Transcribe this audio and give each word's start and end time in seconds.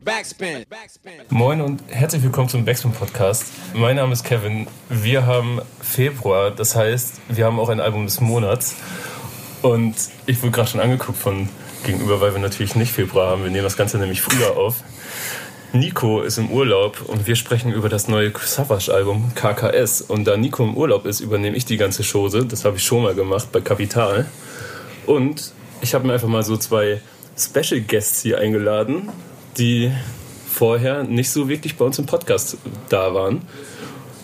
Backspin. 0.00 0.64
Moin 1.28 1.60
und 1.60 1.82
herzlich 1.88 2.22
willkommen 2.22 2.48
zum 2.48 2.64
Backspin 2.64 2.92
Podcast. 2.92 3.52
Mein 3.74 3.96
Name 3.96 4.14
ist 4.14 4.24
Kevin. 4.24 4.66
Wir 4.88 5.26
haben 5.26 5.60
Februar, 5.82 6.50
das 6.50 6.74
heißt, 6.74 7.20
wir 7.28 7.44
haben 7.44 7.60
auch 7.60 7.68
ein 7.68 7.78
Album 7.78 8.06
des 8.06 8.20
Monats. 8.20 8.76
Und 9.60 9.94
ich 10.24 10.42
wurde 10.42 10.52
gerade 10.52 10.70
schon 10.70 10.80
angeguckt 10.80 11.18
von 11.18 11.48
gegenüber, 11.84 12.22
weil 12.22 12.32
wir 12.32 12.40
natürlich 12.40 12.74
nicht 12.74 12.90
Februar 12.90 13.30
haben. 13.30 13.44
Wir 13.44 13.50
nehmen 13.50 13.64
das 13.64 13.76
Ganze 13.76 13.98
nämlich 13.98 14.22
früher 14.22 14.56
auf. 14.56 14.76
Nico 15.74 16.22
ist 16.22 16.38
im 16.38 16.50
Urlaub 16.50 17.02
und 17.06 17.26
wir 17.26 17.36
sprechen 17.36 17.72
über 17.72 17.90
das 17.90 18.08
neue 18.08 18.32
Savage-Album 18.34 19.32
KKS. 19.34 20.00
Und 20.00 20.24
da 20.24 20.38
Nico 20.38 20.64
im 20.64 20.74
Urlaub 20.74 21.04
ist, 21.04 21.20
übernehme 21.20 21.56
ich 21.56 21.66
die 21.66 21.76
ganze 21.76 22.02
Chose. 22.02 22.46
Das 22.46 22.64
habe 22.64 22.78
ich 22.78 22.84
schon 22.84 23.02
mal 23.02 23.14
gemacht 23.14 23.52
bei 23.52 23.60
Kapital. 23.60 24.26
Und 25.06 25.52
ich 25.82 25.92
habe 25.92 26.06
mir 26.06 26.14
einfach 26.14 26.28
mal 26.28 26.42
so 26.42 26.56
zwei 26.56 27.02
Special 27.36 27.80
Guests 27.80 28.22
hier 28.22 28.38
eingeladen, 28.38 29.10
die 29.58 29.92
vorher 30.52 31.04
nicht 31.04 31.30
so 31.30 31.48
wirklich 31.48 31.76
bei 31.76 31.84
uns 31.84 31.98
im 31.98 32.06
Podcast 32.06 32.56
da 32.88 33.14
waren, 33.14 33.42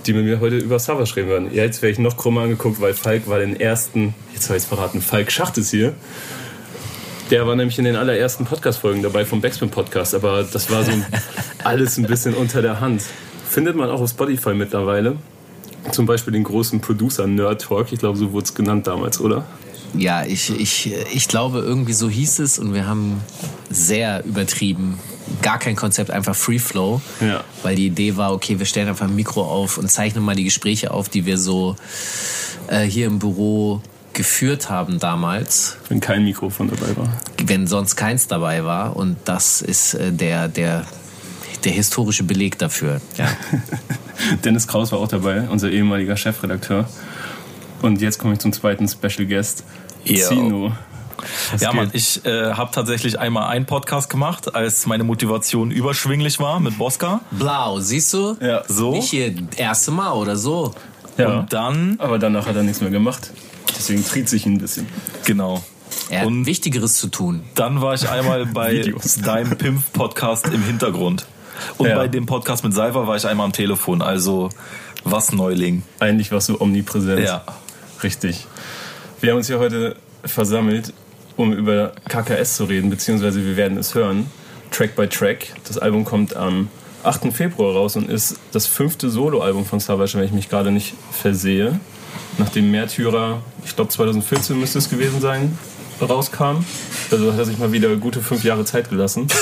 die 0.06 0.12
mit 0.12 0.24
mir 0.24 0.41
heute 0.41 0.56
über 0.59 0.78
Savage 0.78 1.16
reden 1.16 1.28
werden. 1.28 1.54
Ja, 1.54 1.64
jetzt 1.64 1.82
werde 1.82 1.92
ich 1.92 1.98
noch 1.98 2.16
krummer 2.16 2.42
angeguckt, 2.42 2.80
weil 2.80 2.95
Falk 2.95 3.28
war 3.28 3.38
den 3.38 3.59
ersten, 3.59 4.14
jetzt 4.32 4.48
habe 4.48 4.56
ich 4.56 4.62
es 4.62 4.68
verraten, 4.68 5.01
Falk 5.01 5.30
Schacht 5.30 5.59
ist 5.59 5.70
hier. 5.70 5.95
Der 7.30 7.46
war 7.46 7.56
nämlich 7.56 7.78
in 7.78 7.84
den 7.84 7.96
allerersten 7.96 8.46
Podcast-Folgen 8.46 9.02
dabei 9.02 9.27
vom 9.27 9.42
Backspin 9.42 9.68
Podcast, 9.68 10.14
aber 10.14 10.45
das 10.45 10.70
war 10.70 10.82
so 10.82 10.92
alles 11.65 11.98
ein 11.98 12.06
bisschen 12.06 12.34
unter 12.34 12.62
der 12.62 12.80
Hand. 12.80 13.02
Findet 13.48 13.76
man 13.76 13.90
auch 13.90 14.01
auf 14.01 14.10
Spotify 14.10 14.54
mittlerweile. 14.54 15.16
Zum 15.92 16.06
Beispiel 16.06 16.32
den 16.32 16.45
großen 16.45 16.80
Producer 16.80 17.26
Nerd 17.26 17.62
Talk, 17.62 17.92
ich 17.92 17.98
glaube, 17.98 18.16
so 18.16 18.32
wurde 18.32 18.45
es 18.45 18.54
genannt 18.54 18.87
damals, 18.87 19.20
oder? 19.20 19.45
Ja, 19.95 20.24
ich, 20.24 20.51
ich, 20.59 20.92
ich 21.12 21.29
glaube, 21.29 21.60
irgendwie 21.60 21.95
so 21.95 22.09
hieß 22.09 22.40
es 22.40 22.59
und 22.59 22.74
wir 22.74 22.87
haben 22.87 23.20
sehr 23.70 24.24
übertrieben. 24.24 24.98
Gar 25.42 25.59
kein 25.59 25.77
Konzept, 25.77 26.10
einfach 26.10 26.34
Free 26.34 26.59
Flow. 26.59 27.00
Ja. 27.20 27.45
Weil 27.62 27.76
die 27.76 27.87
Idee 27.87 28.16
war, 28.16 28.32
okay, 28.32 28.59
wir 28.59 28.66
stellen 28.66 28.88
einfach 28.88 29.07
ein 29.07 29.15
Mikro 29.15 29.43
auf 29.43 29.79
und 29.79 29.90
zeichnen 29.90 30.24
mal 30.24 30.34
die 30.34 30.45
Gespräche 30.45 30.90
auf, 30.90 31.09
die 31.09 31.26
wir 31.26 31.38
so 31.38 31.76
äh, 32.68 32.82
hier 32.84 33.07
im 33.07 33.18
Büro 33.18 33.80
geführt 34.12 34.68
haben 34.68 34.99
damals. 34.99 35.76
Wenn 35.88 36.01
kein 36.01 36.24
Mikrofon 36.24 36.68
dabei 36.68 36.96
war. 36.96 37.09
Wenn 37.45 37.66
sonst 37.66 37.96
keins 37.96 38.26
dabei 38.26 38.65
war. 38.65 38.96
Und 38.96 39.16
das 39.24 39.62
ist 39.62 39.95
äh, 39.95 40.12
der, 40.12 40.49
der, 40.49 40.87
der 41.65 41.73
historische 41.73 42.24
Beleg 42.24 42.59
dafür. 42.59 43.01
Ja. 43.16 43.29
Dennis 44.45 44.66
Kraus 44.66 44.90
war 44.93 44.99
auch 44.99 45.09
dabei, 45.09 45.49
unser 45.49 45.71
ehemaliger 45.71 46.16
Chefredakteur. 46.16 46.88
Und 47.80 48.01
jetzt 48.01 48.18
komme 48.18 48.34
ich 48.34 48.40
zum 48.40 48.52
zweiten 48.52 48.88
Special 48.88 49.26
Guest, 49.26 49.62
Zino. 50.04 50.73
Was 51.52 51.61
ja, 51.61 51.73
Mann, 51.73 51.91
ich 51.93 52.24
äh, 52.24 52.52
habe 52.52 52.71
tatsächlich 52.73 53.19
einmal 53.19 53.49
einen 53.49 53.66
Podcast 53.66 54.11
gemacht, 54.11 54.55
als 54.55 54.87
meine 54.87 55.05
Motivation 55.05 55.71
überschwinglich 55.71 56.38
war 56.38 56.61
mit 56.61 56.79
Bosca. 56.79 57.21
Blau, 57.30 57.80
siehst 57.80 58.13
du? 58.15 58.37
Ja. 58.41 58.63
So. 58.69 58.93
Nicht 58.93 59.11
hier 59.11 59.35
erste 59.57 59.91
Mal 59.91 60.13
oder 60.13 60.37
so. 60.37 60.74
Ja. 61.16 61.41
Und 61.41 61.52
dann. 61.52 61.96
Aber 61.99 62.19
danach 62.19 62.46
hat 62.46 62.57
er 62.57 62.63
nichts 62.63 62.80
mehr 62.80 62.91
gemacht. 62.91 63.33
Deswegen 63.77 64.05
tritt 64.05 64.28
sich 64.28 64.47
ein 64.47 64.59
bisschen. 64.59 64.87
Genau. 65.25 65.62
Er 66.11 66.21
hat 66.21 66.27
und 66.27 66.47
Wichtigeres 66.47 66.97
zu 66.97 67.09
tun. 67.09 67.43
Dann 67.55 67.81
war 67.81 67.94
ich 67.94 68.09
einmal 68.09 68.47
bei 68.55 68.93
deinem 69.25 69.56
Pimp-Podcast 69.56 70.47
im 70.47 70.62
Hintergrund. 70.62 71.27
Und 71.77 71.89
ja. 71.89 71.97
bei 71.97 72.09
dem 72.09 72.27
Podcast 72.27 72.65
mit 72.65 72.72
Salva 72.72 73.06
war 73.06 73.16
ich 73.16 73.27
einmal 73.27 73.47
am 73.47 73.53
Telefon. 73.53 74.00
Also 74.00 74.49
was 75.05 75.33
Neuling. 75.33 75.83
Eigentlich 75.99 76.33
warst 76.33 76.49
du 76.49 76.61
omnipräsent. 76.61 77.21
Ja. 77.21 77.44
Richtig. 78.03 78.47
Wir 79.21 79.31
haben 79.31 79.39
uns 79.39 79.49
hier 79.49 79.59
heute 79.59 79.97
versammelt, 80.25 80.93
um 81.38 81.53
über 81.53 81.92
KKS 82.08 82.56
zu 82.56 82.64
reden, 82.64 82.91
beziehungsweise 82.91 83.44
wir 83.44 83.56
werden 83.56 83.78
es 83.78 83.94
hören, 83.94 84.26
Track 84.70 84.97
by 84.97 85.06
Track. 85.06 85.54
Das 85.66 85.78
Album 85.78 86.04
kommt 86.04 86.36
am 86.36 86.69
8. 87.04 87.32
Februar 87.32 87.75
raus 87.75 87.97
und 87.97 88.10
ist 88.10 88.38
das 88.53 88.66
fünfte 88.66 89.08
Soloalbum 89.08 89.64
von 89.64 89.81
Savage, 89.81 90.19
wenn 90.19 90.25
ich 90.25 90.32
mich 90.32 90.48
gerade 90.48 90.72
nicht 90.72 90.94
versehe. 91.12 91.78
Nachdem 92.38 92.71
Märtyrer, 92.71 93.41
ich 93.65 93.75
glaube 93.75 93.91
2014 93.91 94.59
müsste 94.59 94.78
es 94.78 94.91
gewesen 94.91 95.21
sein, 95.21 95.56
rauskam. 96.00 96.65
Also 97.10 97.32
hat 97.32 97.38
er 97.38 97.44
sich 97.44 97.59
mal 97.59 97.72
wieder 97.72 97.94
gute 97.97 98.21
fünf 98.21 98.44
Jahre 98.44 98.65
Zeit 98.65 98.91
gelassen. 98.91 99.28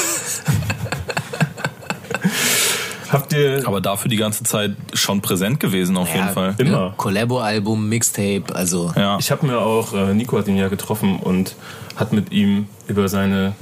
Habt 3.10 3.32
ihr. 3.32 3.62
Aber 3.66 3.80
dafür 3.80 4.10
die 4.10 4.16
ganze 4.16 4.44
Zeit 4.44 4.72
schon 4.92 5.22
präsent 5.22 5.60
gewesen, 5.60 5.96
auf 5.96 6.08
ja, 6.08 6.16
jeden 6.16 6.28
Fall. 6.28 6.54
Immer. 6.58 6.92
Collabo-Album, 6.96 7.88
Mixtape, 7.88 8.44
also. 8.52 8.92
Ja. 8.96 9.16
Ich 9.18 9.30
habe 9.30 9.46
mir 9.46 9.58
auch, 9.58 9.94
äh, 9.94 10.12
Nico 10.12 10.36
hat 10.36 10.48
ihn 10.48 10.56
ja 10.56 10.68
getroffen 10.68 11.18
und 11.18 11.54
hat 11.96 12.12
mit 12.12 12.32
ihm 12.32 12.68
über 12.88 13.08
seine, 13.08 13.54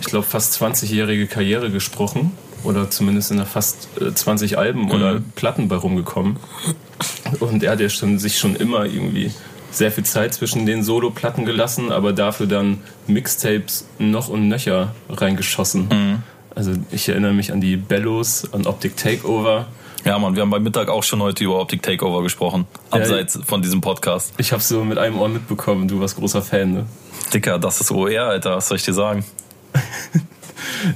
ich 0.00 0.06
glaube, 0.06 0.26
fast 0.26 0.60
20-jährige 0.60 1.26
Karriere 1.26 1.70
gesprochen. 1.70 2.32
Oder 2.64 2.90
zumindest 2.90 3.30
in 3.30 3.36
der 3.36 3.46
fast 3.46 3.88
äh, 4.00 4.12
20 4.12 4.58
Alben 4.58 4.86
mhm. 4.86 4.90
oder 4.90 5.20
Platten 5.36 5.68
bei 5.68 5.76
rumgekommen. 5.76 6.36
Und 7.38 7.62
er 7.62 7.72
hat 7.72 7.80
ja 7.80 7.88
schon, 7.88 8.18
sich 8.18 8.38
schon 8.38 8.56
immer 8.56 8.84
irgendwie 8.84 9.30
sehr 9.70 9.92
viel 9.92 10.04
Zeit 10.04 10.34
zwischen 10.34 10.66
den 10.66 10.82
Solo-Platten 10.82 11.44
gelassen, 11.44 11.92
aber 11.92 12.12
dafür 12.12 12.46
dann 12.46 12.80
Mixtapes 13.06 13.86
noch 13.98 14.28
und 14.28 14.48
nöcher 14.48 14.94
reingeschossen. 15.08 15.88
Mhm. 15.88 16.22
Also 16.54 16.72
ich 16.90 17.08
erinnere 17.08 17.32
mich 17.32 17.52
an 17.52 17.60
die 17.60 17.76
Bellows, 17.76 18.52
an 18.52 18.66
Optic 18.66 18.96
Takeover. 18.96 19.66
Ja, 20.04 20.18
Mann, 20.18 20.34
wir 20.34 20.42
haben 20.42 20.50
beim 20.50 20.62
Mittag 20.62 20.88
auch 20.88 21.02
schon 21.02 21.20
heute 21.22 21.44
über 21.44 21.60
Optic 21.60 21.82
Takeover 21.82 22.22
gesprochen. 22.22 22.66
Abseits 22.90 23.34
ja, 23.34 23.40
von 23.42 23.62
diesem 23.62 23.80
Podcast. 23.80 24.32
Ich 24.38 24.52
habe 24.52 24.62
so 24.62 24.84
mit 24.84 24.96
einem 24.96 25.18
Ohr 25.18 25.28
mitbekommen, 25.28 25.88
du 25.88 26.00
warst 26.00 26.16
großer 26.16 26.40
Fan, 26.40 26.72
ne? 26.72 26.86
Dicker, 27.34 27.58
das 27.58 27.80
ist 27.80 27.90
OR, 27.90 28.22
Alter, 28.22 28.56
was 28.56 28.68
soll 28.68 28.76
ich 28.76 28.84
dir 28.84 28.94
sagen? 28.94 29.24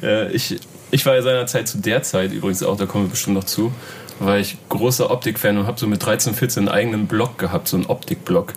ja, 0.01 0.27
ich, 0.31 0.61
ich 0.91 1.05
war 1.05 1.17
ja 1.17 1.23
seinerzeit 1.23 1.69
zu 1.69 1.79
der 1.79 2.03
Zeit 2.03 2.33
übrigens 2.33 2.63
auch, 2.63 2.77
da 2.77 2.87
kommen 2.87 3.07
wir 3.07 3.11
bestimmt 3.11 3.37
noch 3.37 3.45
zu, 3.45 3.73
war 4.19 4.39
ich 4.39 4.57
großer 4.69 5.11
Optik-Fan 5.11 5.59
und 5.59 5.67
habe 5.67 5.79
so 5.79 5.87
mit 5.87 6.05
13, 6.05 6.35
14 6.35 6.69
einen 6.69 6.69
eigenen 6.69 7.07
Blog 7.07 7.39
gehabt, 7.39 7.69
so 7.69 7.77
einen 7.77 7.87
Optik-Blog, 7.87 8.53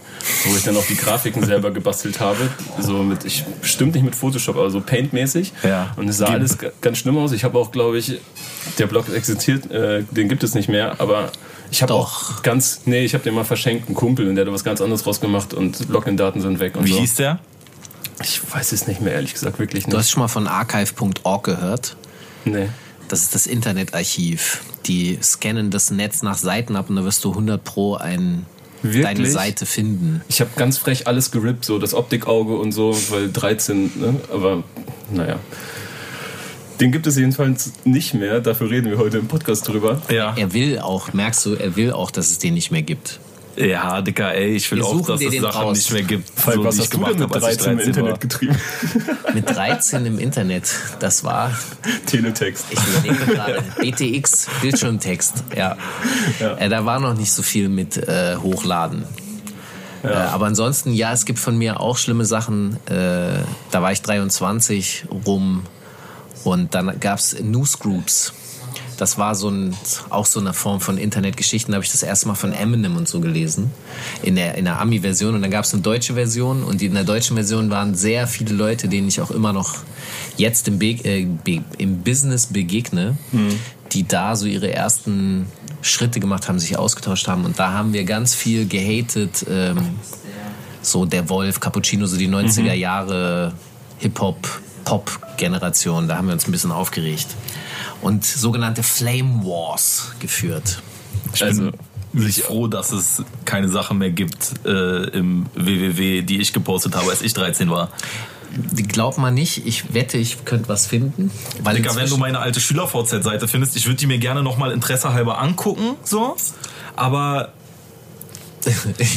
wo 0.45 0.55
ich 0.55 0.63
dann 0.63 0.77
auch 0.77 0.85
die 0.85 0.95
Grafiken 0.95 1.43
selber 1.45 1.71
gebastelt 1.71 2.19
habe. 2.19 2.49
So 2.79 3.03
mit, 3.03 3.25
ich 3.25 3.43
bestimmt 3.61 3.95
nicht 3.95 4.03
mit 4.03 4.15
Photoshop, 4.15 4.57
aber 4.57 4.69
so 4.69 4.81
Paint-mäßig. 4.81 5.53
Ja. 5.63 5.93
Und 5.95 6.09
es 6.09 6.17
sah 6.17 6.25
Gib. 6.25 6.35
alles 6.35 6.57
ganz 6.81 6.97
schlimm 6.97 7.17
aus. 7.17 7.31
Ich 7.31 7.43
habe 7.43 7.57
auch, 7.57 7.71
glaube 7.71 7.97
ich, 7.97 8.19
der 8.77 8.87
Blog 8.87 9.09
existiert, 9.13 9.69
äh, 9.71 10.03
den 10.11 10.29
gibt 10.29 10.43
es 10.43 10.53
nicht 10.55 10.69
mehr, 10.69 10.99
aber 10.99 11.31
ich 11.71 11.81
habe 11.81 11.93
auch 11.93 12.41
ganz, 12.43 12.81
nee, 12.85 13.03
ich 13.03 13.13
habe 13.13 13.23
den 13.23 13.33
mal 13.33 13.43
verschenkt, 13.43 13.87
einen 13.87 13.95
Kumpel, 13.95 14.29
und 14.29 14.35
der 14.35 14.45
hat 14.45 14.53
was 14.53 14.63
ganz 14.63 14.81
anderes 14.81 15.05
rausgemacht 15.05 15.53
und 15.53 15.89
Login-Daten 15.89 16.41
sind 16.41 16.59
weg 16.59 16.75
und 16.75 16.85
Wie 16.85 16.93
so. 16.93 16.99
hieß 16.99 17.15
der? 17.15 17.39
Ich 18.21 18.41
weiß 18.53 18.71
es 18.71 18.87
nicht 18.87 19.01
mehr, 19.01 19.13
ehrlich 19.13 19.33
gesagt, 19.33 19.59
wirklich 19.59 19.85
nicht. 19.85 19.93
Du 19.93 19.97
hast 19.97 20.09
schon 20.09 20.21
mal 20.21 20.27
von 20.27 20.47
archive.org 20.47 21.43
gehört? 21.43 21.97
Nee. 22.45 22.69
Das 23.07 23.21
ist 23.21 23.35
das 23.35 23.47
Internetarchiv. 23.47 24.63
Die 24.85 25.17
scannen 25.21 25.71
das 25.71 25.91
Netz 25.91 26.23
nach 26.23 26.37
Seiten 26.37 26.75
ab 26.75 26.89
und 26.89 26.95
da 26.95 27.03
wirst 27.03 27.23
du 27.23 27.31
100 27.31 27.63
pro 27.63 27.95
ein, 27.95 28.45
deine 28.83 29.25
Seite 29.25 29.65
finden. 29.65 30.21
Ich 30.27 30.41
habe 30.41 30.51
ganz 30.55 30.77
frech 30.77 31.07
alles 31.07 31.31
gerippt, 31.31 31.65
so 31.65 31.79
das 31.79 31.93
Optikauge 31.93 32.55
und 32.55 32.71
so, 32.71 32.95
weil 33.09 33.31
13, 33.31 33.91
ne? 33.95 34.15
aber 34.31 34.63
naja. 35.11 35.39
Den 36.79 36.91
gibt 36.91 37.07
es 37.07 37.15
jedenfalls 37.15 37.71
nicht 37.85 38.13
mehr, 38.13 38.41
dafür 38.41 38.69
reden 38.69 38.89
wir 38.89 38.97
heute 38.97 39.17
im 39.17 39.27
Podcast 39.27 39.67
drüber. 39.67 40.01
Ja. 40.09 40.35
Er 40.35 40.53
will 40.53 40.79
auch, 40.79 41.13
merkst 41.13 41.45
du, 41.45 41.53
er 41.53 41.75
will 41.77 41.93
auch, 41.93 42.11
dass 42.11 42.31
es 42.31 42.39
den 42.39 42.53
nicht 42.53 42.71
mehr 42.71 42.81
gibt. 42.81 43.19
Ja, 43.57 44.01
Dicker, 44.01 44.33
ey, 44.33 44.55
ich 44.55 44.69
will 44.71 44.79
Wir 44.79 44.85
auch, 44.85 45.05
dass 45.05 45.21
es 45.21 45.33
Sachen 45.39 45.61
raus. 45.61 45.77
nicht 45.77 45.91
mehr 45.91 46.03
gibt. 46.03 46.29
Fall, 46.39 46.55
so, 46.55 46.63
was 46.65 46.79
hast 46.79 46.93
du 46.93 47.03
denn 47.03 47.19
mit 47.19 47.33
13 47.33 47.71
im 47.71 47.79
Internet 47.79 48.11
war. 48.11 48.17
getrieben? 48.19 48.57
Mit 49.33 49.49
13 49.49 50.05
im 50.05 50.19
Internet, 50.19 50.75
das 50.99 51.23
war... 51.23 51.51
Teletext. 52.05 52.65
Ich 52.69 52.79
überlege 52.79 53.33
gerade, 53.33 53.63
BTX, 53.79 54.47
Bildschirmtext, 54.61 55.43
ja. 55.55 55.77
ja. 56.39 56.57
Äh, 56.57 56.69
da 56.69 56.85
war 56.85 56.99
noch 56.99 57.15
nicht 57.15 57.31
so 57.31 57.43
viel 57.43 57.69
mit 57.69 57.97
äh, 57.97 58.35
Hochladen. 58.37 59.05
Ja. 60.03 60.09
Äh, 60.09 60.13
aber 60.27 60.47
ansonsten, 60.47 60.93
ja, 60.93 61.13
es 61.13 61.25
gibt 61.25 61.39
von 61.39 61.57
mir 61.57 61.79
auch 61.79 61.97
schlimme 61.97 62.25
Sachen. 62.25 62.77
Äh, 62.87 63.43
da 63.71 63.81
war 63.81 63.91
ich 63.91 64.01
23 64.01 65.05
rum 65.25 65.63
und 66.43 66.75
dann 66.75 66.99
gab 66.99 67.19
es 67.19 67.37
Newsgroups. 67.41 68.33
Das 68.97 69.17
war 69.17 69.35
so 69.35 69.49
ein, 69.49 69.75
auch 70.09 70.25
so 70.25 70.39
eine 70.39 70.53
Form 70.53 70.79
von 70.79 70.97
Internetgeschichten. 70.97 71.71
Da 71.71 71.75
habe 71.75 71.85
ich 71.85 71.91
das 71.91 72.03
erste 72.03 72.27
Mal 72.27 72.35
von 72.35 72.53
Eminem 72.53 72.95
und 72.95 73.07
so 73.07 73.19
gelesen. 73.19 73.71
In 74.21 74.35
der, 74.35 74.55
in 74.55 74.65
der 74.65 74.79
Ami-Version. 74.79 75.35
Und 75.35 75.41
dann 75.41 75.51
gab 75.51 75.65
es 75.65 75.73
eine 75.73 75.81
deutsche 75.81 76.13
Version. 76.13 76.63
Und 76.63 76.81
in 76.81 76.93
der 76.93 77.03
deutschen 77.03 77.35
Version 77.35 77.69
waren 77.69 77.95
sehr 77.95 78.27
viele 78.27 78.53
Leute, 78.53 78.87
denen 78.87 79.07
ich 79.07 79.21
auch 79.21 79.31
immer 79.31 79.53
noch 79.53 79.75
jetzt 80.37 80.67
im, 80.67 80.79
Be 80.79 80.97
äh, 81.03 81.27
im 81.77 82.03
Business 82.03 82.47
begegne, 82.47 83.17
mhm. 83.31 83.59
die 83.91 84.07
da 84.07 84.35
so 84.35 84.45
ihre 84.45 84.73
ersten 84.73 85.47
Schritte 85.81 86.19
gemacht 86.19 86.47
haben, 86.47 86.59
sich 86.59 86.77
ausgetauscht 86.77 87.27
haben. 87.27 87.45
Und 87.45 87.59
da 87.59 87.71
haben 87.71 87.93
wir 87.93 88.03
ganz 88.05 88.33
viel 88.33 88.67
gehatet. 88.67 89.45
Ähm, 89.49 89.77
so 90.81 91.05
der 91.05 91.29
Wolf, 91.29 91.59
Cappuccino, 91.59 92.05
so 92.05 92.17
die 92.17 92.29
90er 92.29 92.61
mhm. 92.61 92.79
Jahre 92.79 93.53
Hip-Hop, 93.99 94.61
Pop-Generation. 94.85 96.07
Da 96.07 96.17
haben 96.17 96.27
wir 96.27 96.33
uns 96.33 96.47
ein 96.47 96.51
bisschen 96.51 96.71
aufgeregt 96.71 97.27
und 98.01 98.25
sogenannte 98.25 98.83
Flame 98.83 99.43
Wars 99.43 100.11
geführt. 100.19 100.81
Ich 101.33 101.43
also, 101.43 101.71
bin 102.13 102.29
ich 102.29 102.43
froh, 102.43 102.67
dass 102.67 102.91
es 102.91 103.23
keine 103.43 103.69
Sachen 103.69 103.97
mehr 103.97 104.11
gibt 104.11 104.65
äh, 104.65 105.09
im 105.09 105.47
WWW, 105.55 106.21
die 106.21 106.39
ich 106.39 106.53
gepostet 106.53 106.95
habe, 106.95 107.09
als 107.09 107.21
ich 107.21 107.33
13 107.33 107.69
war. 107.69 107.89
Glaub 108.75 109.17
mal 109.17 109.31
nicht, 109.31 109.65
ich 109.65 109.93
wette, 109.93 110.17
ich 110.17 110.45
könnte 110.45 110.69
was 110.69 110.85
finden. 110.85 111.29
Weil 111.61 111.75
Digga, 111.75 111.95
wenn 111.95 112.07
du 112.07 112.15
meine 112.15 112.39
alte 112.39 112.61
Schüler-VZ-Seite 112.61 113.49
findest, 113.49 113.75
ich 113.75 113.85
würde 113.85 113.97
die 113.97 114.07
mir 114.07 114.17
gerne 114.17 114.43
nochmal 114.43 114.71
interessehalber 114.71 115.39
angucken, 115.39 115.97
so. 116.03 116.37
Aber 116.95 117.51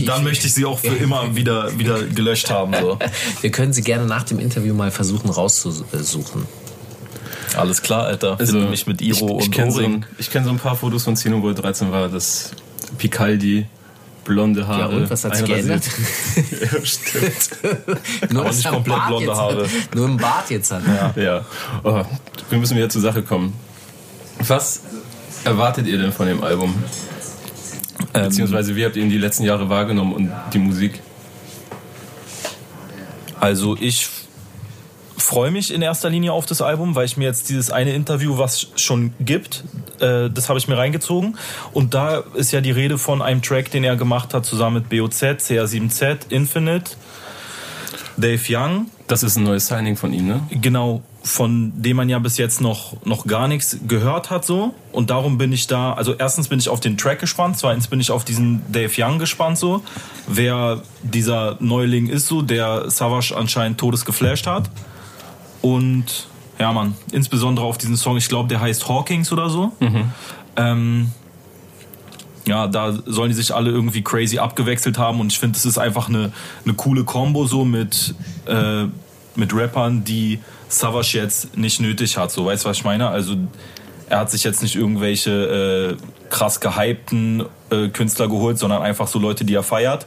dann 0.05 0.25
möchte 0.25 0.47
ich 0.47 0.55
sie 0.55 0.65
auch 0.65 0.79
für 0.79 0.95
immer 0.95 1.37
wieder, 1.37 1.79
wieder 1.79 2.03
gelöscht 2.03 2.51
haben. 2.51 2.75
So. 2.81 2.99
Wir 3.41 3.51
können 3.51 3.73
sie 3.73 3.83
gerne 3.83 4.07
nach 4.07 4.25
dem 4.25 4.39
Interview 4.39 4.75
mal 4.75 4.91
versuchen 4.91 5.31
rauszusuchen. 5.31 6.47
Alles 7.57 7.83
klar, 7.83 8.05
Alter. 8.07 8.39
Also, 8.39 8.59
mich 8.59 8.87
mit 8.87 9.01
Iro 9.01 9.13
ich, 9.13 9.23
ich 9.23 9.47
und 9.47 9.51
kenn 9.51 9.71
so, 9.71 9.81
Ich 10.19 10.31
kenne 10.31 10.45
so 10.45 10.51
ein 10.51 10.59
paar 10.59 10.77
Fotos 10.77 11.05
von 11.05 11.17
er 11.17 11.55
13 11.55 11.91
war. 11.91 12.09
Das 12.09 12.53
Picaldi, 12.99 13.67
blonde 14.25 14.67
Haare. 14.67 14.81
Ja, 14.81 14.99
und 14.99 15.11
was 15.11 15.25
hat 15.25 15.37
sich 15.37 15.47
geändert? 15.47 15.83
ja, 16.37 16.85
stimmt. 16.85 17.51
nur 18.31 18.45
Aber 18.45 18.55
nicht 18.55 18.69
komplett 18.69 19.07
blonde 19.07 19.37
Haare. 19.37 19.63
Hat, 19.65 19.95
nur 19.95 20.07
im 20.07 20.17
Bart 20.17 20.51
jetzt 20.51 20.71
hat. 20.71 20.83
Ja. 21.17 21.23
ja. 21.23 21.45
Oh, 21.83 22.05
wir 22.51 22.59
müssen 22.59 22.77
wieder 22.77 22.89
zur 22.89 23.03
Sache 23.03 23.23
kommen. 23.23 23.55
Was 24.47 24.83
erwartet 25.45 25.87
ihr 25.87 25.99
denn 25.99 26.13
von 26.13 26.27
dem 26.27 26.43
Album? 26.43 26.75
Ähm, 28.15 28.25
Beziehungsweise 28.25 28.77
wie 28.77 28.85
habt 28.85 28.97
ihr 28.97 29.03
ihn 29.03 29.11
die 29.11 29.19
letzten 29.19 29.45
Jahre 29.45 29.69
wahrgenommen 29.69 30.13
und 30.13 30.33
die 30.53 30.59
Musik? 30.59 31.01
Also 33.41 33.77
ich 33.79 34.09
freue 35.29 35.51
mich 35.51 35.75
in 35.75 35.83
erster 35.83 36.09
Linie 36.09 36.33
auf 36.33 36.47
das 36.47 36.63
Album, 36.63 36.95
weil 36.95 37.05
ich 37.05 37.19
mir 37.19 37.27
jetzt 37.27 37.51
dieses 37.51 37.71
eine 37.71 37.93
Interview, 37.93 38.39
was 38.39 38.69
schon 38.77 39.13
gibt, 39.21 39.63
äh, 40.01 40.31
das 40.31 40.49
habe 40.49 40.59
ich 40.59 40.69
mir 40.69 40.79
reingezogen. 40.79 41.37
Und 41.75 41.93
da 41.93 42.25
ist 42.35 42.51
ja 42.51 42.63
die 42.63 42.71
Rede 42.71 42.97
von 42.97 43.21
einem 43.21 43.43
Track, 43.43 43.71
den 43.71 43.85
er 43.85 43.97
gemacht 43.97 44.33
hat 44.33 44.47
zusammen 44.47 44.77
mit 44.77 44.89
BOZ, 44.89 45.23
CR7Z, 45.23 46.31
Infinite, 46.31 46.93
Dave 48.17 48.41
Young. 48.49 48.87
Das 49.07 49.23
ist 49.23 49.37
ein 49.37 49.43
neues 49.45 49.67
Signing 49.67 49.97
von 49.97 50.15
ihm, 50.15 50.29
ne? 50.29 50.41
Genau, 50.51 51.03
von 51.23 51.75
dem 51.77 51.99
man 51.99 52.09
ja 52.09 52.19
bis 52.21 52.39
jetzt 52.39 52.63
noch, 52.63 52.97
noch 53.05 53.27
gar 53.27 53.49
nichts 53.49 53.81
gehört 53.87 54.31
hat 54.31 54.47
so. 54.47 54.75
Und 54.93 55.11
darum 55.11 55.37
bin 55.37 55.53
ich 55.53 55.67
da, 55.67 55.93
also 55.93 56.15
erstens 56.15 56.49
bin 56.49 56.59
ich 56.59 56.71
auf 56.71 56.81
den 56.81 56.97
Track 56.97 57.19
gespannt, 57.19 57.59
zweitens 57.59 57.89
bin 57.89 58.01
ich 58.01 58.11
auf 58.11 58.25
diesen 58.25 58.63
Dave 58.73 58.93
Young 58.97 59.19
gespannt 59.19 59.59
so, 59.59 59.83
wer 60.27 60.81
dieser 61.03 61.59
Neuling 61.61 62.07
ist 62.07 62.29
so, 62.29 62.41
der 62.41 62.91
Savage 62.91 63.37
anscheinend 63.37 63.79
todesgeflasht 63.79 64.47
hat. 64.47 64.71
Und 65.69 66.27
ja, 66.59 66.73
man, 66.73 66.95
insbesondere 67.13 67.67
auf 67.67 67.79
diesen 67.79 67.97
Song, 67.97 68.17
ich 68.17 68.29
glaube, 68.29 68.49
der 68.49 68.61
heißt 68.61 68.89
Hawkins 68.89 69.31
oder 69.33 69.51
so. 69.51 69.73
Mhm. 69.81 70.13
Ähm, 70.57 71.13
ja, 72.47 72.67
da 72.67 72.93
sollen 73.05 73.29
die 73.29 73.35
sich 73.35 73.55
alle 73.55 73.71
irgendwie 73.71 74.03
crazy 74.03 74.39
abgewechselt 74.39 74.97
haben 74.97 75.21
und 75.21 75.31
ich 75.31 75.39
finde, 75.39 75.55
das 75.55 75.67
ist 75.67 75.77
einfach 75.77 76.09
eine, 76.09 76.33
eine 76.65 76.75
coole 76.75 77.05
Combo 77.05 77.45
so 77.45 77.65
mit, 77.65 78.15
äh, 78.47 78.85
mit 79.37 79.55
Rappern, 79.55 80.03
die 80.05 80.41
Savage 80.69 81.19
jetzt 81.19 81.57
nicht 81.57 81.81
nötig 81.81 82.17
hat. 82.17 82.33
So, 82.33 82.47
weißt 82.47 82.65
du, 82.65 82.71
was 82.71 82.79
ich 82.79 82.85
meine? 82.85 83.09
Also, 83.09 83.37
er 84.09 84.21
hat 84.21 84.31
sich 84.31 84.45
jetzt 84.45 84.63
nicht 84.63 84.75
irgendwelche 84.75 85.97
äh, 86.01 86.31
krass 86.31 86.61
gehypten 86.61 87.45
äh, 87.71 87.89
Künstler 87.89 88.29
geholt, 88.29 88.59
sondern 88.59 88.83
einfach 88.83 89.07
so 89.07 89.19
Leute, 89.19 89.45
die 89.45 89.55
er 89.55 89.63
feiert. 89.63 90.07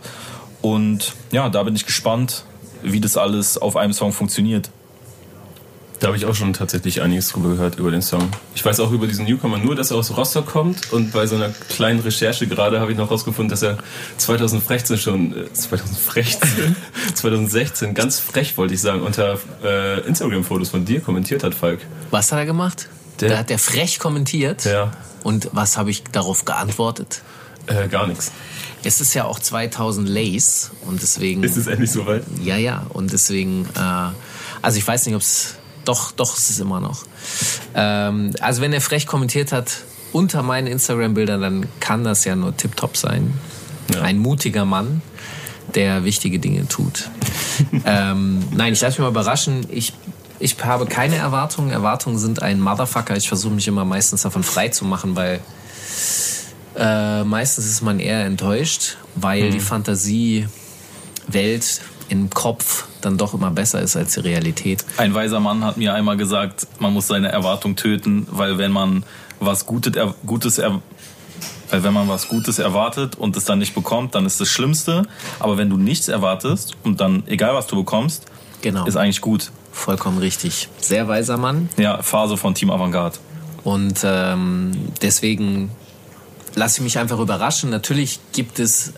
Und 0.62 1.14
ja, 1.32 1.50
da 1.50 1.62
bin 1.62 1.76
ich 1.76 1.86
gespannt, 1.86 2.46
wie 2.82 3.00
das 3.00 3.18
alles 3.18 3.60
auf 3.60 3.76
einem 3.78 3.94
Song 3.94 4.12
funktioniert. 4.12 4.72
Da 6.02 6.08
habe 6.08 6.18
ich 6.18 6.26
auch 6.26 6.34
schon 6.34 6.52
tatsächlich 6.54 7.04
einiges 7.04 7.30
drüber 7.30 7.50
gehört, 7.50 7.78
über 7.78 7.92
den 7.92 8.02
Song. 8.02 8.28
Ich 8.56 8.66
weiß 8.66 8.80
auch 8.80 8.92
über 8.92 9.06
diesen 9.06 9.26
Newcomer 9.26 9.60
nur, 9.60 9.76
dass 9.76 9.92
er 9.92 9.98
aus 9.98 10.18
Rostock 10.18 10.48
kommt 10.48 10.92
und 10.92 11.14
bei 11.14 11.28
so 11.28 11.36
einer 11.36 11.50
kleinen 11.70 12.00
Recherche 12.00 12.48
gerade 12.48 12.80
habe 12.80 12.92
ich 12.92 12.98
noch 12.98 13.12
rausgefunden, 13.12 13.52
dass 13.52 13.62
er 13.62 13.78
2016 14.18 14.98
schon, 14.98 15.46
äh, 15.46 15.54
2016, 15.54 16.76
2016 17.14 17.94
ganz 17.94 18.20
frech, 18.20 18.58
wollte 18.58 18.74
ich 18.74 18.82
sagen, 18.82 19.04
unter 19.04 19.38
äh, 19.64 20.00
Instagram-Fotos 20.08 20.70
von 20.70 20.86
dir 20.86 21.02
kommentiert 21.02 21.44
hat, 21.44 21.54
Falk. 21.54 21.82
Was 22.10 22.32
hat 22.32 22.40
er 22.40 22.46
gemacht? 22.48 22.90
Der, 23.20 23.30
da 23.30 23.38
hat 23.38 23.52
er 23.52 23.60
frech 23.60 24.00
kommentiert. 24.00 24.66
Ja. 24.66 24.94
Und 25.22 25.52
was 25.52 25.78
habe 25.78 25.92
ich 25.92 26.02
darauf 26.06 26.46
geantwortet? 26.46 27.22
Äh, 27.68 27.88
gar 27.90 28.08
nichts. 28.08 28.32
Es 28.84 29.02
ist 29.02 29.14
ja 29.14 29.26
auch 29.26 29.38
2000 29.38 30.10
Lace 30.10 30.72
und 30.88 31.00
deswegen. 31.00 31.44
Ist 31.44 31.58
es 31.58 31.68
endlich 31.68 31.92
soweit? 31.92 32.24
Ja, 32.44 32.58
ja. 32.58 32.88
Und 32.90 33.14
deswegen, 33.14 33.68
äh, 33.76 34.10
also 34.64 34.80
ich 34.80 34.88
weiß 34.88 35.06
nicht, 35.06 35.14
ob 35.14 35.22
es 35.22 35.58
doch, 35.86 36.12
doch, 36.12 36.38
es 36.38 36.50
ist 36.50 36.60
immer 36.60 36.80
noch. 36.80 37.06
Ähm, 37.76 38.32
also 38.40 38.62
wenn 38.62 38.74
er 38.74 38.82
frech 38.82 39.08
kommentiert 39.08 39.52
hat 39.52 39.84
unter 40.12 40.44
meinen 40.44 40.68
Instagram-Bildern, 40.68 41.42
dann 41.42 41.68
kann 41.80 42.04
das 42.04 42.26
ja 42.26 42.36
nur 42.36 42.56
tipptopp 42.56 42.98
sein. 42.98 43.34
Ja. 43.94 44.02
Ein 44.02 44.20
mutiger 44.20 44.66
Mann, 44.66 45.02
der 45.76 46.04
wichtige 46.04 46.40
Dinge 46.40 46.68
tut. 46.68 47.10
ähm, 47.86 48.44
nein, 48.52 48.74
ich 48.74 48.82
lasse 48.82 48.94
mich 48.94 49.00
mal 49.00 49.10
überraschen. 49.10 49.66
Ich, 49.70 49.94
ich 50.40 50.58
habe 50.64 50.86
keine 50.86 51.16
Erwartungen. 51.16 51.72
Erwartungen 51.72 52.18
sind 52.18 52.42
ein 52.42 52.60
Motherfucker. 52.60 53.16
Ich 53.16 53.28
versuche 53.28 53.54
mich 53.54 53.68
immer 53.68 53.86
meistens 53.86 54.24
davon 54.24 54.44
frei 54.44 54.70
zu 54.70 54.86
machen, 54.86 55.16
weil 55.16 55.40
äh, 56.76 57.24
meistens 57.24 57.66
ist 57.66 57.82
man 57.82 58.00
eher 58.00 58.26
enttäuscht, 58.26 58.98
weil 59.16 59.46
mhm. 59.46 59.52
die 59.52 59.60
Fantasiewelt 59.60 60.50
im 62.12 62.30
Kopf 62.30 62.88
dann 63.00 63.18
doch 63.18 63.34
immer 63.34 63.52
besser 63.52 63.82
ist 63.82 63.96
als 63.96 64.14
die 64.14 64.20
Realität. 64.20 64.84
Ein 64.98 65.14
weiser 65.14 65.40
Mann 65.40 65.64
hat 65.64 65.78
mir 65.78 65.94
einmal 65.94 66.18
gesagt, 66.18 66.68
man 66.78 66.94
muss 66.94 67.08
seine 67.08 67.30
Erwartung 67.30 67.78
töten, 67.78 68.28
weil 68.30 68.58
wenn 68.58 68.72
man 68.72 69.04
was 69.40 69.66
Gutes, 69.66 69.94
Gutes 70.26 70.62
weil 71.70 71.84
wenn 71.84 71.94
man 71.94 72.10
was 72.10 72.28
Gutes 72.28 72.60
erwartet 72.60 73.16
und 73.16 73.38
es 73.38 73.46
dann 73.46 73.60
nicht 73.60 73.74
bekommt, 73.74 74.14
dann 74.14 74.26
ist 74.26 74.42
das 74.42 74.50
Schlimmste. 74.50 75.04
Aber 75.40 75.58
wenn 75.58 75.70
du 75.70 75.78
nichts 75.78 76.10
erwartest 76.10 76.76
und 76.84 77.00
dann, 77.00 77.24
egal 77.28 77.56
was 77.56 77.68
du 77.68 77.78
bekommst, 77.78 78.26
genau. 78.62 78.86
ist 78.86 78.98
eigentlich 78.98 79.22
gut. 79.22 79.52
Vollkommen 79.72 80.18
richtig. 80.18 80.68
Sehr 80.82 81.08
weiser 81.08 81.38
Mann. 81.38 81.70
Ja, 81.78 82.04
Phase 82.04 82.36
von 82.36 82.54
Team 82.54 82.72
Avantgarde. 82.72 83.20
Und 83.64 84.02
ähm, 84.04 84.72
deswegen 85.02 85.72
lasse 86.56 86.80
ich 86.80 86.84
mich 86.84 86.98
einfach 87.00 87.20
überraschen. 87.20 87.70
Natürlich 87.70 88.20
gibt 88.34 88.60
es 88.60 88.92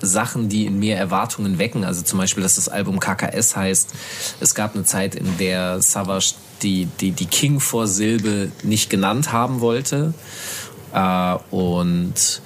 Sachen, 0.00 0.48
die 0.48 0.66
in 0.66 0.78
mir 0.78 0.96
Erwartungen 0.96 1.58
wecken. 1.58 1.84
Also 1.84 2.02
zum 2.02 2.18
Beispiel, 2.18 2.42
dass 2.42 2.56
das 2.56 2.68
Album 2.68 3.00
KKS 3.00 3.56
heißt. 3.56 3.94
Es 4.40 4.54
gab 4.54 4.74
eine 4.74 4.84
Zeit, 4.84 5.14
in 5.14 5.38
der 5.38 5.82
Savage 5.82 6.34
die, 6.62 6.86
die, 7.00 7.12
die 7.12 7.26
King-Vorsilbe 7.26 8.50
nicht 8.62 8.90
genannt 8.90 9.32
haben 9.32 9.60
wollte. 9.60 10.14
Äh, 10.92 11.36
und 11.50 12.40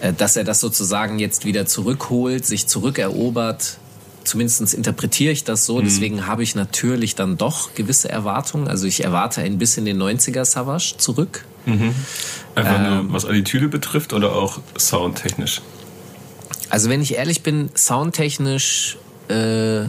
äh, 0.00 0.12
dass 0.12 0.36
er 0.36 0.44
das 0.44 0.60
sozusagen 0.60 1.18
jetzt 1.18 1.44
wieder 1.44 1.66
zurückholt, 1.66 2.44
sich 2.44 2.66
zurückerobert. 2.66 3.78
Zumindest 4.24 4.74
interpretiere 4.74 5.32
ich 5.32 5.44
das 5.44 5.66
so. 5.66 5.78
Mhm. 5.78 5.84
Deswegen 5.84 6.26
habe 6.26 6.42
ich 6.42 6.54
natürlich 6.54 7.14
dann 7.14 7.36
doch 7.36 7.74
gewisse 7.74 8.08
Erwartungen. 8.08 8.66
Also 8.66 8.86
ich 8.86 9.04
erwarte 9.04 9.40
ein 9.40 9.58
bisschen 9.58 9.84
den 9.84 10.02
90er 10.02 10.44
Savage 10.44 10.94
zurück. 10.98 11.44
Mhm. 11.64 11.94
Einfach 12.54 12.78
ähm, 12.78 13.06
nur, 13.06 13.12
was 13.12 13.24
Attitüde 13.24 13.68
betrifft 13.68 14.12
oder 14.12 14.32
auch 14.32 14.58
soundtechnisch? 14.78 15.62
Also 16.68 16.90
wenn 16.90 17.00
ich 17.00 17.14
ehrlich 17.14 17.42
bin, 17.42 17.70
soundtechnisch, 17.74 18.98
äh, 19.28 19.84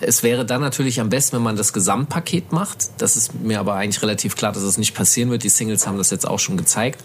es 0.00 0.22
wäre 0.22 0.44
dann 0.44 0.60
natürlich 0.60 1.00
am 1.00 1.08
besten, 1.08 1.36
wenn 1.36 1.42
man 1.42 1.56
das 1.56 1.72
Gesamtpaket 1.72 2.52
macht. 2.52 2.90
Das 2.98 3.16
ist 3.16 3.34
mir 3.40 3.60
aber 3.60 3.74
eigentlich 3.74 4.02
relativ 4.02 4.36
klar, 4.36 4.52
dass 4.52 4.62
es 4.62 4.70
das 4.70 4.78
nicht 4.78 4.94
passieren 4.94 5.30
wird. 5.30 5.44
Die 5.44 5.48
Singles 5.48 5.86
haben 5.86 5.98
das 5.98 6.10
jetzt 6.10 6.26
auch 6.26 6.38
schon 6.38 6.56
gezeigt. 6.56 7.00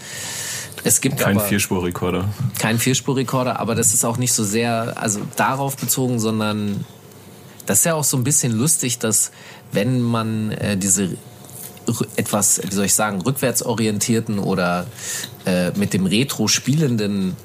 Es 0.84 1.02
gibt 1.02 1.18
kein 1.18 1.40
Vierspurrekorder. 1.40 2.30
Kein 2.60 2.80
Vierspurrekorder, 2.80 3.60
aber 3.60 3.76
das 3.76 3.94
ist 3.94 4.06
auch 4.06 4.18
nicht 4.18 4.34
so 4.34 4.44
sehr 4.44 4.94
also 4.96 5.22
darauf 5.36 5.76
bezogen, 5.78 6.20
sondern 6.20 6.86
das 7.66 7.80
ist 7.80 7.86
ja 7.86 7.94
auch 7.96 8.04
so 8.04 8.18
ein 8.18 8.24
bisschen 8.24 8.54
lustig, 8.54 9.00
dass 9.00 9.32
wenn 9.72 10.02
man 10.02 10.52
äh, 10.52 10.78
diese 10.78 11.18
etwas, 12.16 12.62
wie 12.64 12.74
soll 12.74 12.86
ich 12.86 12.94
sagen, 12.94 13.22
rückwärtsorientierten 13.22 14.40
oder 14.40 14.88
äh, 15.46 15.72
mit 15.72 15.94
dem 15.94 16.06
Retro 16.06 16.48
spielenden 16.48 17.36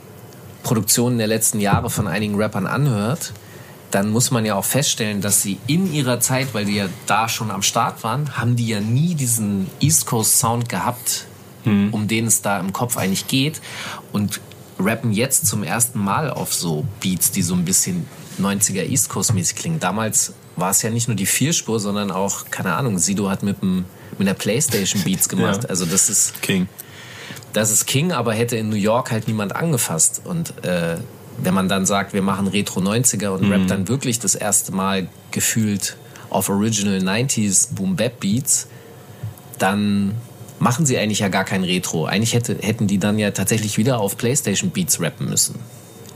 Produktionen 0.62 1.18
der 1.18 1.26
letzten 1.26 1.60
Jahre 1.60 1.90
von 1.90 2.06
einigen 2.06 2.36
Rappern 2.36 2.66
anhört, 2.66 3.32
dann 3.90 4.10
muss 4.10 4.30
man 4.30 4.44
ja 4.44 4.54
auch 4.54 4.64
feststellen, 4.64 5.20
dass 5.20 5.42
sie 5.42 5.58
in 5.66 5.92
ihrer 5.92 6.20
Zeit, 6.20 6.54
weil 6.54 6.64
die 6.64 6.76
ja 6.76 6.86
da 7.06 7.28
schon 7.28 7.50
am 7.50 7.62
Start 7.62 8.02
waren, 8.02 8.36
haben 8.36 8.56
die 8.56 8.68
ja 8.68 8.80
nie 8.80 9.14
diesen 9.14 9.68
East 9.80 10.06
Coast 10.06 10.38
Sound 10.38 10.68
gehabt, 10.68 11.26
hm. 11.64 11.92
um 11.92 12.08
den 12.08 12.26
es 12.26 12.42
da 12.42 12.58
im 12.58 12.72
Kopf 12.72 12.96
eigentlich 12.96 13.28
geht 13.28 13.60
und 14.12 14.40
rappen 14.78 15.12
jetzt 15.12 15.46
zum 15.46 15.62
ersten 15.62 15.98
Mal 15.98 16.30
auf 16.30 16.54
so 16.54 16.86
Beats, 17.00 17.30
die 17.30 17.42
so 17.42 17.54
ein 17.54 17.64
bisschen 17.64 18.06
90er 18.40 18.88
East 18.88 19.10
Coast 19.10 19.34
mäßig 19.34 19.56
klingen. 19.56 19.78
Damals 19.78 20.32
war 20.56 20.70
es 20.70 20.82
ja 20.82 20.90
nicht 20.90 21.08
nur 21.08 21.16
die 21.16 21.26
Vierspur, 21.26 21.78
sondern 21.78 22.10
auch, 22.10 22.46
keine 22.50 22.74
Ahnung, 22.74 22.98
Sido 22.98 23.28
hat 23.28 23.42
mit, 23.42 23.60
dem, 23.60 23.84
mit 24.18 24.26
der 24.26 24.34
Playstation 24.34 25.02
Beats 25.02 25.28
gemacht. 25.28 25.64
Ja. 25.64 25.68
Also 25.68 25.84
das 25.84 26.08
ist 26.08 26.40
King 26.40 26.66
das 27.52 27.70
ist 27.70 27.86
King, 27.86 28.12
aber 28.12 28.32
hätte 28.32 28.56
in 28.56 28.68
New 28.68 28.76
York 28.76 29.10
halt 29.10 29.28
niemand 29.28 29.54
angefasst. 29.54 30.22
Und 30.24 30.64
äh, 30.64 30.96
wenn 31.42 31.54
man 31.54 31.68
dann 31.68 31.86
sagt, 31.86 32.12
wir 32.14 32.22
machen 32.22 32.46
Retro 32.46 32.80
90er 32.80 33.28
und 33.28 33.42
mhm. 33.42 33.52
rappt 33.52 33.70
dann 33.70 33.88
wirklich 33.88 34.18
das 34.18 34.34
erste 34.34 34.72
Mal 34.72 35.08
gefühlt 35.30 35.96
auf 36.30 36.48
Original 36.48 36.98
90s 36.98 37.74
Boom 37.74 37.96
Bap 37.96 38.20
Beats, 38.20 38.68
dann 39.58 40.14
machen 40.58 40.86
sie 40.86 40.96
eigentlich 40.98 41.18
ja 41.18 41.28
gar 41.28 41.44
kein 41.44 41.64
Retro. 41.64 42.06
Eigentlich 42.06 42.34
hätte, 42.34 42.56
hätten 42.60 42.86
die 42.86 42.98
dann 42.98 43.18
ja 43.18 43.32
tatsächlich 43.32 43.78
wieder 43.78 44.00
auf 44.00 44.16
PlayStation 44.16 44.70
Beats 44.70 45.00
rappen 45.00 45.28
müssen. 45.28 45.56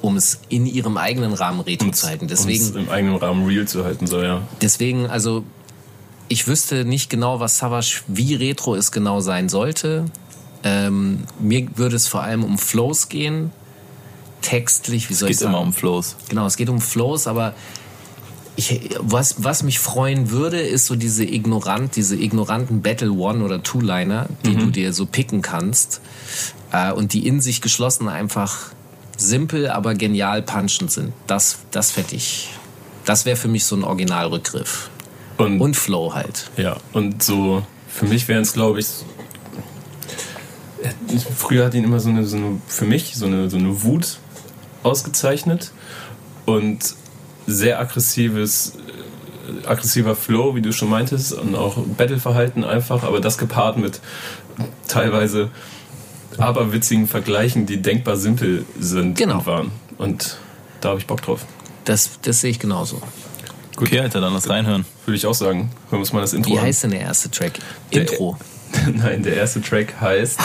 um 0.03 0.17
es 0.17 0.39
in 0.49 0.67
ihrem 0.67 0.97
eigenen 0.99 1.33
Rahmen 1.33 1.61
retro 1.61 1.91
zu 1.91 2.07
halten. 2.07 2.29
Deswegen, 2.29 2.63
um 2.63 2.71
es 2.71 2.77
im 2.77 2.89
eigenen 2.91 3.17
Rahmen 3.17 3.45
real 3.47 3.67
zu 3.67 3.85
halten, 3.85 4.07
so 4.07 4.23
ja. 4.23 4.43
Deswegen, 4.61 5.07
also 5.07 5.43
ich 6.29 6.47
wüsste 6.47 6.85
nicht 6.85 7.11
genau, 7.11 7.41
was 7.41 7.59
Savage, 7.59 8.03
wie 8.07 8.35
retro 8.35 8.75
es 8.75 8.93
genau 8.93 9.21
sein 9.21 9.49
sollte. 9.49 10.05
Ähm, 10.67 11.21
mir 11.39 11.69
würde 11.77 11.95
es 11.95 12.09
vor 12.09 12.23
allem 12.23 12.43
um 12.43 12.59
Flows 12.59 13.09
gehen. 13.09 13.53
Textlich, 14.43 15.09
wie 15.11 15.15
soll 15.15 15.31
ich 15.31 15.39
sagen? 15.39 15.53
Es 15.53 15.53
geht 15.53 15.61
immer 15.61 15.61
um 15.61 15.73
Flows. 15.73 16.17
Genau, 16.29 16.45
es 16.45 16.57
geht 16.57 16.69
um 16.69 16.81
Flows, 16.81 17.29
aber 17.29 17.55
ich, 18.57 18.97
was, 18.99 19.45
was 19.45 19.63
mich 19.63 19.79
freuen 19.79 20.31
würde, 20.31 20.59
ist 20.59 20.87
so 20.87 20.97
diese 20.97 21.25
ignorant, 21.25 21.95
diese 21.95 22.17
ignoranten 22.17 22.83
Battle 22.83 23.13
One 23.13 23.45
oder 23.45 23.63
Two-Liner, 23.63 24.27
die 24.45 24.57
mhm. 24.57 24.59
du 24.59 24.71
dir 24.71 24.93
so 24.93 25.07
picken 25.07 25.41
kannst 25.41 26.01
äh, 26.73 26.91
und 26.91 27.13
die 27.13 27.29
in 27.29 27.41
sich 27.41 27.61
geschlossen 27.61 28.09
einfach 28.09 28.73
simpel, 29.17 29.69
aber 29.69 29.95
genial 29.95 30.43
punchend 30.43 30.91
sind. 30.91 31.13
Das, 31.29 31.59
das 31.71 31.93
fände 31.93 32.17
ich, 32.17 32.51
das 33.05 33.25
wäre 33.25 33.37
für 33.37 33.49
mich 33.49 33.65
so 33.65 33.77
ein 33.77 33.85
Originalrückgriff. 33.85 34.91
Und, 35.37 35.61
und 35.61 35.77
Flow 35.77 36.15
halt. 36.15 36.51
Ja, 36.57 36.79
und 36.93 37.23
so, 37.23 37.65
für 37.89 38.07
mich 38.07 38.27
wären 38.27 38.43
es, 38.43 38.55
glaube 38.55 38.81
ich, 38.81 38.87
früher 41.37 41.65
hat 41.65 41.75
ihn 41.75 41.85
immer 41.85 42.01
so 42.01 42.11
eine, 42.11 42.25
so 42.25 42.37
eine, 42.37 42.61
für 42.67 42.85
mich 42.85 43.17
so 43.17 43.27
eine, 43.27 43.49
so 43.51 43.57
eine 43.57 43.83
Wut 43.83 44.19
ausgezeichnet 44.83 45.73
und 46.45 46.95
sehr 47.47 47.81
aggressives, 47.81 48.75
äh, 49.65 49.67
aggressiver 49.67 50.15
Flow, 50.17 50.55
wie 50.55 50.63
du 50.63 50.73
schon 50.73 50.91
meintest, 50.91 51.33
und 51.33 51.55
auch 51.55 51.77
Battleverhalten 51.77 52.65
einfach, 52.65 53.03
aber 53.03 53.21
das 53.21 53.39
gepaart 53.39 53.79
mit 53.79 54.01
teilweise 54.89 55.51
aberwitzigen 56.39 57.07
Vergleichen, 57.07 57.67
die 57.67 57.81
denkbar 57.81 58.17
simpel 58.17 58.65
sind 58.79 59.17
genau. 59.17 59.39
und 59.39 59.47
waren. 59.47 59.71
Und 59.99 60.39
da 60.81 60.91
habe 60.91 61.01
ich 61.01 61.07
Bock 61.07 61.23
drauf. 61.23 61.47
Das, 61.85 62.19
das 62.23 62.41
sehe 62.41 62.51
ich 62.51 62.59
genauso. 62.59 63.01
Gut. 63.77 63.89
Okay, 63.89 64.01
Alter, 64.01 64.21
dann 64.21 64.33
lass 64.33 64.49
reinhören. 64.49 64.85
Würde 65.05 65.17
ich 65.17 65.27
auch 65.27 65.35
sagen. 65.35 65.59
Hören 65.61 65.71
wir 65.91 65.99
uns 65.99 66.13
mal 66.13 66.21
das 66.21 66.33
Intro 66.33 66.53
Wie 66.53 66.59
an. 66.59 66.65
heißt 66.65 66.85
denn 66.85 66.91
der 66.91 67.01
erste 67.01 67.31
Track? 67.31 67.59
Intro. 67.91 68.39
Nein, 68.95 69.23
der 69.23 69.37
erste 69.37 69.61
Track 69.61 69.95
heißt 70.01 70.39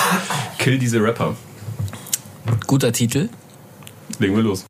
Kill 0.57 0.77
diese 0.77 1.01
Rapper. 1.01 1.35
Guter 2.67 2.91
Titel. 2.91 3.29
Legen 4.19 4.35
wir 4.35 4.43
los. 4.43 4.65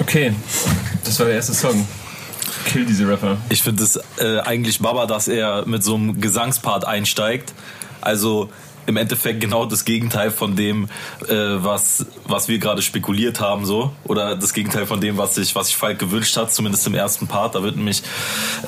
Okay, 0.00 0.34
das 1.04 1.18
war 1.18 1.26
der 1.26 1.36
erste 1.36 1.54
Song. 1.54 1.86
Kill 2.66 2.86
diese 2.86 3.08
Rapper. 3.08 3.38
Ich 3.48 3.62
finde 3.62 3.82
es 3.82 3.98
äh, 4.18 4.40
eigentlich 4.40 4.78
Baba, 4.80 5.06
dass 5.06 5.28
er 5.28 5.66
mit 5.66 5.82
so 5.82 5.94
einem 5.94 6.20
Gesangspart 6.20 6.86
einsteigt. 6.86 7.52
Also 8.00 8.50
im 8.86 8.96
Endeffekt 8.96 9.40
genau 9.40 9.66
das 9.66 9.84
Gegenteil 9.84 10.30
von 10.30 10.56
dem, 10.56 10.88
äh, 11.28 11.34
was, 11.34 12.06
was 12.26 12.48
wir 12.48 12.58
gerade 12.58 12.82
spekuliert 12.82 13.40
haben, 13.40 13.64
so. 13.64 13.92
Oder 14.04 14.36
das 14.36 14.52
Gegenteil 14.52 14.86
von 14.86 15.00
dem, 15.00 15.16
was 15.16 15.34
sich 15.34 15.54
was 15.54 15.68
sich 15.68 15.76
Falk 15.76 15.98
gewünscht 15.98 16.36
hat, 16.36 16.52
zumindest 16.52 16.86
im 16.86 16.94
ersten 16.94 17.26
Part. 17.26 17.54
Da 17.54 17.62
wird 17.62 17.76
nämlich 17.76 18.02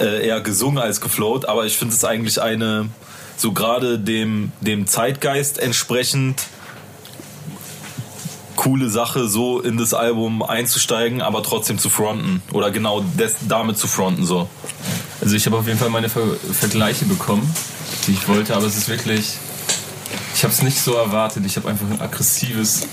äh, 0.00 0.26
eher 0.26 0.40
gesungen 0.40 0.78
als 0.78 1.00
geflowt. 1.00 1.48
Aber 1.48 1.66
ich 1.66 1.76
finde 1.76 1.94
es 1.94 2.04
eigentlich 2.04 2.40
eine, 2.40 2.88
so 3.36 3.52
gerade 3.52 3.98
dem, 3.98 4.52
dem 4.60 4.86
Zeitgeist 4.86 5.58
entsprechend 5.58 6.42
coole 8.56 8.88
Sache, 8.88 9.28
so 9.28 9.60
in 9.60 9.76
das 9.76 9.94
Album 9.94 10.42
einzusteigen, 10.42 11.22
aber 11.22 11.42
trotzdem 11.42 11.78
zu 11.78 11.90
fronten. 11.90 12.42
Oder 12.52 12.70
genau 12.70 13.04
des, 13.16 13.36
damit 13.48 13.78
zu 13.78 13.86
fronten, 13.86 14.24
so. 14.24 14.48
Also 15.20 15.36
ich 15.36 15.46
habe 15.46 15.56
auf 15.56 15.66
jeden 15.66 15.78
Fall 15.78 15.90
meine 15.90 16.08
Ver 16.08 16.22
Vergleiche 16.52 17.04
bekommen, 17.04 17.48
die 18.06 18.12
ich 18.12 18.26
wollte, 18.28 18.56
aber 18.56 18.66
es 18.66 18.76
ist 18.76 18.88
wirklich 18.88 19.34
ich 20.34 20.42
habe 20.42 20.52
es 20.52 20.62
nicht 20.62 20.78
so 20.78 20.94
erwartet. 20.94 21.44
Ich 21.46 21.56
habe 21.56 21.68
einfach 21.68 21.86
ein 21.88 22.00
aggressives, 22.00 22.86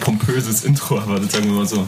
pompöses 0.00 0.64
Intro 0.64 0.96
erwartet, 0.96 1.32
sagen 1.32 1.46
wir 1.46 1.52
mal 1.52 1.66
so. 1.66 1.86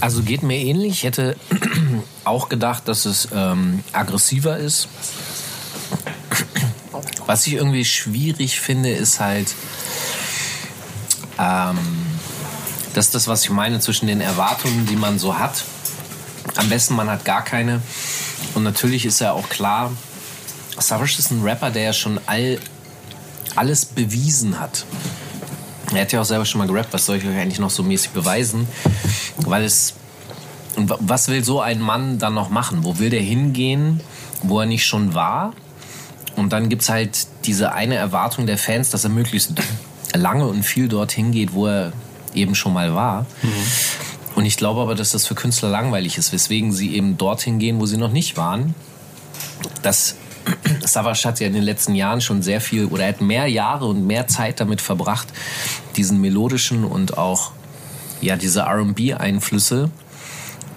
Also 0.00 0.22
geht 0.22 0.42
mir 0.42 0.58
ähnlich. 0.58 0.92
Ich 0.92 1.02
hätte 1.04 1.36
auch 2.24 2.48
gedacht, 2.48 2.88
dass 2.88 3.04
es 3.04 3.28
ähm, 3.32 3.84
aggressiver 3.92 4.56
ist. 4.58 4.88
Was 7.26 7.46
ich 7.46 7.54
irgendwie 7.54 7.84
schwierig 7.84 8.60
finde, 8.60 8.90
ist 8.90 9.20
halt, 9.20 9.54
ähm, 11.38 11.78
dass 12.94 13.10
das, 13.10 13.28
was 13.28 13.44
ich 13.44 13.50
meine, 13.50 13.80
zwischen 13.80 14.06
den 14.06 14.20
Erwartungen, 14.20 14.86
die 14.86 14.96
man 14.96 15.18
so 15.18 15.38
hat. 15.38 15.64
Am 16.56 16.68
besten, 16.68 16.94
man 16.94 17.08
hat 17.08 17.24
gar 17.24 17.44
keine. 17.44 17.80
Und 18.54 18.64
natürlich 18.64 19.06
ist 19.06 19.20
ja 19.20 19.32
auch 19.32 19.48
klar, 19.48 19.92
Savage 20.78 21.18
ist 21.18 21.30
ein 21.30 21.42
Rapper, 21.42 21.70
der 21.70 21.82
ja 21.82 21.92
schon 21.92 22.20
all 22.26 22.58
alles 23.56 23.84
bewiesen 23.84 24.60
hat. 24.60 24.84
Er 25.92 26.02
hat 26.02 26.12
ja 26.12 26.20
auch 26.20 26.24
selber 26.24 26.44
schon 26.44 26.58
mal 26.58 26.66
gerappt, 26.66 26.92
was 26.92 27.06
soll 27.06 27.16
ich 27.16 27.24
euch 27.24 27.36
eigentlich 27.36 27.58
noch 27.58 27.70
so 27.70 27.82
mäßig 27.82 28.10
beweisen? 28.10 28.66
Weil 29.38 29.64
es. 29.64 29.94
Was 30.74 31.28
will 31.28 31.44
so 31.44 31.60
ein 31.60 31.82
Mann 31.82 32.18
dann 32.18 32.32
noch 32.32 32.48
machen? 32.48 32.82
Wo 32.82 32.98
will 32.98 33.10
der 33.10 33.20
hingehen, 33.20 34.00
wo 34.42 34.60
er 34.60 34.66
nicht 34.66 34.86
schon 34.86 35.12
war? 35.12 35.52
Und 36.34 36.54
dann 36.54 36.70
gibt 36.70 36.80
es 36.80 36.88
halt 36.88 37.26
diese 37.44 37.72
eine 37.72 37.96
Erwartung 37.96 38.46
der 38.46 38.56
Fans, 38.56 38.88
dass 38.88 39.04
er 39.04 39.10
möglichst 39.10 39.52
lange 40.14 40.46
und 40.46 40.62
viel 40.62 40.88
dorthin 40.88 41.30
geht, 41.30 41.52
wo 41.52 41.66
er 41.66 41.92
eben 42.34 42.54
schon 42.54 42.72
mal 42.72 42.94
war. 42.94 43.26
Mhm. 43.42 43.48
Und 44.34 44.46
ich 44.46 44.56
glaube 44.56 44.80
aber, 44.80 44.94
dass 44.94 45.10
das 45.10 45.26
für 45.26 45.34
Künstler 45.34 45.68
langweilig 45.68 46.16
ist, 46.16 46.32
weswegen 46.32 46.72
sie 46.72 46.94
eben 46.94 47.18
dorthin 47.18 47.58
gehen, 47.58 47.78
wo 47.78 47.84
sie 47.84 47.98
noch 47.98 48.12
nicht 48.12 48.38
waren. 48.38 48.74
Das 49.82 50.16
Savage 50.84 51.24
hat 51.24 51.40
ja 51.40 51.46
in 51.46 51.52
den 51.52 51.62
letzten 51.62 51.94
Jahren 51.94 52.20
schon 52.20 52.42
sehr 52.42 52.60
viel 52.60 52.86
oder 52.86 53.06
hat 53.06 53.20
mehr 53.20 53.46
Jahre 53.46 53.86
und 53.86 54.06
mehr 54.06 54.26
Zeit 54.26 54.60
damit 54.60 54.80
verbracht, 54.80 55.28
diesen 55.96 56.20
melodischen 56.20 56.84
und 56.84 57.18
auch 57.18 57.52
ja 58.20 58.36
diese 58.36 58.60
R&B-Einflüsse, 58.60 59.90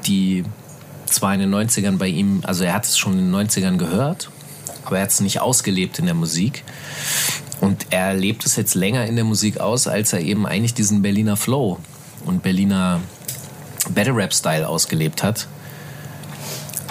die 0.06 0.44
zwar 1.06 1.34
in 1.34 1.40
den 1.40 1.54
90ern 1.54 1.98
bei 1.98 2.08
ihm, 2.08 2.42
also 2.44 2.64
er 2.64 2.74
hat 2.74 2.86
es 2.86 2.98
schon 2.98 3.14
in 3.14 3.32
den 3.32 3.48
90ern 3.48 3.78
gehört, 3.78 4.30
aber 4.86 4.98
er 4.98 5.04
hat 5.04 5.12
es 5.12 5.20
nicht 5.20 5.42
ausgelebt 5.42 6.00
in 6.00 6.06
der 6.06 6.16
Musik. 6.16 6.64
Und 7.62 7.88
er 7.90 8.14
lebt 8.14 8.46
es 8.46 8.58
jetzt 8.58 8.76
länger 8.76 9.06
in 9.06 9.16
der 9.16 9.24
Musik 9.24 9.60
aus, 9.60 9.88
als 9.88 10.14
er 10.14 10.20
eben 10.20 10.46
eigentlich 10.46 10.74
diesen 10.74 11.02
Berliner 11.02 11.38
Flow 11.38 11.80
und 12.26 12.44
Berliner 12.44 13.00
Battle 13.94 14.16
Rap 14.16 14.34
Style 14.34 14.68
ausgelebt 14.68 15.24
hat. 15.24 15.48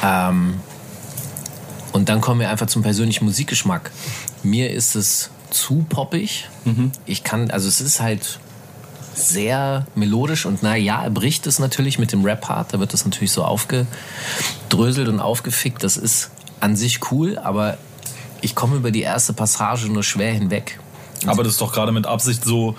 Ähm, 0.03 0.61
und 1.95 2.09
dann 2.09 2.21
kommen 2.21 2.41
wir 2.41 2.51
einfach 2.51 2.67
zum 2.67 2.83
persönlichen 2.83 3.25
Musikgeschmack. 3.25 3.93
Mir 4.43 4.73
ist 4.73 4.97
es 4.97 5.31
zu 5.51 5.87
poppig. 5.89 6.49
Mhm. 6.65 6.91
Ich 7.07 7.23
kann, 7.23 7.53
also 7.53 7.69
es 7.69 7.81
ist 7.81 8.01
halt 8.01 8.41
sehr 9.15 9.87
melodisch 9.95 10.45
und 10.45 10.61
naja, 10.65 11.05
er 11.05 11.11
bricht 11.11 11.47
es 11.47 11.61
natürlich 11.61 12.01
mit 12.01 12.11
dem 12.11 12.25
Rap-Part. 12.25 12.75
Da 12.75 12.81
wird 12.81 12.93
das 12.93 13.05
natürlich 13.05 13.31
so 13.31 13.45
aufgedröselt 13.45 15.07
und 15.07 15.21
aufgefickt. 15.21 15.85
Das 15.85 15.97
ist 15.97 16.33
an 16.59 16.75
sich 16.75 17.13
cool, 17.13 17.39
aber 17.39 17.79
ich 18.41 18.57
komme 18.57 18.75
über 18.75 18.91
die 18.91 19.03
erste 19.03 19.33
Passage 19.33 19.87
nur 19.87 20.03
schwer 20.03 20.33
hinweg. 20.33 20.81
Aber 21.27 21.45
das 21.45 21.53
ist 21.53 21.61
doch 21.61 21.73
gerade 21.73 21.93
mit 21.93 22.09
Absicht 22.09 22.45
so, 22.45 22.75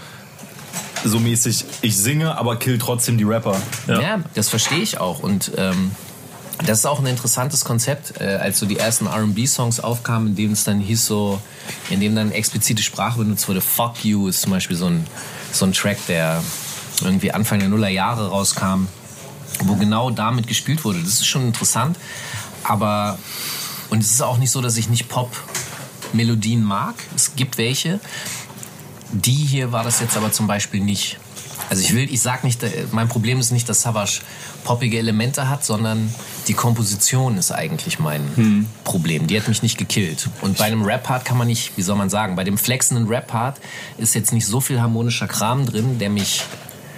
so 1.06 1.22
mäßig, 1.22 1.64
ich 1.82 1.96
singe, 1.96 2.38
aber 2.38 2.58
kill 2.58 2.80
trotzdem 2.80 3.18
die 3.18 3.24
Rapper. 3.24 3.56
Ja, 3.88 4.02
ja 4.02 4.24
das 4.34 4.50
verstehe 4.50 4.80
ich 4.80 5.00
auch. 5.00 5.20
Und 5.20 5.54
ähm, 5.56 5.92
das 6.64 6.80
ist 6.80 6.86
auch 6.86 7.00
ein 7.00 7.06
interessantes 7.06 7.66
Konzept, 7.66 8.20
äh, 8.22 8.36
als 8.36 8.60
so 8.60 8.66
die 8.66 8.78
ersten 8.78 9.08
R&B-Songs 9.08 9.80
aufkamen, 9.80 10.30
in 10.30 10.36
denen 10.36 10.54
es 10.54 10.64
dann 10.64 10.80
hieß 10.80 11.06
so, 11.06 11.42
in 11.90 12.00
dem 12.00 12.16
dann 12.16 12.32
explizite 12.32 12.82
Sprache 12.82 13.20
benutzt 13.20 13.48
wurde. 13.48 13.62
Fuck 13.62 14.06
You 14.06 14.28
ist 14.28 14.42
zum 14.42 14.52
Beispiel 14.52 14.78
so 14.78 14.86
ein, 14.86 15.06
so 15.52 15.66
ein 15.66 15.74
Track, 15.74 15.98
der 16.08 16.42
irgendwie 17.02 17.32
Anfang 17.32 17.60
der 17.60 17.70
Nuller 17.70 17.90
Jahre 17.90 18.30
rauskam, 18.30 18.88
wo 19.64 19.76
genau 19.76 20.12
damit 20.12 20.48
gespielt 20.48 20.86
wurde. 20.86 21.00
Das 21.00 21.16
ist 21.16 21.28
schon 21.28 21.46
interessant, 21.46 21.98
aber 22.64 23.20
und 23.90 24.00
es 24.00 24.12
ist 24.12 24.22
auch 24.22 24.38
nicht 24.38 24.52
so, 24.52 24.62
dass 24.62 24.78
ich 24.78 24.90
nicht 24.90 25.10
Pop-Melodien 25.10 26.64
mag. 26.64 26.96
Es 27.16 27.36
gibt 27.36 27.58
welche. 27.58 28.00
Die 29.12 29.32
hier 29.32 29.72
war 29.72 29.84
das 29.84 30.00
jetzt 30.00 30.18
aber 30.18 30.32
zum 30.32 30.48
Beispiel 30.48 30.82
nicht. 30.82 31.20
Also 31.70 31.84
ich 31.84 31.94
will, 31.94 32.12
ich 32.12 32.22
sag 32.22 32.44
nicht, 32.44 32.64
mein 32.92 33.08
Problem 33.08 33.40
ist 33.40 33.52
nicht, 33.52 33.68
dass 33.68 33.82
Savage 33.82 34.22
poppige 34.64 34.98
Elemente 34.98 35.50
hat, 35.50 35.66
sondern 35.66 36.14
die 36.48 36.54
Komposition 36.54 37.38
ist 37.38 37.52
eigentlich 37.52 38.00
mein 38.00 38.22
hm. 38.36 38.66
Problem. 38.84 39.28
Die 39.28 39.40
hat 39.40 39.48
mich 39.48 39.62
nicht 39.62 39.78
gekillt. 39.78 40.30
Und 40.42 40.58
bei 40.58 40.66
einem 40.66 40.84
Rap-Part 40.84 41.26
kann 41.26 41.38
man 41.38 41.48
nicht, 41.48 41.78
wie 41.78 41.82
soll 41.82 41.96
man 41.96 42.10
sagen, 42.10 42.36
bei 42.36 42.44
dem 42.44 42.58
flexenden 42.58 43.08
Rap-Part 43.08 43.60
ist 43.98 44.16
jetzt 44.16 44.32
nicht 44.34 44.46
so 44.46 44.62
viel 44.62 44.82
harmonischer 44.82 45.28
Kram 45.28 45.66
drin, 45.66 46.00
der 46.00 46.10
mich, 46.10 46.44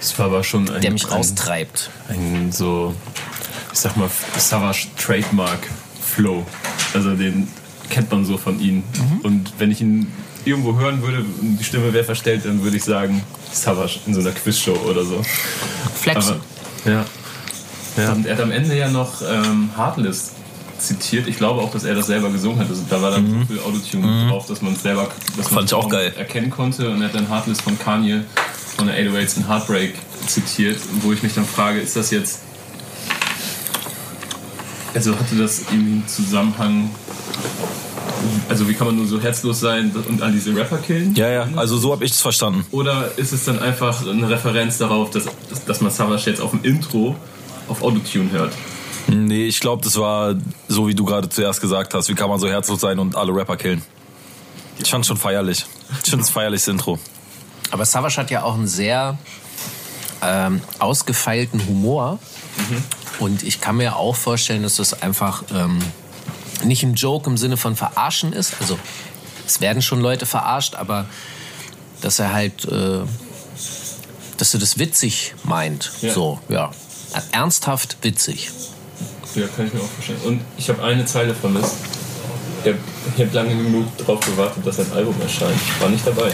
das 0.00 0.18
war 0.18 0.26
aber 0.26 0.44
schon 0.44 0.68
ein, 0.70 0.80
der 0.80 0.90
mich 0.90 1.10
raustreibt. 1.10 1.90
Ein, 2.08 2.48
ein 2.48 2.52
so, 2.52 2.94
ich 3.72 3.78
sag 3.78 3.96
mal, 3.96 4.10
Savage 4.36 4.88
Trademark 4.96 5.60
Flow. 6.00 6.46
Also 6.94 7.14
den 7.14 7.48
kennt 7.90 8.10
man 8.10 8.24
so 8.24 8.36
von 8.36 8.60
ihm. 8.60 8.76
Mhm. 8.76 9.20
Und 9.22 9.52
wenn 9.58 9.70
ich 9.70 9.80
ihn 9.80 10.12
irgendwo 10.44 10.78
hören 10.78 11.02
würde 11.02 11.18
und 11.40 11.58
die 11.58 11.64
Stimme 11.64 11.92
wäre 11.92 12.04
verstellt, 12.04 12.44
dann 12.44 12.62
würde 12.62 12.76
ich 12.76 12.84
sagen, 12.84 13.22
Savage 13.52 14.00
in 14.06 14.14
so 14.14 14.20
einer 14.20 14.30
Quizshow 14.32 14.76
oder 14.88 15.04
so. 15.04 15.22
Aber, 16.14 16.40
ja. 16.84 17.04
ja. 17.96 18.12
Und 18.12 18.26
er 18.26 18.34
hat 18.34 18.42
am 18.42 18.50
Ende 18.50 18.76
ja 18.76 18.88
noch 18.88 19.22
ähm, 19.22 19.70
Heartless 19.76 20.32
zitiert. 20.78 21.26
Ich 21.26 21.36
glaube 21.36 21.60
auch, 21.60 21.70
dass 21.70 21.84
er 21.84 21.94
das 21.94 22.06
selber 22.06 22.30
gesungen 22.30 22.60
hat. 22.60 22.68
Also 22.68 22.82
da 22.88 23.02
war 23.02 23.10
dann 23.10 23.24
mhm. 23.24 23.40
so 23.40 23.46
viel 23.46 23.60
Autotune 23.60 24.06
mhm. 24.06 24.28
drauf, 24.28 24.46
dass 24.46 24.62
man 24.62 24.72
es 24.72 24.82
selber 24.82 25.08
dass 25.36 25.48
Fand 25.48 25.66
ich 25.66 25.74
auch 25.74 25.88
geil. 25.88 26.12
erkennen 26.16 26.50
konnte. 26.50 26.88
Und 26.88 27.02
er 27.02 27.08
hat 27.08 27.14
dann 27.14 27.28
Heartless 27.28 27.60
von 27.60 27.78
Kanye 27.78 28.22
von 28.76 28.86
der 28.86 28.96
808s 28.96 29.38
in 29.38 29.48
Heartbreak 29.48 29.94
zitiert, 30.26 30.78
wo 31.02 31.12
ich 31.12 31.22
mich 31.22 31.34
dann 31.34 31.44
frage, 31.44 31.80
ist 31.80 31.96
das 31.96 32.10
jetzt. 32.10 32.40
Also 34.94 35.18
hatte 35.18 35.36
das 35.36 35.62
im 35.70 36.04
Zusammenhang. 36.06 36.90
Also 38.48 38.68
wie 38.68 38.74
kann 38.74 38.86
man 38.86 38.96
nur 38.96 39.06
so 39.06 39.20
herzlos 39.20 39.60
sein 39.60 39.92
und 40.08 40.22
an 40.22 40.32
diese 40.32 40.54
Rapper 40.54 40.78
killen? 40.78 41.14
Ja, 41.14 41.28
ja, 41.28 41.48
also 41.56 41.76
so 41.76 41.92
habe 41.92 42.04
ich 42.04 42.12
es 42.12 42.20
verstanden. 42.20 42.64
Oder 42.70 43.10
ist 43.16 43.32
es 43.32 43.44
dann 43.44 43.58
einfach 43.58 44.06
eine 44.06 44.28
Referenz 44.28 44.78
darauf, 44.78 45.10
dass, 45.10 45.24
dass 45.66 45.80
man 45.80 45.90
Savage 45.90 46.30
jetzt 46.30 46.40
auf 46.40 46.50
dem 46.50 46.62
Intro 46.64 47.16
auf 47.68 47.82
Autotune 47.82 48.30
hört? 48.30 48.52
Nee, 49.08 49.46
ich 49.46 49.60
glaube, 49.60 49.82
das 49.82 49.96
war 49.96 50.34
so, 50.68 50.86
wie 50.86 50.94
du 50.94 51.04
gerade 51.04 51.28
zuerst 51.28 51.60
gesagt 51.60 51.94
hast. 51.94 52.08
Wie 52.08 52.14
kann 52.14 52.28
man 52.28 52.38
so 52.38 52.48
herzlos 52.48 52.80
sein 52.80 52.98
und 52.98 53.16
alle 53.16 53.34
Rapper 53.34 53.56
killen? 53.56 53.82
Ich 54.78 54.90
fand 54.90 55.06
schon 55.06 55.16
feierlich. 55.16 55.64
Ich 56.04 56.10
finde 56.10 56.24
es 56.24 56.30
feierliches 56.30 56.68
Intro. 56.68 56.98
Aber 57.70 57.84
Savage 57.84 58.16
hat 58.18 58.30
ja 58.30 58.42
auch 58.42 58.54
einen 58.54 58.66
sehr 58.66 59.18
ähm, 60.22 60.60
ausgefeilten 60.78 61.66
Humor. 61.66 62.18
Mhm. 62.56 62.84
Und 63.18 63.42
ich 63.42 63.60
kann 63.60 63.76
mir 63.76 63.96
auch 63.96 64.14
vorstellen, 64.14 64.62
dass 64.62 64.76
das 64.76 65.02
einfach 65.02 65.42
ähm, 65.54 65.78
nicht 66.64 66.82
ein 66.82 66.94
Joke 66.94 67.28
im 67.28 67.36
Sinne 67.36 67.56
von 67.56 67.76
verarschen 67.76 68.32
ist. 68.32 68.54
Also 68.60 68.78
es 69.46 69.60
werden 69.60 69.82
schon 69.82 70.00
Leute 70.00 70.26
verarscht, 70.26 70.74
aber 70.74 71.06
dass 72.00 72.18
er 72.18 72.32
halt, 72.32 72.64
äh, 72.66 73.00
dass 74.36 74.54
er 74.54 74.60
das 74.60 74.78
witzig 74.78 75.34
meint. 75.44 75.90
Ja. 76.00 76.12
So, 76.12 76.40
ja. 76.48 76.70
Ernsthaft 77.32 77.98
witzig. 78.02 78.50
Ja, 79.34 79.46
kann 79.48 79.66
ich 79.66 79.74
mir 79.74 79.80
auch 79.80 79.88
vorstellen. 79.88 80.20
Und 80.24 80.40
ich 80.56 80.68
habe 80.68 80.82
eine 80.82 81.04
Zeile 81.06 81.34
vermisst. 81.34 81.76
Ich 82.64 83.20
habe 83.22 83.30
lange 83.32 83.56
genug 83.56 83.96
darauf 83.96 84.20
gewartet, 84.20 84.66
dass 84.66 84.80
ein 84.80 84.92
Album 84.92 85.14
erscheint. 85.22 85.58
War 85.80 85.88
nicht 85.88 86.06
dabei. 86.06 86.32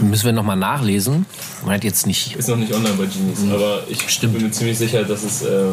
Müssen 0.00 0.24
wir 0.26 0.32
nochmal 0.32 0.56
nachlesen. 0.56 1.26
Man 1.64 1.74
hat 1.74 1.84
jetzt 1.84 2.06
nicht. 2.06 2.34
Ist 2.36 2.48
noch 2.48 2.56
nicht 2.56 2.72
online 2.72 2.94
bei 2.94 3.06
Genies, 3.06 3.40
mhm. 3.40 3.52
aber 3.52 3.82
ich 3.88 4.08
Stimmt. 4.08 4.34
bin 4.34 4.42
mir 4.44 4.50
ziemlich 4.50 4.78
sicher, 4.78 5.04
dass 5.04 5.22
es 5.22 5.42
äh, 5.42 5.70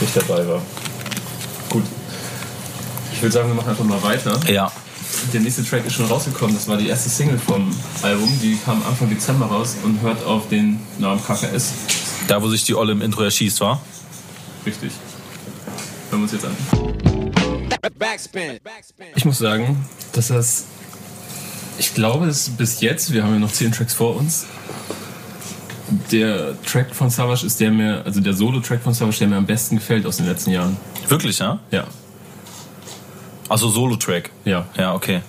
nicht 0.00 0.16
dabei 0.16 0.46
war. 0.46 0.62
Ich 3.18 3.22
würde 3.22 3.32
sagen, 3.32 3.48
wir 3.48 3.56
machen 3.56 3.70
einfach 3.70 3.84
mal 3.84 4.00
weiter. 4.04 4.38
Ja. 4.48 4.70
Der 5.32 5.40
nächste 5.40 5.64
Track 5.64 5.84
ist 5.84 5.94
schon 5.94 6.06
rausgekommen. 6.06 6.54
Das 6.54 6.68
war 6.68 6.76
die 6.76 6.86
erste 6.86 7.08
Single 7.08 7.36
vom 7.36 7.68
Album. 8.00 8.38
Die 8.40 8.56
kam 8.64 8.80
Anfang 8.86 9.10
Dezember 9.10 9.46
raus 9.46 9.74
und 9.82 10.00
hört 10.02 10.24
auf 10.24 10.48
den 10.48 10.78
Namen 11.00 11.20
KKS. 11.20 11.72
Da, 12.28 12.40
wo 12.40 12.48
sich 12.48 12.62
die 12.62 12.76
Olle 12.76 12.92
im 12.92 13.02
Intro 13.02 13.24
erschießt, 13.24 13.60
war? 13.60 13.82
Richtig. 14.64 14.92
Hören 16.10 16.20
wir 16.20 16.22
uns 16.22 16.32
jetzt 16.32 16.44
an. 16.44 16.56
Ich 19.16 19.24
muss 19.24 19.38
sagen, 19.38 19.84
dass 20.12 20.28
das 20.28 20.66
ich 21.80 21.94
glaube, 21.94 22.26
es 22.26 22.50
bis 22.50 22.80
jetzt, 22.80 23.12
wir 23.12 23.24
haben 23.24 23.32
ja 23.32 23.40
noch 23.40 23.50
zehn 23.50 23.72
Tracks 23.72 23.94
vor 23.94 24.14
uns, 24.14 24.46
der 26.12 26.54
Track 26.62 26.94
von 26.94 27.10
Savage 27.10 27.44
ist 27.44 27.58
der 27.58 27.72
mir, 27.72 28.02
also 28.04 28.20
der 28.20 28.34
Solo-Track 28.34 28.80
von 28.80 28.94
Savage, 28.94 29.18
der 29.18 29.26
mir 29.26 29.36
am 29.38 29.46
besten 29.46 29.74
gefällt 29.74 30.06
aus 30.06 30.18
den 30.18 30.26
letzten 30.26 30.52
Jahren. 30.52 30.76
Wirklich, 31.08 31.40
ja? 31.40 31.58
Ja. 31.72 31.88
Also 33.48 33.68
Solo-Track? 33.68 34.30
Ja. 34.44 34.66
Ja, 34.76 34.94
okay. 34.94 35.22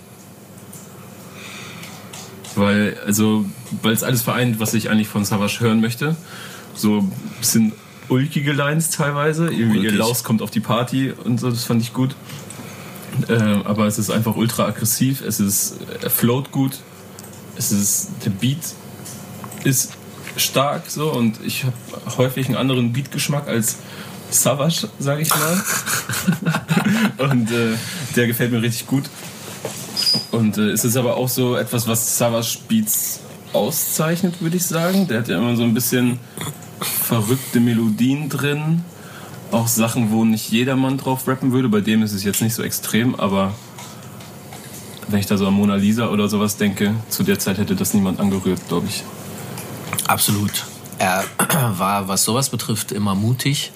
Weil, 2.56 2.98
also, 3.06 3.46
weil 3.82 3.94
es 3.94 4.04
alles 4.04 4.22
vereint, 4.22 4.60
was 4.60 4.74
ich 4.74 4.90
eigentlich 4.90 5.08
von 5.08 5.24
Savage 5.24 5.60
hören 5.62 5.82
möchte. 5.82 6.16
So 6.74 7.00
ein 7.00 7.12
bisschen 7.40 7.74
ulkige 8.10 8.52
Lines 8.52 8.90
teilweise. 8.90 9.52
Irgendwie 9.52 9.80
ihr 9.80 9.92
Laus 9.92 10.24
kommt 10.24 10.42
auf 10.42 10.52
die 10.52 10.60
Party 10.60 11.12
und 11.12 11.40
so, 11.40 11.50
das 11.50 11.64
fand 11.64 11.82
ich 11.82 11.94
gut. 11.94 12.16
Äh, 13.28 13.34
aber 13.34 13.86
es 13.86 13.98
ist 13.98 14.10
einfach 14.10 14.36
ultra 14.36 14.66
aggressiv, 14.66 15.22
es 15.22 15.40
ist, 15.40 15.76
er 16.02 16.10
float 16.10 16.52
gut, 16.52 16.80
es 17.58 17.72
ist, 17.72 18.12
der 18.26 18.30
Beat 18.30 18.60
ist 19.64 19.94
stark 20.38 20.84
so 20.90 21.12
und 21.12 21.40
ich 21.44 21.66
habe 21.66 21.76
häufig 22.18 22.48
einen 22.48 22.56
anderen 22.56 22.94
Beatgeschmack 22.94 23.48
als 23.48 23.78
Savage, 24.30 24.88
sage 25.00 25.22
ich 25.22 25.30
mal. 25.30 25.64
und 27.30 27.52
äh, 27.52 27.76
der 28.16 28.28
gefällt 28.28 28.52
mir 28.52 28.62
richtig 28.62 28.88
gut. 28.88 29.06
Und 30.32 30.58
äh, 30.58 30.70
es 30.72 30.86
ist 30.86 30.98
aber 30.98 31.18
auch 31.18 31.30
so 31.30 31.56
etwas, 31.56 31.88
was 31.88 32.18
Savage 32.18 32.60
Beats 32.68 33.22
auszeichnet, 33.54 34.42
würde 34.42 34.58
ich 34.58 34.66
sagen. 34.66 35.08
Der 35.08 35.20
hat 35.20 35.28
ja 35.28 35.38
immer 35.38 35.56
so 35.56 35.64
ein 35.64 35.74
bisschen 35.74 36.20
verrückte 36.80 37.60
Melodien 37.60 38.30
drin 38.30 38.84
auch 39.52 39.68
Sachen, 39.68 40.12
wo 40.12 40.26
nicht 40.26 40.52
jedermann 40.52 40.98
drauf 40.98 41.28
rappen 41.28 41.52
würde. 41.52 41.70
Bei 41.70 41.82
dem 41.82 42.04
ist 42.04 42.14
es 42.14 42.24
jetzt 42.24 42.42
nicht 42.42 42.54
so 42.54 42.64
extrem, 42.64 43.16
aber 43.16 43.54
wenn 45.08 45.20
ich 45.20 45.26
da 45.26 45.38
so 45.38 45.48
an 45.48 45.54
Mona 45.54 45.76
Lisa 45.76 46.10
oder 46.10 46.28
sowas 46.28 46.58
denke, 46.58 46.94
zu 47.10 47.24
der 47.24 47.40
Zeit 47.40 47.58
hätte 47.58 47.76
das 47.76 47.94
niemand 47.94 48.20
angerührt, 48.20 48.60
glaube 48.68 48.88
ich. 48.88 49.04
Absolut. 50.08 50.66
Er 51.00 51.24
war, 51.78 52.08
was 52.08 52.24
sowas 52.24 52.50
betrifft, 52.50 52.92
immer 52.92 53.16
mutig. 53.16 53.72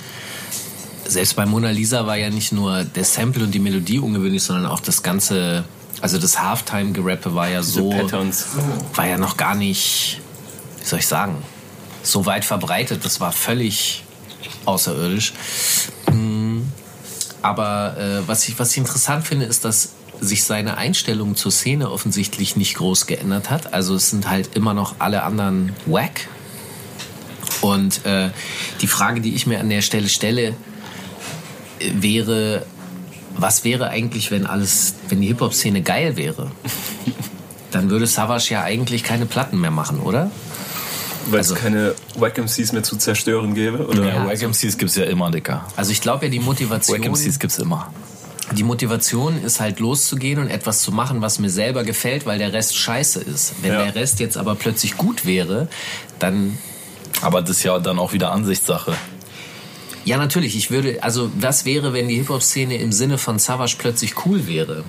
Selbst 1.06 1.36
bei 1.36 1.46
Mona 1.46 1.70
Lisa 1.70 2.06
war 2.06 2.18
ja 2.18 2.30
nicht 2.30 2.52
nur 2.52 2.84
der 2.84 3.04
Sample 3.04 3.44
und 3.44 3.52
die 3.52 3.60
Melodie 3.60 4.00
ungewöhnlich, 4.00 4.44
sondern 4.44 4.66
auch 4.66 4.80
das 4.80 5.04
ganze, 5.04 5.66
also 6.02 6.18
das 6.18 6.42
Halftime-Gerappe 6.42 7.36
war 7.36 7.50
ja 7.50 7.60
Diese 7.60 7.74
so, 7.74 7.89
Patterns. 7.89 8.48
war 8.96 9.08
ja 9.08 9.18
noch 9.18 9.38
gar 9.38 9.56
nicht, 9.56 10.22
wie 10.80 10.86
soll 10.86 11.00
ich 11.00 11.08
sagen, 11.08 11.36
so 12.04 12.26
weit 12.26 12.46
verbreitet. 12.46 13.04
Das 13.06 13.20
war 13.20 13.32
völlig 13.32 14.04
außerirdisch. 14.66 15.34
Mm, 16.12 16.62
aber 17.42 17.98
äh, 17.98 18.28
was, 18.28 18.48
ich, 18.48 18.58
was 18.60 18.72
ich 18.72 18.78
interessant 18.78 19.28
finde, 19.28 19.46
ist, 19.46 19.66
dass 19.66 19.89
sich 20.20 20.44
seine 20.44 20.78
Einstellung 20.78 21.36
zur 21.36 21.52
Szene 21.52 21.92
offensichtlich 21.92 22.56
nicht 22.56 22.76
groß 22.76 23.08
geändert 23.08 23.50
hat. 23.50 23.74
Also 23.74 23.96
es 23.96 24.10
sind 24.10 24.30
halt 24.30 24.56
immer 24.56 24.74
noch 24.74 24.96
alle 25.00 25.24
anderen 25.24 25.74
wack. 25.86 26.28
Und 27.62 28.06
äh, 28.06 28.30
die 28.82 28.88
Frage, 28.88 29.22
die 29.22 29.36
ich 29.36 29.48
mir 29.48 29.60
an 29.60 29.70
der 29.70 29.82
Stelle 29.82 30.10
stelle, 30.10 30.56
wäre, 31.93 32.65
was 33.36 33.63
wäre 33.63 33.89
eigentlich, 33.89 34.32
wenn 34.32 34.46
alles, 34.46 34.96
wenn 35.10 35.22
die 35.22 35.28
Hip-Hop-Szene 35.28 35.82
geil 35.82 36.17
wäre? 36.17 36.52
Dann 37.72 37.89
würde 37.89 38.06
Savage 38.06 38.54
ja 38.54 38.63
eigentlich 38.63 39.04
keine 39.04 39.26
Platten 39.26 39.60
mehr 39.60 39.72
machen, 39.72 40.00
oder? 40.00 40.30
Weil 41.28 41.39
also, 41.39 41.56
es 41.56 41.62
keine 41.62 41.96
Wack 42.15 42.38
MCs 42.38 42.74
mehr 42.74 42.84
zu 42.84 42.98
zerstören 42.98 43.56
gäbe? 43.56 43.88
Oder? 43.88 44.06
Ja, 44.06 44.28
Wack 44.28 44.41
MCs 44.41 44.78
gibt 44.78 44.91
es 44.91 44.96
ja 44.96 45.06
immer, 45.06 45.32
Dicker. 45.32 45.65
Also 45.76 45.91
ich 45.91 46.02
glaube 46.02 46.26
ja, 46.26 46.32
die 46.32 46.39
Motivation... 46.39 47.00
Wack 47.00 47.10
MCs 47.10 47.39
gibt 47.39 47.54
es 47.54 47.60
immer. 47.60 47.91
Die 48.52 48.63
Motivation 48.63 49.41
ist 49.41 49.60
halt 49.60 49.80
loszugehen 49.80 50.39
und 50.39 50.50
etwas 50.50 50.82
zu 50.82 50.91
machen, 50.91 51.22
was 51.22 51.39
mir 51.39 51.50
selber 51.50 51.84
gefällt, 51.84 52.26
weil 52.26 52.38
der 52.38 52.54
Rest 52.54 52.76
scheiße 52.76 53.22
ist. 53.22 53.54
Wenn 53.62 53.72
ja. 53.72 53.84
der 53.86 53.96
Rest 53.96 54.19
jetzt 54.19 54.38
aber 54.38 54.56
plötzlich 54.56 54.98
gut 54.98 55.26
wäre, 55.26 55.67
dann... 56.19 56.58
Aber 57.22 57.41
das 57.41 57.58
ist 57.58 57.63
ja 57.63 57.80
dann 57.80 58.00
auch 58.00 58.12
wieder 58.12 58.32
Ansichtssache. 58.32 58.93
Ja, 60.06 60.18
natürlich. 60.18 60.56
Ich 60.56 60.72
würde, 60.72 61.02
also 61.02 61.32
was 61.39 61.66
wäre, 61.66 61.94
wenn 61.94 62.08
die 62.08 62.16
Hip-Hop-Szene 62.16 62.78
im 62.78 62.92
Sinne 62.92 63.18
von 63.18 63.39
Savage 63.39 63.76
plötzlich 63.78 64.26
cool 64.26 64.48
wäre? 64.48 64.84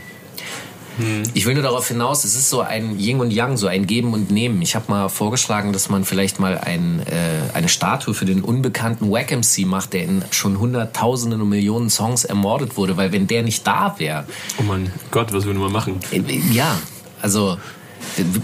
Hm. 0.96 1.24
Ich 1.35 1.46
will 1.46 1.55
nur 1.55 1.62
darauf 1.62 1.88
hinaus, 1.88 2.24
es 2.24 2.37
ist 2.37 2.50
so 2.50 2.61
ein 2.61 2.98
Yin 2.98 3.20
und 3.20 3.33
Yang, 3.33 3.57
so 3.57 3.66
ein 3.66 3.87
Geben 3.87 4.12
und 4.12 4.31
Nehmen. 4.31 4.62
Ich 4.62 4.77
habe 4.77 4.87
mal 4.88 5.09
vorgeschlagen, 5.09 5.72
dass 5.72 5.88
man 5.88 6.05
vielleicht 6.05 6.38
mal 6.38 6.59
ein, 6.59 7.00
äh, 7.00 7.53
eine 7.53 7.68
Statue 7.68 8.14
für 8.14 8.24
den 8.24 8.42
unbekannten 8.42 9.11
Wack 9.11 9.33
MC 9.33 9.66
macht, 9.66 9.92
der 9.92 10.05
in 10.05 10.24
schon 10.31 10.59
hunderttausenden 10.59 11.40
und 11.40 11.48
Millionen 11.48 11.90
Songs 11.90 12.24
ermordet 12.24 12.77
wurde, 12.77 12.96
weil 12.96 13.12
wenn 13.12 13.27
der 13.27 13.42
nicht 13.42 13.66
da 13.66 13.96
wäre. 13.98 14.24
Oh 14.59 14.62
mein 14.62 14.92
Gott, 15.11 15.33
was 15.33 15.44
würden 15.44 15.61
wir 15.61 15.70
machen? 15.70 15.98
Äh, 16.12 16.22
ja, 16.53 16.79
also 17.20 17.59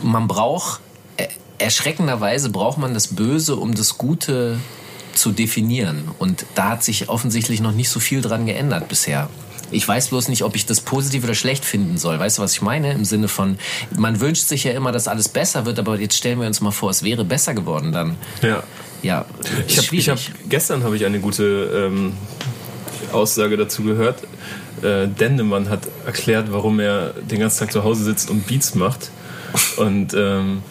man 0.02 0.26
braucht, 0.26 0.80
äh, 1.16 1.28
erschreckenderweise 1.58 2.50
braucht 2.50 2.78
man 2.78 2.94
das 2.94 3.08
Böse, 3.08 3.56
um 3.56 3.74
das 3.74 3.96
Gute 3.96 4.58
zu 5.14 5.32
definieren. 5.32 6.08
Und 6.18 6.46
da 6.54 6.70
hat 6.70 6.84
sich 6.84 7.08
offensichtlich 7.08 7.60
noch 7.60 7.72
nicht 7.72 7.88
so 7.88 8.00
viel 8.00 8.20
dran 8.20 8.46
geändert 8.46 8.88
bisher. 8.88 9.28
Ich 9.72 9.86
weiß 9.86 10.08
bloß 10.08 10.28
nicht, 10.28 10.42
ob 10.42 10.56
ich 10.56 10.66
das 10.66 10.80
positiv 10.80 11.24
oder 11.24 11.34
schlecht 11.34 11.64
finden 11.64 11.96
soll. 11.96 12.18
Weißt 12.18 12.38
du, 12.38 12.42
was 12.42 12.54
ich 12.54 12.62
meine? 12.62 12.92
Im 12.92 13.04
Sinne 13.04 13.28
von, 13.28 13.58
man 13.96 14.20
wünscht 14.20 14.48
sich 14.48 14.64
ja 14.64 14.72
immer, 14.72 14.90
dass 14.90 15.06
alles 15.06 15.28
besser 15.28 15.64
wird, 15.64 15.78
aber 15.78 15.98
jetzt 16.00 16.16
stellen 16.16 16.40
wir 16.40 16.46
uns 16.46 16.60
mal 16.60 16.72
vor, 16.72 16.90
es 16.90 17.02
wäre 17.02 17.24
besser 17.24 17.54
geworden 17.54 17.92
dann. 17.92 18.16
Ja. 18.42 18.62
Ja. 19.02 19.24
Ich 19.66 19.78
habe 19.78 19.96
hab, 19.96 20.18
gestern 20.48 20.82
habe 20.82 20.96
ich 20.96 21.06
eine 21.06 21.20
gute 21.20 21.88
ähm, 21.88 22.12
Aussage 23.12 23.56
dazu 23.56 23.82
gehört. 23.82 24.22
Äh, 24.82 25.08
Dendemann 25.08 25.68
hat 25.68 25.88
erklärt, 26.04 26.52
warum 26.52 26.80
er 26.80 27.14
den 27.14 27.38
ganzen 27.38 27.60
Tag 27.60 27.72
zu 27.72 27.84
Hause 27.84 28.04
sitzt 28.04 28.30
und 28.30 28.46
Beats 28.46 28.74
macht 28.74 29.10
und 29.76 30.14
ähm, 30.14 30.62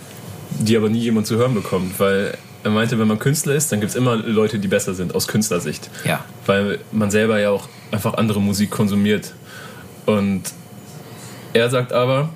die 0.60 0.78
aber 0.78 0.90
nie 0.90 1.00
jemand 1.00 1.28
zu 1.28 1.38
hören 1.38 1.54
bekommt, 1.54 2.00
weil 2.00 2.38
er 2.64 2.72
meinte, 2.72 3.00
wenn 3.00 3.08
man 3.08 3.20
Künstler 3.20 3.56
ist, 3.56 3.72
dann 3.72 3.80
gibt 3.80 3.92
es 3.92 3.96
immer 3.96 4.16
Leute, 4.16 4.60
die 4.60 4.68
besser 4.68 4.94
sind 4.94 5.16
aus 5.16 5.28
Künstlersicht. 5.28 5.90
Ja. 6.06 6.24
Weil 6.46 6.80
man 6.92 7.10
selber 7.12 7.40
ja 7.40 7.52
auch 7.52 7.70
einfach 7.92 8.16
andere 8.16 8.42
Musik 8.42 8.70
konsumiert. 8.70 9.34
Und 10.06 10.44
er 11.54 11.70
sagt 11.70 11.94
aber, 11.94 12.30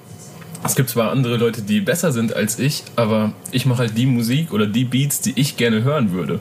es 0.65 0.75
gibt 0.75 0.89
zwar 0.89 1.11
andere 1.11 1.37
Leute, 1.37 1.61
die 1.61 1.81
besser 1.81 2.11
sind 2.11 2.35
als 2.35 2.57
ich, 2.57 2.83
aber 2.95 3.33
ich 3.51 3.65
mache 3.65 3.79
halt 3.79 3.97
die 3.97 4.05
Musik 4.05 4.53
oder 4.53 4.65
die 4.65 4.85
Beats, 4.85 5.19
die 5.19 5.33
ich 5.35 5.57
gerne 5.57 5.83
hören 5.83 6.13
würde. 6.13 6.39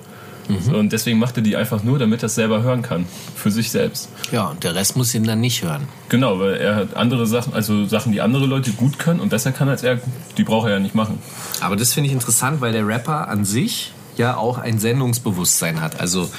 Mhm. 0.48 0.74
Und 0.74 0.92
deswegen 0.92 1.18
macht 1.18 1.36
er 1.36 1.42
die 1.42 1.56
einfach 1.56 1.82
nur, 1.82 1.98
damit 1.98 2.22
er 2.22 2.26
es 2.26 2.34
selber 2.34 2.62
hören 2.62 2.82
kann. 2.82 3.06
Für 3.34 3.50
sich 3.50 3.70
selbst. 3.70 4.08
Ja, 4.30 4.48
und 4.48 4.64
der 4.64 4.74
Rest 4.74 4.96
muss 4.96 5.14
ihn 5.14 5.24
dann 5.24 5.40
nicht 5.40 5.62
hören. 5.62 5.88
Genau, 6.08 6.38
weil 6.38 6.54
er 6.54 6.76
hat 6.76 6.94
andere 6.94 7.26
Sachen, 7.26 7.54
also 7.54 7.86
Sachen, 7.86 8.12
die 8.12 8.20
andere 8.20 8.46
Leute 8.46 8.72
gut 8.72 8.98
können 8.98 9.20
und 9.20 9.28
besser 9.28 9.52
kann 9.52 9.68
als 9.68 9.82
er, 9.82 10.00
die 10.36 10.44
braucht 10.44 10.66
er 10.66 10.74
ja 10.74 10.78
nicht 10.78 10.94
machen. 10.94 11.18
Aber 11.60 11.76
das 11.76 11.92
finde 11.92 12.08
ich 12.08 12.12
interessant, 12.12 12.60
weil 12.60 12.72
der 12.72 12.86
Rapper 12.86 13.28
an 13.28 13.44
sich 13.44 13.92
ja 14.16 14.36
auch 14.36 14.58
ein 14.58 14.78
Sendungsbewusstsein 14.78 15.80
hat. 15.80 16.00
Also 16.00 16.30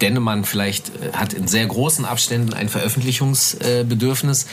Dennemann 0.00 0.44
vielleicht 0.44 0.88
äh, 0.88 1.12
hat 1.12 1.32
in 1.32 1.46
sehr 1.46 1.66
großen 1.66 2.04
Abständen 2.04 2.52
ein 2.52 2.68
Veröffentlichungsbedürfnis. 2.68 4.46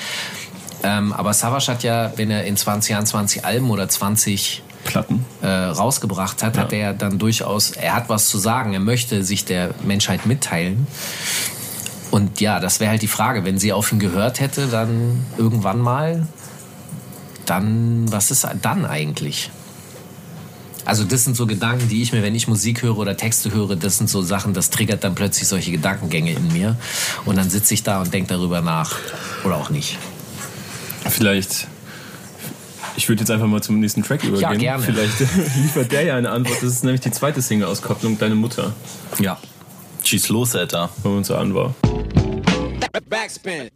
Ähm, 0.84 1.14
aber 1.14 1.34
Savage 1.34 1.72
hat 1.72 1.84
ja, 1.84 2.14
wenn 2.18 2.30
er 2.30 2.46
in 2.46 2.56
20 2.56 2.92
Jahren 2.92 3.06
20 3.06 3.46
Alben 3.46 3.72
oder 3.72 3.90
20 3.90 4.62
Platten 4.84 5.26
äh, 5.42 5.48
rausgebracht 5.48 6.44
hat, 6.44 6.56
ja. 6.56 6.62
hat 6.64 6.74
er 6.74 6.94
dann 6.94 7.20
durchaus, 7.20 7.72
er 7.72 7.96
hat 7.96 8.10
was 8.10 8.30
zu 8.30 8.38
sagen, 8.38 8.74
er 8.74 8.80
möchte 8.80 9.24
sich 9.24 9.46
der 9.46 9.72
Menschheit 9.84 10.26
mitteilen. 10.26 10.88
Und 12.10 12.40
ja, 12.40 12.60
das 12.60 12.80
wäre 12.80 12.92
halt 12.92 13.02
die 13.02 13.08
Frage, 13.08 13.44
wenn 13.44 13.58
sie 13.58 13.74
auf 13.74 13.92
ihn 13.92 14.00
gehört 14.00 14.40
hätte, 14.40 14.68
dann 14.68 15.26
irgendwann 15.38 15.80
mal, 15.80 16.28
dann, 17.46 18.12
was 18.12 18.32
ist 18.32 18.48
dann 18.62 18.86
eigentlich? 18.86 19.52
Also 20.86 21.04
das 21.04 21.26
sind 21.26 21.36
so 21.36 21.46
Gedanken, 21.46 21.90
die 21.90 22.02
ich 22.02 22.14
mir, 22.14 22.24
wenn 22.24 22.34
ich 22.34 22.48
Musik 22.48 22.82
höre 22.82 22.98
oder 22.98 23.18
Texte 23.18 23.54
höre, 23.54 23.76
das 23.76 23.98
sind 23.98 24.10
so 24.10 24.22
Sachen, 24.22 24.54
das 24.54 24.70
triggert 24.70 25.04
dann 25.04 25.16
plötzlich 25.16 25.46
solche 25.46 25.72
Gedankengänge 25.72 26.32
in 26.32 26.54
mir. 26.54 26.78
Und 27.26 27.36
dann 27.36 27.50
sitze 27.50 27.74
ich 27.74 27.84
da 27.84 28.02
und 28.02 28.14
denke 28.14 28.30
darüber 28.30 28.62
nach. 28.62 28.96
Oder 29.44 29.58
auch 29.58 29.70
nicht. 29.70 29.98
Vielleicht 31.10 31.68
ich 32.98 33.08
würde 33.08 33.22
jetzt 33.22 33.32
einfach 33.32 33.48
mal 33.48 33.62
zum 33.62 33.80
nächsten 33.80 34.04
Track 34.04 34.24
übergehen. 34.24 34.60
Ja, 34.60 34.78
gerne. 34.78 34.84
Vielleicht 34.84 35.20
liefert 35.56 35.92
der 35.92 36.04
ja 36.04 36.16
eine 36.18 36.32
Antwort. 36.32 36.58
Das 36.58 36.72
ist 36.72 36.84
nämlich 36.84 37.02
die 37.02 37.12
zweite 37.12 37.42
Single-Auskopplung, 37.42 38.18
Deine 38.18 38.36
Mutter. 38.36 38.74
Ja. 39.20 39.38
Schieß 40.04 40.30
los, 40.30 40.56
Alter. 40.56 40.90
Wenn 41.04 41.16
man 41.16 41.24
so 41.24 41.36
an 41.36 41.54
war. 41.54 41.76
Backspin. 43.10 43.70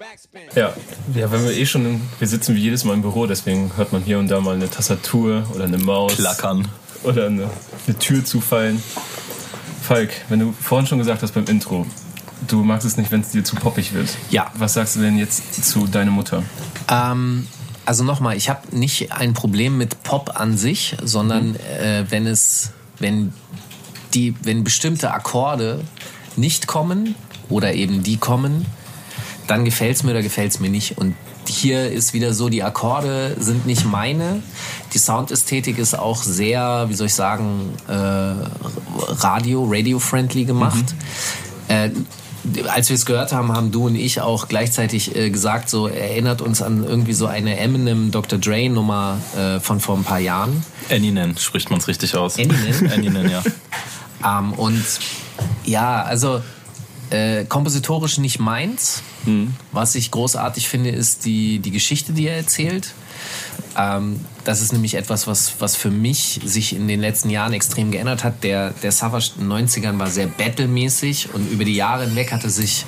Ja, 0.56 0.74
ja, 1.14 1.32
wenn 1.32 1.44
wir 1.44 1.52
eh 1.52 1.66
schon, 1.66 2.02
wir 2.18 2.28
sitzen 2.28 2.56
wie 2.56 2.60
jedes 2.60 2.84
Mal 2.84 2.96
im 2.96 3.02
Büro, 3.02 3.28
deswegen 3.28 3.72
hört 3.78 3.94
man 3.94 4.02
hier 4.02 4.18
und 4.18 4.30
da 4.30 4.42
mal 4.42 4.56
eine 4.56 4.70
Tastatur 4.70 5.46
oder 5.54 5.66
eine 5.66 5.78
Maus. 5.78 6.16
Klackern. 6.16 6.68
Oder 7.04 7.28
eine, 7.28 7.50
eine 7.88 8.00
Tür 8.00 8.26
zufallen. 8.26 8.82
Falk, 9.84 10.10
wenn 10.30 10.40
du 10.40 10.52
vorhin 10.52 10.88
schon 10.88 10.98
gesagt 10.98 11.22
hast 11.22 11.34
beim 11.34 11.46
Intro, 11.46 11.86
du 12.48 12.64
magst 12.64 12.88
es 12.88 12.98
nicht, 12.98 13.12
wenn 13.12 13.22
es 13.22 13.30
dir 13.30 13.44
zu 13.44 13.56
poppig 13.56 13.94
wird. 13.94 14.10
Ja. 14.32 14.52
Was 14.56 14.74
sagst 14.74 14.96
du 14.96 15.02
denn 15.02 15.18
jetzt 15.18 15.64
zu 15.64 15.88
deiner 15.88 16.12
Mutter? 16.12 16.44
Ähm, 16.90 17.48
also 17.86 18.04
nochmal, 18.04 18.38
ich 18.38 18.50
habe 18.50 18.76
nicht 18.76 19.12
ein 19.12 19.34
Problem 19.34 19.78
mit 19.78 20.04
Pop 20.04 20.39
an 20.39 20.58
sich, 20.58 20.96
sondern 21.04 21.52
mhm. 21.52 21.56
äh, 21.56 22.12
wenn 22.12 22.28
es, 22.28 22.72
wenn 23.00 23.34
die, 24.13 24.36
wenn 24.44 24.63
bestimmte 24.63 25.13
Akkorde 25.13 25.82
nicht 26.36 26.67
kommen 26.67 27.15
oder 27.50 27.74
eben 27.74 28.04
die 28.04 28.17
kommen, 28.17 28.65
dann 29.48 29.65
gefällt 29.65 29.98
es 29.98 30.04
mir 30.04 30.12
oder 30.12 30.22
gefällt 30.22 30.52
es 30.52 30.60
mir 30.60 30.70
nicht. 30.70 30.98
Und 30.98 31.15
hier 31.48 31.91
ist 31.91 32.13
wieder 32.13 32.34
so, 32.34 32.50
die 32.50 32.63
Akkorde 32.63 33.36
sind 33.39 33.65
nicht 33.65 33.86
meine. 33.86 34.41
Die 34.94 34.98
Soundästhetik 34.98 35.78
ist 35.78 35.98
auch 35.98 36.24
sehr, 36.24 36.86
wie 36.89 36.94
soll 36.94 37.08
ich 37.08 37.15
sagen, 37.15 37.74
äh, 37.88 37.94
Radio, 37.94 39.65
radio-friendly 39.70 40.46
gemacht. 40.46 40.96
Mhm. 41.67 41.76
Äh, 41.76 41.89
als 42.68 42.90
wir 42.90 42.96
es 42.96 43.06
gehört 43.06 43.34
haben, 43.34 43.52
haben 43.52 43.72
du 43.72 43.88
und 43.88 43.96
ich 43.96 44.22
auch 44.22 44.48
gleichzeitig 44.48 45.16
äh, 45.16 45.30
gesagt, 45.30 45.70
so 45.70 45.88
erinnert 45.88 46.42
uns 46.42 46.62
an 46.62 46.84
irgendwie 46.84 47.14
so 47.14 47.28
eine 47.28 47.58
Eminem 47.58 48.12
Dr. 48.12 48.40
Dre 48.40 48.70
Nummer 48.70 49.20
äh, 49.38 49.60
von 49.60 49.80
vor 49.80 49.98
ein 49.98 50.04
paar 50.04 50.20
Jahren. 50.20 50.64
Eminem 50.90 51.38
spricht 51.38 51.70
man 51.70 51.80
es 51.80 51.88
richtig 51.88 52.16
aus. 52.16 52.38
Eminem? 52.38 52.86
Eminem, 52.92 53.30
ja. 53.30 53.44
ähm, 54.40 54.54
und 54.54 54.84
ja, 55.66 56.02
also 56.04 56.42
äh, 57.12 57.46
kompositorisch 57.46 58.18
nicht 58.18 58.40
meins. 58.40 59.04
Mhm. 59.26 59.54
Was 59.72 59.96
ich 59.96 60.12
großartig 60.12 60.68
finde, 60.68 60.90
ist 60.90 61.26
die, 61.26 61.60
die 61.60 61.72
Geschichte, 61.72 62.14
die 62.14 62.28
er 62.28 62.38
erzählt. 62.38 62.94
Ähm, 63.78 64.26
das 64.44 64.62
ist 64.62 64.74
nämlich 64.74 64.96
etwas, 64.96 65.28
was, 65.28 65.56
was 65.60 65.76
für 65.76 65.92
mich 65.92 66.40
sich 66.44 66.76
in 66.76 66.88
den 66.88 67.00
letzten 67.00 67.30
Jahren 67.30 67.54
extrem 67.54 67.92
geändert 67.92 68.24
hat. 68.24 68.44
Der, 68.44 68.72
der 68.82 68.92
Savage 68.92 69.32
in 69.38 69.50
den 69.50 69.68
90ern 69.68 70.00
war 70.00 70.08
sehr 70.08 70.28
battlemäßig 70.28 71.34
und 71.34 71.50
über 71.52 71.64
die 71.64 71.76
Jahre 71.76 72.06
hinweg 72.06 72.32
hat 72.32 72.44
er 72.44 72.50
sich 72.50 72.86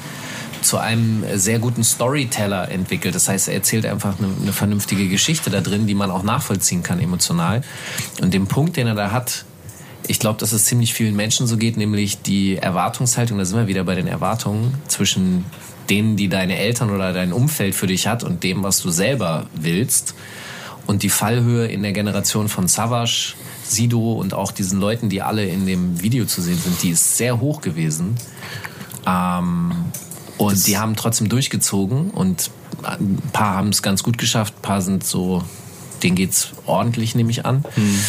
zu 0.62 0.78
einem 0.78 1.24
sehr 1.36 1.60
guten 1.60 1.84
Storyteller 1.84 2.70
entwickelt. 2.72 3.14
Das 3.14 3.28
heißt, 3.28 3.50
er 3.50 3.56
erzählt 3.56 3.86
einfach 3.86 4.18
eine, 4.18 4.30
eine 4.42 4.54
vernünftige 4.54 5.08
Geschichte 5.10 5.50
da 5.50 5.62
drin, 5.62 5.88
die 5.88 5.94
man 5.94 6.10
auch 6.10 6.24
nachvollziehen 6.24 6.84
kann 6.84 7.00
emotional. 7.00 7.62
Und 8.22 8.34
den 8.34 8.48
Punkt, 8.48 8.78
den 8.78 8.88
er 8.88 8.96
da 8.96 9.12
hat, 9.12 9.46
ich 10.08 10.20
glaube, 10.20 10.40
dass 10.40 10.52
es 10.52 10.66
ziemlich 10.66 10.94
vielen 10.94 11.16
Menschen 11.16 11.48
so 11.48 11.58
geht, 11.58 11.78
nämlich 11.78 12.22
die 12.22 12.58
Erwartungshaltung, 12.58 13.38
da 13.38 13.46
sind 13.46 13.58
wir 13.58 13.68
wieder 13.68 13.84
bei 13.84 13.96
den 13.96 14.08
Erwartungen 14.08 14.74
zwischen 14.88 15.46
denen, 15.90 16.18
die 16.18 16.30
deine 16.30 16.58
Eltern 16.58 16.90
oder 16.90 17.14
dein 17.14 17.34
Umfeld 17.34 17.76
für 17.76 17.88
dich 17.88 18.08
hat 18.08 18.24
und 18.24 18.44
dem, 18.44 18.64
was 18.64 18.82
du 18.82 18.90
selber 18.90 19.48
willst. 19.54 20.16
Und 20.86 21.04
die 21.04 21.10
Fallhöhe 21.10 21.68
in 21.68 21.82
der 21.82 21.94
Generation 21.94 22.50
von 22.50 22.68
Savage, 22.68 23.36
Sido 23.64 24.14
und 24.14 24.34
auch 24.34 24.52
diesen 24.52 24.80
Leuten, 24.80 25.10
die 25.10 25.22
alle 25.22 25.46
in 25.46 25.66
dem 25.66 26.02
Video 26.02 26.26
zu 26.26 26.42
sehen 26.42 26.60
sind, 26.62 26.82
die 26.84 26.90
ist 26.90 27.18
sehr 27.18 27.40
hoch 27.40 27.62
gewesen. 27.62 28.16
Ähm, 29.08 29.72
und 30.38 30.54
das 30.54 30.64
die 30.64 30.78
haben 30.78 30.96
trotzdem 30.96 31.30
durchgezogen 31.30 32.10
und 32.12 32.52
ein 32.84 33.18
paar 33.32 33.56
haben 33.56 33.70
es 33.70 33.82
ganz 33.82 34.04
gut 34.04 34.18
geschafft, 34.18 34.56
ein 34.58 34.62
paar 34.62 34.82
sind 34.82 35.06
so, 35.06 35.44
denen 36.02 36.16
geht's 36.16 36.50
ordentlich, 36.66 37.16
nehme 37.16 37.32
ich 37.32 37.46
an. 37.46 37.64
Hm. 37.76 38.00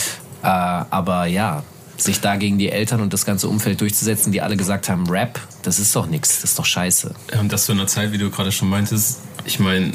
Äh, 0.42 0.46
aber 0.46 1.26
ja, 1.26 1.62
sich 1.96 2.20
da 2.20 2.36
gegen 2.36 2.58
die 2.58 2.70
Eltern 2.70 3.00
und 3.00 3.12
das 3.12 3.24
ganze 3.24 3.48
Umfeld 3.48 3.80
durchzusetzen, 3.80 4.32
die 4.32 4.40
alle 4.40 4.56
gesagt 4.56 4.88
haben, 4.88 5.08
Rap, 5.08 5.40
das 5.62 5.78
ist 5.78 5.94
doch 5.94 6.06
nichts, 6.06 6.40
das 6.40 6.50
ist 6.50 6.58
doch 6.58 6.64
scheiße. 6.64 7.14
Und 7.38 7.52
das 7.52 7.66
zu 7.66 7.72
einer 7.72 7.86
Zeit, 7.86 8.12
wie 8.12 8.18
du 8.18 8.30
gerade 8.30 8.52
schon 8.52 8.68
meintest, 8.68 9.20
ich 9.44 9.60
meine, 9.60 9.92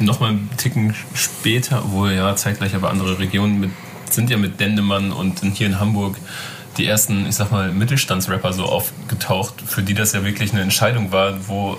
nochmal 0.00 0.30
einen 0.30 0.50
Ticken 0.56 0.94
später, 1.14 1.82
wo 1.86 2.06
ja 2.06 2.34
zeitgleich 2.36 2.74
aber 2.74 2.90
andere 2.90 3.18
Regionen 3.18 3.60
mit, 3.60 3.70
sind 4.10 4.30
ja 4.30 4.36
mit 4.36 4.60
Dendemann 4.60 5.12
und 5.12 5.40
hier 5.40 5.66
in 5.66 5.80
Hamburg 5.80 6.16
die 6.76 6.86
ersten, 6.86 7.26
ich 7.26 7.36
sag 7.36 7.50
mal, 7.50 7.72
Mittelstandsrapper 7.72 8.52
so 8.52 8.64
aufgetaucht, 8.64 9.54
für 9.64 9.82
die 9.82 9.94
das 9.94 10.12
ja 10.12 10.24
wirklich 10.24 10.52
eine 10.52 10.62
Entscheidung 10.62 11.12
war, 11.12 11.48
wo 11.48 11.78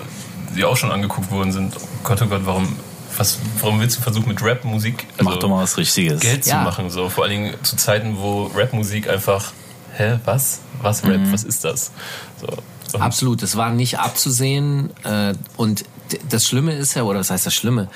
sie 0.54 0.64
auch 0.64 0.76
schon 0.76 0.90
angeguckt 0.90 1.30
worden 1.30 1.52
sind. 1.52 1.76
Oh 1.76 1.86
Gott, 2.02 2.22
oh 2.22 2.26
Gott, 2.26 2.42
warum, 2.44 2.76
was, 3.16 3.38
warum 3.60 3.80
willst 3.80 3.98
du 3.98 4.02
versuchen 4.02 4.28
mit 4.28 4.42
Rap-Musik 4.42 5.06
also 5.18 5.30
Mach 5.30 5.38
doch 5.38 5.48
mal 5.48 5.62
was 5.62 5.76
Richtiges. 5.76 6.20
Geld 6.20 6.46
ja. 6.46 6.58
zu 6.58 6.64
machen? 6.64 6.90
So. 6.90 7.08
Vor 7.08 7.24
allen 7.24 7.32
Dingen 7.32 7.54
zu 7.62 7.76
Zeiten, 7.76 8.16
wo 8.18 8.44
Rap-Musik 8.54 9.08
einfach, 9.08 9.52
hä, 9.96 10.18
was? 10.24 10.60
Was 10.80 11.04
Rap? 11.04 11.20
Mhm. 11.20 11.32
Was 11.32 11.44
ist 11.44 11.64
das? 11.64 11.92
So. 12.40 12.98
Absolut, 12.98 13.42
das 13.42 13.56
war 13.56 13.70
nicht 13.70 13.98
abzusehen. 13.98 14.90
Äh, 15.04 15.34
und 15.56 15.84
das 16.28 16.46
Schlimme 16.46 16.72
ist 16.72 16.94
ja, 16.94 17.02
oder 17.02 17.20
was 17.20 17.30
heißt 17.30 17.46
das 17.46 17.54
Schlimme? 17.54 17.88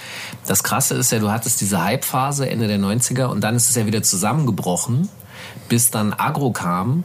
Das 0.47 0.63
Krasse 0.63 0.95
ist 0.95 1.13
ja, 1.13 1.19
du 1.19 1.31
hattest 1.31 1.61
diese 1.61 1.83
Hype-Phase 1.83 2.49
Ende 2.49 2.69
der 2.69 2.79
90er 2.79 3.27
und 3.27 3.41
dann 3.43 3.57
ist 3.57 3.69
es 3.69 3.77
ja 3.77 3.87
wieder 3.87 4.03
zusammengebrochen, 4.03 5.09
bis 5.69 5.91
dann 5.91 6.13
Agro 6.13 6.51
kam. 6.51 7.05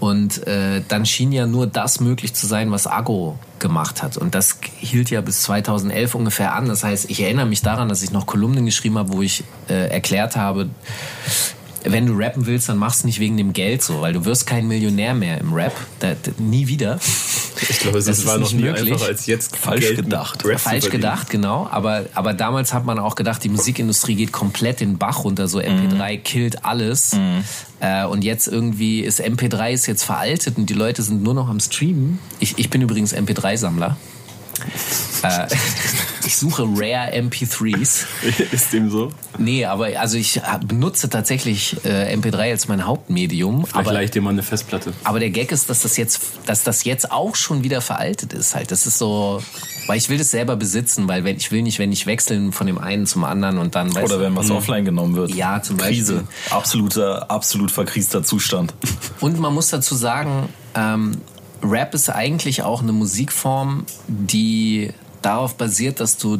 Und 0.00 0.46
äh, 0.46 0.82
dann 0.86 1.06
schien 1.06 1.32
ja 1.32 1.46
nur 1.46 1.66
das 1.66 2.00
möglich 2.00 2.34
zu 2.34 2.46
sein, 2.46 2.70
was 2.70 2.86
Agro 2.86 3.38
gemacht 3.58 4.02
hat. 4.02 4.18
Und 4.18 4.34
das 4.34 4.58
hielt 4.76 5.08
ja 5.08 5.20
bis 5.22 5.42
2011 5.42 6.14
ungefähr 6.14 6.54
an. 6.54 6.68
Das 6.68 6.84
heißt, 6.84 7.08
ich 7.08 7.22
erinnere 7.22 7.46
mich 7.46 7.62
daran, 7.62 7.88
dass 7.88 8.02
ich 8.02 8.10
noch 8.10 8.26
Kolumnen 8.26 8.66
geschrieben 8.66 8.98
habe, 8.98 9.12
wo 9.14 9.22
ich 9.22 9.44
äh, 9.68 9.88
erklärt 9.88 10.36
habe, 10.36 10.68
wenn 11.84 12.06
du 12.06 12.14
rappen 12.14 12.46
willst, 12.46 12.68
dann 12.68 12.78
mach's 12.78 13.04
nicht 13.04 13.20
wegen 13.20 13.36
dem 13.36 13.52
Geld 13.52 13.82
so, 13.82 14.00
weil 14.00 14.12
du 14.14 14.24
wirst 14.24 14.46
kein 14.46 14.66
Millionär 14.66 15.14
mehr 15.14 15.38
im 15.38 15.52
Rap. 15.52 15.74
Da, 16.00 16.14
da, 16.14 16.30
nie 16.38 16.66
wieder. 16.66 16.98
Ich 17.68 17.78
glaube, 17.78 17.98
das, 17.98 18.06
das 18.06 18.26
war 18.26 18.38
noch 18.38 18.52
nie 18.52 18.62
möglich. 18.62 18.92
einfacher 18.92 19.10
als 19.10 19.26
jetzt. 19.26 19.56
Falsch 19.56 19.80
Geld 19.80 19.96
gedacht. 19.96 20.42
Falsch 20.56 20.90
gedacht, 20.90 21.30
genau. 21.30 21.68
Aber, 21.70 22.06
aber 22.14 22.34
damals 22.34 22.72
hat 22.72 22.84
man 22.84 22.98
auch 22.98 23.14
gedacht, 23.14 23.44
die 23.44 23.48
Musikindustrie 23.48 24.14
geht 24.14 24.32
komplett 24.32 24.80
den 24.80 24.98
Bach 24.98 25.24
runter. 25.24 25.46
So 25.46 25.60
MP3 25.60 26.18
mhm. 26.18 26.22
killt 26.22 26.64
alles. 26.64 27.14
Mhm. 27.14 27.44
Äh, 27.80 28.06
und 28.06 28.24
jetzt 28.24 28.48
irgendwie 28.48 29.00
ist 29.00 29.20
MP3 29.20 29.72
ist 29.72 29.86
jetzt 29.86 30.04
veraltet 30.04 30.56
und 30.56 30.70
die 30.70 30.74
Leute 30.74 31.02
sind 31.02 31.22
nur 31.22 31.34
noch 31.34 31.48
am 31.48 31.60
Streamen. 31.60 32.18
Ich, 32.40 32.58
ich 32.58 32.70
bin 32.70 32.82
übrigens 32.82 33.14
MP3-Sammler. 33.14 33.96
Äh, 35.22 35.46
ich 36.26 36.36
suche 36.36 36.62
Rare 36.62 37.14
MP3s. 37.14 38.04
Ist 38.52 38.72
dem 38.72 38.90
so? 38.90 39.10
Nee, 39.38 39.64
aber 39.64 39.88
also 39.98 40.16
ich 40.16 40.40
benutze 40.66 41.08
tatsächlich 41.08 41.76
äh, 41.84 42.14
MP3 42.14 42.50
als 42.50 42.68
mein 42.68 42.86
Hauptmedium. 42.86 43.66
Vielleicht 43.66 43.88
aber, 43.88 44.04
dir 44.06 44.22
mal 44.22 44.30
eine 44.30 44.42
Festplatte. 44.42 44.92
Aber 45.04 45.20
der 45.20 45.30
Gag 45.30 45.52
ist, 45.52 45.68
dass 45.70 45.82
das 45.82 45.96
jetzt, 45.96 46.20
dass 46.46 46.62
das 46.62 46.84
jetzt 46.84 47.10
auch 47.10 47.36
schon 47.36 47.62
wieder 47.64 47.80
veraltet 47.80 48.32
ist 48.32 48.54
halt. 48.54 48.70
Das 48.70 48.86
ist 48.86 48.98
so, 48.98 49.42
weil 49.86 49.98
ich 49.98 50.08
will 50.08 50.18
das 50.18 50.30
selber 50.30 50.56
besitzen, 50.56 51.08
weil 51.08 51.24
wenn, 51.24 51.36
ich 51.36 51.50
will 51.50 51.62
nicht, 51.62 51.78
wenn 51.78 51.92
ich 51.92 52.06
wechseln 52.06 52.52
von 52.52 52.66
dem 52.66 52.78
einen 52.78 53.06
zum 53.06 53.24
anderen 53.24 53.58
und 53.58 53.74
dann. 53.74 53.96
Oder 53.96 54.20
wenn 54.20 54.36
was 54.36 54.50
offline 54.50 54.84
genommen 54.84 55.16
wird. 55.16 55.34
Ja, 55.34 55.62
zum 55.62 55.76
Krise. 55.76 56.14
Beispiel. 56.14 56.56
Absoluter, 56.56 57.30
absolut 57.30 57.70
verkriester 57.70 58.22
Zustand. 58.22 58.74
Und 59.20 59.38
man 59.38 59.52
muss 59.52 59.68
dazu 59.70 59.94
sagen, 59.94 60.48
ähm, 60.74 61.20
Rap 61.64 61.94
ist 61.94 62.10
eigentlich 62.10 62.62
auch 62.62 62.82
eine 62.82 62.92
Musikform, 62.92 63.86
die 64.06 64.90
darauf 65.22 65.56
basiert, 65.56 66.00
dass 66.00 66.18
du 66.18 66.38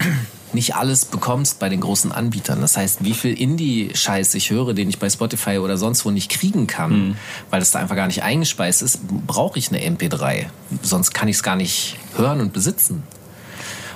nicht 0.53 0.77
alles 0.77 1.05
bekommst 1.05 1.59
bei 1.59 1.69
den 1.69 1.81
großen 1.81 2.13
Anbietern. 2.13 2.61
Das 2.61 2.77
heißt, 2.77 3.05
wie 3.05 3.15
viel 3.15 3.39
Indie-Scheiß 3.39 4.35
ich 4.35 4.51
höre, 4.51 4.73
den 4.73 4.89
ich 4.89 4.99
bei 4.99 5.11
Spotify 5.11 5.59
oder 5.59 5.77
sonst 5.77 6.05
wo 6.05 6.11
nicht 6.11 6.31
kriegen 6.31 6.67
kann, 6.67 7.09
mhm. 7.09 7.17
weil 7.51 7.61
das 7.61 7.73
da 7.73 7.81
einfach 7.81 7.97
gar 7.97 8.07
nicht 8.07 8.23
eingespeist 8.23 8.83
ist, 8.83 9.01
brauche 9.27 9.59
ich 9.59 9.69
eine 9.69 9.81
MP3. 9.81 10.47
Sonst 10.83 11.13
kann 11.13 11.29
ich 11.29 11.37
es 11.37 11.43
gar 11.43 11.57
nicht 11.57 11.97
hören 12.17 12.41
und 12.41 12.53
besitzen. 12.53 13.03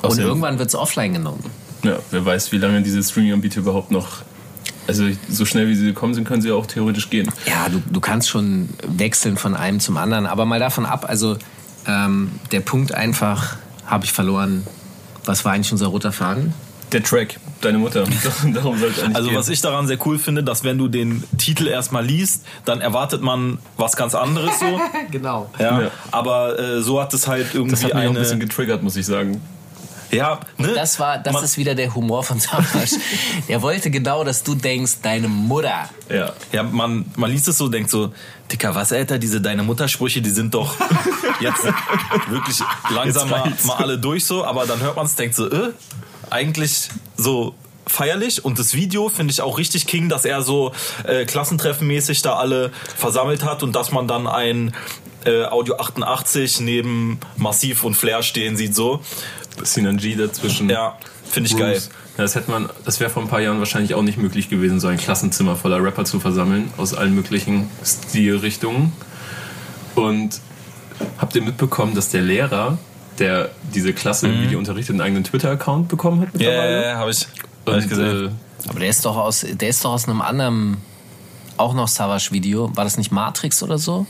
Und 0.03 0.19
irgendwann 0.19 0.59
wird 0.59 0.69
es 0.69 0.75
offline 0.75 1.13
genommen. 1.13 1.45
Ja, 1.83 1.99
wer 2.11 2.25
weiß, 2.25 2.51
wie 2.53 2.59
lange 2.59 2.83
diese 2.83 3.03
Streaming-Anbieter 3.03 3.61
überhaupt 3.61 3.91
noch 3.91 4.23
also 4.89 5.05
so 5.29 5.45
schnell 5.45 5.69
wie 5.69 5.75
sie 5.75 5.85
gekommen 5.85 6.15
sind, 6.15 6.27
können 6.27 6.41
sie 6.41 6.51
auch 6.51 6.67
theoretisch 6.67 7.11
gehen. 7.11 7.31
Ja, 7.47 7.69
du, 7.69 7.83
du 7.89 8.01
kannst 8.01 8.29
schon 8.29 8.71
wechseln 8.87 9.37
von 9.37 9.55
einem 9.55 9.81
zum 9.81 9.99
anderen. 9.99 10.27
Aber 10.27 10.47
mal 10.47 10.59
davon 10.59 10.87
ab, 10.87 11.05
also 11.07 11.37
ähm, 11.87 12.33
der 12.53 12.61
Punkt 12.61 12.95
einfach, 12.95 13.57
habe 13.87 14.07
ich 14.07 14.13
verloren. 14.13 14.67
Was 15.27 15.45
war 15.45 15.53
eigentlich 15.53 15.73
unser 15.73 15.89
roter 15.89 16.11
Faden? 16.11 16.55
Der 16.93 17.03
Track, 17.03 17.39
deine 17.61 17.77
Mutter. 17.77 18.05
Darum 18.55 18.79
soll 18.79 18.89
eigentlich 18.89 19.15
Also 19.15 19.29
gehen. 19.29 19.39
was 19.39 19.51
ich 19.51 19.61
daran 19.61 19.87
sehr 19.87 19.99
cool 20.07 20.19
finde, 20.19 20.43
dass 20.43 20.65
wenn 20.65 20.79
du 20.79 20.89
den 20.89 21.23
Titel 21.37 21.67
erstmal 21.67 22.05
liest, 22.05 22.47
dann 22.65 22.81
erwartet 22.81 23.21
man 23.21 23.59
was 23.77 23.95
ganz 23.95 24.15
anderes 24.15 24.59
so. 24.59 24.81
genau. 25.11 25.51
Ja, 25.59 25.83
ja. 25.83 25.91
Aber 26.13 26.59
äh, 26.59 26.81
so 26.81 26.99
hat 26.99 27.13
es 27.13 27.29
halt 27.29 27.49
irgendwie 27.53 27.73
das 27.73 27.85
hat 27.85 27.93
mich 27.93 28.01
eine... 28.01 28.11
auch 28.11 28.15
ein 28.15 28.21
bisschen 28.21 28.41
getriggert, 28.41 28.83
muss 28.83 28.97
ich 28.97 29.05
sagen. 29.05 29.43
Ja, 30.11 30.41
ne? 30.57 30.73
das 30.75 30.99
war, 30.99 31.19
das 31.19 31.35
Man 31.35 31.45
ist 31.45 31.59
wieder 31.59 31.75
der 31.75 31.95
Humor 31.95 32.23
von 32.23 32.41
Samasch. 32.41 32.93
er 33.49 33.63
wollte 33.63 33.91
genau, 33.91 34.25
dass 34.25 34.43
du 34.43 34.55
denkst, 34.55 34.99
deine 35.03 35.29
Mutter. 35.29 35.89
Ja, 36.09 36.33
ja 36.53 36.63
man, 36.63 37.07
man 37.17 37.31
liest 37.31 37.49
es 37.49 37.59
so, 37.59 37.69
denkt 37.69 37.91
so, 37.91 38.13
Dicker, 38.51 38.75
was, 38.75 38.93
Alter, 38.93 39.19
diese 39.19 39.41
deine 39.41 39.63
Muttersprüche, 39.63 40.23
die 40.23 40.31
sind 40.31 40.55
doch 40.55 40.75
jetzt 41.41 41.65
wirklich 42.29 42.59
langsam 42.91 43.29
mal, 43.29 43.53
mal, 43.65 43.77
alle 43.77 43.99
durch 43.99 44.25
so, 44.25 44.45
aber 44.45 44.67
dann 44.67 44.81
hört 44.81 44.97
man 44.97 45.07
es, 45.07 45.15
denkt 45.15 45.35
so, 45.35 45.51
äh, 45.51 45.73
eigentlich 46.31 46.89
so 47.17 47.55
feierlich 47.87 48.45
und 48.45 48.59
das 48.59 48.75
Video 48.75 49.09
finde 49.09 49.33
ich 49.33 49.41
auch 49.41 49.59
richtig 49.59 49.87
king, 49.87 50.09
dass 50.09 50.25
er 50.25 50.43
so 50.43 50.73
äh, 51.05 51.25
klassentreffenmäßig 51.25 52.23
da 52.23 52.37
alle 52.37 52.71
versammelt 52.97 53.45
hat 53.45 53.63
und 53.63 53.75
dass 53.75 53.93
man 53.93 54.07
dann 54.07 54.27
ein 54.27 54.75
äh, 55.25 55.45
Audio 55.45 55.77
88 55.77 56.61
neben 56.61 57.19
Massiv 57.37 57.85
und 57.85 57.95
Flair 57.95 58.23
stehen 58.23 58.57
sieht 58.57 58.75
so 58.75 59.01
Synergie 59.65 60.17
dazwischen. 60.17 60.69
Ja, 60.69 60.99
finde 61.25 61.49
ich 61.49 61.55
Bruce. 61.55 61.63
geil. 61.63 61.83
Ja, 62.17 62.25
das 62.25 62.35
hätte 62.35 62.51
man, 62.51 62.69
das 62.85 62.99
wäre 62.99 63.11
vor 63.11 63.23
ein 63.23 63.29
paar 63.29 63.41
Jahren 63.41 63.61
wahrscheinlich 63.61 63.95
auch 63.95 64.03
nicht 64.03 64.19
möglich 64.19 64.49
gewesen, 64.49 64.81
so 64.81 64.89
ein 64.89 64.97
Klassenzimmer 64.97 65.55
voller 65.55 65.83
Rapper 65.83 66.05
zu 66.05 66.19
versammeln 66.19 66.71
aus 66.77 66.93
allen 66.95 67.15
möglichen 67.15 67.71
Stilrichtungen. 67.85 68.93
Und 69.95 70.41
habt 71.19 71.37
ihr 71.37 71.43
mitbekommen, 71.43 71.95
dass 71.95 72.11
der 72.11 72.23
Lehrer, 72.23 72.79
der 73.19 73.51
diese 73.75 73.93
Klasse 73.93 74.29
mhm. 74.29 74.43
Video 74.43 74.59
unterrichtet, 74.59 74.95
einen 74.95 75.03
eigenen 75.03 75.25
Twitter-Account 75.25 75.89
bekommen 75.89 76.23
hat 76.23 76.33
mittlerweile? 76.33 76.83
Ja, 76.83 76.89
ja, 76.89 76.97
habe 76.97 77.11
ich, 77.11 77.27
hab 77.67 77.77
ich 77.79 77.89
gesehen. 77.89 78.27
Äh, 78.27 78.69
Aber 78.69 78.81
der 78.81 78.89
ist 78.89 79.05
doch 79.05 79.17
aus, 79.17 79.47
der 79.49 79.69
ist 79.69 79.85
doch 79.85 79.93
aus 79.93 80.09
einem 80.09 80.21
anderen, 80.21 80.79
auch 81.57 81.75
noch 81.75 81.89
Savage-Video. 81.89 82.75
War 82.77 82.85
das 82.85 82.97
nicht 82.97 83.13
Matrix 83.13 83.63
oder 83.63 83.79
so? 83.79 84.07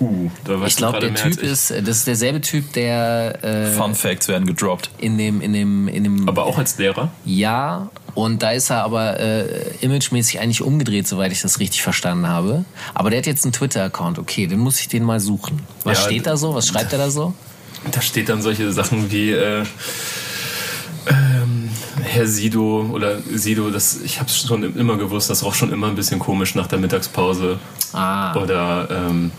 Uh, 0.00 0.30
ich 0.66 0.76
glaube, 0.76 1.00
der 1.00 1.14
Typ 1.14 1.42
ist, 1.42 1.70
das 1.70 1.88
ist 1.88 2.06
derselbe 2.06 2.40
Typ, 2.40 2.72
der. 2.72 3.42
Äh, 3.42 3.72
Fun 3.72 3.94
Facts 3.94 4.28
werden 4.28 4.46
gedroppt. 4.46 4.90
In 4.98 5.18
dem, 5.18 5.40
in 5.40 5.52
dem, 5.52 5.88
in 5.88 6.04
dem. 6.04 6.28
Aber 6.28 6.44
auch 6.44 6.56
als 6.56 6.78
Lehrer? 6.78 7.10
Ja, 7.24 7.90
und 8.14 8.42
da 8.42 8.52
ist 8.52 8.70
er 8.70 8.84
aber 8.84 9.18
äh, 9.18 9.44
imagemäßig 9.80 10.40
eigentlich 10.40 10.62
umgedreht, 10.62 11.06
soweit 11.06 11.32
ich 11.32 11.40
das 11.40 11.58
richtig 11.58 11.82
verstanden 11.82 12.28
habe. 12.28 12.64
Aber 12.94 13.10
der 13.10 13.18
hat 13.18 13.26
jetzt 13.26 13.44
einen 13.44 13.52
Twitter-Account. 13.52 14.18
Okay, 14.18 14.46
dann 14.46 14.58
muss 14.60 14.80
ich 14.80 14.88
den 14.88 15.04
mal 15.04 15.20
suchen. 15.20 15.60
Was 15.84 15.98
ja, 15.98 16.04
steht 16.04 16.26
da 16.26 16.36
so? 16.36 16.54
Was 16.54 16.68
schreibt 16.68 16.92
er 16.92 16.98
da 16.98 17.10
so? 17.10 17.34
Da 17.90 18.00
steht 18.00 18.28
dann 18.28 18.42
solche 18.42 18.72
Sachen 18.72 19.10
wie. 19.10 19.32
Äh, 19.32 19.64
ähm, 21.06 21.70
Herr 22.02 22.26
Sido 22.26 22.90
oder 22.92 23.18
Sido, 23.20 23.70
das, 23.70 24.00
ich 24.02 24.20
habe 24.20 24.28
es 24.28 24.42
schon 24.42 24.76
immer 24.76 24.96
gewusst, 24.96 25.30
das 25.30 25.44
roch 25.44 25.54
schon 25.54 25.72
immer 25.72 25.88
ein 25.88 25.94
bisschen 25.94 26.18
komisch 26.18 26.54
nach 26.54 26.66
der 26.66 26.78
Mittagspause. 26.78 27.58
Ah. 27.92 28.34
Oder 28.36 28.88
ähm, 28.90 29.30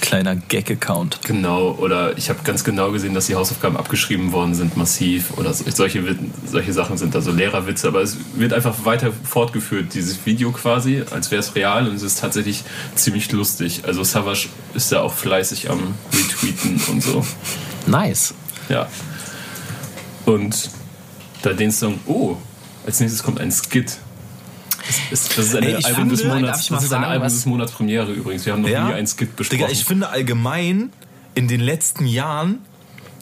kleiner 0.00 0.36
Gag-Account. 0.36 1.20
Genau, 1.22 1.72
oder 1.72 2.16
ich 2.16 2.28
habe 2.28 2.40
ganz 2.44 2.64
genau 2.64 2.92
gesehen, 2.92 3.14
dass 3.14 3.26
die 3.26 3.34
Hausaufgaben 3.34 3.76
abgeschrieben 3.76 4.32
worden 4.32 4.54
sind, 4.54 4.76
massiv. 4.76 5.36
Oder 5.36 5.52
solche, 5.52 6.02
solche 6.46 6.72
Sachen 6.72 6.96
sind 6.96 7.14
da 7.14 7.20
so 7.20 7.32
Lehrerwitze. 7.32 7.88
Aber 7.88 8.02
es 8.02 8.16
wird 8.34 8.52
einfach 8.52 8.84
weiter 8.84 9.12
fortgeführt, 9.12 9.94
dieses 9.94 10.24
Video 10.26 10.52
quasi, 10.52 11.02
als 11.10 11.30
wäre 11.30 11.40
es 11.40 11.54
real 11.54 11.88
und 11.88 11.94
es 11.94 12.02
ist 12.02 12.20
tatsächlich 12.20 12.64
ziemlich 12.94 13.30
lustig. 13.32 13.82
Also 13.86 14.04
Savage 14.04 14.48
ist 14.74 14.92
da 14.92 15.02
auch 15.02 15.12
fleißig 15.14 15.70
am 15.70 15.94
Retweeten 16.12 16.80
und 16.88 17.02
so. 17.02 17.24
Nice. 17.86 18.34
Ja. 18.68 18.88
Und 20.24 20.70
da 21.42 21.52
den 21.52 21.70
Song, 21.70 22.00
oh, 22.06 22.36
als 22.84 23.00
nächstes 23.00 23.22
kommt 23.22 23.40
ein 23.40 23.52
Skit. 23.52 23.98
Das 24.86 24.98
ist, 25.10 25.38
das 25.38 25.46
ist 25.46 25.56
eine 25.56 25.66
Ey, 25.66 25.74
Album, 25.76 25.94
finde, 25.94 26.16
des 26.16 26.24
Monats, 26.24 26.68
das 26.68 26.84
ist 26.84 26.92
eine 26.92 27.06
Album 27.06 27.28
des 27.28 27.46
Monats 27.46 27.72
Premiere 27.72 28.12
übrigens. 28.12 28.46
Wir 28.46 28.52
haben 28.52 28.62
noch 28.62 28.68
ja? 28.68 28.88
nie 28.88 28.94
ein 28.94 29.06
Skit 29.06 29.36
besprochen. 29.36 29.58
Digga, 29.58 29.70
ich 29.70 29.84
finde 29.84 30.08
allgemein 30.08 30.90
in 31.34 31.48
den 31.48 31.60
letzten 31.60 32.06
Jahren 32.06 32.60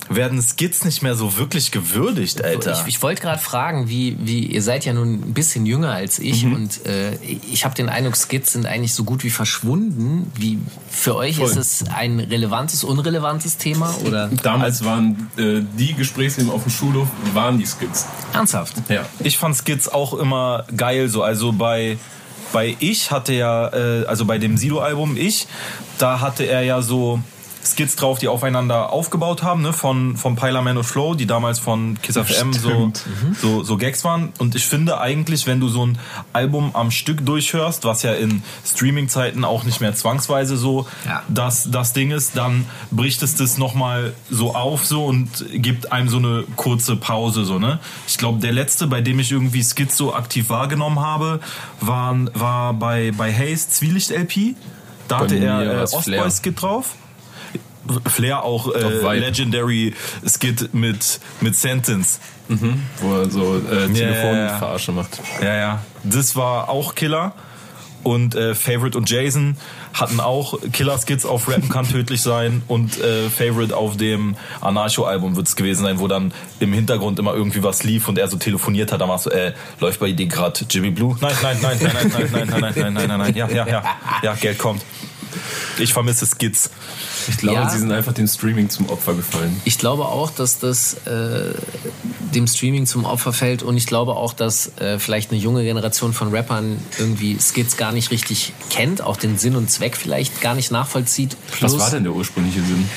werden 0.08 0.42
Skits 0.42 0.84
nicht 0.84 1.02
mehr 1.02 1.14
so 1.14 1.36
wirklich 1.38 1.70
gewürdigt, 1.70 2.42
Alter. 2.44 2.72
Ich, 2.72 2.96
ich 2.96 3.02
wollte 3.02 3.22
gerade 3.22 3.40
fragen, 3.40 3.88
wie, 3.88 4.16
wie, 4.20 4.46
ihr 4.46 4.62
seid 4.62 4.84
ja 4.84 4.92
nun 4.92 5.14
ein 5.14 5.34
bisschen 5.34 5.66
jünger 5.66 5.90
als 5.90 6.18
ich 6.18 6.44
mhm. 6.44 6.54
und 6.54 6.86
äh, 6.86 7.14
ich 7.50 7.64
habe 7.64 7.74
den 7.74 7.88
Eindruck, 7.88 8.16
Skits 8.16 8.52
sind 8.52 8.66
eigentlich 8.66 8.92
so 8.92 9.04
gut 9.04 9.24
wie 9.24 9.30
verschwunden. 9.30 10.30
Wie 10.36 10.58
für 10.90 11.16
euch 11.16 11.36
Voll. 11.36 11.48
ist 11.48 11.56
es 11.56 11.84
ein 11.88 12.20
relevantes, 12.20 12.84
unrelevantes 12.84 13.56
Thema 13.56 13.94
oder? 14.04 14.28
Damals 14.42 14.84
waren 14.84 15.30
äh, 15.36 15.62
die 15.78 15.94
Gesprächsthemen 15.94 16.50
auf 16.50 16.62
dem 16.62 16.70
Schulhof 16.70 17.08
waren 17.32 17.58
die 17.58 17.66
Skits. 17.66 18.06
Ernsthaft? 18.32 18.74
Ja. 18.88 19.04
Ich 19.20 19.38
fand 19.38 19.56
Skits 19.56 19.88
auch 19.88 20.14
immer 20.14 20.64
geil, 20.76 21.08
so 21.08 21.22
also 21.22 21.52
bei 21.52 21.98
bei 22.52 22.76
Ich 22.78 23.10
hatte 23.10 23.32
ja, 23.32 23.68
äh, 23.72 24.06
also 24.06 24.24
bei 24.24 24.38
dem 24.38 24.56
Sido-Album 24.56 25.16
Ich, 25.16 25.48
da 25.98 26.20
hatte 26.20 26.44
er 26.44 26.62
ja 26.62 26.82
so 26.82 27.20
Skits 27.64 27.96
drauf, 27.96 28.18
die 28.18 28.28
aufeinander 28.28 28.92
aufgebaut 28.92 29.42
haben, 29.42 29.62
ne, 29.62 29.72
von, 29.72 30.16
von 30.16 30.36
Pyla 30.36 30.60
Man 30.62 30.76
und 30.76 30.84
Flow, 30.84 31.14
die 31.14 31.26
damals 31.26 31.58
von 31.58 32.00
Kiss 32.02 32.16
FM 32.16 32.52
so, 32.52 32.68
mhm. 32.70 32.92
so, 33.40 33.62
so 33.62 33.76
Gags 33.76 34.04
waren. 34.04 34.32
Und 34.38 34.54
ich 34.54 34.66
finde 34.66 35.00
eigentlich, 35.00 35.46
wenn 35.46 35.60
du 35.60 35.68
so 35.68 35.86
ein 35.86 35.98
Album 36.32 36.70
am 36.74 36.90
Stück 36.90 37.24
durchhörst, 37.24 37.84
was 37.84 38.02
ja 38.02 38.12
in 38.12 38.42
Streaming-Zeiten 38.64 39.44
auch 39.44 39.64
nicht 39.64 39.80
mehr 39.80 39.94
zwangsweise 39.94 40.56
so 40.56 40.86
ja. 41.06 41.22
das, 41.28 41.70
das 41.70 41.92
Ding 41.92 42.10
ist, 42.10 42.36
dann 42.36 42.66
bricht 42.90 43.22
es 43.22 43.34
das 43.34 43.58
nochmal 43.58 44.12
so 44.30 44.54
auf 44.54 44.84
so 44.84 45.04
und 45.06 45.28
gibt 45.52 45.92
einem 45.92 46.08
so 46.08 46.18
eine 46.18 46.44
kurze 46.56 46.96
Pause, 46.96 47.44
so, 47.44 47.58
ne. 47.58 47.78
Ich 48.06 48.18
glaube, 48.18 48.40
der 48.40 48.52
letzte, 48.52 48.86
bei 48.86 49.00
dem 49.00 49.18
ich 49.18 49.32
irgendwie 49.32 49.62
Skits 49.62 49.96
so 49.96 50.14
aktiv 50.14 50.50
wahrgenommen 50.50 51.00
habe, 51.00 51.40
waren, 51.80 52.30
war 52.34 52.74
bei, 52.74 53.12
bei 53.16 53.32
Hayes 53.32 53.70
Zwielicht 53.70 54.10
LP. 54.10 54.54
Da 55.08 55.20
hatte 55.20 55.36
er 55.36 55.80
äh, 55.80 55.82
Ostboy-Skit 55.82 56.60
drauf. 56.60 56.96
Flair 58.06 58.42
auch 58.42 58.74
äh, 58.74 59.18
Legendary 59.18 59.94
Skit 60.26 60.74
mit, 60.74 61.20
mit 61.40 61.56
Sentence. 61.56 62.20
Mhm. 62.48 62.82
Wo 63.00 63.14
er 63.14 63.30
so 63.30 63.56
äh, 63.56 63.92
Telefonverarsche 63.92 64.92
ja. 64.92 64.96
macht. 64.96 65.20
Ja, 65.42 65.54
ja. 65.54 65.82
Das 66.02 66.36
war 66.36 66.68
auch 66.68 66.94
Killer. 66.94 67.32
Und 68.02 68.34
äh, 68.34 68.54
Favorite 68.54 68.98
und 68.98 69.08
Jason 69.08 69.56
hatten 69.94 70.20
auch 70.20 70.58
Killer-Skits 70.72 71.24
auf 71.24 71.48
Rappen 71.48 71.70
kann 71.70 71.88
tödlich 71.88 72.20
sein 72.20 72.62
und 72.68 73.00
äh, 73.00 73.30
Favorite 73.30 73.74
auf 73.74 73.96
dem 73.96 74.36
Anarcho-Album 74.60 75.36
wird 75.36 75.46
es 75.46 75.56
gewesen 75.56 75.84
sein, 75.84 75.98
wo 75.98 76.06
dann 76.06 76.34
im 76.60 76.74
Hintergrund 76.74 77.18
immer 77.18 77.32
irgendwie 77.32 77.62
was 77.62 77.82
lief 77.82 78.06
und 78.06 78.18
er 78.18 78.28
so 78.28 78.36
telefoniert 78.36 78.92
hat. 78.92 79.00
Da 79.00 79.08
war 79.08 79.18
so, 79.18 79.30
äh, 79.30 79.54
läuft 79.80 80.00
bei 80.00 80.12
dir 80.12 80.26
gerade 80.26 80.66
Jimmy 80.68 80.90
Blue? 80.90 81.16
Nein, 81.22 81.32
nein, 81.42 81.56
nein, 81.62 81.78
nein, 81.80 81.92
nein, 81.94 82.10
nein, 82.12 82.30
nein, 82.30 82.48
nein, 82.48 82.60
nein, 82.60 82.74
nein, 82.76 82.92
nein, 82.92 83.08
nein, 83.08 83.18
nein, 83.20 83.34
ja, 83.34 83.48
ja, 83.48 83.66
ja, 83.66 83.84
ja, 84.22 84.34
Geld 84.34 84.58
kommt. 84.58 84.82
Ich 85.78 85.92
vermisse 85.92 86.26
Skits. 86.26 86.70
Ich 87.28 87.38
glaube, 87.38 87.60
ja, 87.60 87.68
sie 87.68 87.78
sind 87.78 87.92
einfach 87.92 88.12
dem 88.12 88.26
Streaming 88.26 88.68
zum 88.68 88.88
Opfer 88.88 89.14
gefallen. 89.14 89.60
Ich 89.64 89.78
glaube 89.78 90.06
auch, 90.06 90.30
dass 90.30 90.58
das 90.58 90.94
äh, 91.06 91.54
dem 92.34 92.46
Streaming 92.46 92.86
zum 92.86 93.04
Opfer 93.04 93.32
fällt 93.32 93.62
und 93.62 93.76
ich 93.76 93.86
glaube 93.86 94.16
auch, 94.16 94.32
dass 94.32 94.76
äh, 94.78 94.98
vielleicht 94.98 95.30
eine 95.30 95.40
junge 95.40 95.64
Generation 95.64 96.12
von 96.12 96.34
Rappern 96.34 96.78
irgendwie 96.98 97.38
Skits 97.40 97.76
gar 97.76 97.92
nicht 97.92 98.10
richtig 98.10 98.52
kennt, 98.70 99.02
auch 99.02 99.16
den 99.16 99.38
Sinn 99.38 99.56
und 99.56 99.70
Zweck 99.70 99.96
vielleicht 99.96 100.40
gar 100.40 100.54
nicht 100.54 100.70
nachvollzieht. 100.70 101.36
Plus, 101.50 101.72
was 101.72 101.80
war 101.80 101.90
denn 101.90 102.04
der 102.04 102.12
ursprüngliche 102.12 102.60
Sinn? 102.60 102.88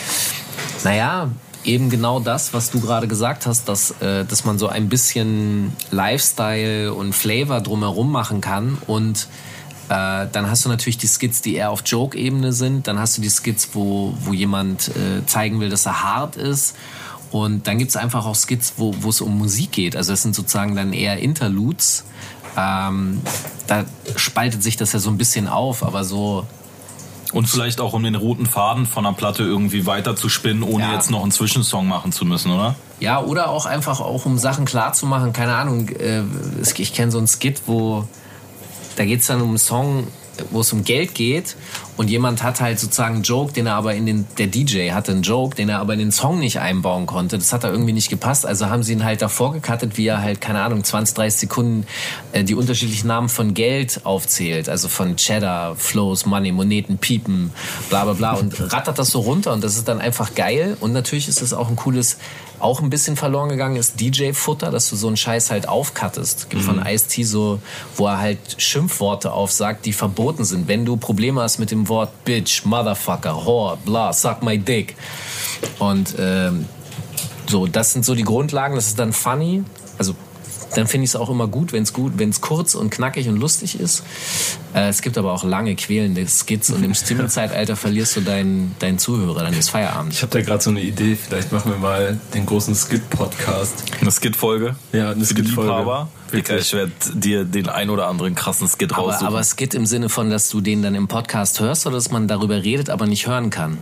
Naja, 0.83 1.29
eben 1.67 1.89
genau 1.89 2.19
das, 2.19 2.53
was 2.53 2.71
du 2.71 2.79
gerade 2.79 3.07
gesagt 3.07 3.45
hast, 3.45 3.67
dass, 3.69 3.91
äh, 4.01 4.25
dass 4.25 4.45
man 4.45 4.57
so 4.57 4.67
ein 4.67 4.89
bisschen 4.89 5.73
Lifestyle 5.91 6.93
und 6.93 7.13
Flavor 7.13 7.61
drumherum 7.61 8.11
machen 8.11 8.41
kann 8.41 8.77
und 8.87 9.27
äh, 9.89 10.27
dann 10.31 10.49
hast 10.49 10.65
du 10.65 10.69
natürlich 10.69 10.97
die 10.97 11.07
Skits, 11.07 11.41
die 11.41 11.55
eher 11.55 11.71
auf 11.71 11.81
Joke-Ebene 11.85 12.51
sind. 12.51 12.87
Dann 12.87 12.99
hast 12.99 13.17
du 13.17 13.21
die 13.21 13.29
Skits, 13.29 13.69
wo, 13.73 14.13
wo 14.21 14.33
jemand 14.33 14.89
äh, 14.89 15.25
zeigen 15.25 15.59
will, 15.59 15.69
dass 15.69 15.85
er 15.85 16.03
hart 16.03 16.35
ist. 16.35 16.75
Und 17.31 17.67
dann 17.67 17.77
gibt 17.77 17.89
es 17.89 17.97
einfach 17.97 18.25
auch 18.25 18.35
Skits, 18.35 18.73
wo 18.77 18.91
es 19.09 19.21
um 19.21 19.37
Musik 19.37 19.71
geht. 19.71 19.95
Also 19.95 20.13
das 20.13 20.21
sind 20.21 20.35
sozusagen 20.35 20.75
dann 20.75 20.93
eher 20.93 21.19
Interludes. 21.19 22.05
Ähm, 22.57 23.21
da 23.67 23.85
spaltet 24.15 24.63
sich 24.63 24.77
das 24.77 24.93
ja 24.93 24.99
so 24.99 25.09
ein 25.09 25.17
bisschen 25.17 25.47
auf, 25.47 25.83
aber 25.83 26.03
so 26.03 26.45
Und 27.33 27.47
vielleicht 27.47 27.79
auch 27.79 27.93
um 27.93 28.03
den 28.03 28.15
roten 28.15 28.45
Faden 28.45 28.85
von 28.85 29.03
der 29.03 29.11
Platte 29.11 29.43
irgendwie 29.43 29.85
weiter 29.85 30.15
zu 30.15 30.27
spinnen, 30.27 30.63
ohne 30.63 30.85
ja. 30.85 30.93
jetzt 30.93 31.11
noch 31.11 31.21
einen 31.21 31.31
Zwischensong 31.31 31.87
machen 31.87 32.11
zu 32.11 32.25
müssen, 32.25 32.51
oder? 32.51 32.75
Ja, 32.99 33.21
oder 33.21 33.49
auch 33.49 33.65
einfach 33.65 33.99
auch 33.99 34.25
um 34.25 34.37
Sachen 34.37 34.65
klar 34.65 34.93
zu 34.93 35.05
machen. 35.05 35.33
Keine 35.33 35.55
Ahnung, 35.55 35.89
äh, 35.89 36.23
ich 36.61 36.93
kenne 36.93 37.11
so 37.11 37.19
einen 37.19 37.27
Skit, 37.27 37.63
wo 37.67 38.07
da 38.97 39.05
geht 39.05 39.21
es 39.21 39.27
dann 39.27 39.41
um 39.41 39.49
einen 39.49 39.57
Song, 39.57 40.07
wo 40.51 40.61
es 40.61 40.73
um 40.73 40.83
Geld 40.83 41.15
geht 41.15 41.55
und 41.97 42.09
jemand 42.09 42.43
hat 42.43 42.61
halt 42.61 42.79
sozusagen 42.79 43.15
einen 43.15 43.23
Joke, 43.23 43.53
den 43.53 43.65
er 43.65 43.75
aber 43.75 43.95
in 43.95 44.05
den, 44.05 44.27
der 44.37 44.47
DJ 44.47 44.91
hatte 44.91 45.11
einen 45.11 45.23
Joke, 45.23 45.55
den 45.55 45.69
er 45.69 45.79
aber 45.79 45.93
in 45.93 45.99
den 45.99 46.11
Song 46.11 46.39
nicht 46.39 46.59
einbauen 46.59 47.07
konnte. 47.07 47.37
Das 47.37 47.53
hat 47.53 47.63
da 47.63 47.71
irgendwie 47.71 47.93
nicht 47.93 48.09
gepasst. 48.09 48.45
Also 48.45 48.69
haben 48.69 48.83
sie 48.83 48.93
ihn 48.93 49.03
halt 49.03 49.21
davor 49.21 49.53
gecuttet, 49.53 49.97
wie 49.97 50.07
er 50.07 50.21
halt, 50.21 50.39
keine 50.39 50.61
Ahnung, 50.61 50.83
20, 50.83 51.15
30 51.15 51.39
Sekunden 51.39 51.87
äh, 52.33 52.43
die 52.43 52.53
unterschiedlichen 52.53 53.07
Namen 53.07 53.29
von 53.29 53.53
Geld 53.53 54.01
aufzählt. 54.03 54.69
Also 54.69 54.89
von 54.89 55.15
Cheddar, 55.15 55.75
Flows, 55.75 56.25
Money, 56.25 56.51
Moneten, 56.51 56.97
Piepen, 56.99 57.51
bla 57.89 58.03
bla 58.03 58.13
bla 58.13 58.33
und 58.33 58.53
rattert 58.73 58.99
das 58.99 59.09
so 59.09 59.21
runter 59.21 59.53
und 59.53 59.63
das 59.63 59.75
ist 59.75 59.87
dann 59.87 59.99
einfach 59.99 60.35
geil. 60.35 60.77
Und 60.79 60.93
natürlich 60.93 61.27
ist 61.27 61.41
es 61.41 61.53
auch 61.53 61.69
ein 61.69 61.75
cooles 61.75 62.17
auch 62.59 62.81
ein 62.81 62.89
bisschen 62.89 63.15
verloren 63.15 63.49
gegangen 63.49 63.75
ist 63.75 63.99
DJ-Futter, 63.99 64.71
dass 64.71 64.89
du 64.89 64.95
so 64.95 65.07
einen 65.07 65.17
Scheiß 65.17 65.51
halt 65.51 65.67
aufkattest. 65.67 66.49
Gibt 66.49 66.63
mhm. 66.63 66.67
von 66.67 66.85
Ice-T 66.85 67.23
so, 67.23 67.59
wo 67.95 68.07
er 68.07 68.19
halt 68.19 68.39
Schimpfworte 68.57 69.31
aufsagt, 69.31 69.85
die 69.85 69.93
verboten 69.93 70.43
sind. 70.43 70.67
Wenn 70.67 70.85
du 70.85 70.97
Probleme 70.97 71.41
hast 71.41 71.59
mit 71.59 71.71
dem 71.71 71.87
Wort 71.89 72.25
Bitch, 72.25 72.65
Motherfucker, 72.65 73.45
Whore, 73.45 73.77
bla, 73.85 74.11
suck 74.13 74.41
my 74.43 74.57
dick. 74.57 74.95
Und 75.79 76.15
ähm, 76.19 76.65
so, 77.47 77.67
das 77.67 77.93
sind 77.93 78.05
so 78.05 78.15
die 78.15 78.23
Grundlagen. 78.23 78.75
Das 78.75 78.87
ist 78.87 78.99
dann 78.99 79.13
funny. 79.13 79.63
Also 79.97 80.15
dann 80.75 80.87
finde 80.87 81.05
ich 81.05 81.11
es 81.11 81.15
auch 81.15 81.29
immer 81.29 81.47
gut, 81.47 81.73
wenn 81.73 81.83
es 81.83 81.93
gut, 81.93 82.13
wenn 82.17 82.29
es 82.29 82.41
kurz 82.41 82.75
und 82.75 82.89
knackig 82.89 83.27
und 83.29 83.37
lustig 83.37 83.79
ist. 83.79 84.03
Äh, 84.73 84.89
es 84.89 85.01
gibt 85.01 85.17
aber 85.17 85.33
auch 85.33 85.43
lange 85.43 85.75
quälende 85.75 86.27
Skits 86.27 86.69
und 86.69 86.83
im 86.83 86.93
Streaming-Zeitalter 86.95 87.75
verlierst 87.75 88.15
du 88.17 88.21
deinen, 88.21 88.75
deinen 88.79 88.99
Zuhörer, 88.99 89.43
dann 89.43 89.53
ist 89.53 89.69
Feierabend. 89.69 90.13
Ich 90.13 90.21
habe 90.21 90.31
da 90.31 90.41
gerade 90.41 90.63
so 90.63 90.69
eine 90.69 90.81
Idee, 90.81 91.15
vielleicht 91.15 91.51
machen 91.51 91.71
wir 91.71 91.79
mal 91.79 92.19
den 92.33 92.45
großen 92.45 92.75
Skit-Podcast. 92.75 93.83
Eine 94.01 94.11
Skit-Folge? 94.11 94.75
Ja, 94.91 95.11
eine 95.11 95.25
Skit-Folge. 95.25 96.07
Ich 96.33 96.73
werde 96.73 96.91
dir 97.13 97.45
den 97.45 97.69
ein 97.69 97.89
oder 97.89 98.07
anderen 98.07 98.35
krassen 98.35 98.67
Skit 98.67 98.91
aber, 98.93 99.03
raussuchen. 99.03 99.27
Aber 99.27 99.43
Skit 99.43 99.73
im 99.73 99.85
Sinne 99.85 100.09
von, 100.09 100.29
dass 100.29 100.49
du 100.49 100.61
den 100.61 100.81
dann 100.81 100.95
im 100.95 101.07
Podcast 101.07 101.59
hörst 101.59 101.85
oder 101.85 101.95
dass 101.95 102.11
man 102.11 102.27
darüber 102.27 102.63
redet, 102.63 102.89
aber 102.89 103.07
nicht 103.07 103.27
hören 103.27 103.49
kann? 103.49 103.77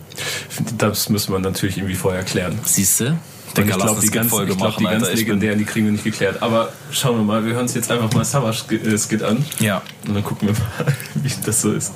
Das 0.77 1.09
müssen 1.09 1.33
wir 1.33 1.39
natürlich 1.39 1.77
irgendwie 1.77 1.95
vorher 1.95 2.23
klären. 2.23 2.59
Siehst 2.63 2.99
du? 2.99 3.17
Digga, 3.57 3.75
ich 3.75 3.81
glaube, 3.81 4.01
die 4.01 4.09
ganz, 4.09 4.29
Folge 4.29 4.51
ich 4.51 4.57
glaub, 4.57 4.77
die 4.77 4.83
ganz 4.83 5.13
legendären, 5.13 5.57
die 5.57 5.65
kriegen 5.65 5.85
wir 5.85 5.93
nicht 5.93 6.03
geklärt. 6.03 6.41
Aber 6.41 6.73
schauen 6.91 7.17
wir 7.17 7.23
mal, 7.23 7.45
wir 7.45 7.53
hören 7.53 7.63
uns 7.63 7.73
jetzt 7.73 7.91
einfach 7.91 8.11
mal 8.13 8.25
Savage-Skit 8.25 9.21
äh, 9.21 9.25
an. 9.25 9.45
Ja. 9.59 9.81
Und 10.07 10.15
dann 10.15 10.23
gucken 10.23 10.49
wir 10.49 10.53
mal, 10.53 10.93
wie 11.15 11.31
das 11.45 11.61
so 11.61 11.71
ist. 11.71 11.93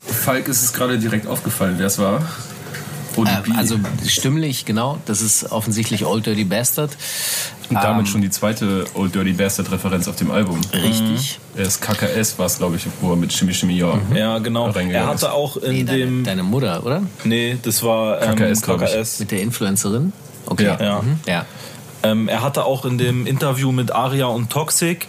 Falk 0.00 0.48
ist 0.48 0.62
es 0.62 0.72
gerade 0.72 0.98
direkt 0.98 1.26
aufgefallen, 1.26 1.74
wer 1.78 1.86
es 1.86 1.98
war. 1.98 2.26
ODB. 3.18 3.48
Äh, 3.48 3.56
also 3.56 3.78
stimmlich, 4.06 4.64
genau. 4.64 4.98
Das 5.06 5.20
ist 5.20 5.50
offensichtlich 5.50 6.04
Old 6.04 6.26
Dirty 6.26 6.44
Bastard. 6.44 6.96
Und 7.68 7.76
damit 7.76 8.06
ähm, 8.06 8.06
schon 8.06 8.22
die 8.22 8.30
zweite 8.30 8.84
Old 8.94 9.14
Dirty 9.14 9.32
Bastard 9.32 9.70
Referenz 9.70 10.08
auf 10.08 10.16
dem 10.16 10.30
Album. 10.30 10.60
Richtig. 10.72 11.38
Mhm. 11.54 11.62
Das 11.62 11.80
KKS 11.80 12.38
war 12.38 12.46
es, 12.46 12.58
glaube 12.58 12.76
ich, 12.76 12.86
wo 13.00 13.10
er 13.10 13.16
mit 13.16 13.32
Shimmy 13.32 13.52
Shimmy 13.52 13.76
Ja. 13.76 13.94
Mhm. 13.94 14.16
Ja, 14.16 14.38
genau. 14.38 14.68
Er 14.68 15.06
hatte 15.06 15.26
ist. 15.26 15.32
auch 15.32 15.56
in 15.56 15.72
nee, 15.72 15.84
dem. 15.84 16.24
Deine, 16.24 16.42
Mutter, 16.42 16.84
oder? 16.84 17.02
Nee, 17.24 17.58
das 17.62 17.82
war 17.82 18.22
ähm, 18.22 18.36
KKS, 18.36 18.62
KKS. 18.62 19.20
Mit 19.20 19.30
der 19.30 19.42
Influencerin? 19.42 20.12
Okay. 20.46 20.64
Ja. 20.64 20.80
ja. 20.80 21.02
Mhm. 21.02 21.20
ja. 21.26 21.44
Ähm, 22.02 22.28
er 22.28 22.42
hatte 22.42 22.64
auch 22.64 22.84
in 22.84 22.96
dem 22.96 23.26
Interview 23.26 23.72
mit 23.72 23.90
Aria 23.90 24.26
und 24.26 24.50
Toxic 24.50 25.08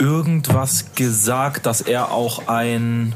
irgendwas 0.00 0.86
gesagt, 0.96 1.66
dass 1.66 1.80
er 1.80 2.10
auch 2.10 2.48
ein 2.48 3.14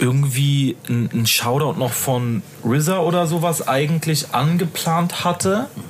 irgendwie 0.00 0.76
ein 0.88 1.26
Shoutout 1.26 1.78
noch 1.78 1.92
von 1.92 2.42
RZA 2.64 3.00
oder 3.00 3.26
sowas 3.26 3.66
eigentlich 3.68 4.32
angeplant 4.32 5.24
hatte. 5.24 5.66
Mhm. 5.76 5.82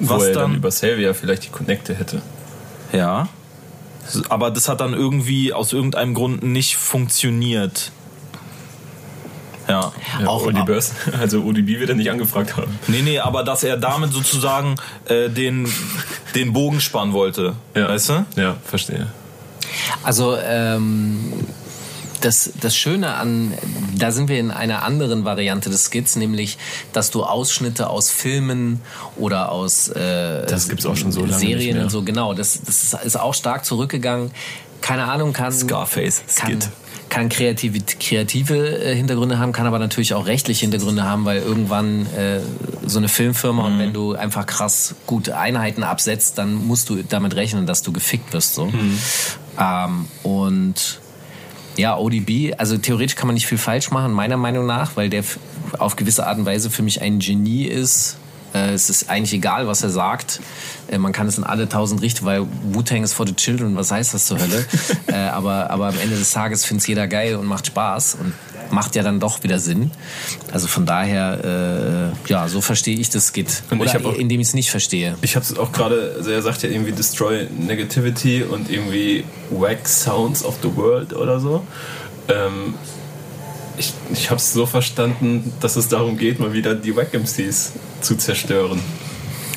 Was 0.00 0.20
Wo 0.20 0.24
er 0.24 0.32
dann, 0.32 0.42
dann 0.42 0.54
über 0.54 0.68
Xavier 0.68 1.14
vielleicht 1.14 1.44
die 1.44 1.50
Connecte 1.50 1.94
hätte. 1.94 2.22
Ja. 2.92 3.28
Aber 4.28 4.50
das 4.50 4.68
hat 4.68 4.80
dann 4.80 4.94
irgendwie 4.94 5.52
aus 5.52 5.72
irgendeinem 5.72 6.14
Grund 6.14 6.42
nicht 6.42 6.76
funktioniert. 6.76 7.92
Ja. 9.68 9.92
ja 10.20 10.26
auch 10.26 10.46
ODB, 10.46 10.70
also 11.20 11.42
ODB 11.42 11.78
wird 11.78 11.90
er 11.90 11.96
nicht 11.96 12.10
angefragt 12.10 12.56
haben. 12.56 12.78
Nee, 12.86 13.02
nee, 13.02 13.18
aber 13.18 13.44
dass 13.44 13.64
er 13.64 13.76
damit 13.76 14.12
sozusagen 14.12 14.76
äh, 15.08 15.28
den, 15.28 15.70
den 16.34 16.54
Bogen 16.54 16.80
spannen 16.80 17.12
wollte. 17.12 17.54
Ja. 17.74 17.88
Weißt 17.88 18.08
du? 18.08 18.26
Ja, 18.36 18.56
verstehe. 18.64 19.08
Also, 20.02 20.36
ähm, 20.38 21.32
das, 22.20 22.50
das 22.60 22.76
Schöne 22.76 23.14
an, 23.14 23.54
da 23.96 24.12
sind 24.12 24.28
wir 24.28 24.38
in 24.38 24.50
einer 24.50 24.82
anderen 24.82 25.24
Variante 25.24 25.70
des 25.70 25.90
Skits, 25.90 26.16
nämlich, 26.16 26.58
dass 26.92 27.10
du 27.10 27.24
Ausschnitte 27.24 27.88
aus 27.90 28.10
Filmen 28.10 28.80
oder 29.16 29.52
aus 29.52 29.88
äh, 29.88 30.46
das 30.46 30.68
gibt's 30.68 30.86
auch 30.86 30.96
schon 30.96 31.12
so 31.12 31.26
Serien 31.26 31.80
und 31.80 31.90
so, 31.90 32.02
genau, 32.02 32.34
das, 32.34 32.60
das 32.62 32.94
ist 33.04 33.18
auch 33.18 33.34
stark 33.34 33.64
zurückgegangen. 33.64 34.30
Keine 34.80 35.04
Ahnung, 35.04 35.32
kann. 35.32 35.52
Scarface, 35.52 36.22
Skit. 36.28 36.60
Kann, 36.60 36.72
kann 37.08 37.28
kreative, 37.28 37.80
kreative 37.80 38.78
äh, 38.78 38.94
Hintergründe 38.94 39.38
haben, 39.38 39.52
kann 39.52 39.66
aber 39.66 39.78
natürlich 39.78 40.14
auch 40.14 40.26
rechtliche 40.26 40.62
Hintergründe 40.62 41.04
haben, 41.04 41.24
weil 41.24 41.38
irgendwann 41.40 42.06
äh, 42.14 42.40
so 42.86 42.98
eine 42.98 43.08
Filmfirma 43.08 43.62
mhm. 43.62 43.72
und 43.72 43.78
wenn 43.78 43.92
du 43.92 44.14
einfach 44.14 44.46
krass 44.46 44.94
gute 45.06 45.36
Einheiten 45.36 45.82
absetzt, 45.82 46.38
dann 46.38 46.54
musst 46.54 46.88
du 46.90 47.02
damit 47.02 47.34
rechnen, 47.34 47.66
dass 47.66 47.82
du 47.82 47.92
gefickt 47.92 48.32
wirst. 48.32 48.54
So. 48.54 48.66
Mhm. 48.66 48.98
Ähm, 49.58 50.06
und 50.22 51.00
ja, 51.78 51.96
ODB, 51.96 52.54
also 52.58 52.76
theoretisch 52.76 53.16
kann 53.16 53.28
man 53.28 53.34
nicht 53.34 53.46
viel 53.46 53.58
falsch 53.58 53.90
machen, 53.90 54.12
meiner 54.12 54.36
Meinung 54.36 54.66
nach, 54.66 54.96
weil 54.96 55.08
der 55.08 55.22
auf 55.78 55.96
gewisse 55.96 56.26
Art 56.26 56.38
und 56.38 56.44
Weise 56.44 56.70
für 56.70 56.82
mich 56.82 57.00
ein 57.00 57.20
Genie 57.20 57.64
ist. 57.64 58.18
Äh, 58.52 58.72
es 58.72 58.90
ist 58.90 59.08
eigentlich 59.08 59.32
egal, 59.32 59.68
was 59.68 59.82
er 59.82 59.90
sagt. 59.90 60.40
Äh, 60.88 60.98
man 60.98 61.12
kann 61.12 61.28
es 61.28 61.38
in 61.38 61.44
alle 61.44 61.68
tausend 61.68 62.02
richten, 62.02 62.24
weil 62.24 62.46
Wu-Tang 62.72 63.04
ist 63.04 63.12
for 63.12 63.26
the 63.26 63.34
Children, 63.34 63.76
was 63.76 63.92
heißt 63.92 64.12
das 64.12 64.26
zur 64.26 64.40
Hölle? 64.40 64.64
äh, 65.06 65.14
aber, 65.14 65.70
aber 65.70 65.88
am 65.88 65.98
Ende 66.00 66.16
des 66.16 66.32
Tages 66.32 66.64
findet 66.64 66.82
es 66.82 66.88
jeder 66.88 67.06
geil 67.06 67.36
und 67.36 67.46
macht 67.46 67.66
Spaß. 67.66 68.16
Und 68.20 68.32
macht 68.70 68.96
ja 68.96 69.02
dann 69.02 69.20
doch 69.20 69.42
wieder 69.42 69.58
Sinn. 69.58 69.90
Also 70.52 70.66
von 70.66 70.86
daher, 70.86 72.12
äh, 72.26 72.30
ja, 72.30 72.48
so 72.48 72.60
verstehe 72.60 72.96
ich 72.98 73.10
das 73.10 73.32
geht. 73.32 73.62
Und 73.70 73.80
Oder 73.80 73.96
ich 73.96 74.04
auch, 74.04 74.14
indem 74.14 74.40
ich 74.40 74.48
es 74.48 74.54
nicht 74.54 74.70
verstehe. 74.70 75.16
Ich 75.22 75.36
habe 75.36 75.44
es 75.44 75.56
auch 75.58 75.72
gerade, 75.72 76.14
also 76.16 76.30
er 76.30 76.42
sagt 76.42 76.62
ja 76.62 76.70
irgendwie 76.70 76.92
Destroy 76.92 77.46
Negativity 77.58 78.42
und 78.42 78.70
irgendwie 78.70 79.24
Wack 79.50 79.88
Sounds 79.88 80.44
of 80.44 80.58
the 80.62 80.74
World 80.76 81.12
oder 81.12 81.40
so. 81.40 81.66
Ähm, 82.28 82.74
ich 83.78 83.92
ich 84.12 84.30
habe 84.30 84.38
es 84.38 84.52
so 84.52 84.66
verstanden, 84.66 85.52
dass 85.60 85.76
es 85.76 85.88
darum 85.88 86.18
geht, 86.18 86.40
mal 86.40 86.52
wieder 86.52 86.74
die 86.74 86.94
Wack 86.96 87.14
MCs 87.14 87.72
zu 88.00 88.16
zerstören. 88.16 88.80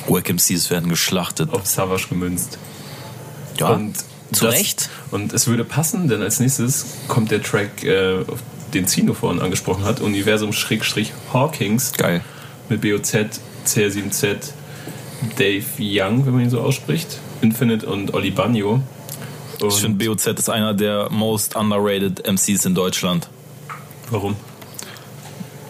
Wack 0.08 0.28
MCs 0.28 0.70
werden 0.70 0.88
geschlachtet. 0.88 1.52
Auf 1.52 1.66
Savage 1.66 2.08
gemünzt. 2.08 2.58
Ja. 3.58 3.68
Und 3.68 3.96
zu 4.32 4.46
das, 4.46 4.54
Recht. 4.54 4.90
Und 5.10 5.32
es 5.32 5.46
würde 5.46 5.64
passen, 5.64 6.08
denn 6.08 6.22
als 6.22 6.40
nächstes 6.40 6.86
kommt 7.08 7.30
der 7.30 7.42
Track, 7.42 7.84
äh, 7.84 8.24
den 8.74 8.86
Zino 8.86 9.14
vorhin 9.14 9.40
angesprochen 9.40 9.84
hat, 9.84 10.00
Universum 10.00 10.52
Schrägstrich 10.52 11.12
Hawkins. 11.32 11.92
Geil. 11.92 12.22
Mit 12.68 12.80
BOZ, 12.80 13.40
CR7Z, 13.66 14.52
Dave 15.36 15.64
Young, 15.78 16.26
wenn 16.26 16.32
man 16.32 16.42
ihn 16.42 16.50
so 16.50 16.60
ausspricht, 16.60 17.18
Infinite 17.40 17.86
und 17.86 18.14
Oli 18.14 18.30
Bagno. 18.30 18.82
ich 19.62 19.74
finde, 19.74 20.04
BOZ 20.04 20.26
ist 20.26 20.48
einer 20.48 20.74
der 20.74 21.08
most 21.10 21.56
underrated 21.56 22.26
MCs 22.26 22.64
in 22.64 22.74
Deutschland. 22.74 23.28
Warum? 24.10 24.36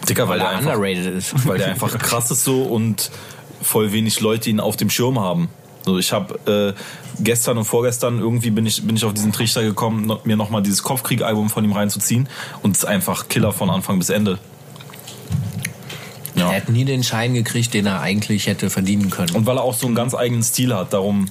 Dicker, 0.07 0.27
weil, 0.27 0.39
weil 0.39 0.39
der 0.39 0.49
einfach, 0.49 0.73
underrated 0.73 1.15
ist. 1.15 1.47
Weil 1.47 1.57
der 1.57 1.67
einfach 1.67 1.97
krass 1.97 2.31
ist 2.31 2.43
so 2.43 2.63
und 2.63 3.11
voll 3.61 3.91
wenig 3.91 4.19
Leute 4.19 4.49
ihn 4.49 4.59
auf 4.59 4.75
dem 4.75 4.89
Schirm 4.89 5.19
haben. 5.19 5.49
So, 5.85 5.97
ich 5.97 6.13
habe 6.13 6.75
äh, 6.75 6.79
gestern 7.21 7.57
und 7.57 7.65
vorgestern 7.65 8.19
irgendwie 8.19 8.51
bin 8.51 8.65
ich, 8.65 8.83
bin 8.83 8.95
ich 8.95 9.03
auf 9.03 9.13
diesen 9.13 9.33
Trichter 9.33 9.63
gekommen, 9.63 10.11
mir 10.23 10.37
nochmal 10.37 10.63
dieses 10.63 10.83
Kopfkrieg-Album 10.83 11.49
von 11.49 11.63
ihm 11.63 11.73
reinzuziehen 11.73 12.29
und 12.61 12.71
es 12.71 12.79
ist 12.79 12.85
einfach 12.85 13.27
Killer 13.27 13.51
von 13.51 13.69
Anfang 13.69 13.99
bis 13.99 14.09
Ende. 14.09 14.39
Ja. 16.35 16.49
Er 16.49 16.57
hat 16.57 16.69
nie 16.69 16.85
den 16.85 17.03
Schein 17.03 17.33
gekriegt, 17.33 17.73
den 17.73 17.85
er 17.85 18.01
eigentlich 18.01 18.47
hätte 18.47 18.69
verdienen 18.69 19.09
können. 19.09 19.35
Und 19.35 19.45
weil 19.45 19.57
er 19.57 19.63
auch 19.63 19.75
so 19.75 19.85
einen 19.85 19.95
ganz 19.95 20.15
eigenen 20.15 20.43
Stil 20.43 20.73
hat, 20.73 20.93
darum 20.93 21.27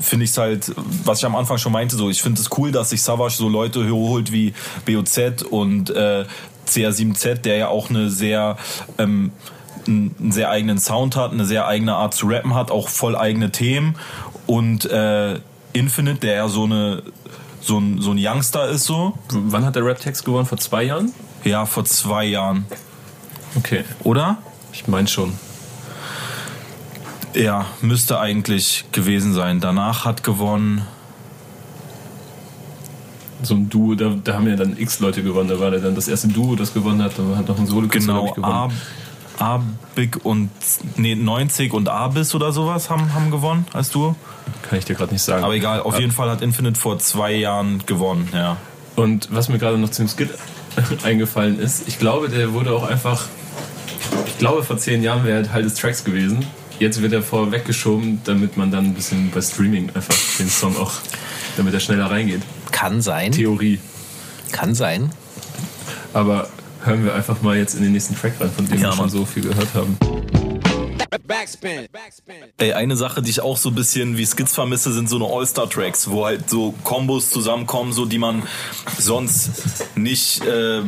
finde 0.00 0.24
ich 0.24 0.32
es 0.32 0.38
halt, 0.38 0.72
was 1.04 1.18
ich 1.18 1.24
am 1.24 1.36
Anfang 1.36 1.58
schon 1.58 1.72
meinte, 1.72 1.96
so 1.96 2.10
ich 2.10 2.20
finde 2.20 2.40
es 2.40 2.50
cool, 2.58 2.70
dass 2.70 2.90
sich 2.90 3.00
Savage 3.02 3.34
so 3.36 3.48
Leute 3.48 3.88
holt 3.90 4.30
wie 4.30 4.52
BOZ 4.84 5.42
und 5.48 5.90
äh, 5.90 6.26
CR7Z, 6.68 7.36
der 7.36 7.56
ja 7.56 7.68
auch 7.68 7.88
eine 7.88 8.10
sehr 8.10 8.58
ähm, 8.98 9.32
einen 9.88 10.32
sehr 10.32 10.50
eigenen 10.50 10.78
Sound 10.78 11.16
hat, 11.16 11.32
eine 11.32 11.44
sehr 11.44 11.66
eigene 11.66 11.94
Art 11.94 12.14
zu 12.14 12.26
rappen 12.26 12.54
hat, 12.54 12.70
auch 12.70 12.88
voll 12.88 13.16
eigene 13.16 13.50
Themen. 13.52 13.96
Und 14.46 14.84
äh, 14.86 15.38
Infinite, 15.72 16.20
der 16.20 16.34
ja 16.34 16.48
so 16.48 16.64
eine 16.64 17.02
so 17.60 17.78
ein, 17.78 18.00
so 18.00 18.12
ein 18.12 18.18
Youngster 18.20 18.68
ist 18.68 18.84
so. 18.84 19.14
Wann 19.30 19.64
hat 19.64 19.74
der 19.74 19.84
Rap-Text 19.84 20.24
gewonnen? 20.24 20.46
Vor 20.46 20.58
zwei 20.58 20.84
Jahren? 20.84 21.12
Ja, 21.42 21.66
vor 21.66 21.84
zwei 21.84 22.24
Jahren. 22.24 22.64
Okay. 23.56 23.84
Oder? 24.04 24.38
Ich 24.72 24.86
meine 24.86 25.08
schon. 25.08 25.32
Ja, 27.34 27.66
müsste 27.80 28.20
eigentlich 28.20 28.84
gewesen 28.92 29.34
sein. 29.34 29.60
Danach 29.60 30.04
hat 30.04 30.22
gewonnen 30.22 30.86
so 33.42 33.54
ein 33.54 33.68
Duo, 33.68 33.94
da, 33.94 34.14
da 34.22 34.34
haben 34.34 34.48
ja 34.48 34.56
dann 34.56 34.76
x 34.78 35.00
Leute 35.00 35.22
gewonnen. 35.22 35.48
Da 35.48 35.60
war 35.60 35.70
der 35.70 35.80
dann 35.80 35.94
das 35.94 36.08
erste 36.08 36.28
Duo, 36.28 36.56
das 36.56 36.72
gewonnen 36.72 37.02
hat, 37.02 37.12
da 37.18 37.36
hat 37.36 37.48
noch 37.48 37.58
ein 37.58 37.66
solo 37.66 37.88
genau, 37.88 38.32
gewonnen. 38.32 38.72
Abig 39.38 40.24
und 40.24 40.50
nee, 40.96 41.14
90 41.14 41.72
und 41.72 41.88
Abis 41.88 42.34
oder 42.34 42.52
sowas 42.52 42.90
haben, 42.90 43.14
haben 43.14 43.30
gewonnen 43.30 43.66
als 43.72 43.90
Duo. 43.90 44.16
Kann 44.68 44.78
ich 44.78 44.84
dir 44.84 44.94
gerade 44.94 45.12
nicht 45.12 45.22
sagen. 45.22 45.44
Aber 45.44 45.54
egal, 45.54 45.80
auf 45.80 45.94
ja. 45.94 46.00
jeden 46.00 46.12
Fall 46.12 46.30
hat 46.30 46.42
Infinite 46.42 46.78
vor 46.78 46.98
zwei 46.98 47.32
Jahren 47.32 47.84
gewonnen, 47.86 48.28
ja. 48.32 48.56
Und 48.96 49.28
was 49.30 49.48
mir 49.48 49.58
gerade 49.58 49.78
noch 49.78 49.90
zum 49.90 50.08
Skit 50.08 50.30
eingefallen 51.04 51.58
ist, 51.58 51.86
ich 51.86 51.98
glaube, 51.98 52.28
der 52.28 52.52
wurde 52.52 52.72
auch 52.72 52.88
einfach, 52.88 53.26
ich 54.26 54.38
glaube, 54.38 54.62
vor 54.62 54.78
zehn 54.78 55.02
Jahren 55.02 55.24
wäre 55.24 55.38
er 55.38 55.48
Teil 55.48 55.62
des 55.62 55.74
Tracks 55.74 56.04
gewesen. 56.04 56.46
Jetzt 56.78 57.00
wird 57.00 57.12
er 57.12 57.22
vorweggeschoben, 57.22 58.20
damit 58.24 58.56
man 58.56 58.70
dann 58.70 58.86
ein 58.86 58.94
bisschen 58.94 59.30
bei 59.30 59.40
Streaming 59.40 59.90
einfach 59.94 60.14
den 60.38 60.48
Song 60.48 60.76
auch, 60.76 60.92
damit 61.56 61.72
er 61.72 61.80
schneller 61.80 62.10
reingeht. 62.10 62.42
Kann 62.70 63.00
sein. 63.00 63.32
Theorie. 63.32 63.80
Kann 64.52 64.74
sein. 64.74 65.10
Aber 66.12 66.48
hören 66.86 67.04
wir 67.04 67.14
einfach 67.14 67.42
mal 67.42 67.56
jetzt 67.56 67.74
in 67.74 67.82
den 67.82 67.92
nächsten 67.92 68.16
Track 68.16 68.34
rein, 68.40 68.50
von 68.50 68.66
dem 68.66 68.80
ja, 68.80 68.90
wir 68.90 68.92
schon 68.92 69.10
so 69.10 69.24
viel 69.24 69.42
gehört 69.42 69.74
haben. 69.74 69.98
Backspin. 71.26 71.86
Ey, 72.58 72.72
eine 72.72 72.96
Sache, 72.96 73.22
die 73.22 73.30
ich 73.30 73.40
auch 73.40 73.56
so 73.56 73.70
ein 73.70 73.74
bisschen 73.74 74.16
wie 74.16 74.26
Skits 74.26 74.54
vermisse, 74.54 74.92
sind 74.92 75.08
so 75.08 75.16
eine 75.16 75.26
All-Star-Tracks, 75.26 76.10
wo 76.10 76.24
halt 76.24 76.48
so 76.48 76.74
Kombos 76.84 77.30
zusammenkommen, 77.30 77.92
so 77.92 78.04
die 78.04 78.18
man 78.18 78.42
sonst 78.98 79.50
nicht 79.96 80.44
äh, 80.44 80.82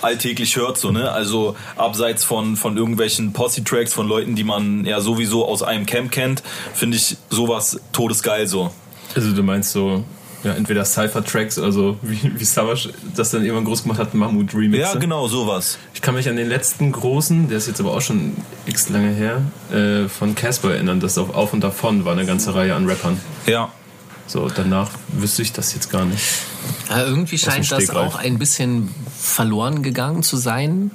alltäglich 0.00 0.56
hört, 0.56 0.78
so, 0.78 0.90
ne? 0.90 1.10
Also 1.10 1.56
abseits 1.76 2.24
von, 2.24 2.56
von 2.56 2.76
irgendwelchen 2.76 3.32
Posse-Tracks 3.32 3.92
von 3.92 4.06
Leuten, 4.06 4.36
die 4.36 4.44
man 4.44 4.84
ja 4.84 5.00
sowieso 5.00 5.46
aus 5.46 5.62
einem 5.62 5.86
Camp 5.86 6.10
kennt, 6.10 6.42
finde 6.74 6.96
ich 6.96 7.16
sowas 7.30 7.80
todesgeil 7.92 8.46
so. 8.46 8.70
Also 9.14 9.32
du 9.32 9.42
meinst 9.42 9.72
so 9.72 10.04
ja, 10.44 10.54
entweder 10.54 10.84
Cypher-Tracks, 10.84 11.58
also 11.58 11.96
wie, 12.02 12.32
wie 12.38 12.44
Savage 12.44 12.90
das 13.14 13.30
dann 13.30 13.42
irgendwann 13.42 13.64
groß 13.64 13.82
gemacht 13.84 13.98
hat, 13.98 14.14
Mammut 14.14 14.54
Remix. 14.54 14.78
Ja, 14.78 14.94
genau, 14.98 15.28
sowas. 15.28 15.78
Ich 15.94 16.02
kann 16.02 16.14
mich 16.14 16.28
an 16.28 16.36
den 16.36 16.48
letzten 16.48 16.90
großen, 16.90 17.48
der 17.48 17.58
ist 17.58 17.68
jetzt 17.68 17.80
aber 17.80 17.92
auch 17.92 18.00
schon 18.00 18.36
x 18.66 18.88
lange 18.88 19.10
her, 19.10 19.42
äh, 19.72 20.08
von 20.08 20.34
Casper 20.34 20.74
erinnern, 20.74 21.00
das 21.00 21.18
auf 21.18 21.34
Auf 21.34 21.52
und 21.52 21.62
Davon 21.62 22.04
war 22.04 22.12
eine 22.12 22.26
ganze 22.26 22.54
Reihe 22.54 22.74
an 22.74 22.88
Rappern. 22.88 23.20
Ja. 23.46 23.70
So, 24.26 24.48
danach 24.48 24.90
wüsste 25.08 25.42
ich 25.42 25.52
das 25.52 25.74
jetzt 25.74 25.90
gar 25.90 26.04
nicht. 26.04 26.24
Ja, 26.88 27.04
irgendwie 27.04 27.38
scheint 27.38 27.70
das 27.70 27.90
auch 27.90 28.16
ein 28.16 28.38
bisschen 28.38 28.94
verloren 29.18 29.82
gegangen 29.82 30.22
zu 30.22 30.36
sein 30.36 30.90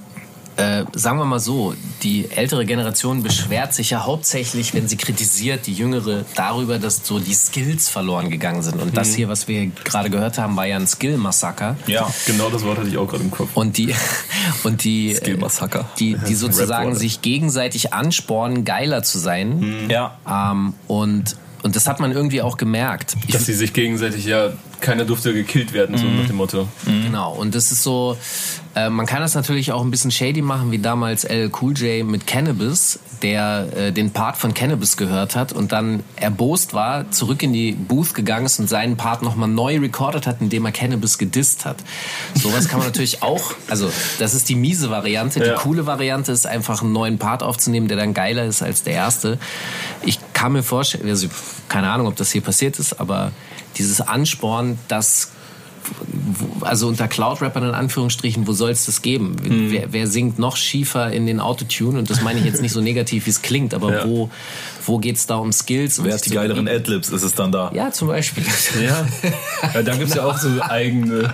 äh, 0.58 0.86
sagen 0.94 1.20
wir 1.20 1.26
mal 1.26 1.40
so, 1.40 1.74
die 2.04 2.30
ältere 2.32 2.66
Generation 2.66 3.24
beschwert 3.24 3.74
sich 3.74 3.92
ja 3.92 4.06
hauptsächlich, 4.06 4.74
wenn 4.74 4.88
sie 4.88 4.98
kritisiert, 4.98 5.68
die 5.68 5.74
jüngere 5.74 6.26
darüber, 6.36 6.80
dass 6.80 7.06
so 7.06 7.20
die 7.20 7.34
Skills 7.34 7.90
verloren 7.90 8.30
gegangen 8.30 8.64
sind. 8.64 8.82
Und 8.82 8.92
mhm. 8.92 8.96
das 8.96 9.14
hier, 9.14 9.30
was 9.30 9.48
wir 9.48 9.68
gerade 9.68 10.10
gehört 10.10 10.38
haben, 10.38 10.56
war 10.56 10.66
ja 10.66 10.76
ein 10.76 10.88
Skill-Massaker. 10.88 11.76
Ja, 11.86 12.12
genau 12.26 12.50
das 12.50 12.64
Wort 12.64 12.80
hatte 12.80 12.90
ich 12.90 12.98
auch 12.98 13.08
gerade 13.08 13.24
im 13.24 13.32
Kopf. 13.32 13.50
Und 13.54 13.78
die, 13.78 13.94
und 14.64 14.84
die, 14.84 15.16
Skill-Massaker. 15.16 15.90
die, 16.00 16.18
die 16.28 16.36
sozusagen 16.36 16.96
sich 16.96 17.22
gegenseitig 17.22 17.94
anspornen, 17.94 18.66
geiler 18.66 19.04
zu 19.04 19.20
sein. 19.20 19.60
Mhm. 19.60 19.90
Ja. 19.90 20.18
Ähm, 20.28 20.74
und 20.88 21.36
und 21.64 21.76
das 21.76 21.88
hat 21.88 22.00
man 22.00 22.12
irgendwie 22.12 22.42
auch 22.42 22.58
gemerkt. 22.58 23.16
Dass 23.32 23.46
sie 23.46 23.54
sich 23.54 23.74
gegenseitig 23.74 24.26
ja, 24.26 24.52
keiner 24.80 25.06
durfte 25.06 25.34
gekillt 25.34 25.74
werden, 25.74 25.98
so 25.98 26.06
mhm. 26.06 26.20
nach 26.20 26.28
dem 26.28 26.36
Motto. 26.36 26.68
Mhm. 26.86 27.04
Genau, 27.04 27.34
und 27.34 27.56
das 27.56 27.72
ist 27.72 27.84
so, 27.84 28.18
äh, 28.76 28.90
man 28.90 29.06
kann 29.06 29.22
das 29.22 29.36
natürlich 29.36 29.72
auch 29.72 29.84
ein 29.84 29.92
bisschen 29.92 30.12
shady 30.12 30.42
machen, 30.42 30.72
wie 30.72 30.80
damals 30.80 31.24
L. 31.24 31.52
Cool 31.62 31.74
J 31.78 32.06
mit 32.06 32.28
Cannabis, 32.28 33.00
der 33.24 33.68
äh, 33.76 33.92
den 33.92 34.12
Part 34.12 34.38
von 34.38 34.54
Cannabis 34.54 34.98
gehört 34.98 35.36
hat 35.36 35.54
und 35.54 35.72
dann 35.72 36.04
erbost 36.16 36.74
war, 36.74 37.10
zurück 37.12 37.44
in 37.44 37.54
die 37.54 37.72
Booth 37.72 38.14
gegangen 38.14 38.46
ist 38.46 38.60
und 38.60 38.68
seinen 38.68 38.98
Part 38.98 39.22
nochmal 39.22 39.50
neu 39.50 39.80
recorded 39.80 40.28
hat, 40.28 40.42
indem 40.42 40.66
er 40.66 40.72
Cannabis 40.72 41.18
gedisst 41.18 41.66
hat. 41.66 41.78
Sowas 42.36 42.68
kann 42.68 42.80
man 42.80 42.88
natürlich 42.90 43.24
auch, 43.24 43.54
also 43.68 43.92
das 44.20 44.34
ist 44.34 44.50
die 44.50 44.56
miese 44.56 44.90
Variante. 44.90 45.40
Die 45.40 45.48
ja. 45.48 45.56
coole 45.56 45.86
Variante 45.86 46.32
ist 46.32 46.46
einfach 46.46 46.82
einen 46.82 46.94
neuen 46.94 47.18
Part 47.18 47.44
aufzunehmen, 47.44 47.88
der 47.88 47.98
dann 47.98 48.14
geiler 48.14 48.46
ist 48.46 48.62
als 48.62 48.84
der 48.84 48.94
erste. 48.94 49.38
Ich 50.04 50.20
kann 50.34 50.54
mir 50.54 50.64
vorstellen, 50.64 51.10
also 51.10 51.28
keine 51.70 51.90
Ahnung, 51.90 52.08
ob 52.08 52.16
das 52.16 52.32
hier 52.32 52.42
passiert 52.42 52.80
ist, 52.80 53.00
aber 53.00 53.32
dieses 53.78 54.02
Ansporn, 54.02 54.80
das 54.88 55.32
also 56.62 56.88
unter 56.88 57.08
Cloud-Rappern 57.08 57.64
in 57.64 57.74
Anführungsstrichen, 57.74 58.48
wo 58.48 58.54
soll 58.54 58.72
es 58.72 58.86
das 58.86 59.02
geben? 59.02 59.36
Mhm. 59.42 59.72
Wer, 59.72 59.94
wer, 59.94 60.08
singt 60.08 60.40
noch 60.40 60.58
schiefer 60.58 61.12
in 61.12 61.26
den 61.26 61.40
Autotune? 61.40 62.00
Und 62.00 62.10
das 62.10 62.22
meine 62.22 62.40
ich 62.40 62.46
jetzt 62.46 62.62
nicht 62.62 62.72
so 62.72 62.82
negativ, 62.82 63.26
wie 63.26 63.30
es 63.30 63.42
klingt, 63.42 63.74
aber 63.74 63.94
ja. 63.94 64.08
wo, 64.08 64.30
wo 64.86 64.98
geht 65.00 65.18
es 65.18 65.26
da 65.28 65.36
um 65.36 65.52
Skills? 65.52 66.04
Wer 66.04 66.14
hat 66.14 66.26
die 66.26 66.32
geileren 66.32 66.68
Adlibs? 66.68 67.10
Ist 67.10 67.24
es 67.24 67.34
dann 67.34 67.52
da? 67.52 67.72
Ja, 67.74 67.92
zum 67.92 68.08
Beispiel. 68.08 68.44
Ja, 68.82 69.06
ja 69.74 69.84
da 69.84 69.96
gibt 69.96 70.10
es 70.10 70.16
ja 70.16 70.26
auch 70.26 70.38
so 70.38 70.50
eigene, 70.62 71.34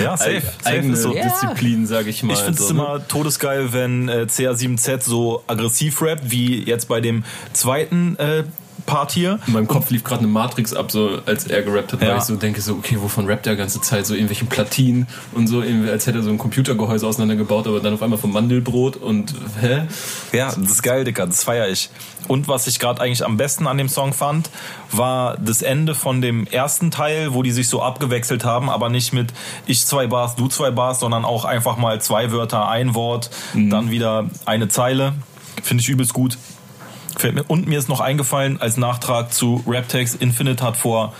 ja, 0.00 0.16
safe, 0.16 0.42
eigene 0.64 0.96
safe 0.96 1.14
so. 1.14 1.22
Disziplinen, 1.22 1.86
sage 1.86 2.10
ich 2.10 2.22
mal. 2.22 2.34
Ich 2.34 2.40
finde 2.40 2.60
es 2.60 2.68
so, 2.68 2.74
ne? 2.74 2.80
immer 2.80 3.08
todesgeil, 3.08 3.72
wenn 3.72 4.08
äh, 4.08 4.26
CA7Z 4.28 5.02
so 5.02 5.42
aggressiv 5.46 6.02
rappt, 6.02 6.30
wie 6.30 6.62
jetzt 6.62 6.88
bei 6.88 7.00
dem 7.00 7.24
zweiten 7.52 8.16
äh, 8.16 8.44
Part 8.86 9.12
hier. 9.12 9.38
In 9.46 9.52
meinem 9.52 9.68
Kopf 9.68 9.90
lief 9.90 10.04
gerade 10.04 10.20
eine 10.20 10.28
Matrix 10.28 10.72
ab, 10.72 10.90
so 10.90 11.18
als 11.26 11.46
er 11.46 11.62
gerappt 11.62 11.92
hat, 11.92 12.02
ja. 12.02 12.08
weil 12.08 12.18
ich 12.18 12.24
so 12.24 12.36
denke, 12.36 12.60
so, 12.60 12.74
okay, 12.74 12.96
wovon 13.00 13.26
rappt 13.26 13.46
er 13.46 13.52
die 13.52 13.58
ganze 13.58 13.80
Zeit? 13.80 14.06
So 14.06 14.14
irgendwelche 14.14 14.44
Platinen 14.44 15.06
und 15.32 15.46
so, 15.48 15.60
als 15.60 16.06
hätte 16.06 16.18
er 16.18 16.22
so 16.22 16.30
ein 16.30 16.38
Computergehäuse 16.38 17.06
auseinandergebaut, 17.06 17.66
aber 17.66 17.80
dann 17.80 17.94
auf 17.94 18.02
einmal 18.02 18.18
vom 18.18 18.32
Mandelbrot 18.32 18.96
und 18.96 19.34
hä? 19.60 19.82
Ja, 20.32 20.46
das 20.46 20.70
ist 20.70 20.82
geil, 20.82 21.04
Dicker, 21.04 21.26
das 21.26 21.44
feiere 21.44 21.68
ich. 21.68 21.90
Und 22.28 22.48
was 22.48 22.66
ich 22.66 22.78
gerade 22.78 23.00
eigentlich 23.00 23.24
am 23.24 23.36
besten 23.36 23.66
an 23.66 23.78
dem 23.78 23.88
Song 23.88 24.12
fand, 24.12 24.50
war 24.90 25.36
das 25.38 25.62
Ende 25.62 25.94
von 25.94 26.20
dem 26.20 26.46
ersten 26.46 26.90
Teil, 26.90 27.34
wo 27.34 27.42
die 27.42 27.52
sich 27.52 27.68
so 27.68 27.82
abgewechselt 27.82 28.44
haben, 28.44 28.70
aber 28.70 28.88
nicht 28.88 29.12
mit 29.12 29.32
ich 29.66 29.84
zwei 29.86 30.06
Bars, 30.06 30.36
du 30.36 30.48
zwei 30.48 30.70
Bars, 30.70 31.00
sondern 31.00 31.24
auch 31.24 31.44
einfach 31.44 31.76
mal 31.76 32.00
zwei 32.00 32.32
Wörter, 32.32 32.68
ein 32.68 32.94
Wort, 32.94 33.30
mhm. 33.54 33.70
dann 33.70 33.90
wieder 33.90 34.28
eine 34.44 34.68
Zeile. 34.68 35.14
Finde 35.62 35.82
ich 35.82 35.88
übelst 35.88 36.12
gut. 36.12 36.38
Und 37.48 37.66
mir 37.66 37.78
ist 37.78 37.88
noch 37.88 38.00
eingefallen, 38.00 38.60
als 38.60 38.76
Nachtrag 38.76 39.32
zu 39.32 39.62
Raptex, 39.66 40.14
Infinite 40.14 40.62
hat 40.64 40.76
vor 40.76 41.14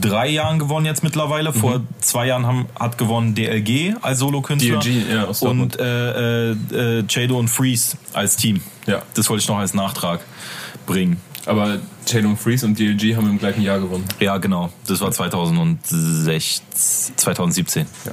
drei 0.00 0.28
Jahren 0.28 0.58
gewonnen 0.58 0.86
jetzt 0.86 1.02
mittlerweile. 1.02 1.50
Mhm. 1.50 1.54
Vor 1.54 1.80
zwei 2.00 2.26
Jahren 2.26 2.46
haben, 2.46 2.66
hat 2.78 2.98
gewonnen 2.98 3.34
DLG 3.34 3.94
als 4.00 4.18
Solokünstler. 4.20 4.78
DLG, 4.78 5.10
ja, 5.10 5.24
aus 5.24 5.42
Und 5.42 5.78
äh, 5.78 6.50
äh, 6.50 6.56
äh, 6.72 7.04
Jado 7.08 7.38
und 7.38 7.48
Freeze 7.48 7.96
als 8.12 8.36
Team. 8.36 8.60
Ja. 8.86 9.02
Das 9.14 9.28
wollte 9.28 9.42
ich 9.42 9.48
noch 9.48 9.58
als 9.58 9.74
Nachtrag 9.74 10.20
bringen. 10.86 11.20
Aber 11.46 11.78
Jado 12.06 12.28
und 12.28 12.38
Freeze 12.38 12.66
und 12.66 12.78
DLG 12.78 13.16
haben 13.16 13.28
im 13.28 13.38
gleichen 13.38 13.62
Jahr 13.62 13.80
gewonnen. 13.80 14.04
Ja, 14.20 14.38
genau. 14.38 14.70
Das 14.86 15.00
war 15.00 15.10
2016, 15.10 16.64
2017. 17.16 17.86
Ja. 18.04 18.12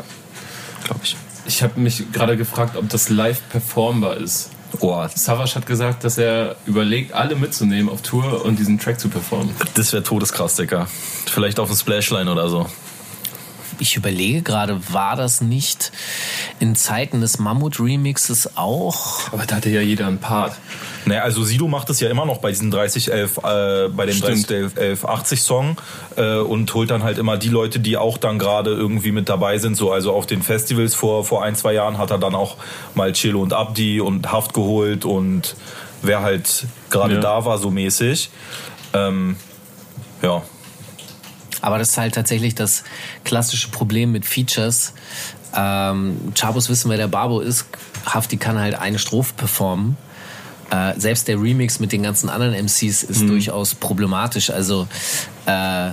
Glaube 0.83 1.01
ich. 1.03 1.15
Ich 1.45 1.63
habe 1.63 1.79
mich 1.79 2.11
gerade 2.11 2.37
gefragt, 2.37 2.75
ob 2.75 2.89
das 2.89 3.09
live 3.09 3.41
performbar 3.49 4.17
ist. 4.17 4.51
Oh. 4.79 5.05
Savage 5.13 5.55
hat 5.55 5.65
gesagt, 5.65 6.03
dass 6.03 6.17
er 6.17 6.55
überlegt, 6.65 7.13
alle 7.13 7.35
mitzunehmen 7.35 7.89
auf 7.89 8.01
Tour 8.01 8.45
und 8.45 8.59
diesen 8.59 8.79
Track 8.79 8.99
zu 8.99 9.09
performen. 9.09 9.53
Das 9.73 9.93
wäre 9.93 10.03
todeskrass, 10.03 10.55
Dicker. 10.55 10.87
Vielleicht 11.25 11.59
auf 11.59 11.69
dem 11.69 11.77
Splashline 11.77 12.31
oder 12.31 12.49
so 12.49 12.67
ich 13.79 13.95
überlege 13.95 14.41
gerade, 14.41 14.79
war 14.93 15.15
das 15.15 15.41
nicht 15.41 15.91
in 16.59 16.75
Zeiten 16.75 17.21
des 17.21 17.39
Mammut-Remixes 17.39 18.57
auch? 18.57 19.31
Aber 19.31 19.45
da 19.45 19.55
hatte 19.55 19.69
ja 19.69 19.81
jeder 19.81 20.07
einen 20.07 20.19
Part. 20.19 20.53
Naja, 21.05 21.21
also 21.23 21.43
Sido 21.43 21.67
macht 21.67 21.89
es 21.89 21.99
ja 21.99 22.09
immer 22.09 22.25
noch 22.25 22.39
bei 22.39 22.49
diesen 22.51 22.71
3011, 22.71 23.37
äh, 23.37 23.89
bei 23.89 24.05
dem 24.05 24.19
301180 24.19 25.41
Song 25.41 25.77
äh, 26.17 26.37
und 26.37 26.73
holt 26.73 26.91
dann 26.91 27.03
halt 27.03 27.17
immer 27.17 27.37
die 27.37 27.49
Leute, 27.49 27.79
die 27.79 27.97
auch 27.97 28.17
dann 28.17 28.37
gerade 28.37 28.71
irgendwie 28.71 29.11
mit 29.11 29.29
dabei 29.29 29.57
sind. 29.57 29.75
So, 29.75 29.91
also 29.91 30.13
auf 30.13 30.27
den 30.27 30.41
Festivals 30.41 30.95
vor, 30.95 31.23
vor 31.25 31.43
ein, 31.43 31.55
zwei 31.55 31.73
Jahren 31.73 31.97
hat 31.97 32.11
er 32.11 32.19
dann 32.19 32.35
auch 32.35 32.57
mal 32.95 33.13
Chilo 33.13 33.41
und 33.41 33.53
Abdi 33.53 34.01
und 34.01 34.31
Haft 34.31 34.53
geholt 34.53 35.05
und 35.05 35.55
wer 36.01 36.21
halt 36.21 36.65
gerade 36.89 37.15
ja. 37.15 37.19
da 37.21 37.45
war, 37.45 37.57
so 37.57 37.71
mäßig. 37.71 38.29
Ähm, 38.93 39.35
ja, 40.21 40.41
aber 41.61 41.77
das 41.77 41.89
ist 41.89 41.97
halt 41.97 42.15
tatsächlich 42.15 42.55
das 42.55 42.83
klassische 43.23 43.69
Problem 43.69 44.11
mit 44.11 44.25
Features. 44.25 44.93
Ähm, 45.55 46.33
Chabos 46.35 46.69
wissen, 46.69 46.89
wer 46.89 46.97
der 46.97 47.07
Barbo 47.07 47.39
ist. 47.39 47.65
Hafti 48.05 48.37
kann 48.37 48.59
halt 48.59 48.75
eine 48.75 48.99
Strophe 48.99 49.33
performen. 49.35 49.97
Äh, 50.71 50.99
selbst 50.99 51.27
der 51.27 51.41
Remix 51.41 51.79
mit 51.79 51.91
den 51.91 52.03
ganzen 52.03 52.29
anderen 52.29 52.53
MCs 52.53 53.03
ist 53.03 53.21
mhm. 53.21 53.29
durchaus 53.29 53.73
problematisch. 53.75 54.51
Also 54.51 54.87
äh, 55.45 55.91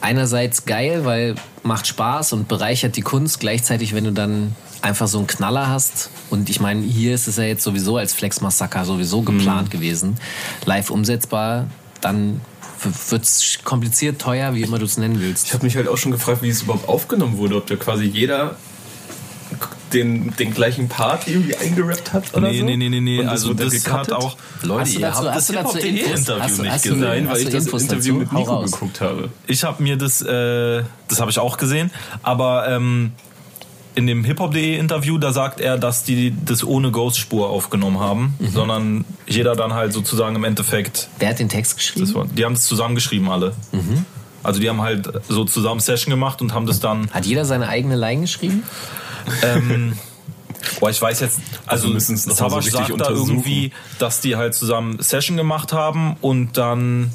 einerseits 0.00 0.64
geil, 0.64 1.04
weil 1.04 1.36
macht 1.62 1.86
Spaß 1.86 2.32
und 2.32 2.48
bereichert 2.48 2.96
die 2.96 3.02
Kunst. 3.02 3.40
Gleichzeitig, 3.40 3.94
wenn 3.94 4.04
du 4.04 4.12
dann 4.12 4.56
einfach 4.82 5.06
so 5.06 5.18
einen 5.18 5.26
Knaller 5.26 5.68
hast. 5.68 6.10
Und 6.30 6.50
ich 6.50 6.60
meine, 6.60 6.82
hier 6.82 7.14
ist 7.14 7.26
es 7.26 7.36
ja 7.36 7.44
jetzt 7.44 7.62
sowieso 7.62 7.96
als 7.96 8.12
Flex 8.12 8.40
Massaker 8.40 8.84
sowieso 8.84 9.22
geplant 9.22 9.68
mhm. 9.68 9.72
gewesen. 9.72 10.16
Live 10.64 10.90
umsetzbar, 10.90 11.66
dann 12.00 12.40
wird 12.82 13.22
es 13.22 13.58
kompliziert, 13.64 14.20
teuer, 14.20 14.54
wie 14.54 14.62
immer 14.62 14.78
du 14.78 14.84
es 14.84 14.98
nennen 14.98 15.20
willst. 15.20 15.46
Ich 15.46 15.54
habe 15.54 15.64
mich 15.64 15.76
halt 15.76 15.88
auch 15.88 15.98
schon 15.98 16.12
gefragt, 16.12 16.42
wie 16.42 16.48
es 16.48 16.62
überhaupt 16.62 16.88
aufgenommen 16.88 17.38
wurde, 17.38 17.56
ob 17.56 17.66
da 17.66 17.76
quasi 17.76 18.04
jeder 18.04 18.56
den, 19.92 20.34
den 20.36 20.52
gleichen 20.52 20.88
Part 20.88 21.26
irgendwie 21.26 21.56
eingerappt 21.56 22.12
hat 22.12 22.34
oder 22.34 22.50
nee, 22.50 22.58
so? 22.58 22.64
Nee, 22.64 22.76
nee, 22.76 22.88
nee, 22.88 23.00
nee. 23.00 23.24
Also 23.24 23.54
das, 23.54 23.72
das 23.72 23.92
hat 23.92 24.12
auch... 24.12 24.36
Leute, 24.62 24.90
ihr 24.90 25.14
habt 25.14 25.26
das 25.26 25.46
Hip-Hop.de 25.48 25.88
Interview 25.88 26.62
nicht 26.62 26.82
gesehen. 26.82 27.00
Nein, 27.00 27.28
weil 27.28 27.40
ich 27.40 27.48
das 27.48 27.66
Interview 27.66 28.14
mit 28.14 28.32
Nico 28.32 28.60
geguckt 28.60 29.00
habe. 29.00 29.30
Ich 29.46 29.64
habe 29.64 29.82
mir 29.82 29.96
das... 29.96 30.20
Äh, 30.22 30.82
das 31.08 31.20
habe 31.20 31.30
ich 31.30 31.38
auch 31.38 31.56
gesehen. 31.56 31.90
Aber... 32.22 32.68
Ähm, 32.68 33.12
in 33.98 34.06
dem 34.06 34.22
hiphop.de 34.22 34.76
Interview, 34.76 35.18
da 35.18 35.32
sagt 35.32 35.60
er, 35.60 35.76
dass 35.76 36.04
die 36.04 36.32
das 36.44 36.62
ohne 36.62 36.92
Ghost-Spur 36.92 37.50
aufgenommen 37.50 37.98
haben, 37.98 38.36
mhm. 38.38 38.48
sondern 38.48 39.04
jeder 39.26 39.56
dann 39.56 39.74
halt 39.74 39.92
sozusagen 39.92 40.36
im 40.36 40.44
Endeffekt. 40.44 41.08
Wer 41.18 41.30
hat 41.30 41.40
den 41.40 41.48
Text 41.48 41.76
geschrieben? 41.76 42.14
War, 42.14 42.26
die 42.26 42.44
haben 42.44 42.54
das 42.54 42.64
zusammengeschrieben 42.64 43.28
alle. 43.28 43.54
Mhm. 43.72 44.06
Also 44.44 44.60
die 44.60 44.68
haben 44.68 44.80
halt 44.80 45.10
so 45.28 45.44
zusammen 45.44 45.80
Session 45.80 46.10
gemacht 46.10 46.40
und 46.40 46.54
haben 46.54 46.66
das 46.66 46.78
dann. 46.78 47.10
Hat 47.10 47.26
jeder 47.26 47.44
seine 47.44 47.68
eigene 47.68 47.96
Line 47.96 48.20
geschrieben? 48.20 48.62
Ähm, 49.42 49.94
Boah, 50.78 50.90
ich 50.90 51.02
weiß 51.02 51.20
jetzt, 51.20 51.40
also, 51.66 51.92
also 51.92 52.16
Savage 52.16 52.70
so 52.70 52.78
sagt 52.78 53.00
da 53.00 53.10
irgendwie, 53.10 53.72
dass 53.98 54.20
die 54.20 54.36
halt 54.36 54.54
zusammen 54.54 55.02
Session 55.02 55.36
gemacht 55.36 55.72
haben 55.72 56.16
und 56.20 56.56
dann 56.56 57.10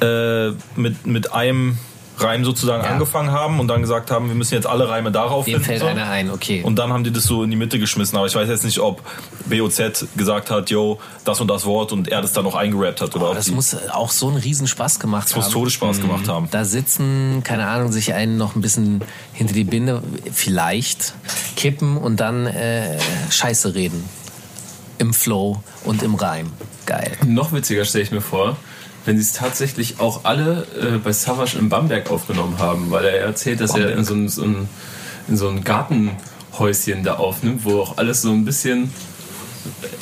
äh, 0.00 0.50
mit, 0.76 1.06
mit 1.06 1.32
einem 1.32 1.78
Reim 2.20 2.44
sozusagen 2.44 2.84
ja. 2.84 2.90
angefangen 2.90 3.30
haben 3.30 3.60
und 3.60 3.68
dann 3.68 3.80
gesagt 3.80 4.10
haben, 4.10 4.28
wir 4.28 4.34
müssen 4.34 4.54
jetzt 4.54 4.66
alle 4.66 4.88
Reime 4.88 5.12
darauf 5.12 5.44
Dem 5.44 5.54
finden. 5.54 5.66
fällt 5.66 5.80
so. 5.80 5.86
einer 5.86 6.08
ein, 6.08 6.30
okay. 6.30 6.62
Und 6.62 6.78
dann 6.78 6.92
haben 6.92 7.04
die 7.04 7.12
das 7.12 7.24
so 7.24 7.42
in 7.42 7.50
die 7.50 7.56
Mitte 7.56 7.78
geschmissen. 7.78 8.16
Aber 8.16 8.26
ich 8.26 8.34
weiß 8.34 8.48
jetzt 8.48 8.64
nicht, 8.64 8.78
ob 8.78 9.02
BOZ 9.46 10.06
gesagt 10.16 10.50
hat, 10.50 10.70
yo, 10.70 10.98
das 11.24 11.40
und 11.40 11.48
das 11.48 11.64
Wort 11.64 11.92
und 11.92 12.08
er 12.08 12.22
das 12.22 12.32
dann 12.32 12.44
noch 12.44 12.54
eingerappt 12.54 13.00
hat. 13.00 13.14
Oder 13.16 13.30
oh, 13.30 13.34
das 13.34 13.50
muss 13.50 13.76
auch 13.90 14.10
so 14.10 14.28
einen 14.28 14.38
Riesenspaß 14.38 15.00
gemacht 15.00 15.26
das 15.26 15.32
haben. 15.34 15.40
Das 15.40 15.46
muss 15.46 15.54
Todesspaß 15.54 15.98
mhm. 15.98 16.02
gemacht 16.02 16.28
haben. 16.28 16.48
Da 16.50 16.64
sitzen, 16.64 17.42
keine 17.44 17.66
Ahnung, 17.66 17.92
sich 17.92 18.14
einen 18.14 18.36
noch 18.36 18.56
ein 18.56 18.60
bisschen 18.60 19.02
hinter 19.32 19.54
die 19.54 19.64
Binde 19.64 20.02
vielleicht 20.32 21.14
kippen 21.56 21.96
und 21.96 22.20
dann 22.20 22.46
äh, 22.46 22.98
Scheiße 23.30 23.74
reden. 23.74 24.04
Im 24.98 25.14
Flow 25.14 25.62
und 25.84 26.02
im 26.02 26.16
Reim. 26.16 26.50
Geil. 26.86 27.12
Noch 27.24 27.52
witziger 27.52 27.84
stelle 27.84 28.04
ich 28.04 28.10
mir 28.10 28.20
vor, 28.20 28.56
wenn 29.08 29.16
sie 29.16 29.22
es 29.22 29.32
tatsächlich 29.32 30.00
auch 30.00 30.24
alle 30.24 30.66
äh, 30.78 30.98
bei 30.98 31.12
Savage 31.12 31.56
in 31.58 31.70
Bamberg 31.70 32.10
aufgenommen 32.10 32.58
haben, 32.58 32.90
weil 32.90 33.06
er 33.06 33.20
erzählt, 33.20 33.58
dass 33.58 33.72
Bamberg. 33.72 33.92
er 33.92 33.96
in 33.96 34.04
so, 34.04 34.14
ein, 34.14 34.28
so 34.28 34.44
so 35.32 35.48
ein 35.48 35.64
Gartenhäuschen 35.64 37.04
da 37.04 37.14
aufnimmt, 37.14 37.64
wo 37.64 37.80
auch 37.80 37.96
alles 37.96 38.20
so 38.20 38.30
ein 38.30 38.44
bisschen. 38.44 38.92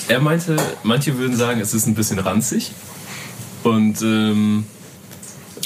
Er 0.08 0.18
meinte, 0.18 0.56
manche 0.82 1.18
würden 1.18 1.36
sagen, 1.36 1.60
es 1.60 1.72
ist 1.72 1.86
ein 1.86 1.94
bisschen 1.94 2.18
ranzig. 2.18 2.72
Und. 3.62 4.02
Ähm, 4.02 4.64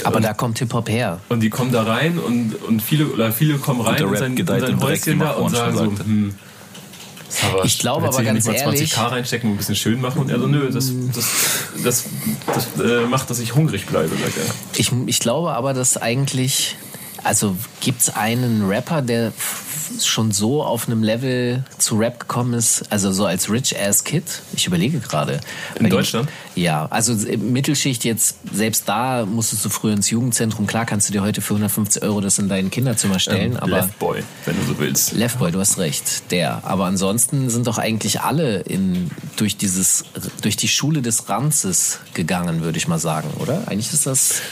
aber 0.04 0.16
und, 0.16 0.22
da 0.22 0.34
kommt 0.34 0.58
Hip-Hop 0.58 0.90
her. 0.90 1.20
Und 1.30 1.40
die 1.40 1.48
kommen 1.48 1.72
da 1.72 1.82
rein 1.82 2.18
und, 2.18 2.54
und 2.62 2.82
viele, 2.82 3.06
oder 3.06 3.32
viele 3.32 3.56
kommen 3.56 3.80
rein 3.80 4.02
in 4.02 4.16
sein, 4.16 4.36
in 4.36 4.46
sein 4.46 4.80
Häuschen 4.82 5.18
da 5.18 5.32
und 5.32 5.54
sagen 5.54 5.76
so, 5.76 5.84
hm, 5.84 6.34
aber 7.42 7.64
ich 7.64 7.78
glaube 7.78 8.08
aber 8.08 8.22
ganz 8.22 8.46
ehrlich. 8.46 8.94
20k 8.94 9.10
reinstecken 9.10 9.50
und 9.50 9.54
ein 9.54 9.58
bisschen 9.58 9.76
schön 9.76 10.00
machen 10.00 10.20
und 10.20 10.30
er 10.30 10.38
so, 10.38 10.46
nö, 10.46 10.70
das, 10.70 10.92
das, 11.14 11.26
das, 11.82 12.04
das 12.46 12.84
äh, 12.84 13.06
macht, 13.06 13.30
dass 13.30 13.38
ich 13.38 13.54
hungrig 13.54 13.86
bleibe, 13.86 14.10
sagt 14.16 14.36
er. 14.36 14.44
Ich, 14.78 14.92
ich 15.06 15.18
glaube 15.20 15.52
aber, 15.52 15.74
dass 15.74 15.96
eigentlich, 15.96 16.76
also 17.24 17.56
gibt 17.80 18.02
es 18.02 18.10
einen 18.10 18.68
Rapper, 18.68 19.02
der 19.02 19.32
schon 20.00 20.30
so 20.32 20.62
auf 20.62 20.86
einem 20.86 21.02
Level 21.02 21.64
zu 21.78 21.96
Rap 21.98 22.20
gekommen 22.20 22.54
ist, 22.54 22.84
also 22.90 23.12
so 23.12 23.26
als 23.26 23.50
Rich 23.50 23.76
Ass 23.78 24.04
Kid? 24.04 24.24
Ich 24.54 24.66
überlege 24.66 25.00
gerade. 25.00 25.40
In 25.78 25.90
Deutschland? 25.90 26.28
ja, 26.54 26.86
also 26.90 27.14
Mittelschicht 27.38 28.04
jetzt, 28.04 28.36
selbst 28.52 28.88
da 28.88 29.26
musstest 29.26 29.64
du 29.64 29.68
früher 29.68 29.92
ins 29.92 30.10
Jugendzentrum. 30.10 30.66
Klar 30.66 30.86
kannst 30.86 31.08
du 31.08 31.12
dir 31.12 31.22
heute 31.22 31.40
für 31.40 31.54
150 31.54 32.02
Euro 32.02 32.20
das 32.20 32.38
in 32.38 32.48
dein 32.48 32.70
Kinderzimmer 32.70 33.18
stellen. 33.18 33.52
Ähm, 33.52 33.58
aber 33.58 33.76
Left 33.76 33.98
Boy, 33.98 34.22
wenn 34.44 34.56
du 34.56 34.62
so 34.62 34.78
willst. 34.78 35.12
Left 35.12 35.38
Boy, 35.38 35.50
du 35.50 35.58
hast 35.58 35.78
recht, 35.78 36.30
der. 36.30 36.64
Aber 36.64 36.86
ansonsten 36.86 37.50
sind 37.50 37.66
doch 37.66 37.78
eigentlich 37.78 38.20
alle 38.20 38.60
in, 38.60 39.10
durch, 39.36 39.56
dieses, 39.56 40.04
durch 40.42 40.56
die 40.56 40.68
Schule 40.68 41.02
des 41.02 41.28
Ranzes 41.28 42.00
gegangen, 42.14 42.62
würde 42.62 42.78
ich 42.78 42.88
mal 42.88 42.98
sagen, 42.98 43.30
oder? 43.38 43.68
Eigentlich 43.68 43.92
ist 43.92 44.06
das 44.06 44.42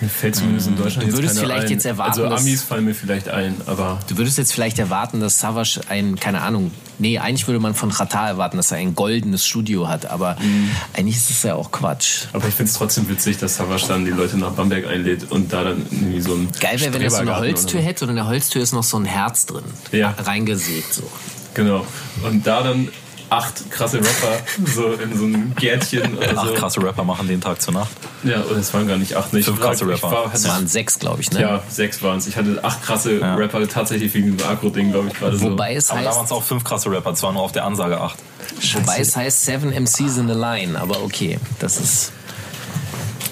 mir 0.00 0.08
fällt 0.08 0.36
zumindest 0.36 0.68
in 0.68 0.76
Deutschland 0.76 1.08
Du 1.08 1.16
würdest 1.16 1.38
vielleicht 1.38 1.66
ein. 1.66 1.70
jetzt 1.70 1.86
erwarten. 1.86 2.22
Also 2.22 2.34
Amis 2.34 2.62
fallen 2.62 2.84
mir 2.84 2.94
vielleicht 2.94 3.28
ein, 3.28 3.56
aber. 3.66 3.98
Du 4.08 4.18
würdest 4.18 4.36
jetzt 4.36 4.52
vielleicht 4.52 4.78
erwarten, 4.78 5.20
dass 5.20 5.40
Savage 5.40 5.80
ein, 5.88 6.20
keine 6.20 6.42
Ahnung, 6.42 6.70
nee, 6.98 7.18
eigentlich 7.18 7.46
würde 7.46 7.60
man 7.60 7.74
von 7.74 7.90
Chata 7.90 8.28
erwarten, 8.28 8.58
dass 8.58 8.72
er 8.72 8.78
ein 8.78 8.94
goldenes 8.94 9.46
Studio 9.46 9.88
hat, 9.88 10.06
aber 10.06 10.36
mhm. 10.40 10.70
eigentlich 10.92 11.16
ist 11.16 11.30
es 11.30 11.42
ja 11.42 11.54
auch 11.54 11.70
Quatsch. 11.70 12.26
Aber 12.34 12.46
ich 12.46 12.54
finde 12.54 12.70
es 12.70 12.76
trotzdem 12.76 13.08
witzig, 13.08 13.38
dass 13.38 13.56
Savage 13.56 13.84
dann 13.88 14.04
die 14.04 14.10
Leute 14.10 14.36
nach 14.36 14.52
Bamberg 14.52 14.86
einlädt 14.86 15.30
und 15.30 15.52
da 15.52 15.64
dann 15.64 15.86
irgendwie 15.90 16.20
so 16.20 16.34
ein. 16.34 16.48
Geil 16.60 16.78
wäre, 16.80 16.92
wenn 16.92 17.02
er 17.02 17.10
so 17.10 17.16
eine 17.16 17.36
Holztür 17.36 17.80
hätte 17.80 18.04
und 18.04 18.10
in 18.10 18.16
der 18.16 18.26
Holztür 18.26 18.62
ist 18.62 18.72
noch 18.72 18.84
so 18.84 18.98
ein 18.98 19.06
Herz 19.06 19.46
drin. 19.46 19.64
Ja. 19.92 20.14
Reingesägt 20.18 20.92
so. 20.92 21.10
Genau. 21.54 21.86
Und 22.22 22.46
da 22.46 22.62
dann 22.62 22.88
acht 23.28 23.70
krasse 23.70 23.98
Rapper 23.98 24.38
so 24.64 24.92
in 24.92 25.16
so 25.16 25.24
einem 25.24 25.54
Gärtchen 25.56 26.16
oder 26.16 26.38
acht 26.38 26.48
so. 26.48 26.54
krasse 26.54 26.82
Rapper 26.82 27.04
machen 27.04 27.26
den 27.26 27.40
Tag 27.40 27.60
zur 27.60 27.74
Nacht. 27.74 27.90
Ja, 28.22 28.42
oder 28.42 28.58
es 28.58 28.72
waren 28.72 28.86
gar 28.86 28.98
nicht 28.98 29.14
acht. 29.14 29.32
Nicht. 29.32 29.46
Fünf 29.46 29.60
krasse 29.60 29.86
Rapper. 29.86 30.10
War, 30.10 30.30
es 30.32 30.46
waren 30.48 30.66
sechs, 30.66 30.98
glaube 30.98 31.20
ich, 31.20 31.30
ne? 31.32 31.40
Ja, 31.40 31.62
sechs 31.68 32.02
waren 32.02 32.18
es. 32.18 32.26
Ich 32.26 32.36
hatte 32.36 32.62
acht 32.62 32.82
krasse 32.82 33.18
ja. 33.18 33.34
Rapper 33.34 33.66
tatsächlich 33.68 34.14
wegen 34.14 34.36
dem 34.36 34.46
Agro-Ding, 34.46 34.92
glaube 34.92 35.08
ich, 35.08 35.14
gerade 35.14 35.36
so. 35.36 35.50
Wobei 35.50 35.74
es 35.74 35.90
aber 35.90 36.00
heißt, 36.00 36.08
da 36.08 36.14
waren 36.14 36.24
es 36.24 36.32
auch 36.32 36.42
fünf 36.42 36.64
krasse 36.64 36.90
Rapper, 36.90 37.14
zwar 37.14 37.32
nur 37.32 37.42
auf 37.42 37.52
der 37.52 37.64
Ansage 37.64 38.00
acht. 38.00 38.18
Scheiße. 38.60 38.86
Wobei 38.86 38.98
es 38.98 39.16
heißt 39.16 39.44
Seven 39.44 39.70
MCs 39.70 40.18
in 40.18 40.30
a 40.30 40.54
Line, 40.56 40.80
aber 40.80 41.02
okay, 41.02 41.38
das 41.58 41.78
ist... 41.78 42.12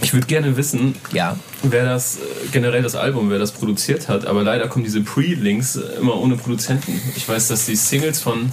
Ich 0.03 0.13
würde 0.13 0.27
gerne 0.27 0.57
wissen, 0.57 0.97
ja. 1.13 1.37
wer 1.63 1.87
das, 1.87 2.17
äh, 2.17 2.21
generell 2.53 2.83
das 2.83 2.95
Album, 2.95 3.31
wer 3.31 3.39
das 3.39 3.53
produziert 3.53 4.09
hat, 4.09 4.27
aber 4.27 4.43
leider 4.43 4.69
kommen 4.69 4.85
diese 4.85 5.01
Pre-Links 5.01 5.77
immer 5.77 6.21
ohne 6.21 6.37
Produzenten. 6.37 7.01
Ich 7.17 7.29
weiß, 7.29 7.49
dass 7.49 7.67
die 7.67 7.77
Singles 7.77 8.21
von... 8.21 8.53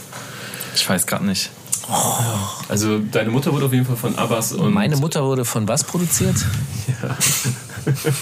Ich 0.76 0.88
weiß 0.88 1.06
gerade 1.06 1.26
nicht. 1.26 1.50
Also 2.70 3.00
deine 3.00 3.32
Mutter 3.32 3.52
wurde 3.52 3.66
auf 3.66 3.74
jeden 3.74 3.86
Fall 3.86 3.98
von 3.98 4.18
Abbas 4.18 4.54
und... 4.54 4.74
Meine 4.74 4.96
Mutter 4.98 5.24
wurde 5.24 5.44
von 5.44 5.68
was 5.68 5.84
produziert? 5.84 6.38
Ja. 6.88 7.18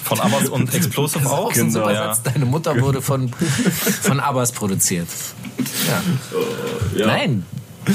Von 0.05 0.19
Abbas 0.21 0.47
und 0.47 0.73
Explosive 0.73 1.29
auch? 1.29 1.51
Genau. 1.51 1.89
Ja. 1.89 2.15
Deine 2.23 2.45
Mutter 2.45 2.79
wurde 2.79 3.01
von, 3.01 3.29
von 3.29 4.21
Abbas 4.21 4.53
produziert. 4.53 5.09
Ja. 5.57 6.01
Uh, 6.31 6.97
ja. 6.97 7.07
Nein, 7.07 7.45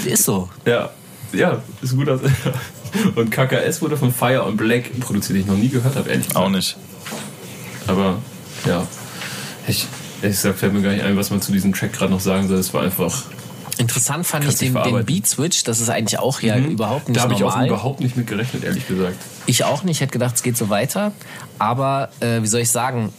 ist 0.05 0.25
so. 0.25 0.51
Ja, 0.67 0.91
ja, 1.33 1.63
ist 1.81 1.97
gut. 1.97 2.09
Und 3.17 3.31
KKS 3.31 3.83
wurde 3.83 3.97
von 3.97 4.13
Fire 4.13 4.45
on 4.45 4.57
Black 4.57 5.01
produziert, 5.01 5.37
die 5.37 5.41
ich 5.41 5.47
noch 5.47 5.57
nie 5.57 5.69
gehört 5.69 5.97
habe, 5.97 6.11
ehrlich 6.11 6.29
gesagt. 6.29 6.45
Auch 6.45 6.51
nicht. 6.51 6.77
Aber, 7.87 8.19
ja. 8.67 8.87
Ich, 9.67 9.87
ehrlich 10.23 10.37
gesagt, 10.37 10.59
fällt 10.59 10.75
mir 10.75 10.83
gar 10.83 10.93
nicht 10.93 11.03
ein, 11.03 11.17
was 11.17 11.31
man 11.31 11.41
zu 11.41 11.51
diesem 11.51 11.73
Track 11.73 11.93
gerade 11.93 12.13
noch 12.13 12.21
sagen 12.21 12.47
soll. 12.47 12.59
Es 12.59 12.73
war 12.73 12.83
einfach 12.83 13.25
Interessant 13.79 14.27
fand 14.27 14.45
ich 14.45 14.57
den, 14.57 14.75
den 14.75 15.05
Beat 15.05 15.27
Switch, 15.27 15.64
das 15.64 15.81
ist 15.81 15.89
eigentlich 15.89 16.18
auch 16.18 16.41
ja 16.41 16.57
mhm. 16.57 16.66
überhaupt 16.66 17.09
nicht 17.09 17.18
da 17.18 17.27
normal. 17.27 17.39
Da 17.39 17.55
habe 17.55 17.66
ich 17.66 17.72
auch 17.72 17.77
überhaupt 17.77 18.01
nicht 18.01 18.16
mit 18.16 18.27
gerechnet, 18.27 18.64
ehrlich 18.64 18.87
gesagt. 18.87 19.16
Ich 19.47 19.64
auch 19.64 19.83
nicht, 19.83 19.97
ich 19.97 20.01
hätte 20.01 20.12
gedacht, 20.12 20.37
es 20.37 20.43
geht 20.43 20.57
so 20.57 20.68
weiter. 20.68 21.12
Aber 21.59 22.11
äh, 22.20 22.43
wie 22.43 22.47
soll 22.47 22.61
ich 22.61 22.70
sagen, 22.70 23.12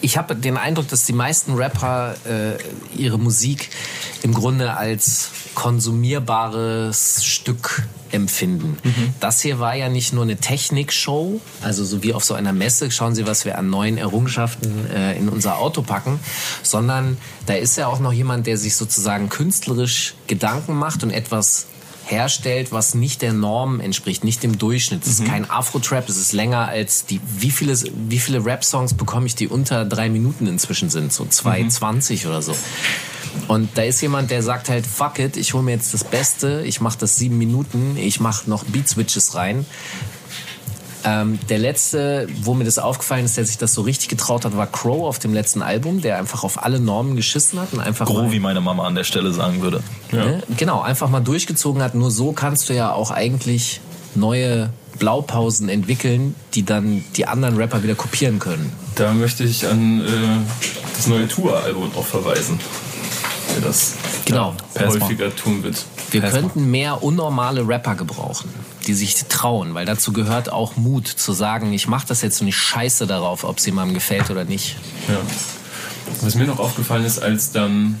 ich 0.00 0.16
habe 0.16 0.34
den 0.34 0.56
Eindruck, 0.56 0.88
dass 0.88 1.04
die 1.04 1.12
meisten 1.12 1.54
Rapper 1.54 2.16
äh, 2.26 2.56
ihre 2.96 3.18
Musik 3.18 3.70
im 4.22 4.34
Grunde 4.34 4.76
als 4.76 5.30
konsumierbares 5.54 7.24
Stück 7.24 7.86
empfinden. 8.12 8.76
Mhm. 8.82 9.14
Das 9.20 9.40
hier 9.40 9.58
war 9.58 9.74
ja 9.74 9.88
nicht 9.88 10.12
nur 10.12 10.22
eine 10.22 10.36
Technikshow, 10.36 11.40
also 11.62 11.84
so 11.84 12.02
wie 12.02 12.14
auf 12.14 12.24
so 12.24 12.34
einer 12.34 12.52
Messe, 12.52 12.90
schauen 12.90 13.14
Sie, 13.14 13.26
was 13.26 13.44
wir 13.44 13.58
an 13.58 13.70
neuen 13.70 13.98
Errungenschaften 13.98 14.90
äh, 14.90 15.16
in 15.16 15.28
unser 15.28 15.58
Auto 15.58 15.82
packen, 15.82 16.18
sondern 16.62 17.16
da 17.46 17.54
ist 17.54 17.76
ja 17.76 17.86
auch 17.86 18.00
noch 18.00 18.12
jemand, 18.12 18.46
der 18.46 18.56
sich 18.56 18.76
sozusagen 18.76 19.28
künstlerisch 19.28 20.14
Gedanken 20.26 20.74
macht 20.74 21.02
und 21.02 21.10
etwas 21.10 21.66
herstellt, 22.04 22.72
was 22.72 22.94
nicht 22.94 23.22
der 23.22 23.32
Norm 23.32 23.80
entspricht, 23.80 24.24
nicht 24.24 24.42
dem 24.42 24.58
Durchschnitt. 24.58 25.02
Es 25.06 25.18
mhm. 25.18 25.24
ist 25.24 25.30
kein 25.30 25.50
Afro-Trap, 25.50 26.08
es 26.08 26.16
ist 26.16 26.32
länger 26.32 26.68
als 26.68 27.06
die, 27.06 27.20
wie 27.38 27.50
viele, 27.50 27.78
wie 28.08 28.18
viele 28.18 28.44
Rap-Songs 28.44 28.94
bekomme 28.94 29.26
ich, 29.26 29.34
die 29.34 29.48
unter 29.48 29.84
drei 29.84 30.08
Minuten 30.08 30.46
inzwischen 30.46 30.90
sind, 30.90 31.12
so 31.12 31.24
2,20 31.24 32.24
mhm. 32.24 32.30
oder 32.30 32.42
so. 32.42 32.54
Und 33.48 33.70
da 33.76 33.82
ist 33.82 34.00
jemand, 34.00 34.30
der 34.30 34.42
sagt 34.42 34.68
halt, 34.68 34.86
fuck 34.86 35.18
it, 35.18 35.36
ich 35.36 35.54
hole 35.54 35.62
mir 35.62 35.72
jetzt 35.72 35.92
das 35.94 36.04
Beste, 36.04 36.62
ich 36.64 36.80
mache 36.80 36.98
das 36.98 37.16
sieben 37.16 37.38
Minuten, 37.38 37.96
ich 37.96 38.20
mache 38.20 38.48
noch 38.48 38.64
Beat-Switches 38.64 39.34
rein. 39.34 39.66
Ähm, 41.04 41.38
der 41.48 41.58
letzte, 41.58 42.28
wo 42.42 42.54
mir 42.54 42.64
das 42.64 42.78
aufgefallen 42.78 43.24
ist, 43.24 43.36
der 43.36 43.44
sich 43.44 43.58
das 43.58 43.74
so 43.74 43.82
richtig 43.82 44.08
getraut 44.08 44.44
hat, 44.44 44.56
war 44.56 44.68
Crow 44.68 45.06
auf 45.08 45.18
dem 45.18 45.34
letzten 45.34 45.60
Album, 45.60 46.00
der 46.00 46.18
einfach 46.18 46.44
auf 46.44 46.62
alle 46.62 46.78
Normen 46.78 47.16
geschissen 47.16 47.58
hat 47.60 47.72
und 47.72 47.80
einfach. 47.80 48.06
Gro, 48.06 48.30
wie 48.30 48.38
meine 48.38 48.60
Mama 48.60 48.86
an 48.86 48.94
der 48.94 49.02
Stelle 49.02 49.32
sagen 49.32 49.62
würde. 49.62 49.82
Ja. 50.12 50.24
Ne? 50.24 50.42
Genau, 50.56 50.80
einfach 50.80 51.08
mal 51.08 51.20
durchgezogen 51.20 51.82
hat. 51.82 51.96
Nur 51.96 52.12
so 52.12 52.32
kannst 52.32 52.68
du 52.68 52.74
ja 52.74 52.92
auch 52.92 53.10
eigentlich 53.10 53.80
neue 54.14 54.70
Blaupausen 54.98 55.68
entwickeln, 55.68 56.36
die 56.54 56.64
dann 56.64 57.04
die 57.16 57.26
anderen 57.26 57.56
Rapper 57.56 57.82
wieder 57.82 57.96
kopieren 57.96 58.38
können. 58.38 58.72
Da 58.94 59.12
möchte 59.12 59.42
ich 59.42 59.66
an 59.66 60.02
äh, 60.02 60.06
das 60.94 61.08
neue 61.08 61.26
Tour-Album 61.26 61.90
auch 61.96 62.04
verweisen 62.04 62.60
der 63.54 63.62
das 63.62 63.94
genau. 64.24 64.54
Ja, 64.74 64.86
häufiger 64.86 65.34
tun 65.34 65.62
wird. 65.62 65.84
Wir 66.10 66.22
könnten 66.22 66.70
mehr 66.70 67.02
unnormale 67.02 67.66
Rapper 67.66 67.94
gebrauchen, 67.94 68.50
die 68.86 68.94
sich 68.94 69.24
trauen, 69.28 69.74
weil 69.74 69.86
dazu 69.86 70.12
gehört 70.12 70.52
auch 70.52 70.76
Mut 70.76 71.06
zu 71.06 71.32
sagen, 71.32 71.72
ich 71.72 71.88
mache 71.88 72.06
das 72.06 72.22
jetzt 72.22 72.40
und 72.40 72.48
ich 72.48 72.56
scheiße 72.56 73.06
darauf, 73.06 73.44
ob 73.44 73.58
es 73.58 73.66
jemandem 73.66 73.94
gefällt 73.94 74.30
oder 74.30 74.44
nicht. 74.44 74.76
Ja. 75.08 75.18
was 76.20 76.34
mir 76.34 76.46
noch 76.46 76.58
aufgefallen 76.58 77.04
ist, 77.04 77.22
als 77.22 77.52
dann 77.52 78.00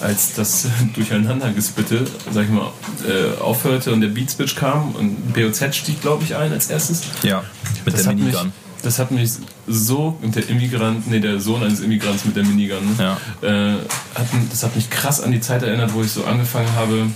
als 0.00 0.34
das 0.34 0.66
Durcheinandergespitte, 0.94 2.04
sag 2.30 2.44
ich 2.44 2.50
mal, 2.50 2.72
äh, 3.06 3.40
aufhörte 3.40 3.92
und 3.92 4.00
der 4.00 4.08
Beatswitch 4.08 4.56
kam 4.56 4.94
und 4.94 5.32
BOZ 5.32 5.74
stieg, 5.74 6.00
glaube 6.00 6.24
ich, 6.24 6.36
ein 6.36 6.52
als 6.52 6.68
erstes. 6.68 7.02
Ja, 7.22 7.44
mit 7.84 7.94
das 7.94 8.02
der 8.02 8.14
Minigun. 8.14 8.52
Das 8.82 8.98
hat 8.98 9.10
mich 9.10 9.30
so, 9.66 10.16
und 10.22 10.36
der 10.36 10.48
Immigrant, 10.48 11.08
nee, 11.10 11.18
der 11.20 11.40
Sohn 11.40 11.62
eines 11.62 11.80
Immigrants 11.80 12.24
mit 12.24 12.36
der 12.36 12.44
Minigun, 12.44 12.96
Ja. 12.98 13.16
äh, 13.42 13.72
hat, 14.14 14.26
das 14.50 14.62
hat 14.62 14.76
mich 14.76 14.90
krass 14.90 15.20
an 15.20 15.32
die 15.32 15.40
Zeit 15.40 15.62
erinnert, 15.62 15.92
wo 15.94 16.02
ich 16.02 16.12
so 16.12 16.24
angefangen 16.24 16.72
habe, 16.76 17.06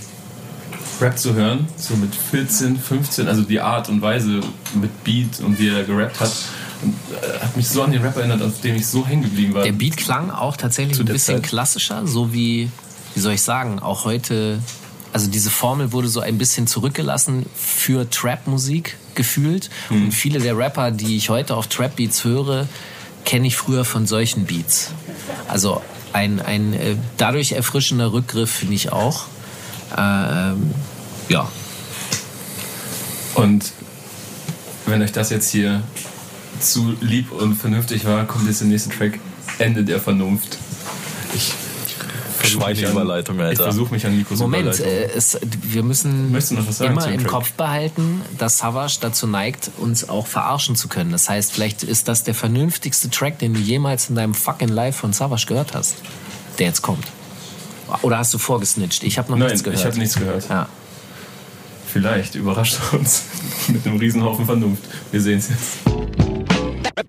Rap 0.99 1.17
zu 1.17 1.33
hören, 1.33 1.67
so 1.77 1.95
mit 1.95 2.13
14, 2.13 2.77
15, 2.77 3.27
also 3.27 3.41
die 3.41 3.59
Art 3.59 3.89
und 3.89 4.01
Weise 4.01 4.41
mit 4.75 5.03
Beat 5.03 5.39
und 5.39 5.57
wie 5.59 5.69
er 5.69 5.83
gerappt 5.83 6.19
hat. 6.19 6.31
Und, 6.83 6.93
äh, 7.15 7.39
hat 7.43 7.55
mich 7.57 7.67
so 7.69 7.81
an 7.83 7.91
den 7.91 8.01
Rap 8.01 8.17
erinnert, 8.17 8.41
auf 8.41 8.59
dem 8.61 8.75
ich 8.75 8.85
so 8.87 9.05
hängen 9.05 9.23
geblieben 9.23 9.53
war. 9.53 9.63
Der 9.63 9.71
Beat 9.71 9.97
klang 9.97 10.29
auch 10.29 10.57
tatsächlich 10.57 10.99
ein 10.99 11.05
bisschen 11.05 11.37
Zeit. 11.37 11.43
klassischer, 11.43 12.05
so 12.05 12.33
wie, 12.33 12.69
wie 13.15 13.19
soll 13.19 13.33
ich 13.33 13.41
sagen, 13.41 13.79
auch 13.79 14.05
heute, 14.05 14.59
also 15.13 15.27
diese 15.29 15.49
Formel 15.49 15.91
wurde 15.91 16.07
so 16.07 16.19
ein 16.19 16.37
bisschen 16.37 16.67
zurückgelassen 16.67 17.45
für 17.55 18.07
Trap-Musik 18.09 18.97
gefühlt. 19.15 19.69
Mhm. 19.89 20.05
Und 20.05 20.11
viele 20.11 20.39
der 20.39 20.57
Rapper, 20.57 20.91
die 20.91 21.17
ich 21.17 21.29
heute 21.29 21.55
auf 21.55 21.67
Trap-Beats 21.67 22.23
höre, 22.23 22.67
kenne 23.25 23.47
ich 23.47 23.55
früher 23.55 23.85
von 23.85 24.07
solchen 24.07 24.45
Beats. 24.45 24.91
Also 25.47 25.81
ein, 26.13 26.39
ein 26.41 26.73
äh, 26.73 26.95
dadurch 27.17 27.53
erfrischender 27.53 28.11
Rückgriff 28.13 28.51
finde 28.51 28.73
ich 28.75 28.91
auch. 28.91 29.25
Ähm, 29.97 30.71
ja, 31.29 31.47
Und 33.35 33.71
wenn 34.85 35.01
euch 35.01 35.11
das 35.11 35.29
jetzt 35.29 35.49
hier 35.51 35.83
zu 36.59 36.95
lieb 37.01 37.31
und 37.31 37.55
vernünftig 37.55 38.05
war, 38.05 38.25
kommt 38.25 38.47
jetzt 38.47 38.61
der 38.61 38.67
nächste 38.67 38.89
Track 38.89 39.19
Ende 39.57 39.83
der 39.83 39.99
Vernunft. 39.99 40.57
Ich 41.33 41.53
Schweineüberleitung, 42.45 43.39
Alter. 43.39 43.51
Ich 43.51 43.59
versuche 43.59 43.93
mich 43.93 44.05
an 44.05 44.17
Nikos 44.17 44.39
Moment, 44.39 44.75
Überleitung. 44.75 44.85
äh, 44.85 45.17
es, 45.17 45.37
wir 45.61 45.83
müssen 45.83 46.35
immer 46.79 47.07
im? 47.07 47.23
Kopf 47.25 47.53
behalten, 47.53 48.21
dass 48.37 48.57
Savage 48.57 48.97
dazu 49.01 49.27
neigt, 49.27 49.71
uns 49.77 50.07
auch 50.09 50.27
verarschen 50.27 50.75
zu 50.75 50.87
können. 50.87 51.11
Das 51.11 51.29
heißt, 51.29 51.53
vielleicht 51.53 51.83
ist 51.83 52.07
das 52.07 52.23
der 52.23 52.33
vernünftigste 52.33 53.09
Track, 53.09 53.39
den 53.39 53.53
du 53.53 53.59
jemals 53.59 54.09
in 54.09 54.15
deinem 54.15 54.33
fucking 54.33 54.69
Live 54.69 54.95
von 54.97 55.13
Savage 55.13 55.45
gehört 55.47 55.73
hast, 55.73 55.95
der 56.59 56.67
jetzt 56.67 56.81
kommt. 56.81 57.05
Oder 58.01 58.17
hast 58.17 58.33
du 58.33 58.37
vorgesnitcht? 58.37 59.03
Ich 59.03 59.17
habe 59.17 59.31
noch 59.31 59.37
Nein, 59.37 59.47
nichts 59.47 59.63
gehört. 59.63 59.79
ich 59.79 59.85
habe 59.85 59.97
nichts 59.97 60.15
gehört. 60.15 60.49
Ja. 60.49 60.67
Vielleicht 61.87 62.35
überrascht 62.35 62.77
er 62.91 62.99
uns 62.99 63.23
mit 63.67 63.85
einem 63.85 63.97
Riesenhaufen 63.97 64.45
Vernunft. 64.45 64.83
Wir 65.11 65.21
sehen 65.21 65.39
es 65.39 65.49
jetzt. 65.49 65.79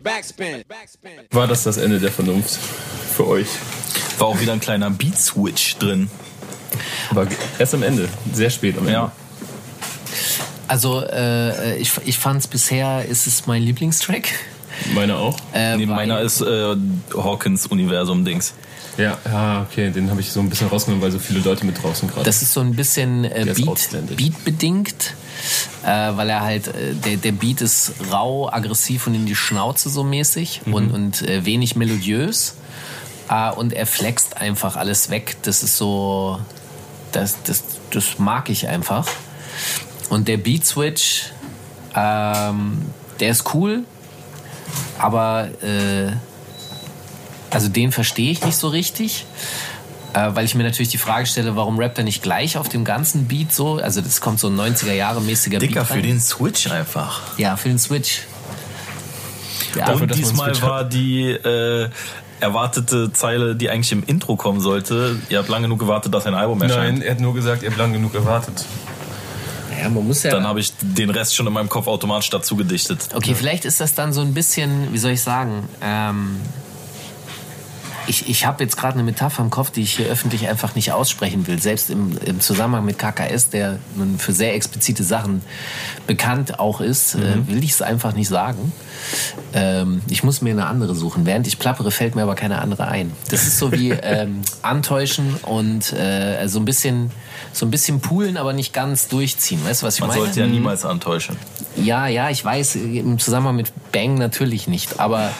Backspin. 0.03 0.63
Backspin. 0.67 1.13
War 1.31 1.47
das 1.47 1.63
das 1.63 1.77
Ende 1.77 2.01
der 2.01 2.11
Vernunft 2.11 2.59
für 3.13 3.27
euch? 3.27 3.47
War 4.19 4.29
auch 4.29 4.41
wieder 4.41 4.53
ein 4.53 4.61
kleiner 4.61 4.91
Beat-Switch 4.91 5.77
drin. 5.77 6.11
Aber 7.11 7.27
erst 7.59 7.75
am 7.75 7.83
Ende, 7.83 8.09
sehr 8.33 8.51
spät 8.51 8.75
am 8.77 8.83
Ende. 8.87 8.93
Ja. 8.93 9.13
Also 10.69 11.03
äh, 11.03 11.77
ich, 11.79 11.93
ich 12.05 12.19
fand 12.19 12.41
es 12.41 12.47
bisher, 12.47 13.05
ist 13.05 13.27
es 13.27 13.47
mein 13.47 13.63
Lieblingstrack. 13.63 14.29
Meine 14.95 15.17
auch? 15.17 15.37
Äh, 15.53 15.77
Nee, 15.77 15.87
meiner 15.87 16.21
ist 16.21 16.41
äh, 16.41 16.75
Hawkins 17.15 17.67
Universum-Dings. 17.67 18.55
Ja, 18.99 19.17
ja, 19.25 19.67
okay, 19.71 19.91
den 19.91 20.11
habe 20.11 20.21
ich 20.21 20.31
so 20.31 20.41
ein 20.41 20.51
bisschen 20.51 20.69
rausgenommen, 20.69 21.03
weil 21.03 21.11
so 21.11 21.19
viele 21.19 21.41
Leute 21.41 21.65
mit 21.65 21.83
draußen 21.83 22.09
gerade. 22.09 22.25
Das 22.25 22.43
ist 22.43 22.53
so 22.53 22.61
ein 22.61 22.75
bisschen 22.75 23.25
äh, 23.25 23.47
Beat. 23.55 24.17
Beat 24.17 24.45
bedingt, 24.45 25.15
äh, 25.83 25.87
weil 25.89 26.29
er 26.29 26.43
halt 26.43 26.69
äh, 26.69 26.95
der 27.05 27.17
der 27.17 27.33
Beat 27.33 27.63
ist 27.63 27.93
rau, 28.11 28.51
aggressiv 28.53 29.07
und 29.07 29.15
in 29.15 29.25
die 29.25 29.35
Schnauze 29.35 29.89
so 29.89 30.05
mäßig 30.05 30.63
Mhm. 30.67 30.75
und 30.75 30.91
und 30.91 31.23
äh, 31.23 31.45
wenig 31.47 31.75
melodiös 31.75 32.55
äh, 33.33 33.51
und 33.51 33.73
er 33.73 33.87
flext 33.87 34.37
einfach 34.37 34.77
alles 34.77 35.11
weg. 35.11 35.37
Das 35.43 35.63
ist 35.63 35.77
so 35.77 36.41
das 37.13 37.43
das 37.45 37.65
das 37.91 38.19
mag 38.19 38.51
ich 38.51 38.69
einfach. 38.69 39.09
Und 40.11 40.29
der 40.29 40.37
Beat 40.37 40.67
Switch, 40.67 41.33
ähm, 41.95 42.87
der 43.21 43.31
ist 43.31 43.55
cool, 43.55 43.85
aber 44.99 45.49
äh, 45.63 46.13
also 47.51 47.69
den 47.69 47.93
verstehe 47.93 48.31
ich 48.31 48.45
nicht 48.45 48.57
so 48.57 48.69
richtig. 48.69 49.27
Äh, 50.15 50.35
weil 50.35 50.45
ich 50.45 50.55
mir 50.55 50.63
natürlich 50.63 50.91
die 50.91 50.99
Frage 50.99 51.25
stelle, 51.25 51.57
warum 51.57 51.79
rappt 51.79 51.97
er 51.97 52.05
nicht 52.05 52.23
gleich 52.23 52.59
auf 52.59 52.69
dem 52.69 52.85
ganzen 52.85 53.29
Beat 53.29 53.51
so? 53.51 53.77
Also 53.77 54.03
das 54.03 54.21
kommt 54.21 54.41
so 54.41 54.49
ein 54.49 54.61
90er 54.61 54.93
Jahre 54.93 55.23
mäßiger 55.23 55.59
Dicker 55.59 55.81
Beat 55.81 55.87
für 55.87 55.95
rein. 55.95 56.03
den 56.03 56.21
Switch 56.21 56.71
einfach. 56.71 57.23
Ja, 57.39 57.57
für 57.57 57.71
den 57.71 57.79
Switch. 57.79 58.25
Ja, 59.75 59.93
Und 59.93 60.15
diesmal 60.15 60.61
war 60.61 60.85
die 60.85 61.31
äh, 61.31 61.89
erwartete 62.43 63.13
Zeile, 63.13 63.55
die 63.57 63.71
eigentlich 63.71 63.93
im 63.93 64.03
Intro 64.05 64.37
kommen 64.37 64.61
sollte. 64.61 65.17
Ihr 65.29 65.39
habt 65.39 65.49
lange 65.49 65.65
genug 65.65 65.79
gewartet, 65.79 66.13
dass 66.13 66.27
ein 66.27 66.35
Album 66.35 66.61
erscheint. 66.61 66.99
Nein, 66.99 67.07
er 67.07 67.13
hat 67.13 67.21
nur 67.21 67.35
gesagt, 67.35 67.63
ihr 67.63 67.71
habt 67.71 67.79
lang 67.79 67.93
genug 67.93 68.15
erwartet. 68.15 68.65
ja, 69.81 69.89
man 69.89 70.07
muss 70.07 70.23
ja. 70.23 70.31
Dann 70.31 70.47
habe 70.47 70.61
ich 70.61 70.73
den 70.81 71.11
Rest 71.11 71.35
schon 71.35 71.47
in 71.47 71.53
meinem 71.53 71.69
Kopf 71.69 71.87
automatisch 71.87 72.31
dazu 72.31 72.57
gedichtet. 72.57 73.09
Okay, 73.15 73.35
vielleicht 73.35 73.65
ist 73.65 73.81
das 73.81 73.95
dann 73.95 74.13
so 74.13 74.21
ein 74.21 74.35
bisschen, 74.35 74.93
wie 74.93 74.99
soll 74.99 75.13
ich 75.13 75.23
sagen, 75.23 75.69
ähm, 75.81 76.41
ich, 78.07 78.29
ich 78.29 78.47
habe 78.47 78.63
jetzt 78.63 78.77
gerade 78.77 78.95
eine 78.95 79.03
Metapher 79.03 79.43
im 79.43 79.51
Kopf, 79.51 79.71
die 79.71 79.83
ich 79.83 79.97
hier 79.97 80.07
öffentlich 80.07 80.49
einfach 80.49 80.75
nicht 80.75 80.93
aussprechen 80.93 81.47
will. 81.47 81.61
Selbst 81.61 81.91
im, 81.91 82.19
im 82.19 82.41
Zusammenhang 82.41 82.85
mit 82.85 82.99
KKS, 82.99 83.51
der 83.51 83.79
nun 83.97 84.19
für 84.19 84.33
sehr 84.33 84.55
explizite 84.55 85.05
Sachen 85.05 85.43
bekannt 86.07 86.59
auch 86.59 86.81
ist, 86.81 87.15
äh, 87.15 87.47
will 87.47 87.63
ich 87.63 87.73
es 87.73 87.83
einfach 87.83 88.15
nicht 88.15 88.29
sagen. 88.29 88.73
Ähm, 89.55 90.03
ich 90.09 90.23
muss 90.23 90.43
mir 90.43 90.51
eine 90.51 90.67
andere 90.67 90.95
suchen. 90.95 91.27
Während 91.27 91.47
ich 91.47 91.59
plappere, 91.59 91.91
fällt 91.91 92.15
mir 92.15 92.23
aber 92.23 92.35
keine 92.35 92.61
andere 92.61 92.89
ein. 92.89 93.13
Das 93.31 93.47
ist 93.47 93.59
so 93.59 93.73
wie 93.73 93.91
ähm, 94.03 94.43
antäuschen 94.63 95.37
und 95.43 95.93
äh, 95.93 96.47
so 96.49 96.59
ein 96.59 96.65
bisschen 96.65 97.11
so 97.53 97.67
ein 97.67 97.71
bisschen 97.71 98.01
poolen, 98.01 98.37
aber 98.37 98.53
nicht 98.53 98.73
ganz 98.73 99.09
durchziehen. 99.09 99.61
Weißt 99.65 99.83
du, 99.83 99.87
was 99.87 99.95
ich 99.97 100.01
Man 100.01 100.11
meine? 100.11 100.23
sollte 100.23 100.41
ja 100.41 100.47
niemals 100.47 100.85
antäuschen. 100.85 101.37
Ja, 101.77 102.07
ja, 102.07 102.29
ich 102.31 102.45
weiß, 102.45 102.77
im 102.77 103.19
Zusammenhang 103.19 103.57
mit 103.57 103.73
Bang 103.93 104.15
natürlich 104.15 104.69
nicht. 104.69 105.01
Aber 105.01 105.31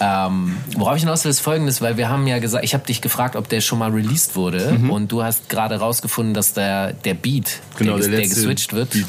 ähm, 0.00 0.56
worauf 0.76 0.96
ich 0.96 1.02
hinaus 1.02 1.24
will, 1.24 1.30
ist 1.30 1.40
folgendes, 1.40 1.80
weil 1.80 1.96
wir 1.96 2.08
haben 2.08 2.26
ja 2.26 2.38
gesagt, 2.38 2.64
ich 2.64 2.74
habe 2.74 2.84
dich 2.86 3.00
gefragt, 3.00 3.36
ob 3.36 3.48
der 3.48 3.60
schon 3.60 3.78
mal 3.78 3.90
released 3.90 4.36
wurde 4.36 4.78
und 4.88 5.10
du 5.12 5.22
hast 5.22 5.48
gerade 5.48 5.76
rausgefunden, 5.76 6.34
dass 6.34 6.52
der, 6.52 6.92
der 6.92 7.14
Beat, 7.14 7.60
Genau, 7.78 7.96
der, 7.98 8.08
der 8.08 8.18
der 8.20 8.28
geswitcht 8.28 8.72
wird, 8.74 8.90
Beat. 8.90 9.06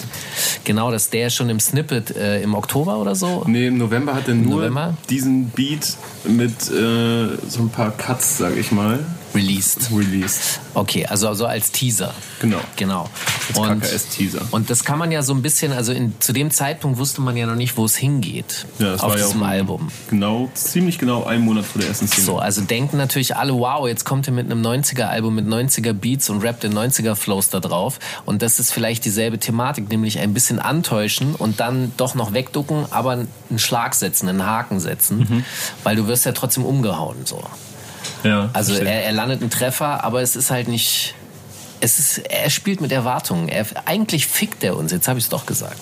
genau, 0.64 0.92
dass 0.92 1.10
der 1.10 1.30
schon 1.30 1.50
im 1.50 1.60
Snippet 1.60 2.16
äh, 2.16 2.42
im 2.42 2.54
Oktober 2.56 2.98
oder 2.98 3.16
so 3.16 3.44
Nee, 3.48 3.68
im 3.68 3.78
November 3.78 4.14
hat 4.16 4.28
er 4.28 4.36
nur 4.36 4.58
November? 4.62 4.96
diesen 5.10 5.50
Beat 5.50 5.96
mit 6.26 6.52
äh, 6.72 7.38
so 7.50 7.60
ein 7.62 7.70
paar 7.70 7.92
Cuts, 7.92 8.38
sag 8.38 8.56
ich 8.58 8.72
mal, 8.72 9.00
released. 9.34 9.92
released. 9.92 10.60
Okay, 10.74 11.06
also, 11.06 11.28
also 11.28 11.46
als 11.46 11.72
Teaser. 11.72 12.14
Genau. 12.40 12.60
Genau. 12.76 13.10
Als 13.50 13.82
KKS-Teaser. 13.82 14.42
Und 14.52 14.70
das 14.70 14.84
kann 14.84 14.98
man 14.98 15.12
ja 15.12 15.22
so 15.24 15.34
ein 15.34 15.42
bisschen, 15.42 15.74
also 15.74 15.92
in, 15.92 16.14
zu 16.20 16.34
dem 16.34 16.52
Zeitpunkt 16.52 16.98
wusste 16.98 17.22
man 17.22 17.36
ja 17.38 17.46
noch 17.46 17.56
nicht, 17.56 17.78
wo 17.78 17.86
es 17.86 17.96
hingeht 17.96 18.66
Ja, 18.80 18.92
das 18.92 19.02
auf 19.02 19.12
war 19.12 19.20
ja 19.20 19.26
diesem 19.26 19.44
auch 19.44 19.48
Album. 19.48 19.92
Genau, 20.10 20.50
ziemlich 20.54 20.98
genau 20.98 21.24
einen 21.24 21.44
Monat 21.44 21.66
vor 21.66 21.80
der 21.80 21.90
ersten 21.90 22.08
Single. 22.08 22.26
So, 22.26 22.40
also 22.40 22.62
denken 22.62 22.98
natürlich 22.98 23.36
alle, 23.36 23.54
wow, 23.54 23.88
jetzt 23.88 24.06
kommt 24.06 24.28
er 24.28 24.34
mit 24.34 24.50
einem 24.50 24.66
90er-Album 24.66 25.36
mit 25.36 25.48
90er 25.48 25.94
Beats 25.94 26.30
und 26.30 26.44
rappt 26.44 26.64
in 26.64 26.74
90er-Flows 26.74 27.50
da 27.50 27.60
drauf. 27.60 28.00
Und 28.26 28.42
das 28.42 28.60
ist 28.60 28.72
vielleicht 28.72 29.06
dieselbe 29.06 29.40
Thematik, 29.40 29.90
nämlich 29.90 30.20
ein 30.20 30.34
bisschen 30.34 30.60
antäuschen 30.60 31.36
und 31.36 31.60
dann 31.60 31.92
doch 31.98 32.16
noch 32.16 32.34
wegducken, 32.34 32.86
aber 32.92 33.12
einen 33.12 33.60
Schlag 33.60 33.96
setzen, 33.96 34.30
einen 34.30 34.46
Haken 34.46 34.80
setzen, 34.80 35.46
weil 35.84 35.96
du 35.96 36.08
wirst 36.08 36.26
ja 36.26 36.32
trotzdem 36.32 36.66
umgehauen, 36.66 37.18
so. 37.26 37.42
Ja, 38.24 38.50
Also 38.54 38.74
er, 38.74 39.06
er 39.06 39.12
landet 39.14 39.42
einen 39.42 39.50
Treffer, 39.50 40.04
aber 40.04 40.22
es 40.22 40.36
ist 40.36 40.52
halt 40.52 40.68
nicht. 40.68 41.16
Es 41.80 41.98
ist, 41.98 42.20
er 42.20 42.50
spielt 42.52 42.80
mit 42.80 42.92
Erwartungen. 42.92 43.50
Er, 43.50 43.66
eigentlich 43.86 44.28
fickt 44.28 44.64
er 44.64 44.78
uns. 44.78 44.92
Jetzt 44.92 45.08
habe 45.08 45.18
ich 45.18 45.26
es 45.26 45.30
doch 45.30 45.46
gesagt. 45.48 45.80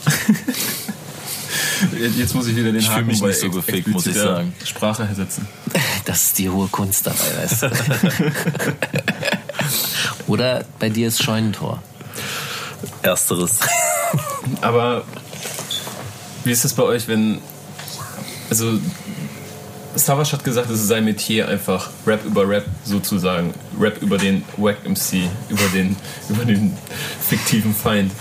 Jetzt 2.17 2.35
muss 2.35 2.47
ich 2.47 2.55
wieder 2.55 2.71
den 2.71 2.79
Ich 2.79 2.89
Haken 2.89 3.07
mich 3.07 3.21
nicht 3.21 3.39
so 3.39 3.49
gefickt, 3.49 3.87
muss 3.87 4.05
ich 4.05 4.15
sagen. 4.15 4.53
Sprache 4.63 5.07
setzen. 5.13 5.47
Das 6.05 6.23
ist 6.23 6.39
die 6.39 6.49
hohe 6.49 6.67
Kunst 6.67 7.05
dabei, 7.05 7.43
weißt 7.43 7.63
du. 7.63 7.71
Oder 10.27 10.65
bei 10.79 10.89
dir 10.89 11.09
ist 11.09 11.21
Scheunentor. 11.21 11.83
Ersteres. 13.03 13.59
Aber 14.61 15.03
wie 16.43 16.51
ist 16.51 16.63
das 16.65 16.73
bei 16.73 16.83
euch, 16.83 17.07
wenn. 17.07 17.39
Also, 18.49 18.79
Savage 19.99 20.31
hat 20.31 20.43
gesagt, 20.43 20.69
es 20.69 20.81
ist 20.81 20.87
sein 20.87 21.05
Metier 21.05 21.47
einfach 21.47 21.89
Rap 22.05 22.25
über 22.25 22.47
Rap 22.47 22.65
sozusagen. 22.83 23.53
Rap 23.79 24.01
über 24.01 24.17
den 24.17 24.43
Wack 24.57 24.87
MC, 24.87 25.29
über 25.49 25.65
den, 25.73 25.95
über 26.29 26.45
den 26.45 26.75
fiktiven 27.21 27.73
Feind. 27.73 28.11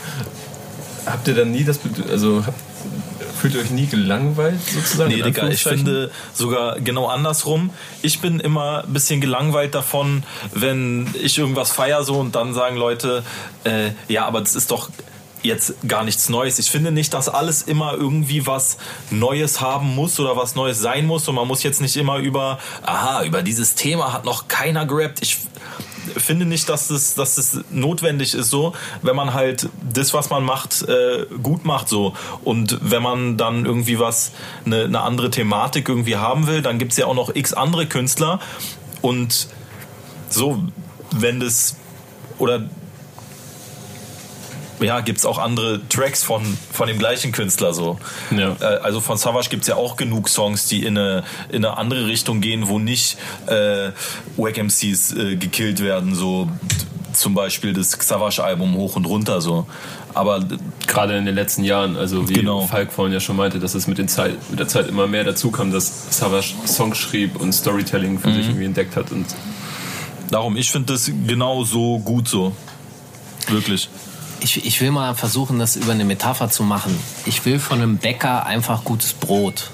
Habt 1.06 1.26
ihr 1.28 1.34
dann 1.34 1.50
nie 1.52 1.64
das 1.64 1.78
Bedürfnis, 1.78 2.10
also 2.10 2.44
habt, 2.44 2.60
fühlt 3.40 3.54
ihr 3.54 3.60
euch 3.60 3.70
nie 3.70 3.86
gelangweilt 3.86 4.60
sozusagen? 4.62 5.10
Nee, 5.10 5.22
Digga, 5.22 5.48
ich 5.48 5.62
finde 5.62 6.10
sogar 6.34 6.80
genau 6.80 7.06
andersrum. 7.06 7.70
Ich 8.02 8.20
bin 8.20 8.40
immer 8.40 8.84
ein 8.84 8.92
bisschen 8.92 9.20
gelangweilt 9.20 9.74
davon, 9.74 10.24
wenn 10.52 11.08
ich 11.22 11.38
irgendwas 11.38 11.72
feier 11.72 12.02
so 12.04 12.16
und 12.16 12.34
dann 12.34 12.52
sagen 12.52 12.76
Leute, 12.76 13.22
äh, 13.64 13.90
ja, 14.08 14.26
aber 14.26 14.40
das 14.40 14.54
ist 14.54 14.70
doch 14.70 14.90
jetzt 15.42 15.74
gar 15.86 16.04
nichts 16.04 16.28
Neues. 16.28 16.58
Ich 16.58 16.70
finde 16.70 16.90
nicht, 16.90 17.14
dass 17.14 17.28
alles 17.28 17.62
immer 17.62 17.94
irgendwie 17.94 18.46
was 18.46 18.78
Neues 19.10 19.60
haben 19.60 19.94
muss 19.94 20.18
oder 20.18 20.36
was 20.36 20.54
Neues 20.54 20.80
sein 20.80 21.06
muss 21.06 21.28
und 21.28 21.34
man 21.34 21.46
muss 21.46 21.62
jetzt 21.62 21.80
nicht 21.80 21.96
immer 21.96 22.18
über, 22.18 22.58
aha, 22.82 23.24
über 23.24 23.42
dieses 23.42 23.74
Thema 23.74 24.12
hat 24.12 24.24
noch 24.24 24.48
keiner 24.48 24.86
gerappt. 24.86 25.20
Ich 25.22 25.38
finde 26.16 26.46
nicht, 26.46 26.68
dass 26.68 26.90
es, 26.90 27.14
dass 27.14 27.38
es 27.38 27.60
notwendig 27.70 28.34
ist 28.34 28.50
so, 28.50 28.74
wenn 29.02 29.16
man 29.16 29.34
halt 29.34 29.68
das, 29.92 30.14
was 30.14 30.30
man 30.30 30.44
macht, 30.44 30.82
äh, 30.82 31.26
gut 31.42 31.64
macht 31.64 31.88
so. 31.88 32.14
Und 32.44 32.78
wenn 32.82 33.02
man 33.02 33.36
dann 33.36 33.64
irgendwie 33.64 33.98
was, 33.98 34.32
eine, 34.64 34.84
eine 34.84 35.00
andere 35.00 35.30
Thematik 35.30 35.88
irgendwie 35.88 36.16
haben 36.16 36.46
will, 36.46 36.62
dann 36.62 36.78
gibt 36.78 36.92
es 36.92 36.98
ja 36.98 37.06
auch 37.06 37.14
noch 37.14 37.34
x 37.34 37.52
andere 37.52 37.86
Künstler 37.86 38.40
und 39.02 39.48
so, 40.28 40.62
wenn 41.10 41.40
das 41.40 41.76
oder 42.38 42.68
ja, 44.80 45.00
gibt 45.00 45.18
es 45.18 45.26
auch 45.26 45.38
andere 45.38 45.80
Tracks 45.88 46.22
von, 46.22 46.42
von 46.72 46.88
dem 46.88 46.98
gleichen 46.98 47.32
Künstler 47.32 47.72
so. 47.72 47.98
Ja. 48.30 48.56
Äh, 48.60 48.64
also 48.82 49.00
von 49.00 49.16
Savage 49.16 49.48
gibt 49.48 49.62
es 49.62 49.68
ja 49.68 49.76
auch 49.76 49.96
genug 49.96 50.28
Songs, 50.28 50.66
die 50.66 50.84
in 50.84 50.96
eine, 50.96 51.24
in 51.48 51.64
eine 51.64 51.76
andere 51.76 52.06
Richtung 52.06 52.40
gehen, 52.40 52.68
wo 52.68 52.78
nicht 52.78 53.18
äh, 53.46 53.90
Wack 54.36 54.58
MCs 54.58 55.12
äh, 55.12 55.36
gekillt 55.36 55.82
werden, 55.82 56.14
so 56.14 56.48
zum 57.12 57.34
Beispiel 57.34 57.72
das 57.72 57.90
Savage-Album 57.90 58.76
hoch 58.76 58.96
und 58.96 59.06
runter 59.06 59.40
so. 59.40 59.66
Aber 60.14 60.44
gerade 60.86 61.16
in 61.16 61.26
den 61.26 61.34
letzten 61.34 61.64
Jahren, 61.64 61.96
also 61.96 62.28
wie 62.28 62.34
genau. 62.34 62.66
Falk 62.66 62.92
vorhin 62.92 63.12
ja 63.12 63.20
schon 63.20 63.36
meinte, 63.36 63.58
dass 63.58 63.74
es 63.74 63.86
mit, 63.86 63.98
den 63.98 64.08
Zeit, 64.08 64.34
mit 64.50 64.58
der 64.58 64.68
Zeit 64.68 64.88
immer 64.88 65.06
mehr 65.06 65.24
dazu 65.24 65.50
kam, 65.50 65.72
dass 65.72 66.16
Savage 66.16 66.54
Songs 66.66 66.98
schrieb 66.98 67.40
und 67.40 67.52
Storytelling 67.52 68.18
für 68.18 68.28
mhm. 68.28 68.34
sich 68.34 68.46
irgendwie 68.46 68.64
entdeckt 68.64 68.96
hat 68.96 69.10
und 69.12 69.26
Darum, 70.30 70.56
ich 70.56 70.70
finde 70.70 70.92
das 70.92 71.10
genau 71.26 71.64
so 71.64 71.98
gut 72.00 72.28
so. 72.28 72.52
Wirklich. 73.48 73.88
Ich, 74.40 74.64
ich 74.64 74.80
will 74.80 74.90
mal 74.90 75.14
versuchen, 75.14 75.58
das 75.58 75.76
über 75.76 75.92
eine 75.92 76.04
Metapher 76.04 76.50
zu 76.50 76.62
machen. 76.62 76.98
Ich 77.26 77.44
will 77.44 77.58
von 77.58 77.80
einem 77.80 77.98
Bäcker 77.98 78.46
einfach 78.46 78.84
gutes 78.84 79.12
Brot. 79.12 79.70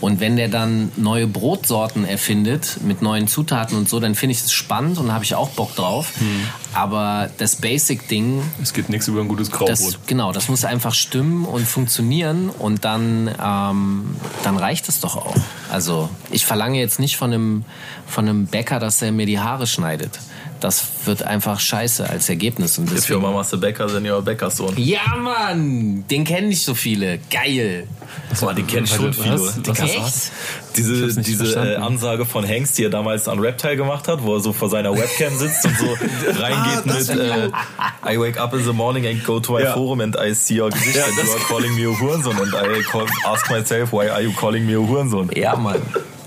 Und 0.00 0.20
wenn 0.20 0.36
der 0.36 0.48
dann 0.48 0.92
neue 0.96 1.26
Brotsorten 1.26 2.04
erfindet 2.04 2.78
mit 2.82 3.02
neuen 3.02 3.28
Zutaten 3.28 3.76
und 3.76 3.88
so, 3.88 4.00
dann 4.00 4.14
finde 4.14 4.32
ich 4.32 4.40
es 4.40 4.52
spannend 4.52 4.98
und 4.98 5.12
habe 5.12 5.24
ich 5.24 5.34
auch 5.34 5.50
Bock 5.50 5.74
drauf. 5.74 6.12
Hm. 6.18 6.48
Aber 6.74 7.30
das 7.38 7.56
Basic-Ding. 7.56 8.42
Es 8.62 8.72
geht 8.72 8.88
nichts 8.88 9.08
über 9.08 9.20
ein 9.20 9.28
gutes 9.28 9.50
Graubrot. 9.50 9.70
Das, 9.70 9.98
genau, 10.06 10.32
das 10.32 10.48
muss 10.48 10.64
einfach 10.64 10.94
stimmen 10.94 11.44
und 11.44 11.66
funktionieren 11.66 12.50
und 12.50 12.84
dann, 12.84 13.28
ähm, 13.42 14.16
dann 14.42 14.56
reicht 14.56 14.88
es 14.88 15.00
doch 15.00 15.16
auch. 15.16 15.36
Also 15.70 16.10
ich 16.30 16.44
verlange 16.44 16.78
jetzt 16.78 16.98
nicht 16.98 17.16
von 17.16 17.32
einem, 17.32 17.64
von 18.06 18.28
einem 18.28 18.46
Bäcker, 18.46 18.78
dass 18.78 19.00
er 19.02 19.12
mir 19.12 19.26
die 19.26 19.40
Haare 19.40 19.66
schneidet 19.66 20.18
das 20.66 20.84
wird 21.04 21.22
einfach 21.22 21.60
scheiße 21.60 22.10
als 22.10 22.28
Ergebnis. 22.28 22.76
Und 22.76 22.86
deswegen, 22.86 23.04
If 23.04 23.10
your 23.10 23.20
mama's 23.20 23.54
a 23.54 23.56
Bäcker, 23.56 23.86
then 23.86 24.04
you're 24.04 24.18
a 24.18 24.20
Bäckersohn. 24.20 24.74
Ja, 24.76 25.14
Mann! 25.16 26.04
Den 26.10 26.24
kennen 26.24 26.48
nicht 26.48 26.64
so 26.64 26.74
viele. 26.74 27.20
Geil. 27.30 27.86
Das 28.30 28.42
war, 28.42 28.52
den 28.52 28.66
kennen 28.66 28.88
schon 28.88 29.12
viele. 29.12 29.38
Was? 29.40 29.60
Was 29.64 29.78
Echt? 29.78 30.32
Diese, 30.76 31.22
diese 31.22 31.54
äh, 31.54 31.76
Ansage 31.76 32.26
von 32.26 32.44
Hengst, 32.44 32.78
die 32.78 32.84
er 32.84 32.90
damals 32.90 33.28
an 33.28 33.38
Reptile 33.38 33.76
gemacht 33.76 34.08
hat, 34.08 34.24
wo 34.24 34.34
er 34.34 34.40
so 34.40 34.52
vor 34.52 34.68
seiner 34.68 34.92
Webcam 34.92 35.38
sitzt 35.38 35.64
und 35.64 35.78
so 35.78 35.86
reingeht 36.40 36.82
ah, 36.84 36.92
mit 36.92 37.08
äh, 37.10 38.12
I 38.12 38.18
wake 38.18 38.40
up 38.40 38.52
in 38.52 38.64
the 38.64 38.72
morning 38.72 39.06
and 39.06 39.24
go 39.24 39.38
to 39.38 39.52
my 39.52 39.62
ja. 39.62 39.72
forum 39.72 40.00
and 40.00 40.16
I 40.16 40.34
see 40.34 40.60
your 40.60 40.70
Gesicht 40.70 40.96
ja, 40.96 41.04
and 41.04 41.16
you 41.16 41.32
are 41.32 41.40
calling 41.46 41.74
me 41.76 41.84
a 41.84 41.96
Hurensohn 41.96 42.36
and 42.36 42.52
I 42.52 42.82
call, 42.82 43.06
ask 43.24 43.48
myself, 43.50 43.92
why 43.92 44.08
are 44.08 44.20
you 44.20 44.32
calling 44.32 44.66
me 44.66 44.74
a 44.74 44.80
Hurensohn? 44.80 45.30
Ja, 45.32 45.54
Mann. 45.54 45.80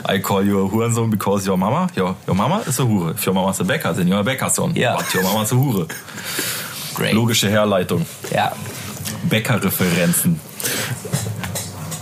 I 0.05 0.19
call 0.19 0.43
you 0.43 0.65
a 0.65 0.69
Hurensohn 0.69 1.09
because 1.09 1.45
your 1.45 1.57
mama, 1.57 1.89
your, 1.95 2.15
your 2.25 2.35
mama 2.35 2.63
is 2.67 2.79
a 2.79 2.85
Hure. 2.85 3.11
If 3.11 3.25
your 3.25 3.35
mama 3.35 3.51
is 3.51 3.59
a 3.59 3.63
Bäcker, 3.63 3.95
then 3.95 4.07
you're 4.07 4.19
a 4.19 4.23
Bäckersohn. 4.23 4.75
Ja. 4.75 4.97
But 4.97 5.13
your 5.13 5.23
mama 5.23 5.41
is 5.43 5.51
a 5.51 5.55
Hure. 5.55 5.87
Great. 6.93 7.13
Logische 7.13 7.49
Herleitung. 7.49 8.05
Ja. 8.31 8.51
Bäckerreferenzen. 9.23 10.39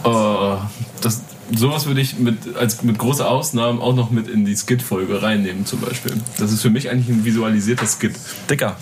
Oh, 0.03 0.57
das, 1.01 1.21
sowas 1.51 1.85
würde 1.85 2.01
ich 2.01 2.17
mit, 2.17 2.55
als, 2.55 2.83
mit 2.83 2.97
großer 2.97 3.29
Ausnahme 3.29 3.81
auch 3.81 3.93
noch 3.93 4.11
mit 4.11 4.27
in 4.27 4.45
die 4.45 4.55
Skit-Folge 4.55 5.21
reinnehmen, 5.21 5.65
zum 5.65 5.81
Beispiel. 5.81 6.13
Das 6.37 6.51
ist 6.51 6.61
für 6.61 6.69
mich 6.69 6.89
eigentlich 6.89 7.09
ein 7.09 7.25
visualisierter 7.25 7.87
Skit. 7.87 8.15
Dicker, 8.49 8.77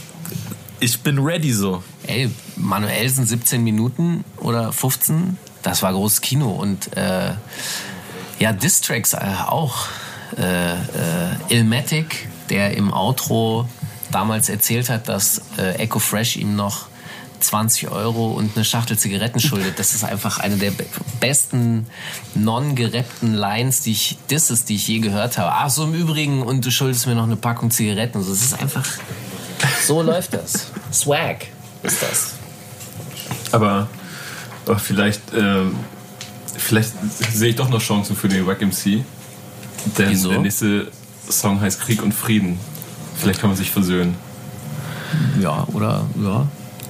ich 0.79 0.99
bin 1.01 1.19
ready 1.19 1.51
so. 1.51 1.83
Ey, 2.05 2.29
Manuelsen 2.55 3.25
17 3.25 3.63
Minuten 3.63 4.23
oder 4.37 4.71
15, 4.71 5.37
das 5.63 5.81
war 5.81 5.93
großes 5.93 6.21
Kino 6.21 6.51
und 6.51 6.95
äh, 6.95 7.31
ja, 8.39 8.51
Distracks 8.51 9.13
äh, 9.13 9.19
auch. 9.47 9.87
Äh, 10.37 10.73
äh, 10.73 10.77
Ilmatic, 11.49 12.27
der 12.49 12.75
im 12.75 12.91
Outro 12.91 13.69
damals 14.11 14.49
erzählt 14.49 14.89
hat, 14.89 15.07
dass 15.07 15.41
äh, 15.57 15.75
Echo 15.75 15.99
Fresh 15.99 16.35
ihm 16.35 16.55
noch 16.55 16.87
20 17.39 17.91
Euro 17.91 18.31
und 18.31 18.55
eine 18.55 18.65
Schachtel 18.65 18.97
Zigaretten 18.97 19.39
schuldet. 19.39 19.79
Das 19.79 19.93
ist 19.93 20.03
einfach 20.03 20.39
eine 20.39 20.57
der 20.57 20.71
besten 21.19 21.85
non-gerappten 22.33 23.33
Lines, 23.33 23.81
die 23.81 23.91
ich, 23.91 24.17
Disses, 24.29 24.65
die 24.65 24.75
ich 24.75 24.87
je 24.87 24.99
gehört 24.99 25.37
habe. 25.37 25.51
Ach 25.51 25.69
so, 25.69 25.83
im 25.83 25.93
Übrigen, 25.93 26.41
und 26.41 26.65
du 26.65 26.71
schuldest 26.71 27.07
mir 27.07 27.15
noch 27.15 27.23
eine 27.23 27.35
Packung 27.35 27.71
Zigaretten. 27.71 28.17
Also, 28.17 28.33
es 28.33 28.41
ist 28.41 28.59
einfach, 28.59 28.85
so 29.85 30.01
läuft 30.01 30.33
das. 30.33 30.67
Swag 30.91 31.45
ist 31.83 32.01
das. 32.01 32.33
Aber, 33.51 33.87
aber 34.65 34.79
vielleicht, 34.79 35.33
äh, 35.33 35.65
vielleicht 36.57 36.93
sehe 37.33 37.49
ich 37.49 37.55
doch 37.55 37.69
noch 37.69 37.81
Chancen 37.81 38.15
für 38.15 38.27
den 38.27 38.45
Wack 38.45 38.61
MC. 38.61 39.03
Denn 39.97 40.09
Wieso? 40.09 40.29
der 40.29 40.39
nächste 40.39 40.91
Song 41.29 41.59
heißt 41.61 41.81
Krieg 41.81 42.01
und 42.01 42.13
Frieden. 42.13 42.59
Vielleicht 43.17 43.39
kann 43.39 43.49
man 43.49 43.57
sich 43.57 43.71
versöhnen. 43.71 44.15
Ja, 45.39 45.65
oder 45.73 46.05
ja. 46.21 46.47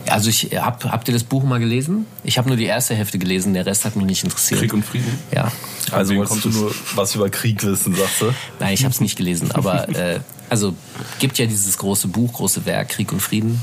Also 0.07 0.30
ich 0.30 0.51
hab, 0.55 0.84
habt 0.86 1.07
ihr 1.07 1.13
das 1.13 1.24
Buch 1.24 1.43
mal 1.43 1.59
gelesen? 1.59 2.05
Ich 2.24 2.38
habe 2.38 2.47
nur 2.47 2.57
die 2.57 2.66
erste 2.66 2.93
Hälfte 2.93 3.18
gelesen, 3.18 3.53
der 3.53 3.66
Rest 3.66 3.86
hat 3.86 3.95
mich 3.95 4.05
nicht 4.05 4.24
interessiert. 4.24 4.59
Krieg 4.59 4.74
und 4.74 4.86
Frieden? 4.86 5.11
Ja. 5.34 5.51
Also 5.91 6.16
wolltest 6.16 6.45
du 6.45 6.49
nur 6.49 6.76
was 6.95 7.16
über 7.16 7.30
Krieg 7.30 7.63
wissen, 7.63 7.95
sagst 7.95 8.22
du? 8.22 8.34
Nein, 8.59 8.74
ich 8.74 8.84
habe 8.84 8.93
es 8.93 9.01
nicht 9.01 9.18
gelesen, 9.18 9.51
aber 9.51 9.89
äh, 9.95 10.20
also 10.49 10.76
gibt 11.20 11.38
ja 11.39 11.47
dieses 11.47 11.78
große 11.78 12.07
Buch, 12.07 12.34
große 12.34 12.66
Werk 12.66 12.89
Krieg 12.89 13.11
und 13.11 13.20
Frieden, 13.20 13.61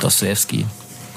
Dostoevsky. 0.00 0.66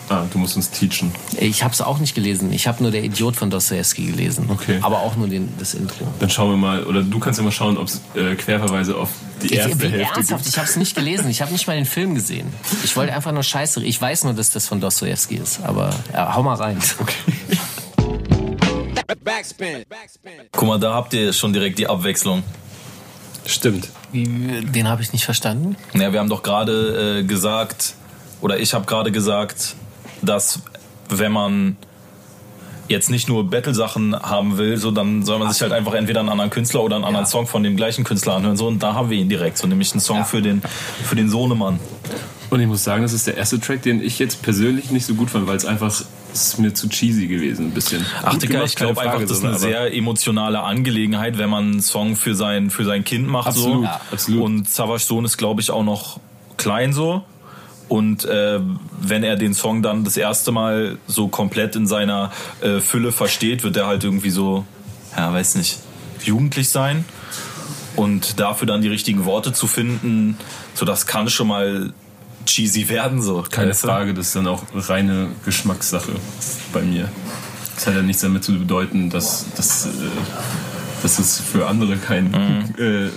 Ah, 0.09 0.25
du 0.31 0.37
musst 0.37 0.55
uns 0.55 0.69
teachen. 0.69 1.11
Ich 1.39 1.63
habe 1.63 1.73
es 1.73 1.81
auch 1.81 1.97
nicht 1.97 2.13
gelesen. 2.13 2.51
Ich 2.53 2.67
habe 2.67 2.83
nur 2.83 2.91
der 2.91 3.03
Idiot 3.03 3.35
von 3.35 3.49
Dostoevsky 3.49 4.05
gelesen. 4.05 4.45
Okay. 4.49 4.77
Aber 4.81 4.99
auch 4.99 5.15
nur 5.15 5.27
den, 5.27 5.51
das 5.57 5.73
Intro. 5.73 6.05
Dann 6.19 6.29
schauen 6.29 6.51
wir 6.51 6.57
mal, 6.57 6.83
oder 6.83 7.01
du 7.01 7.19
kannst 7.19 7.39
ja 7.39 7.43
mal 7.43 7.51
schauen, 7.51 7.77
ob 7.77 7.87
es 7.87 8.01
äh, 8.13 8.35
Querverweise 8.35 8.95
auf 8.95 9.09
die 9.41 9.53
erste 9.53 9.71
ich, 9.71 9.91
Hälfte 9.91 10.15
ernsthaft, 10.15 10.43
gibt. 10.43 10.53
Ich 10.53 10.57
habe 10.59 10.69
es 10.69 10.75
nicht 10.75 10.95
gelesen. 10.95 11.29
Ich 11.29 11.41
habe 11.41 11.51
nicht 11.51 11.65
mal 11.65 11.75
den 11.75 11.85
Film 11.85 12.13
gesehen. 12.13 12.53
Ich 12.83 12.95
wollte 12.95 13.13
einfach 13.13 13.31
nur 13.31 13.43
Scheiße. 13.43 13.83
Ich 13.83 13.99
weiß 13.99 14.25
nur, 14.25 14.33
dass 14.33 14.51
das 14.51 14.67
von 14.67 14.79
Dostoevsky 14.79 15.35
ist. 15.35 15.61
Aber 15.63 15.89
ja, 16.13 16.35
hau 16.35 16.43
mal 16.43 16.55
rein. 16.55 16.77
Okay. 16.99 17.57
Backspin. 19.23 19.85
Guck 20.51 20.67
mal, 20.67 20.79
da 20.79 20.93
habt 20.93 21.13
ihr 21.13 21.33
schon 21.33 21.51
direkt 21.51 21.79
die 21.79 21.87
Abwechslung. 21.87 22.43
Stimmt. 23.45 23.89
Den 24.13 24.87
habe 24.87 25.01
ich 25.01 25.13
nicht 25.13 25.25
verstanden. 25.25 25.75
Ja, 25.93 26.11
wir 26.11 26.19
haben 26.19 26.29
doch 26.29 26.43
gerade 26.43 27.19
äh, 27.19 27.23
gesagt, 27.23 27.95
oder 28.41 28.59
ich 28.59 28.73
habe 28.73 28.85
gerade 28.85 29.11
gesagt, 29.11 29.75
dass 30.25 30.61
wenn 31.09 31.31
man 31.31 31.77
jetzt 32.87 33.09
nicht 33.09 33.27
nur 33.27 33.49
Battle-Sachen 33.49 34.15
haben 34.15 34.57
will, 34.57 34.77
so 34.77 34.91
dann 34.91 35.23
soll 35.23 35.39
man 35.39 35.51
sich 35.51 35.61
halt 35.61 35.71
einfach 35.71 35.93
entweder 35.93 36.19
einen 36.19 36.29
anderen 36.29 36.51
Künstler 36.51 36.83
oder 36.83 36.95
einen 36.95 37.05
anderen 37.05 37.25
Song 37.25 37.47
von 37.47 37.63
dem 37.63 37.75
gleichen 37.75 38.03
Künstler 38.03 38.35
anhören. 38.35 38.57
So, 38.57 38.67
und 38.67 38.81
da 38.83 38.93
haben 38.93 39.09
wir 39.09 39.17
ihn 39.17 39.29
direkt, 39.29 39.57
so 39.57 39.67
nämlich 39.67 39.91
einen 39.91 40.01
Song 40.01 40.17
ja. 40.17 40.23
für, 40.23 40.41
den, 40.41 40.61
für 41.03 41.15
den 41.15 41.29
Sohnemann. 41.29 41.79
Und 42.49 42.59
ich 42.59 42.67
muss 42.67 42.83
sagen, 42.83 43.01
das 43.01 43.13
ist 43.13 43.25
der 43.27 43.37
erste 43.37 43.59
Track, 43.59 43.81
den 43.81 44.03
ich 44.03 44.19
jetzt 44.19 44.43
persönlich 44.43 44.91
nicht 44.91 45.05
so 45.05 45.15
gut 45.15 45.31
fand, 45.31 45.47
weil 45.47 45.57
es 45.57 45.65
einfach 45.65 45.91
ist 46.31 46.59
mir 46.59 46.73
zu 46.73 46.89
cheesy 46.89 47.27
gewesen, 47.27 47.67
ein 47.67 47.71
bisschen. 47.71 48.05
Ach, 48.21 48.37
Digga, 48.37 48.63
ich 48.65 48.75
glaube 48.75 49.01
einfach, 49.01 49.21
das 49.21 49.31
ist 49.31 49.45
eine 49.45 49.57
sehr 49.57 49.93
emotionale 49.93 50.61
Angelegenheit, 50.61 51.37
wenn 51.37 51.49
man 51.49 51.71
einen 51.71 51.81
Song 51.81 52.15
für 52.15 52.35
sein, 52.35 52.69
für 52.69 52.83
sein 52.83 53.03
Kind 53.03 53.27
macht. 53.27 53.47
Absolut, 53.47 53.77
so. 53.77 53.83
ja. 53.83 54.01
absolut. 54.11 54.43
Und 54.43 54.69
Savage 54.69 55.03
Sohn 55.03 55.25
ist, 55.25 55.37
glaube 55.37 55.61
ich, 55.61 55.71
auch 55.71 55.83
noch 55.83 56.19
klein 56.57 56.93
so. 56.93 57.23
Und 57.87 58.25
äh, 58.25 58.59
wenn 58.99 59.23
er 59.23 59.35
den 59.35 59.53
Song 59.53 59.81
dann 59.83 60.03
das 60.03 60.17
erste 60.17 60.51
Mal 60.51 60.97
so 61.07 61.27
komplett 61.27 61.75
in 61.75 61.85
seiner 61.87 62.31
äh, 62.61 62.79
Fülle 62.79 63.11
versteht, 63.11 63.63
wird 63.63 63.77
er 63.77 63.87
halt 63.87 64.03
irgendwie 64.03 64.31
so, 64.31 64.65
ja, 65.15 65.31
weiß 65.31 65.55
nicht, 65.55 65.79
jugendlich 66.23 66.69
sein. 66.69 67.05
Und 67.95 68.39
dafür 68.39 68.67
dann 68.67 68.81
die 68.81 68.89
richtigen 68.89 69.25
Worte 69.25 69.53
zu 69.53 69.67
finden, 69.67 70.37
so 70.73 70.85
das 70.85 71.05
kann 71.05 71.29
schon 71.29 71.47
mal 71.47 71.93
cheesy 72.45 72.89
werden. 72.89 73.21
So. 73.21 73.43
Keine 73.49 73.73
Frage, 73.73 74.13
das 74.13 74.27
ist 74.27 74.35
dann 74.35 74.47
auch 74.47 74.63
reine 74.73 75.29
Geschmackssache 75.45 76.11
bei 76.73 76.81
mir. 76.81 77.09
Das 77.75 77.87
hat 77.87 77.95
ja 77.95 78.01
nichts 78.01 78.21
damit 78.21 78.43
zu 78.43 78.57
bedeuten, 78.57 79.09
dass, 79.09 79.45
dass, 79.55 79.85
äh, 79.85 79.89
dass 81.03 81.19
es 81.19 81.39
für 81.39 81.67
andere 81.67 81.97
kein 81.97 82.31
mhm. 82.31 82.75
äh, 82.77 83.09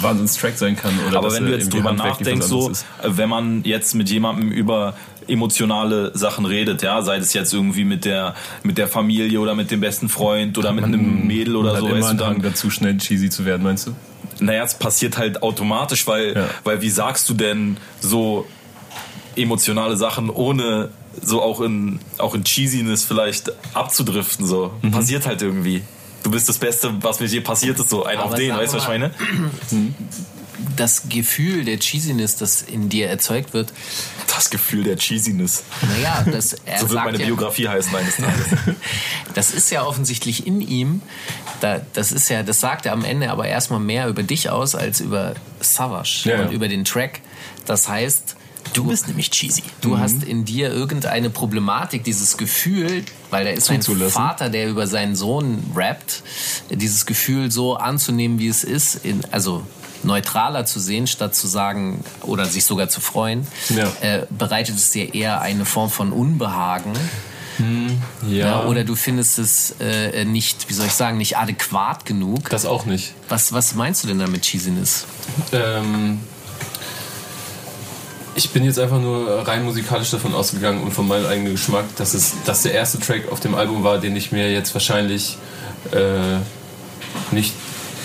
Wahnsinnstrack 0.00 0.56
sein 0.56 0.76
kann. 0.76 0.92
Oder 1.08 1.18
Aber 1.18 1.32
wenn 1.32 1.46
du 1.46 1.52
jetzt 1.52 1.72
drüber 1.72 1.92
nachdenkst, 1.92 2.46
so, 2.46 2.72
wenn 3.02 3.28
man 3.28 3.64
jetzt 3.64 3.94
mit 3.94 4.10
jemandem 4.10 4.50
über 4.50 4.94
emotionale 5.28 6.16
Sachen 6.16 6.44
redet, 6.44 6.82
ja, 6.82 7.02
sei 7.02 7.16
es 7.16 7.32
jetzt 7.32 7.52
irgendwie 7.52 7.84
mit 7.84 8.04
der 8.04 8.34
mit 8.62 8.78
der 8.78 8.88
Familie 8.88 9.40
oder 9.40 9.54
mit 9.54 9.70
dem 9.70 9.80
besten 9.80 10.08
Freund 10.08 10.56
oder 10.58 10.72
mit 10.72 10.84
einem 10.84 11.26
Mädel 11.26 11.56
oder 11.56 11.72
man 11.72 11.80
so. 11.80 11.88
Hat 11.88 11.96
immer 11.96 12.08
einen 12.08 12.18
Drang 12.18 12.42
dazu, 12.42 12.70
schnell 12.70 12.96
cheesy 12.98 13.28
zu 13.28 13.44
werden, 13.44 13.62
meinst 13.62 13.88
du? 13.88 13.92
Naja, 14.38 14.64
es 14.64 14.74
passiert 14.74 15.18
halt 15.18 15.42
automatisch, 15.42 16.06
weil, 16.06 16.34
ja. 16.34 16.44
weil 16.62 16.82
wie 16.82 16.90
sagst 16.90 17.28
du 17.28 17.34
denn 17.34 17.78
so 18.00 18.46
emotionale 19.34 19.96
Sachen, 19.96 20.30
ohne 20.30 20.90
so 21.22 21.42
auch 21.42 21.60
in, 21.60 22.00
auch 22.18 22.34
in 22.34 22.44
Cheesiness 22.44 23.04
vielleicht 23.04 23.52
abzudriften. 23.74 24.46
So. 24.46 24.72
Mhm. 24.82 24.90
Passiert 24.90 25.26
halt 25.26 25.42
irgendwie. 25.42 25.82
Du 26.26 26.32
bist 26.32 26.48
das 26.48 26.58
Beste, 26.58 26.92
was 27.02 27.20
mir 27.20 27.26
je 27.26 27.40
passiert 27.40 27.78
ist, 27.78 27.88
so 27.88 28.02
ein 28.02 28.18
auf 28.18 28.34
den, 28.34 28.52
weißt 28.52 28.72
du, 28.72 28.78
was 28.78 28.82
ich 28.82 28.88
meine? 28.88 29.12
Das 30.74 31.08
Gefühl 31.08 31.64
der 31.64 31.78
Cheesiness, 31.78 32.36
das 32.36 32.60
in 32.60 32.88
dir 32.88 33.08
erzeugt 33.08 33.54
wird. 33.54 33.72
Das 34.26 34.50
Gefühl 34.50 34.84
der 34.84 34.96
Cheesiness. 34.96 35.62
Naja, 35.82 36.24
das, 36.30 36.52
er 36.66 36.80
so 36.80 36.90
wird 36.90 37.04
meine 37.04 37.18
ja, 37.18 37.26
Biografie 37.26 37.68
heißen 37.68 37.94
eines 37.94 38.16
Tages. 38.16 38.46
das 39.34 39.52
ist 39.52 39.70
ja 39.70 39.84
offensichtlich 39.84 40.46
in 40.46 40.60
ihm. 40.60 41.00
Da, 41.60 41.80
das 41.94 42.12
ist 42.12 42.28
ja, 42.28 42.42
das 42.42 42.60
sagt 42.60 42.84
er 42.84 42.92
am 42.92 43.04
Ende 43.04 43.30
aber 43.30 43.46
erstmal 43.46 43.80
mehr 43.80 44.08
über 44.08 44.22
dich 44.22 44.50
aus 44.50 44.74
als 44.74 45.00
über 45.00 45.34
Savage 45.60 46.22
ja, 46.24 46.40
und 46.40 46.46
ja. 46.46 46.50
über 46.50 46.68
den 46.68 46.84
Track. 46.84 47.20
Das 47.64 47.88
heißt, 47.88 48.35
Du 48.72 48.84
bist 48.84 49.08
nämlich 49.08 49.30
cheesy. 49.30 49.62
Du 49.80 49.90
mhm. 49.90 49.98
hast 49.98 50.22
in 50.22 50.44
dir 50.44 50.72
irgendeine 50.72 51.30
Problematik, 51.30 52.04
dieses 52.04 52.36
Gefühl, 52.36 53.04
weil 53.30 53.44
da 53.44 53.50
ist 53.50 53.70
ein 53.70 53.82
Vater, 53.82 54.48
der 54.48 54.68
über 54.68 54.86
seinen 54.86 55.16
Sohn 55.16 55.72
rappt, 55.74 56.22
dieses 56.70 57.06
Gefühl 57.06 57.50
so 57.50 57.76
anzunehmen, 57.76 58.38
wie 58.38 58.48
es 58.48 58.64
ist, 58.64 58.96
in, 59.04 59.22
also 59.30 59.62
neutraler 60.02 60.64
zu 60.64 60.80
sehen, 60.80 61.06
statt 61.06 61.34
zu 61.34 61.46
sagen 61.46 62.04
oder 62.22 62.46
sich 62.46 62.64
sogar 62.64 62.88
zu 62.88 63.00
freuen, 63.00 63.46
ja. 63.70 63.90
äh, 64.00 64.26
bereitet 64.30 64.76
es 64.76 64.90
dir 64.90 65.14
eher 65.14 65.40
eine 65.40 65.64
Form 65.64 65.90
von 65.90 66.12
Unbehagen. 66.12 66.92
Hm, 67.58 68.02
ja. 68.28 68.36
ja. 68.36 68.64
Oder 68.66 68.84
du 68.84 68.94
findest 68.94 69.38
es 69.38 69.74
äh, 69.80 70.24
nicht, 70.24 70.68
wie 70.68 70.74
soll 70.74 70.86
ich 70.86 70.92
sagen, 70.92 71.16
nicht 71.16 71.38
adäquat 71.38 72.04
genug. 72.04 72.50
Das 72.50 72.66
auch 72.66 72.84
nicht. 72.84 73.14
Was, 73.28 73.52
was 73.52 73.74
meinst 73.74 74.04
du 74.04 74.08
denn 74.08 74.18
damit 74.18 74.42
Cheesiness? 74.42 75.06
Ähm, 75.52 76.20
ich 78.36 78.50
bin 78.50 78.64
jetzt 78.64 78.78
einfach 78.78 79.00
nur 79.00 79.46
rein 79.46 79.64
musikalisch 79.64 80.10
davon 80.10 80.34
ausgegangen 80.34 80.82
und 80.82 80.92
von 80.92 81.08
meinem 81.08 81.26
eigenen 81.26 81.52
Geschmack, 81.52 81.84
dass 81.96 82.14
es 82.14 82.34
dass 82.44 82.62
der 82.62 82.72
erste 82.72 83.00
Track 83.00 83.32
auf 83.32 83.40
dem 83.40 83.54
Album 83.54 83.82
war, 83.82 83.98
den 83.98 84.14
ich 84.14 84.32
mir 84.32 84.52
jetzt 84.52 84.74
wahrscheinlich 84.74 85.38
äh, 85.92 86.38
nicht 87.34 87.54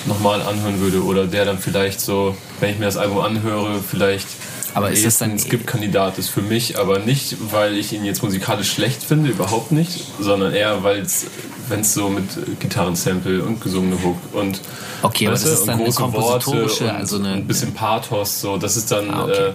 nochmal 0.06 0.42
anhören 0.42 0.80
würde 0.80 1.04
oder 1.04 1.28
der 1.28 1.46
dann 1.46 1.60
vielleicht 1.60 2.02
so, 2.02 2.36
wenn 2.60 2.72
ich 2.72 2.80
mir 2.80 2.86
das 2.86 2.98
Album 2.98 3.20
anhöre, 3.20 3.82
vielleicht 3.82 4.28
aber 4.74 4.92
ist 4.92 5.06
das 5.06 5.18
dann 5.18 5.32
ein 5.32 5.40
Skip-Kandidat 5.40 6.18
ist 6.18 6.30
für 6.30 6.42
mich, 6.42 6.80
aber 6.80 7.00
nicht, 7.00 7.36
weil 7.52 7.78
ich 7.78 7.92
ihn 7.92 8.06
jetzt 8.06 8.24
musikalisch 8.24 8.72
schlecht 8.72 9.04
finde, 9.04 9.30
überhaupt 9.30 9.74
nicht, 9.74 10.06
sondern 10.20 10.54
eher, 10.54 10.84
weil 10.84 11.00
es, 11.02 11.26
wenn 11.72 11.80
es 11.80 11.94
so 11.94 12.10
mit 12.10 12.60
Gitarrensample 12.60 13.44
und 13.44 13.60
gesungene 13.62 13.98
Hook 14.04 14.18
und 14.34 14.62
okay, 15.02 15.28
aber 15.28 15.34
das 15.34 15.46
ist 15.46 15.66
dann 15.66 15.80
große 15.80 16.04
eine 16.04 16.12
kompositorische, 16.12 16.84
Worte 16.84 16.96
also 16.96 17.16
eine 17.18 17.34
ein 17.34 17.48
bisschen 17.48 17.74
Pathos, 17.74 18.42
so 18.42 18.58
das 18.58 18.78
ist 18.78 18.92
dann 18.92 19.10
ah, 19.10 19.24
okay. 19.24 19.32
äh, 19.32 19.54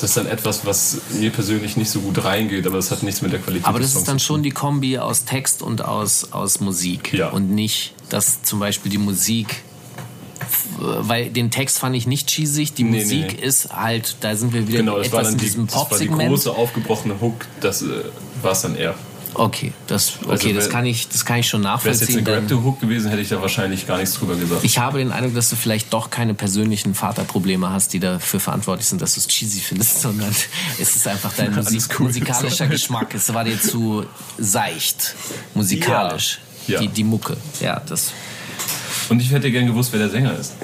das 0.00 0.10
ist 0.10 0.16
dann 0.16 0.26
etwas, 0.26 0.64
was 0.64 0.98
mir 1.18 1.30
persönlich 1.30 1.76
nicht 1.76 1.90
so 1.90 2.00
gut 2.00 2.22
reingeht, 2.24 2.66
aber 2.66 2.76
das 2.76 2.90
hat 2.90 3.02
nichts 3.02 3.20
mit 3.20 3.32
der 3.32 3.40
Qualität 3.40 3.66
Aber 3.66 3.80
das 3.80 3.96
ist 3.96 4.06
dann 4.06 4.20
schon 4.20 4.42
die 4.42 4.50
Kombi 4.50 4.98
aus 4.98 5.24
Text 5.24 5.60
und 5.60 5.84
aus, 5.84 6.32
aus 6.32 6.60
Musik. 6.60 7.12
Ja. 7.12 7.30
Und 7.30 7.50
nicht, 7.50 7.94
dass 8.08 8.42
zum 8.42 8.60
Beispiel 8.60 8.92
die 8.92 8.98
Musik 8.98 9.62
weil 10.78 11.30
den 11.30 11.50
Text 11.50 11.78
fand 11.78 11.96
ich 11.96 12.06
nicht 12.06 12.28
cheesig, 12.28 12.72
die 12.72 12.84
nee, 12.84 13.00
Musik 13.00 13.38
nee. 13.38 13.46
ist 13.46 13.74
halt, 13.74 14.16
da 14.20 14.36
sind 14.36 14.52
wir 14.52 14.68
wieder 14.68 14.78
genau, 14.78 14.98
etwas 14.98 15.32
in 15.32 15.38
diesem 15.38 15.66
Pop-Segment. 15.66 16.22
Die 16.22 16.26
große 16.28 16.52
aufgebrochene 16.52 17.20
Hook, 17.20 17.46
das 17.60 17.82
äh, 17.82 17.86
war 18.42 18.52
es 18.52 18.62
dann 18.62 18.76
eher. 18.76 18.94
Okay, 19.34 19.72
das, 19.86 20.18
okay 20.24 20.30
also, 20.30 20.52
das, 20.52 20.70
kann 20.70 20.86
ich, 20.86 21.08
das 21.08 21.24
kann 21.24 21.38
ich 21.38 21.48
schon 21.48 21.60
nachvollziehen. 21.60 21.84
Wäre 21.84 21.94
es 21.94 22.00
jetzt 22.00 22.16
eine 22.16 22.22
gerappte 22.24 22.62
Hook 22.64 22.80
gewesen, 22.80 23.10
hätte 23.10 23.22
ich 23.22 23.28
da 23.28 23.40
wahrscheinlich 23.40 23.86
gar 23.86 23.98
nichts 23.98 24.14
drüber 24.14 24.34
gesagt. 24.36 24.64
Ich 24.64 24.78
habe 24.78 24.98
den 24.98 25.12
Eindruck, 25.12 25.34
dass 25.34 25.50
du 25.50 25.56
vielleicht 25.56 25.92
doch 25.92 26.10
keine 26.10 26.34
persönlichen 26.34 26.94
Vaterprobleme 26.94 27.70
hast, 27.70 27.92
die 27.92 28.00
dafür 28.00 28.40
verantwortlich 28.40 28.86
sind, 28.86 29.02
dass 29.02 29.14
du 29.14 29.20
es 29.20 29.28
cheesy 29.28 29.60
findest, 29.60 30.00
sondern 30.02 30.34
es 30.78 30.96
ist 30.96 31.06
einfach 31.06 31.32
dein 31.34 31.54
Musik 31.54 31.82
cool. 31.98 32.06
musikalischer 32.06 32.66
Geschmack. 32.68 33.14
Es 33.14 33.32
war 33.32 33.44
dir 33.44 33.60
zu 33.60 34.06
seicht, 34.38 35.14
musikalisch, 35.54 36.40
ja. 36.66 36.74
Ja. 36.74 36.80
Die, 36.80 36.88
die 36.88 37.04
Mucke. 37.04 37.36
Ja, 37.60 37.80
das. 37.80 38.12
Und 39.08 39.20
ich 39.22 39.30
hätte 39.30 39.50
gern 39.50 39.66
gewusst, 39.66 39.92
wer 39.92 40.00
der 40.00 40.10
Sänger 40.10 40.38
ist. 40.38 40.54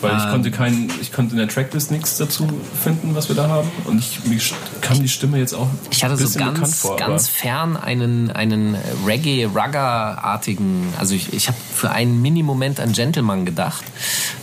Weil 0.00 0.16
ich 0.16 0.24
ähm. 0.24 0.30
konnte 0.30 0.50
keinen, 0.50 0.92
ich 1.00 1.12
konnte 1.12 1.32
in 1.32 1.38
der 1.38 1.48
Tracklist 1.48 1.90
nichts 1.90 2.18
dazu 2.18 2.48
finden, 2.82 3.14
was 3.14 3.28
wir 3.28 3.36
da 3.36 3.48
haben. 3.48 3.70
Und 3.84 3.98
ich, 3.98 4.24
mir 4.24 4.38
kam 4.80 5.00
die 5.00 5.08
Stimme 5.08 5.38
jetzt 5.38 5.54
auch. 5.54 5.68
Ich 5.90 6.04
hatte 6.04 6.16
so 6.16 6.38
ganz, 6.38 6.80
vor, 6.80 6.96
ganz 6.96 7.28
fern 7.28 7.76
einen, 7.76 8.30
einen 8.30 8.76
Reggae-Rugger-artigen, 9.06 10.92
also 10.98 11.14
ich, 11.14 11.32
ich 11.32 11.48
habe 11.48 11.58
für 11.74 11.90
einen 11.90 12.20
Mini-Moment 12.20 12.80
an 12.80 12.92
Gentleman 12.92 13.46
gedacht, 13.46 13.84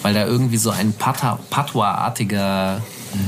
weil 0.01 0.13
da 0.13 0.25
irgendwie 0.25 0.57
so 0.57 0.71
ein 0.71 0.93
Patois-artiger 0.93 2.81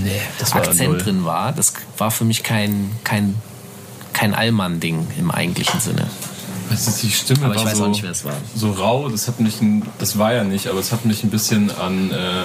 nee, 0.04 0.22
Akzent 0.52 1.06
drin 1.06 1.26
war. 1.26 1.52
Das 1.52 1.74
war 1.98 2.12
für 2.12 2.26
mich 2.26 2.44
kein, 2.44 2.92
kein, 3.04 3.36
kein 4.14 4.34
Allmann-Ding 4.34 5.08
im 5.20 5.32
eigentlichen 5.32 5.80
Sinne. 5.80 6.08
Also 6.70 6.92
die 7.02 7.12
Stimme 7.12 7.46
aber 7.46 7.56
war, 7.56 7.76
so, 7.76 7.88
nicht, 7.88 8.04
war, 8.04 8.34
so, 8.56 8.72
rau, 8.72 9.10
das 9.10 9.28
hat 9.28 9.40
mich, 9.40 9.62
ein, 9.62 9.84
das 10.00 10.18
war 10.18 10.34
ja 10.34 10.44
nicht, 10.44 10.68
aber 10.68 10.80
es 10.80 10.92
hat 10.92 11.06
mich 11.06 11.24
ein 11.24 11.30
bisschen 11.30 11.70
an, 11.78 12.12
äh, 12.12 12.44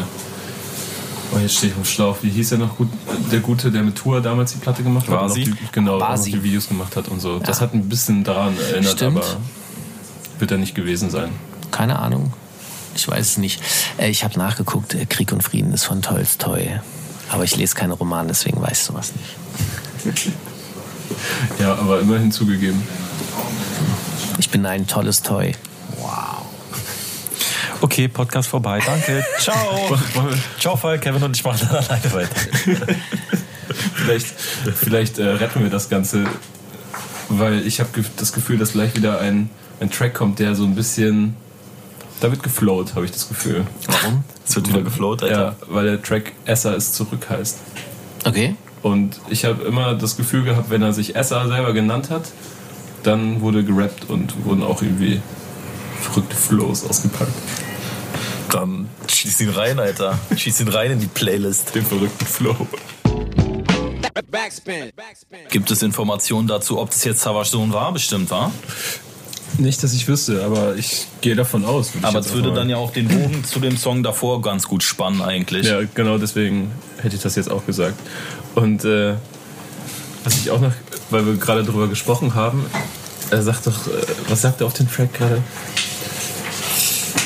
oh 1.35 1.39
jetzt 1.39 1.57
stehe 1.57 1.73
ich 1.73 1.79
auf 1.79 1.89
Schlauch, 1.89 2.19
wie 2.23 2.31
hieß 2.31 2.53
er 2.53 2.59
noch 2.59 2.77
gut, 2.77 2.89
der 3.33 3.41
Gute, 3.41 3.71
der 3.71 3.83
mit 3.83 3.97
Tour 3.97 4.21
damals 4.21 4.53
die 4.53 4.59
Platte 4.59 4.83
gemacht 4.83 5.09
hat? 5.09 5.19
Basi? 5.21 5.45
Die, 5.45 5.55
genau, 5.73 5.99
Basi. 5.99 6.33
die 6.33 6.43
Videos 6.43 6.69
gemacht 6.69 6.97
hat 6.97 7.09
und 7.09 7.21
so. 7.21 7.39
Ja. 7.39 7.41
Das 7.41 7.61
hat 7.61 7.73
ein 7.73 7.89
bisschen 7.89 8.23
daran 8.25 8.57
erinnert, 8.59 8.93
Stimmt. 8.93 9.19
aber 9.19 9.37
wird 10.39 10.51
er 10.51 10.59
nicht 10.59 10.75
gewesen 10.75 11.11
sein. 11.11 11.31
Keine 11.71 11.99
Ahnung, 11.99 12.33
ich 12.95 13.09
weiß 13.09 13.27
es 13.27 13.39
nicht. 13.39 13.63
Äh, 13.99 14.11
ich 14.11 14.25
habe 14.25 14.39
nachgeguckt, 14.39 14.95
äh, 14.95 15.07
Krieg 15.07 15.33
und 15.33 15.43
Frieden 15.43 15.73
ist 15.73 15.85
von 15.85 16.03
Tolstoi, 16.03 16.81
aber 17.31 17.45
ich 17.45 17.57
lese 17.57 17.75
keine 17.75 17.95
Romane, 17.95 18.29
deswegen 18.29 18.61
weiß 18.61 18.73
ich 18.73 18.85
sowas 18.85 19.13
nicht. 20.05 20.33
ja, 21.59 21.75
aber 21.75 22.01
immerhin 22.01 22.33
zugegeben. 22.33 22.83
Ich 24.51 24.53
bin 24.53 24.67
ein 24.67 24.85
tolles 24.85 25.23
Toy. 25.23 25.55
Wow. 26.01 26.45
Okay, 27.83 28.09
Podcast 28.09 28.49
vorbei. 28.49 28.83
Danke. 28.85 29.25
Ciao. 29.39 29.97
Ciao, 30.59 30.75
Fall. 30.75 30.99
Kevin 30.99 31.23
und 31.23 31.37
ich 31.37 31.45
machen 31.45 31.69
dann 31.71 31.85
alleine 31.85 32.13
weiter. 32.13 32.35
vielleicht 33.95 34.27
vielleicht 34.75 35.21
äh, 35.21 35.29
retten 35.29 35.63
wir 35.63 35.71
das 35.71 35.89
Ganze, 35.89 36.25
weil 37.29 37.65
ich 37.65 37.79
habe 37.79 37.91
das 38.17 38.33
Gefühl, 38.33 38.59
dass 38.59 38.73
gleich 38.73 38.97
wieder 38.97 39.21
ein, 39.21 39.51
ein 39.79 39.89
Track 39.89 40.15
kommt, 40.15 40.41
der 40.41 40.57
so 40.57 40.65
ein 40.65 40.75
bisschen. 40.75 41.37
Da 42.19 42.33
wird 42.33 42.43
geflowt, 42.43 42.97
habe 42.97 43.05
ich 43.05 43.13
das 43.13 43.29
Gefühl. 43.29 43.65
Warum? 43.87 44.25
Es 44.45 44.57
wird 44.57 44.69
wieder 44.69 44.83
geflowt, 44.83 45.23
Alter. 45.23 45.41
Ja, 45.41 45.57
weil 45.69 45.85
der 45.85 46.03
Track 46.03 46.33
Esser 46.45 46.75
ist 46.75 46.97
zurück 46.97 47.29
heißt. 47.31 47.59
Okay. 48.25 48.57
Und 48.83 49.21
ich 49.29 49.45
habe 49.45 49.63
immer 49.63 49.95
das 49.95 50.17
Gefühl 50.17 50.43
gehabt, 50.43 50.71
wenn 50.71 50.83
er 50.83 50.93
sich 50.93 51.15
Esser 51.15 51.47
selber 51.47 51.73
genannt 51.73 52.11
hat, 52.11 52.25
dann 53.03 53.41
wurde 53.41 53.65
gerappt 53.65 54.09
und 54.09 54.45
wurden 54.45 54.63
auch 54.63 54.83
irgendwie 54.83 55.21
verrückte 56.01 56.37
Flows 56.37 56.85
ausgepackt. 56.89 57.33
Dann 58.51 58.89
schieß 59.07 59.41
ihn 59.43 59.51
rein, 59.51 59.79
Alter. 59.79 60.19
Schieß 60.37 60.61
ihn 60.61 60.69
rein 60.69 60.93
in 60.93 61.01
die 61.01 61.07
Playlist. 61.07 61.75
Den 61.75 61.85
verrückten 61.85 62.27
Flow. 62.27 62.57
Gibt 65.51 65.71
es 65.71 65.83
Informationen 65.83 66.49
dazu, 66.49 66.79
ob 66.79 66.91
das 66.91 67.05
jetzt 67.05 67.21
Savage 67.21 67.51
Sohn 67.51 67.73
war? 67.73 67.93
Bestimmt, 67.93 68.31
war? 68.31 68.53
Nicht, 69.59 69.83
dass 69.83 69.93
ich 69.95 70.07
wüsste, 70.09 70.45
aber 70.45 70.77
ich 70.77 71.07
gehe 71.21 71.35
davon 71.35 71.65
aus. 71.65 71.93
Aber 72.03 72.21
es 72.21 72.33
würde 72.33 72.53
dann 72.53 72.69
ja 72.69 72.77
auch 72.77 72.93
den 72.93 73.09
Bogen 73.09 73.45
zu 73.45 73.61
dem 73.61 73.77
Song 73.77 74.03
davor 74.03 74.43
ganz 74.43 74.67
gut 74.67 74.83
spannen, 74.83 75.23
eigentlich. 75.23 75.67
Ja, 75.67 75.81
genau 75.95 76.19
deswegen 76.19 76.71
hätte 77.03 77.17
ich 77.17 77.23
das 77.23 77.37
jetzt 77.37 77.51
auch 77.51 77.67
gesagt. 77.67 77.99
Und 78.55 78.85
äh, 78.85 79.15
was 80.25 80.37
ich 80.39 80.51
auch 80.51 80.61
noch 80.61 80.73
weil 81.11 81.27
wir 81.27 81.37
gerade 81.37 81.65
darüber 81.65 81.89
gesprochen 81.89 82.35
haben. 82.35 82.65
Er 83.31 83.43
sagt 83.43 83.67
doch, 83.67 83.87
äh, 83.87 83.91
was 84.29 84.43
sagt 84.43 84.61
er 84.61 84.67
auf 84.67 84.73
den 84.73 84.91
Track 84.91 85.15
gerade? 85.15 85.43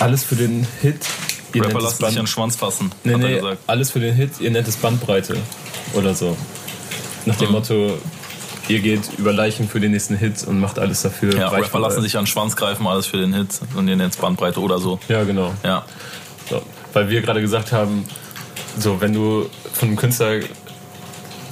Alles 0.01 0.24
für 0.24 0.37
den 0.37 0.66
Hit. 0.82 1.07
Ihr 1.55 1.64
Rapper 1.64 1.78
Band 1.78 1.97
sich 1.97 2.07
an 2.07 2.14
den 2.14 2.26
Schwanz 2.26 2.57
fassen. 2.57 2.91
Nee, 3.05 3.16
nee, 3.16 3.41
alles 3.66 3.91
für 3.91 4.01
den 4.01 4.14
Hit, 4.14 4.41
ihr 4.41 4.51
nennt 4.51 4.66
es 4.66 4.76
Bandbreite. 4.76 5.37
Oder 5.95 6.14
so. 6.14 6.37
Nach 7.26 7.37
dem 7.37 7.49
mhm. 7.49 7.53
Motto, 7.53 7.99
ihr 8.68 8.80
geht 8.80 9.03
über 9.18 9.32
Leichen 9.32 9.68
für 9.68 9.80
den 9.80 9.93
nächsten 9.93 10.16
Hit 10.16 10.45
und 10.45 10.59
macht 10.59 10.78
alles 10.78 11.03
dafür. 11.03 11.35
Ja, 11.37 11.49
Rapper 11.49 11.78
lassen 11.78 12.03
sich 12.03 12.16
an 12.16 12.24
den 12.24 12.26
Schwanz 12.26 12.57
greifen, 12.57 12.87
alles 12.87 13.07
für 13.07 13.18
den 13.18 13.32
Hit 13.32 13.61
und 13.76 13.89
ihr 13.89 13.97
nennt 13.97 14.14
es 14.14 14.20
Bandbreite 14.20 14.61
oder 14.61 14.78
so. 14.78 14.99
Ja, 15.09 15.22
genau. 15.24 15.55
Ja. 15.62 15.85
So, 16.51 16.61
weil 16.93 17.09
wir 17.09 17.22
gerade 17.22 17.41
gesagt 17.41 17.72
haben, 17.72 18.05
so, 18.78 19.01
wenn 19.01 19.12
du 19.12 19.49
von 19.72 19.89
einem 19.89 19.97
Künstler 19.97 20.41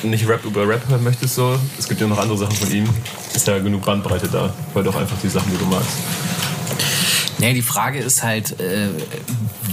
nicht 0.03 0.29
Rap 0.29 0.45
über 0.45 0.67
Rap 0.67 0.89
hören 0.89 1.05
möchtest, 1.05 1.35
so, 1.35 1.59
es 1.79 1.89
gibt 1.89 2.01
ja 2.01 2.07
noch 2.07 2.19
andere 2.19 2.39
Sachen 2.39 2.57
von 2.57 2.71
ihm, 2.73 2.89
ist 3.35 3.47
ja 3.47 3.59
genug 3.59 3.85
Bandbreite 3.85 4.29
da. 4.29 4.53
Hör 4.75 4.83
doch 4.83 4.97
einfach 4.97 5.17
die 5.23 5.29
Sachen, 5.29 5.51
die 5.53 5.59
du 5.59 5.65
magst. 5.67 5.97
Nee, 7.39 7.55
die 7.55 7.63
Frage 7.63 7.99
ist 7.99 8.23
halt, 8.23 8.61
äh, 8.61 8.89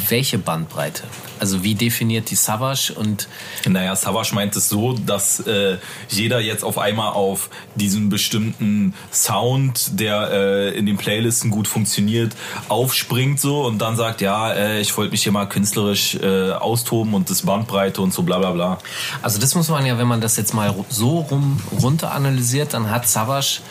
welche 0.07 0.37
Bandbreite? 0.37 1.03
Also 1.39 1.63
wie 1.63 1.75
definiert 1.75 2.29
die 2.29 2.35
Savage 2.35 2.93
und... 2.95 3.27
Naja, 3.65 3.95
Savage 3.95 4.33
meint 4.33 4.55
es 4.55 4.69
so, 4.69 4.93
dass 4.93 5.39
äh, 5.41 5.77
jeder 6.09 6.39
jetzt 6.39 6.63
auf 6.63 6.77
einmal 6.77 7.13
auf 7.13 7.49
diesen 7.75 8.09
bestimmten 8.09 8.93
Sound, 9.11 9.99
der 9.99 10.29
äh, 10.31 10.77
in 10.77 10.85
den 10.85 10.97
Playlisten 10.97 11.51
gut 11.51 11.67
funktioniert, 11.67 12.35
aufspringt 12.67 13.39
so 13.39 13.65
und 13.65 13.79
dann 13.79 13.95
sagt, 13.95 14.21
ja, 14.21 14.51
äh, 14.53 14.81
ich 14.81 14.95
wollte 14.97 15.11
mich 15.11 15.23
hier 15.23 15.31
mal 15.31 15.47
künstlerisch 15.47 16.15
äh, 16.15 16.51
austoben 16.51 17.13
und 17.13 17.29
das 17.29 17.43
Bandbreite 17.43 18.01
und 18.01 18.13
so 18.13 18.23
bla 18.23 18.39
bla 18.39 18.51
bla. 18.51 18.79
Also 19.21 19.39
das 19.39 19.55
muss 19.55 19.69
man 19.69 19.85
ja, 19.85 19.97
wenn 19.97 20.07
man 20.07 20.21
das 20.21 20.37
jetzt 20.37 20.53
mal 20.53 20.73
so 20.89 21.19
rum 21.19 21.61
runter 21.81 22.11
analysiert, 22.11 22.73
dann 22.73 22.89
hat 22.89 23.07
Savage 23.07 23.61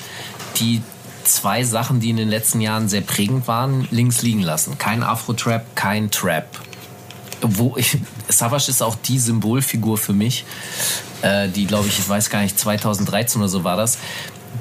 die 0.57 0.83
zwei 1.25 1.63
Sachen, 1.63 2.01
die 2.01 2.11
in 2.11 2.17
den 2.17 2.29
letzten 2.29 2.61
Jahren 2.61 2.89
sehr 2.89 3.03
prägend 3.03 3.47
waren, 3.47 3.87
links 3.91 4.23
liegen 4.23 4.43
lassen. 4.43 4.79
Kein 4.79 5.03
Afro-Trap, 5.03 5.77
kein 5.77 6.11
Trap. 6.11 6.47
Wo 7.41 7.75
ich, 7.77 7.99
Savage 8.29 8.69
ist 8.69 8.83
auch 8.83 8.97
die 8.97 9.19
Symbolfigur 9.19 9.97
für 9.99 10.13
mich, 10.13 10.45
äh, 11.23 11.49
die, 11.49 11.67
glaube 11.67 11.89
ich, 11.89 11.99
ich 11.99 12.09
weiß 12.09 12.31
gar 12.31 12.43
nicht, 12.43 12.59
2013 12.59 13.41
oder 13.41 13.49
so 13.49 13.65
war 13.65 13.77
das, 13.77 13.99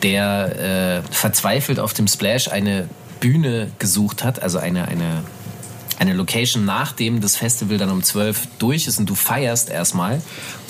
der 0.04 1.04
äh, 1.08 1.14
verzweifelt 1.14 1.80
auf 1.80 1.94
dem 1.94 2.08
Splash 2.08 2.50
eine 2.50 2.88
Bühne 3.20 3.72
gesucht 3.80 4.24
hat, 4.24 4.42
also 4.42 4.60
eine, 4.60 4.88
eine, 4.88 5.24
eine 6.00 6.14
Location, 6.14 6.66
nachdem 6.66 7.22
das 7.22 7.36
Festival 7.36 7.78
dann 7.78 7.90
um 7.90 8.04
12 8.04 8.48
durch 8.60 8.88
ist 8.88 9.00
und 9.00 9.10
du 9.10 9.16
feierst 9.16 9.70
erstmal 9.70 10.22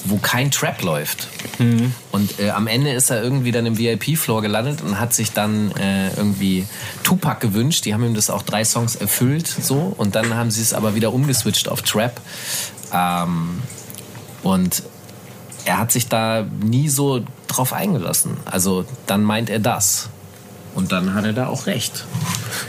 wo 0.10 0.18
kein 0.18 0.52
Trap 0.52 0.82
läuft. 0.82 1.28
Mhm. 1.60 1.94
Und 2.12 2.40
äh, 2.40 2.50
am 2.52 2.68
Ende 2.68 2.92
ist 2.92 3.10
er 3.10 3.22
irgendwie 3.22 3.52
dann 3.52 3.66
im 3.66 3.78
VIP-Floor 3.78 4.42
gelandet 4.42 4.82
und 4.82 5.00
hat 5.00 5.14
sich 5.14 5.32
dann 5.32 5.72
äh, 5.72 6.10
irgendwie 6.16 6.66
Tupac 7.04 7.40
gewünscht. 7.40 7.86
Die 7.86 7.94
haben 7.94 8.04
ihm 8.04 8.14
das 8.14 8.30
auch 8.30 8.42
drei 8.42 8.64
Songs 8.64 8.96
erfüllt, 8.96 9.48
so. 9.48 9.94
Und 9.98 10.16
dann 10.16 10.34
haben 10.34 10.52
sie 10.52 10.62
es 10.62 10.74
aber 10.74 10.96
wieder 10.96 11.14
umgeswitcht 11.14 11.70
auf 11.70 11.82
Trap. 11.82 12.20
Ähm, 12.94 13.62
und 14.44 14.84
er 15.66 15.80
hat 15.80 15.92
sich 15.92 16.08
da 16.08 16.46
nie 16.62 16.90
so 16.90 17.24
drauf 17.48 17.74
eingelassen. 17.74 18.38
Also 18.46 18.86
dann 19.06 19.24
meint 19.24 19.50
er 19.50 19.60
das. 19.60 20.10
Und 20.78 20.92
dann 20.92 21.16
hat 21.16 21.26
er 21.26 21.34
da 21.34 21.48
auch 21.48 21.66
recht. 21.66 22.06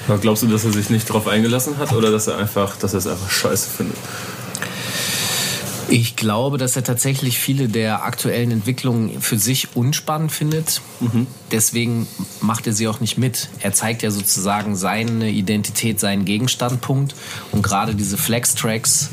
Aber 0.08 0.16
glaubst 0.16 0.42
du, 0.42 0.46
dass 0.46 0.64
er 0.64 0.72
sich 0.72 0.88
nicht 0.88 1.04
drauf 1.10 1.28
eingelassen 1.28 1.76
hat 1.76 1.92
oder 1.92 2.10
dass 2.10 2.26
er 2.26 2.38
einfach, 2.38 2.74
dass 2.76 2.94
er 2.94 3.00
es 3.00 3.06
einfach 3.06 3.30
scheiße 3.30 3.68
findet? 3.68 3.98
Ich 5.90 6.16
glaube, 6.16 6.56
dass 6.56 6.74
er 6.74 6.82
tatsächlich 6.82 7.38
viele 7.38 7.68
der 7.68 8.04
aktuellen 8.04 8.50
Entwicklungen 8.50 9.20
für 9.20 9.38
sich 9.38 9.76
unspannend 9.76 10.32
findet. 10.32 10.80
Mhm. 11.00 11.26
Deswegen 11.52 12.06
macht 12.40 12.66
er 12.66 12.72
sie 12.72 12.88
auch 12.88 13.00
nicht 13.00 13.18
mit. 13.18 13.50
Er 13.60 13.74
zeigt 13.74 14.02
ja 14.02 14.10
sozusagen 14.10 14.74
seine 14.74 15.28
Identität, 15.28 16.00
seinen 16.00 16.24
Gegenstandpunkt. 16.24 17.14
Und 17.52 17.60
gerade 17.60 17.94
diese 17.94 18.16
Flex-Tracks, 18.16 19.10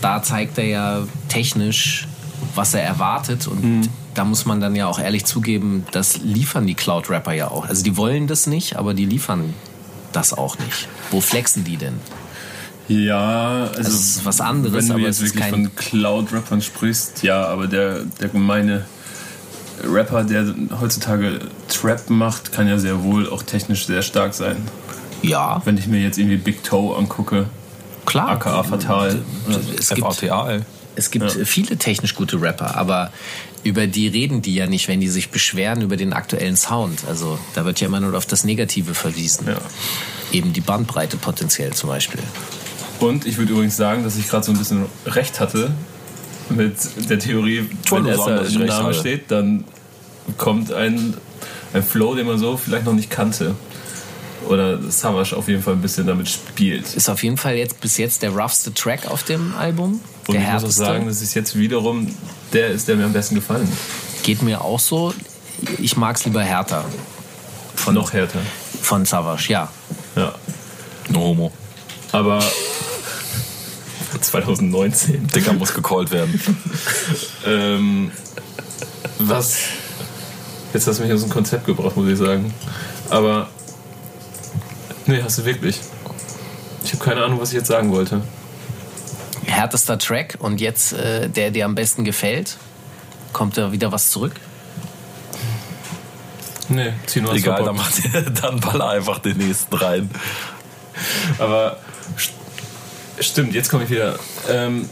da 0.00 0.22
zeigt 0.22 0.56
er 0.56 0.64
ja 0.66 1.08
technisch, 1.28 2.08
was 2.54 2.74
er 2.74 2.82
erwartet. 2.82 3.46
Und 3.46 3.62
mhm. 3.62 3.88
da 4.14 4.24
muss 4.24 4.46
man 4.46 4.60
dann 4.60 4.76
ja 4.76 4.86
auch 4.86 4.98
ehrlich 4.98 5.24
zugeben, 5.24 5.86
das 5.92 6.18
liefern 6.18 6.66
die 6.66 6.74
Cloud-Rapper 6.74 7.32
ja 7.32 7.48
auch. 7.48 7.68
Also 7.68 7.82
die 7.82 7.96
wollen 7.96 8.26
das 8.26 8.46
nicht, 8.46 8.76
aber 8.76 8.94
die 8.94 9.06
liefern 9.06 9.54
das 10.12 10.32
auch 10.32 10.58
nicht. 10.58 10.88
Wo 11.10 11.20
flexen 11.20 11.64
die 11.64 11.76
denn? 11.76 11.94
Ja, 12.88 13.68
also 13.68 13.82
das 13.82 13.92
ist 13.92 14.24
was 14.24 14.40
anderes. 14.40 14.88
Wenn 14.88 14.96
du 14.96 15.02
jetzt 15.04 15.22
wirklich 15.22 15.44
von 15.44 15.74
Cloud-Rappern 15.76 16.60
sprichst, 16.60 17.22
ja, 17.22 17.44
aber 17.46 17.68
der, 17.68 18.00
der 18.20 18.28
gemeine 18.28 18.84
Rapper, 19.84 20.24
der 20.24 20.54
heutzutage 20.80 21.38
Trap 21.68 22.10
macht, 22.10 22.52
kann 22.52 22.68
ja 22.68 22.78
sehr 22.78 23.02
wohl 23.04 23.28
auch 23.30 23.44
technisch 23.44 23.86
sehr 23.86 24.02
stark 24.02 24.34
sein. 24.34 24.56
Ja. 25.22 25.62
Wenn 25.64 25.78
ich 25.78 25.86
mir 25.86 26.00
jetzt 26.00 26.18
irgendwie 26.18 26.36
Big 26.36 26.64
Toe 26.64 26.96
angucke. 26.96 27.46
Klar. 28.06 28.30
AKA 28.30 28.62
Fatal. 28.64 29.22
Es 29.78 29.90
gibt, 29.90 30.22
es 31.00 31.10
gibt 31.10 31.34
ja. 31.34 31.44
viele 31.44 31.78
technisch 31.78 32.14
gute 32.14 32.40
Rapper, 32.40 32.76
aber 32.76 33.10
über 33.64 33.86
die 33.86 34.06
reden 34.06 34.42
die 34.42 34.54
ja 34.54 34.66
nicht, 34.66 34.86
wenn 34.86 35.00
die 35.00 35.08
sich 35.08 35.30
beschweren 35.30 35.80
über 35.80 35.96
den 35.96 36.12
aktuellen 36.12 36.56
Sound. 36.56 37.04
Also 37.08 37.38
da 37.54 37.64
wird 37.64 37.80
ja 37.80 37.86
immer 37.86 38.00
nur 38.00 38.14
auf 38.14 38.26
das 38.26 38.44
Negative 38.44 38.94
verwiesen. 38.94 39.46
Ja. 39.48 39.56
Eben 40.30 40.52
die 40.52 40.60
Bandbreite 40.60 41.16
potenziell 41.16 41.72
zum 41.72 41.88
Beispiel. 41.88 42.20
Und 43.00 43.26
ich 43.26 43.38
würde 43.38 43.52
übrigens 43.52 43.76
sagen, 43.76 44.04
dass 44.04 44.16
ich 44.16 44.28
gerade 44.28 44.44
so 44.44 44.52
ein 44.52 44.58
bisschen 44.58 44.84
recht 45.06 45.40
hatte 45.40 45.72
mit 46.50 46.74
der 47.08 47.18
Theorie, 47.18 47.70
wenn 47.90 48.06
erster 48.06 48.46
im 48.46 48.66
Namen 48.66 48.92
steht, 48.92 49.30
dann 49.30 49.64
kommt 50.36 50.70
ein, 50.70 51.14
ein 51.72 51.82
Flow, 51.82 52.14
den 52.14 52.26
man 52.26 52.38
so 52.38 52.58
vielleicht 52.58 52.84
noch 52.84 52.92
nicht 52.92 53.10
kannte. 53.10 53.54
Oder 54.48 54.80
Savage 54.90 55.36
auf 55.36 55.48
jeden 55.48 55.62
Fall 55.62 55.74
ein 55.74 55.82
bisschen 55.82 56.06
damit 56.06 56.28
spielt. 56.28 56.94
Ist 56.94 57.08
auf 57.08 57.22
jeden 57.22 57.36
Fall 57.36 57.56
jetzt 57.56 57.80
bis 57.80 57.98
jetzt 57.98 58.22
der 58.22 58.30
roughste 58.30 58.72
Track 58.72 59.06
auf 59.06 59.22
dem 59.22 59.54
Album. 59.54 60.00
Und 60.30 60.40
der 60.40 60.56
ich 60.56 60.62
muss 60.62 60.64
auch 60.64 60.84
sagen, 60.86 61.06
das 61.06 61.22
ist 61.22 61.34
jetzt 61.34 61.56
wiederum 61.56 62.08
der 62.52 62.68
ist, 62.68 62.88
der 62.88 62.96
mir 62.96 63.04
am 63.04 63.12
besten 63.12 63.34
gefallen. 63.36 63.70
Geht 64.22 64.42
mir 64.42 64.60
auch 64.60 64.80
so. 64.80 65.14
Ich 65.78 65.96
mag 65.96 66.16
es 66.16 66.24
lieber 66.24 66.42
härter. 66.42 66.84
Von, 67.74 67.94
noch 67.94 68.12
härter. 68.12 68.40
Von 68.82 69.04
Savage, 69.04 69.52
ja. 69.52 69.68
Ja. 70.16 70.34
No 71.08 71.20
homo. 71.20 71.52
Aber 72.12 72.42
2019. 74.20 75.28
Dicker 75.28 75.52
muss 75.52 75.72
gecallt 75.74 76.10
werden. 76.10 76.40
ähm, 77.46 78.10
was. 79.18 79.58
Jetzt 80.72 80.86
hast 80.86 80.98
du 80.98 81.04
mich 81.04 81.12
aus 81.12 81.22
dem 81.22 81.30
Konzept 81.30 81.66
gebracht, 81.66 81.96
muss 81.96 82.08
ich 82.08 82.18
sagen. 82.18 82.52
Aber. 83.08 83.48
Nee, 85.06 85.22
hast 85.22 85.38
du 85.38 85.44
wirklich. 85.44 85.80
Ich 86.84 86.92
habe 86.92 87.04
keine 87.04 87.24
Ahnung, 87.24 87.40
was 87.40 87.50
ich 87.50 87.56
jetzt 87.56 87.68
sagen 87.68 87.90
wollte. 87.90 88.22
Härtester 89.46 89.98
Track 89.98 90.36
und 90.40 90.60
jetzt 90.60 90.92
äh, 90.92 91.28
der 91.28 91.50
dir 91.50 91.64
am 91.64 91.74
besten 91.74 92.04
gefällt? 92.04 92.56
Kommt 93.32 93.56
da 93.56 93.72
wieder 93.72 93.92
was 93.92 94.10
zurück? 94.10 94.34
Nee, 96.68 96.92
zieh 97.06 97.20
nur 97.20 97.34
Egal, 97.34 97.64
dann, 97.64 97.76
macht, 97.76 97.94
dann 98.42 98.60
baller 98.60 98.90
einfach 98.90 99.18
den 99.18 99.38
nächsten 99.38 99.74
rein. 99.74 100.10
Aber 101.38 101.78
Stimmt, 103.20 103.54
jetzt 103.54 103.68
komme 103.68 103.84
ich 103.84 103.90
wieder. 103.90 104.18
Ähm, 104.48 104.88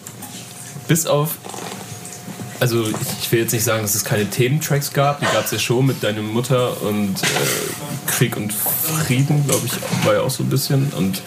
bis 0.87 1.07
auf. 1.07 1.37
Also, 2.61 2.85
ich 3.21 3.33
will 3.33 3.41
jetzt 3.41 3.53
nicht 3.53 3.65
sagen, 3.65 3.83
dass 3.83 3.95
es 3.95 4.05
keine 4.05 4.29
Thementracks 4.29 4.93
gab. 4.93 5.21
Die 5.21 5.27
gab 5.27 5.45
es 5.45 5.51
ja 5.51 5.59
schon 5.59 5.87
mit 5.87 6.03
Deine 6.03 6.21
Mutter 6.21 6.83
und 6.83 7.23
äh, 7.23 7.27
Krieg 8.07 8.37
und 8.37 8.53
Frieden, 8.53 9.47
glaube 9.47 9.67
ich, 9.67 9.73
war 10.05 10.15
ja 10.15 10.21
auch 10.21 10.31
so 10.31 10.43
ein 10.43 10.51
bisschen. 10.51 10.93
Und 10.93 11.23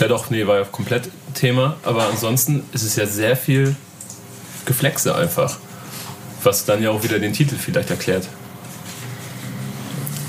ja, 0.00 0.08
doch, 0.08 0.30
nee, 0.30 0.46
war 0.46 0.58
ja 0.58 0.64
komplett 0.64 1.10
Thema. 1.34 1.76
Aber 1.82 2.08
ansonsten 2.08 2.64
ist 2.72 2.82
es 2.82 2.96
ja 2.96 3.06
sehr 3.06 3.36
viel 3.36 3.76
Geflexe 4.64 5.14
einfach. 5.14 5.58
Was 6.42 6.64
dann 6.64 6.82
ja 6.82 6.90
auch 6.90 7.02
wieder 7.02 7.18
den 7.18 7.32
Titel 7.32 7.56
vielleicht 7.56 7.90
erklärt. 7.90 8.28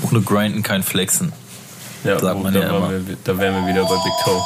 Ohne 0.02 0.20
Grinden 0.22 0.62
kein 0.62 0.82
Flexen. 0.82 1.32
Ja, 2.04 2.18
sagt 2.18 2.42
man 2.42 2.54
ja 2.54 2.62
immer. 2.62 2.90
Wir, 2.90 3.16
da 3.24 3.38
wären 3.38 3.54
wir 3.54 3.72
wieder 3.72 3.84
bei 3.84 3.94
Big 3.96 4.12
Toe. 4.24 4.42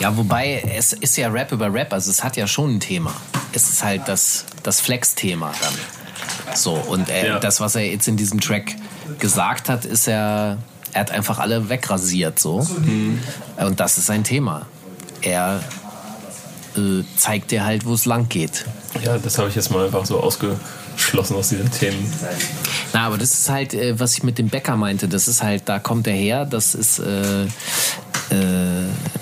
Ja, 0.00 0.16
wobei 0.16 0.62
es 0.76 0.92
ist 0.92 1.16
ja 1.16 1.28
Rap 1.28 1.52
über 1.52 1.72
Rap, 1.72 1.92
also 1.92 2.10
es 2.10 2.24
hat 2.24 2.36
ja 2.36 2.46
schon 2.46 2.76
ein 2.76 2.80
Thema. 2.80 3.14
Es 3.52 3.68
ist 3.68 3.84
halt 3.84 4.02
das, 4.06 4.46
das 4.62 4.80
Flex-Thema 4.80 5.52
dann. 5.60 6.56
So, 6.56 6.72
und 6.72 7.08
er, 7.08 7.26
ja. 7.26 7.38
das, 7.38 7.60
was 7.60 7.76
er 7.76 7.82
jetzt 7.82 8.08
in 8.08 8.16
diesem 8.16 8.40
Track 8.40 8.74
gesagt 9.18 9.68
hat, 9.68 9.84
ist 9.84 10.08
er, 10.08 10.58
er 10.92 11.00
hat 11.00 11.10
einfach 11.10 11.38
alle 11.38 11.68
wegrasiert 11.68 12.38
so. 12.38 12.62
Mhm. 12.62 13.20
Und 13.58 13.80
das 13.80 13.98
ist 13.98 14.06
sein 14.06 14.24
Thema. 14.24 14.66
Er 15.22 15.62
äh, 16.76 17.02
zeigt 17.16 17.50
dir 17.50 17.64
halt, 17.64 17.84
wo 17.84 17.94
es 17.94 18.04
lang 18.06 18.28
geht. 18.28 18.64
Ja, 19.04 19.18
das 19.18 19.38
habe 19.38 19.48
ich 19.48 19.54
jetzt 19.54 19.70
mal 19.70 19.86
einfach 19.86 20.04
so 20.04 20.20
ausgeschlossen 20.20 21.36
aus 21.36 21.50
diesen 21.50 21.70
Themen. 21.70 22.12
Na, 22.92 23.06
aber 23.06 23.18
das 23.18 23.32
ist 23.32 23.48
halt, 23.48 23.74
äh, 23.74 23.98
was 23.98 24.14
ich 24.14 24.22
mit 24.22 24.38
dem 24.38 24.48
Bäcker 24.48 24.76
meinte. 24.76 25.08
Das 25.08 25.28
ist 25.28 25.42
halt, 25.42 25.68
da 25.68 25.78
kommt 25.78 26.06
er 26.06 26.14
her. 26.14 26.44
Das 26.44 26.74
ist, 26.74 26.98
äh, 26.98 27.44
äh, 27.44 27.48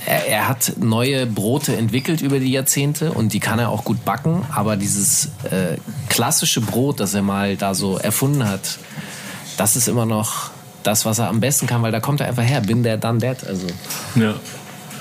er, 0.07 0.27
er, 0.27 0.49
hat 0.49 0.75
neue 0.79 1.27
Brote 1.27 1.77
entwickelt 1.77 2.21
über 2.21 2.39
die 2.39 2.51
Jahrzehnte 2.51 3.13
und 3.13 3.33
die 3.33 3.41
kann 3.41 3.59
er 3.59 3.71
auch 3.71 3.85
gut 3.85 4.05
backen, 4.05 4.45
aber 4.53 4.77
dieses 4.77 5.27
äh, 5.45 5.77
klassische 6.09 6.61
Brot, 6.61 7.01
das 7.01 7.15
er 7.15 7.23
mal 7.23 7.57
da 7.57 7.75
so 7.75 7.99
erfunden 7.99 8.49
hat, 8.49 8.79
das 9.57 9.77
ist 9.77 9.89
immer 9.89 10.07
noch 10.07 10.51
das, 10.83 11.05
was 11.05 11.19
er 11.19 11.29
am 11.29 11.41
besten 11.41 11.67
kann, 11.67 11.83
weil 11.83 11.93
da 11.93 12.01
kommt 12.01 12.21
er 12.21 12.29
einfach 12.29 12.43
her. 12.43 12.61
Bin 12.61 12.83
der, 12.83 12.97
done 12.97 13.19
that. 13.19 13.47
Also, 13.47 13.67
ja. 14.15 14.35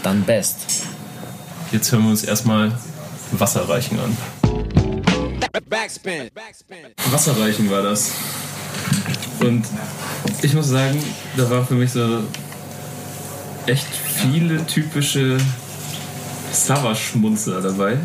Done 0.04 0.22
best. 0.26 0.58
Jetzt 1.72 1.92
hören 1.92 2.04
wir 2.04 2.10
uns 2.10 2.24
erstmal 2.24 2.72
Wasserreichen 3.32 4.00
an. 4.00 4.18
Backspin. 5.70 6.30
Wasserreichen 7.12 7.70
war 7.70 7.84
das. 7.84 8.12
Und 9.40 9.66
ich 10.42 10.54
muss 10.54 10.68
sagen, 10.68 11.02
da 11.38 11.50
war 11.50 11.66
für 11.66 11.76
mich 11.76 11.92
so 11.92 12.24
echt 13.68 13.86
viele 13.86 14.66
typische 14.66 15.38
Sauerschmunzler 16.52 17.62
dabei. 17.62 17.98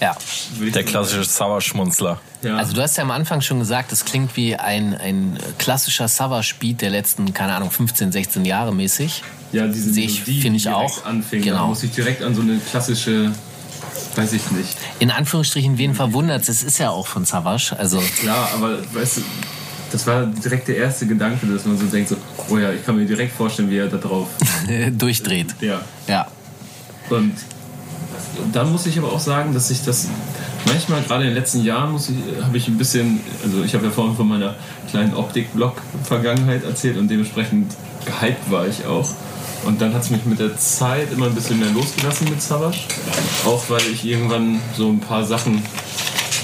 Ja. 0.00 0.16
Der 0.60 0.84
klassische 0.84 1.24
Sauerschmunzler. 1.24 2.20
Ja. 2.42 2.56
Also 2.56 2.72
du 2.72 2.82
hast 2.82 2.96
ja 2.96 3.02
am 3.02 3.10
Anfang 3.10 3.40
schon 3.40 3.58
gesagt, 3.58 3.90
es 3.90 4.04
klingt 4.04 4.36
wie 4.36 4.54
ein, 4.54 4.94
ein 4.94 5.38
klassischer 5.58 6.06
Savage-Beat 6.06 6.82
der 6.82 6.90
letzten, 6.90 7.34
keine 7.34 7.54
Ahnung, 7.56 7.72
15, 7.72 8.12
16 8.12 8.44
Jahre 8.44 8.72
mäßig. 8.72 9.24
Ja, 9.52 9.66
diese 9.66 9.92
Sehe 9.92 10.04
ich, 10.04 10.22
finde 10.22 10.56
ich 10.56 10.68
auch. 10.68 11.04
Anfing. 11.04 11.42
Genau. 11.42 11.56
Da 11.56 11.66
muss 11.66 11.82
ich 11.82 11.90
direkt 11.90 12.22
an 12.22 12.34
so 12.34 12.42
eine 12.42 12.58
klassische 12.58 13.32
weiß 14.16 14.32
ich 14.32 14.50
nicht. 14.50 14.76
In 14.98 15.10
Anführungsstrichen, 15.10 15.78
wen 15.78 15.94
verwundert 15.94 16.48
es? 16.48 16.62
ist 16.62 16.78
ja 16.78 16.90
auch 16.90 17.06
von 17.06 17.24
Savage. 17.24 17.74
Also 17.78 18.02
Klar, 18.20 18.50
aber 18.54 18.78
weißt 18.92 19.18
du, 19.18 19.22
das 19.92 20.06
war 20.06 20.26
direkt 20.26 20.68
der 20.68 20.76
erste 20.76 21.06
Gedanke, 21.06 21.46
dass 21.46 21.64
man 21.64 21.78
so 21.78 21.86
denkt, 21.86 22.10
so, 22.10 22.16
oh 22.48 22.58
ja, 22.58 22.72
ich 22.72 22.84
kann 22.84 22.96
mir 22.96 23.06
direkt 23.06 23.32
vorstellen, 23.32 23.70
wie 23.70 23.78
er 23.78 23.88
da 23.88 23.96
drauf 23.96 24.28
durchdreht. 24.92 25.54
Ja. 25.60 25.80
Ja. 26.06 26.26
Und 27.10 27.34
dann 28.52 28.70
muss 28.70 28.86
ich 28.86 28.98
aber 28.98 29.12
auch 29.12 29.20
sagen, 29.20 29.54
dass 29.54 29.70
ich 29.70 29.84
das 29.84 30.08
manchmal, 30.66 31.02
gerade 31.02 31.24
in 31.24 31.30
den 31.30 31.36
letzten 31.36 31.64
Jahren, 31.64 31.92
muss 31.92 32.10
ich, 32.10 32.16
habe 32.42 32.56
ich 32.56 32.68
ein 32.68 32.76
bisschen, 32.76 33.20
also 33.42 33.62
ich 33.64 33.74
habe 33.74 33.86
ja 33.86 33.90
vorhin 33.90 34.16
von 34.16 34.28
meiner 34.28 34.54
kleinen 34.90 35.14
Optik-Blog-Vergangenheit 35.14 36.64
erzählt 36.64 36.98
und 36.98 37.08
dementsprechend 37.08 37.74
gehypt 38.04 38.50
war 38.50 38.66
ich 38.66 38.84
auch. 38.84 39.08
Und 39.64 39.80
dann 39.80 39.92
hat 39.92 40.02
es 40.02 40.10
mich 40.10 40.24
mit 40.24 40.38
der 40.38 40.56
Zeit 40.56 41.12
immer 41.12 41.26
ein 41.26 41.34
bisschen 41.34 41.58
mehr 41.58 41.70
losgelassen 41.70 42.28
mit 42.30 42.40
Savage. 42.40 42.78
Auch 43.44 43.62
weil 43.68 43.82
ich 43.92 44.04
irgendwann 44.04 44.60
so 44.76 44.88
ein 44.88 45.00
paar 45.00 45.24
Sachen 45.24 45.62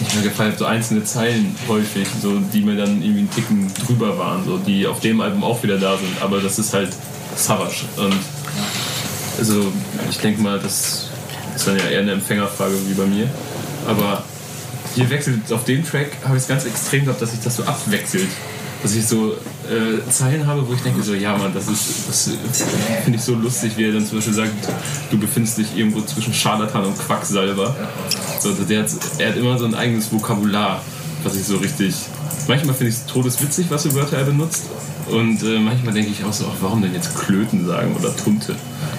nicht 0.01 0.15
mehr 0.15 0.25
gefallen 0.25 0.51
habe, 0.51 0.59
so 0.59 0.67
einzelne 0.67 1.05
Zeilen 1.05 1.55
häufig, 1.69 2.09
so, 2.21 2.39
die 2.53 2.63
mir 2.63 2.77
dann 2.77 3.03
irgendwie 3.03 3.21
einen 3.21 3.31
Ticken 3.31 3.73
drüber 3.87 4.19
waren, 4.19 4.45
so, 4.45 4.59
die 4.59 4.87
auf 4.87 5.01
dem 5.01 5.21
Album 5.21 5.45
auch 5.45 5.63
wieder 5.63 5.79
da 5.79 5.97
sind. 5.97 6.21
Aber 6.21 6.41
das 6.41 6.59
ist 6.59 6.75
halt 6.75 6.91
Savage. 7.37 7.85
Und 7.97 8.19
also 9.39 9.73
ich 10.11 10.19
denke 10.19 10.43
mal, 10.43 10.59
das 10.59 11.09
ist 11.55 11.67
dann 11.67 11.79
ja 11.79 11.85
eher 11.85 12.01
eine 12.01 12.13
Empfängerfrage 12.13 12.75
wie 12.89 12.95
bei 12.95 13.07
mir. 13.07 13.29
Aber 13.87 14.25
hier 14.95 15.09
wechselt 15.11 15.53
auf 15.53 15.65
dem 15.65 15.85
Track, 15.85 16.13
habe 16.25 16.37
ich 16.37 16.43
es 16.43 16.49
ganz 16.49 16.65
extrem 16.65 17.05
gehabt, 17.05 17.21
dass 17.21 17.31
sich 17.33 17.41
das 17.41 17.57
so 17.57 17.65
abwechselt. 17.65 18.29
Dass 18.85 18.95
ich 18.95 19.07
so 19.07 19.33
äh, 19.33 20.11
Zeilen 20.11 20.47
habe, 20.47 20.69
wo 20.69 20.75
ich 20.75 20.81
denke, 20.83 21.03
so, 21.03 21.15
ja, 21.15 21.37
Mann, 21.39 21.55
das 21.55 21.69
ist, 21.69 22.07
das 22.07 22.31
finde 23.03 23.19
ich 23.19 23.25
so 23.25 23.35
lustig, 23.35 23.73
wie 23.77 23.87
er 23.87 23.93
dann 23.93 24.05
zum 24.05 24.19
Beispiel 24.19 24.35
sagt, 24.35 24.53
du 25.11 25.19
befindest 25.19 25.57
dich 25.57 25.75
irgendwo 25.75 26.03
zwischen 26.03 26.35
Scharlatan 26.35 26.85
und 26.85 26.99
Quacksalber. 26.99 27.75
So, 28.41 28.53
der 28.53 28.83
hat, 28.83 28.91
er 29.19 29.31
hat 29.31 29.37
immer 29.39 29.59
so 29.59 29.65
ein 29.65 29.75
eigenes 29.75 30.13
Vokabular, 30.13 30.83
was 31.23 31.35
ich 31.35 31.45
so 31.45 31.57
richtig. 31.57 31.95
Manchmal 32.47 32.75
finde 32.75 32.91
ich 32.91 32.97
es 32.97 33.07
todeswitzig, 33.07 33.67
was 33.71 33.85
für 33.85 33.95
Wörter 33.95 34.19
er 34.19 34.25
benutzt. 34.25 34.65
Und 35.11 35.43
äh, 35.43 35.59
manchmal 35.59 35.95
denke 35.95 36.11
ich 36.11 36.23
auch 36.23 36.33
so, 36.35 36.45
ach, 36.47 36.57
warum 36.61 36.83
denn 36.83 36.93
jetzt 36.93 37.19
Klöten 37.19 37.67
sagen 37.67 37.97
oder 37.99 38.15
Tunte? 38.15 38.55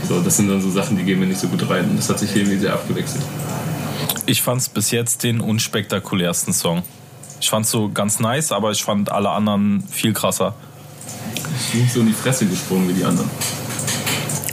So, 0.07 0.19
das 0.19 0.37
sind 0.37 0.49
dann 0.49 0.61
so 0.61 0.71
Sachen, 0.71 0.97
die 0.97 1.03
gehen 1.03 1.19
mir 1.19 1.27
nicht 1.27 1.39
so 1.39 1.47
gut 1.47 1.69
rein. 1.69 1.89
Und 1.91 1.97
das 1.97 2.09
hat 2.09 2.17
sich 2.17 2.31
hier 2.31 2.41
irgendwie 2.41 2.57
sehr 2.57 2.73
abgewechselt. 2.73 3.23
Ich 4.25 4.41
fand 4.41 4.61
es 4.61 4.69
bis 4.69 4.89
jetzt 4.89 5.23
den 5.23 5.41
unspektakulärsten 5.41 6.53
Song. 6.53 6.81
Ich 7.45 7.51
fand 7.51 7.63
es 7.63 7.71
so 7.71 7.91
ganz 7.93 8.19
nice, 8.19 8.51
aber 8.51 8.71
ich 8.71 8.83
fand 8.83 9.11
alle 9.11 9.29
anderen 9.29 9.83
viel 9.91 10.13
krasser. 10.13 10.55
Ich 11.59 11.73
bin 11.73 11.87
so 11.87 11.99
in 11.99 12.07
die 12.07 12.13
Fresse 12.13 12.47
gesprungen 12.47 12.89
wie 12.89 12.93
die 12.93 13.05
anderen. 13.05 13.29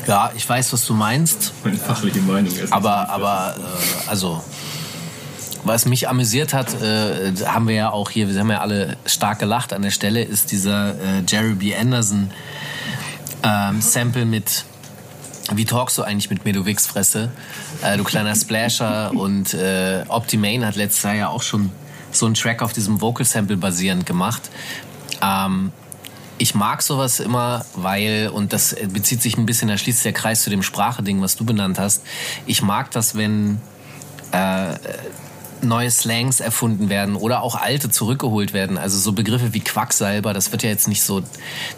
Ja, 0.07 0.31
ich 0.37 0.47
weiß, 0.47 0.75
was 0.75 0.85
du 0.85 0.93
meinst. 0.93 1.55
Meine 1.65 1.79
fachliche 1.79 2.21
Meinung 2.21 2.55
ist. 2.55 2.71
Aber, 2.71 3.09
aber, 3.09 3.55
äh, 3.57 4.11
also, 4.11 4.45
was 5.65 5.87
mich 5.87 6.07
amüsiert 6.07 6.53
hat, 6.53 6.83
äh, 6.83 7.33
haben 7.47 7.67
wir 7.67 7.77
ja 7.77 7.91
auch 7.93 8.11
hier, 8.11 8.29
wir 8.29 8.39
haben 8.39 8.51
ja 8.51 8.61
alle 8.61 8.99
stark 9.07 9.39
gelacht 9.39 9.73
an 9.73 9.81
der 9.81 9.91
Stelle, 9.91 10.23
ist 10.23 10.53
dieser 10.53 10.91
äh, 10.91 11.23
Jerry 11.27 11.55
B. 11.55 11.75
Anderson 11.75 12.31
ähm, 13.43 13.81
Sample 13.81 14.27
mit 14.27 14.67
wie 15.55 15.65
talkst 15.65 15.99
du 15.99 16.03
eigentlich 16.03 16.31
mit 16.31 16.45
mir, 16.45 16.53
du 16.53 16.67
Wichsfresse? 16.67 17.31
Äh, 17.83 17.97
du 17.97 18.05
kleiner 18.05 18.35
Splasher 18.35 19.13
und 19.15 19.55
äh, 19.55 20.05
Optimane 20.09 20.67
hat 20.67 20.77
letztes 20.77 21.03
Jahr 21.03 21.15
ja 21.15 21.29
auch 21.29 21.43
schon 21.43 21.71
so 22.13 22.27
einen 22.27 22.35
Track 22.35 22.63
auf 22.63 22.73
diesem 22.73 23.01
Vocal 23.01 23.27
Sample 23.27 23.57
basierend 23.57 24.07
gemacht. 24.07 24.51
Ähm, 25.21 25.73
ich 26.39 26.55
mag 26.55 26.83
sowas 26.83 27.21
immer, 27.21 27.65
weil, 27.77 28.31
und 28.33 28.53
das 28.53 28.75
bezieht 28.89 29.23
sich 29.23 29.37
ein 29.37 29.47
bisschen, 29.47 29.69
da 29.69 29.79
schließt 29.79 30.05
der 30.05 30.13
Kreis 30.13 30.43
zu 30.43 30.51
dem 30.51 30.63
Sprache-Ding, 30.63 31.21
was 31.21 31.37
du 31.37 31.45
benannt 31.45 31.79
hast. 31.79 32.03
Ich 32.47 32.63
mag 32.63 32.91
das, 32.91 33.15
wenn 33.15 33.61
äh, 34.33 34.75
neue 35.63 35.91
Slangs 35.91 36.41
erfunden 36.41 36.89
werden 36.89 37.17
oder 37.17 37.43
auch 37.43 37.55
alte 37.55 37.91
zurückgeholt 37.91 38.53
werden. 38.53 38.79
Also 38.79 38.99
so 38.99 39.13
Begriffe 39.13 39.55
wie 39.55 39.61
Quacksalber, 39.61 40.33
das 40.33 40.53
wird 40.53 40.63
ja 40.63 40.71
jetzt 40.71 40.89
nicht 40.89 41.03
so, 41.03 41.23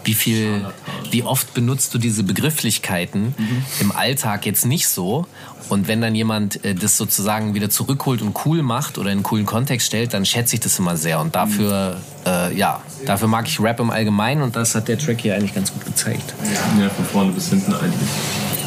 wie 0.05 0.15
viel, 0.15 0.67
wie 1.11 1.23
oft 1.23 1.55
benutzt 1.55 1.95
du 1.95 1.99
diese 1.99 2.23
Begrifflichkeiten 2.23 3.35
mhm. 3.37 3.65
im 3.81 3.93
Alltag 3.93 4.47
jetzt 4.47 4.65
nicht 4.65 4.89
so. 4.89 5.27
Und 5.69 5.89
wenn 5.89 6.01
dann 6.01 6.15
jemand 6.15 6.65
äh, 6.65 6.75
das 6.75 6.97
sozusagen 6.97 7.55
wieder 7.55 7.71
zurückholt 7.71 8.21
und 8.21 8.37
cool 8.45 8.63
macht 8.63 8.99
oder 8.99 9.11
in 9.11 9.19
einen 9.19 9.23
coolen 9.23 9.47
Kontext 9.47 9.87
stellt, 9.87 10.13
dann 10.13 10.27
schätze 10.27 10.57
ich 10.57 10.61
das 10.61 10.79
immer 10.79 10.97
sehr. 10.97 11.21
Und 11.21 11.35
dafür, 11.35 12.01
äh, 12.27 12.55
ja, 12.55 12.83
dafür 13.07 13.29
mag 13.29 13.47
ich 13.49 13.61
Rap 13.61 13.81
im 13.81 13.91
Allgemeinen 13.91 14.43
und 14.43 14.57
das 14.57 14.75
hat 14.75 14.89
der 14.89 14.99
Track 14.99 15.21
hier 15.21 15.35
eigentlich 15.35 15.55
ganz 15.55 15.73
gut 15.73 15.85
gezeigt. 15.85 16.35
Ja, 16.79 16.91
von 16.91 17.05
vorne 17.07 17.33
bis 17.33 17.49
hinten 17.49 17.73
eigentlich. 17.73 18.09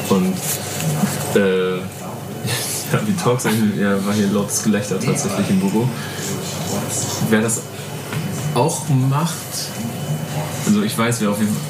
Und 0.09 0.35
äh, 1.35 1.79
ja, 2.91 2.99
wie 3.05 3.13
Talks 3.13 3.45
ja, 3.45 4.05
war 4.05 4.13
hier 4.13 4.27
lautes 4.27 4.63
Gelächter 4.63 4.99
tatsächlich 4.99 5.49
im 5.49 5.59
Büro. 5.59 5.87
Wer 7.29 7.41
das 7.41 7.61
auch 8.55 8.87
macht, 8.89 9.35
also 10.65 10.81
ich 10.81 10.97
weiß, 10.97 11.21
wer 11.21 11.31
auf 11.31 11.39
jeden 11.39 11.53
Fall 11.53 11.61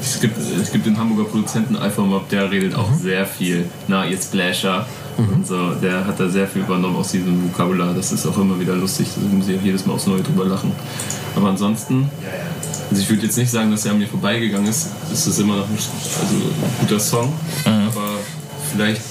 es 0.00 0.20
gibt, 0.20 0.38
es 0.38 0.72
gibt 0.72 0.86
den 0.86 0.98
Hamburger 0.98 1.28
Produzenten 1.28 1.76
Alpha 1.76 2.02
Mob, 2.02 2.28
der 2.28 2.50
redet 2.50 2.74
auch 2.74 2.90
mhm. 2.90 2.98
sehr 2.98 3.26
viel. 3.26 3.66
Na, 3.88 4.06
ihr 4.06 4.16
Splasher. 4.16 4.86
Mhm. 5.16 5.28
Und 5.28 5.46
so, 5.46 5.74
der 5.74 6.06
hat 6.06 6.18
da 6.20 6.28
sehr 6.28 6.46
viel 6.46 6.62
übernommen 6.62 6.96
aus 6.96 7.12
diesem 7.12 7.44
Vokabular. 7.44 7.94
Das 7.94 8.12
ist 8.12 8.26
auch 8.26 8.36
immer 8.38 8.58
wieder 8.58 8.74
lustig. 8.74 9.08
Da 9.14 9.36
muss 9.36 9.48
ich 9.48 9.58
auch 9.58 9.62
jedes 9.62 9.86
Mal 9.86 9.94
aufs 9.94 10.06
Neue 10.06 10.22
drüber 10.22 10.44
lachen. 10.44 10.72
Aber 11.36 11.48
ansonsten, 11.48 12.10
also 12.90 13.02
ich 13.02 13.08
würde 13.10 13.26
jetzt 13.26 13.36
nicht 13.36 13.50
sagen, 13.50 13.70
dass 13.70 13.84
er 13.84 13.92
an 13.92 13.98
mir 13.98 14.08
vorbeigegangen 14.08 14.68
ist. 14.68 14.88
Es 15.12 15.26
ist 15.26 15.38
immer 15.40 15.56
noch 15.56 15.68
ein, 15.68 15.76
also 15.76 16.34
ein 16.34 16.80
guter 16.80 17.00
Song. 17.00 17.32
Mhm. 17.64 17.88
Aber 17.88 18.08
vielleicht 18.72 19.02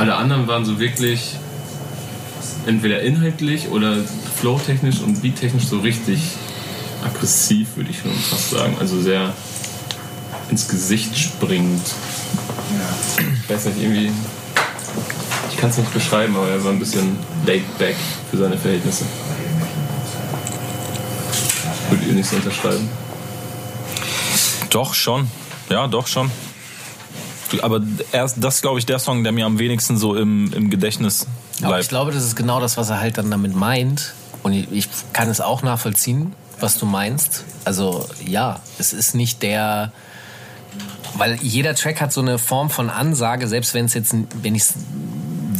alle 0.00 0.14
anderen 0.14 0.48
waren 0.48 0.64
so 0.64 0.80
wirklich 0.80 1.34
entweder 2.66 3.02
inhaltlich 3.02 3.68
oder 3.68 3.98
flowtechnisch 4.40 5.00
und 5.00 5.20
beattechnisch 5.20 5.66
so 5.66 5.80
richtig 5.80 6.22
aggressiv, 7.04 7.76
würde 7.76 7.90
ich 7.90 7.98
schon 7.98 8.10
fast 8.10 8.50
sagen. 8.50 8.76
Also 8.80 8.98
sehr 9.02 9.34
ins 10.50 10.68
Gesicht 10.68 11.18
springend. 11.18 11.82
Ich 13.42 13.50
weiß 13.50 13.66
nicht, 13.66 13.82
irgendwie. 13.82 14.10
Ich 15.50 15.58
kann 15.58 15.68
es 15.68 15.76
nicht 15.76 15.92
beschreiben, 15.92 16.34
aber 16.34 16.48
er 16.48 16.64
war 16.64 16.72
ein 16.72 16.78
bisschen 16.78 17.18
laid 17.44 17.78
back 17.78 17.96
für 18.30 18.38
seine 18.38 18.56
Verhältnisse. 18.56 19.04
Würdet 21.90 22.06
ihr 22.06 22.14
nicht 22.14 22.30
so 22.30 22.36
unterschreiben? 22.36 22.88
Doch, 24.70 24.94
schon. 24.94 25.28
Ja, 25.68 25.86
doch 25.88 26.06
schon. 26.06 26.30
Aber 27.62 27.80
erst, 28.12 28.42
das 28.42 28.56
ist, 28.56 28.62
glaube 28.62 28.78
ich, 28.78 28.86
der 28.86 28.98
Song, 28.98 29.22
der 29.22 29.32
mir 29.32 29.46
am 29.46 29.58
wenigsten 29.58 29.96
so 29.96 30.14
im, 30.14 30.52
im 30.52 30.70
Gedächtnis 30.70 31.26
bleibt. 31.58 31.64
Aber 31.64 31.80
ich 31.80 31.88
glaube, 31.88 32.12
das 32.12 32.24
ist 32.24 32.36
genau 32.36 32.60
das, 32.60 32.76
was 32.76 32.90
er 32.90 33.00
halt 33.00 33.18
dann 33.18 33.30
damit 33.30 33.54
meint. 33.54 34.14
Und 34.42 34.54
ich 34.54 34.88
kann 35.12 35.28
es 35.28 35.40
auch 35.40 35.62
nachvollziehen 35.62 36.32
was 36.62 36.78
du 36.78 36.86
meinst. 36.86 37.44
Also 37.64 38.08
ja, 38.24 38.60
es 38.78 38.92
ist 38.92 39.14
nicht 39.14 39.42
der, 39.42 39.92
weil 41.14 41.36
jeder 41.42 41.74
Track 41.74 42.00
hat 42.00 42.12
so 42.12 42.20
eine 42.20 42.38
Form 42.38 42.70
von 42.70 42.90
Ansage, 42.90 43.48
selbst 43.48 43.74
wenn 43.74 43.86
es 43.86 43.94
jetzt, 43.94 44.14
wenn 44.42 44.54
ich 44.54 44.64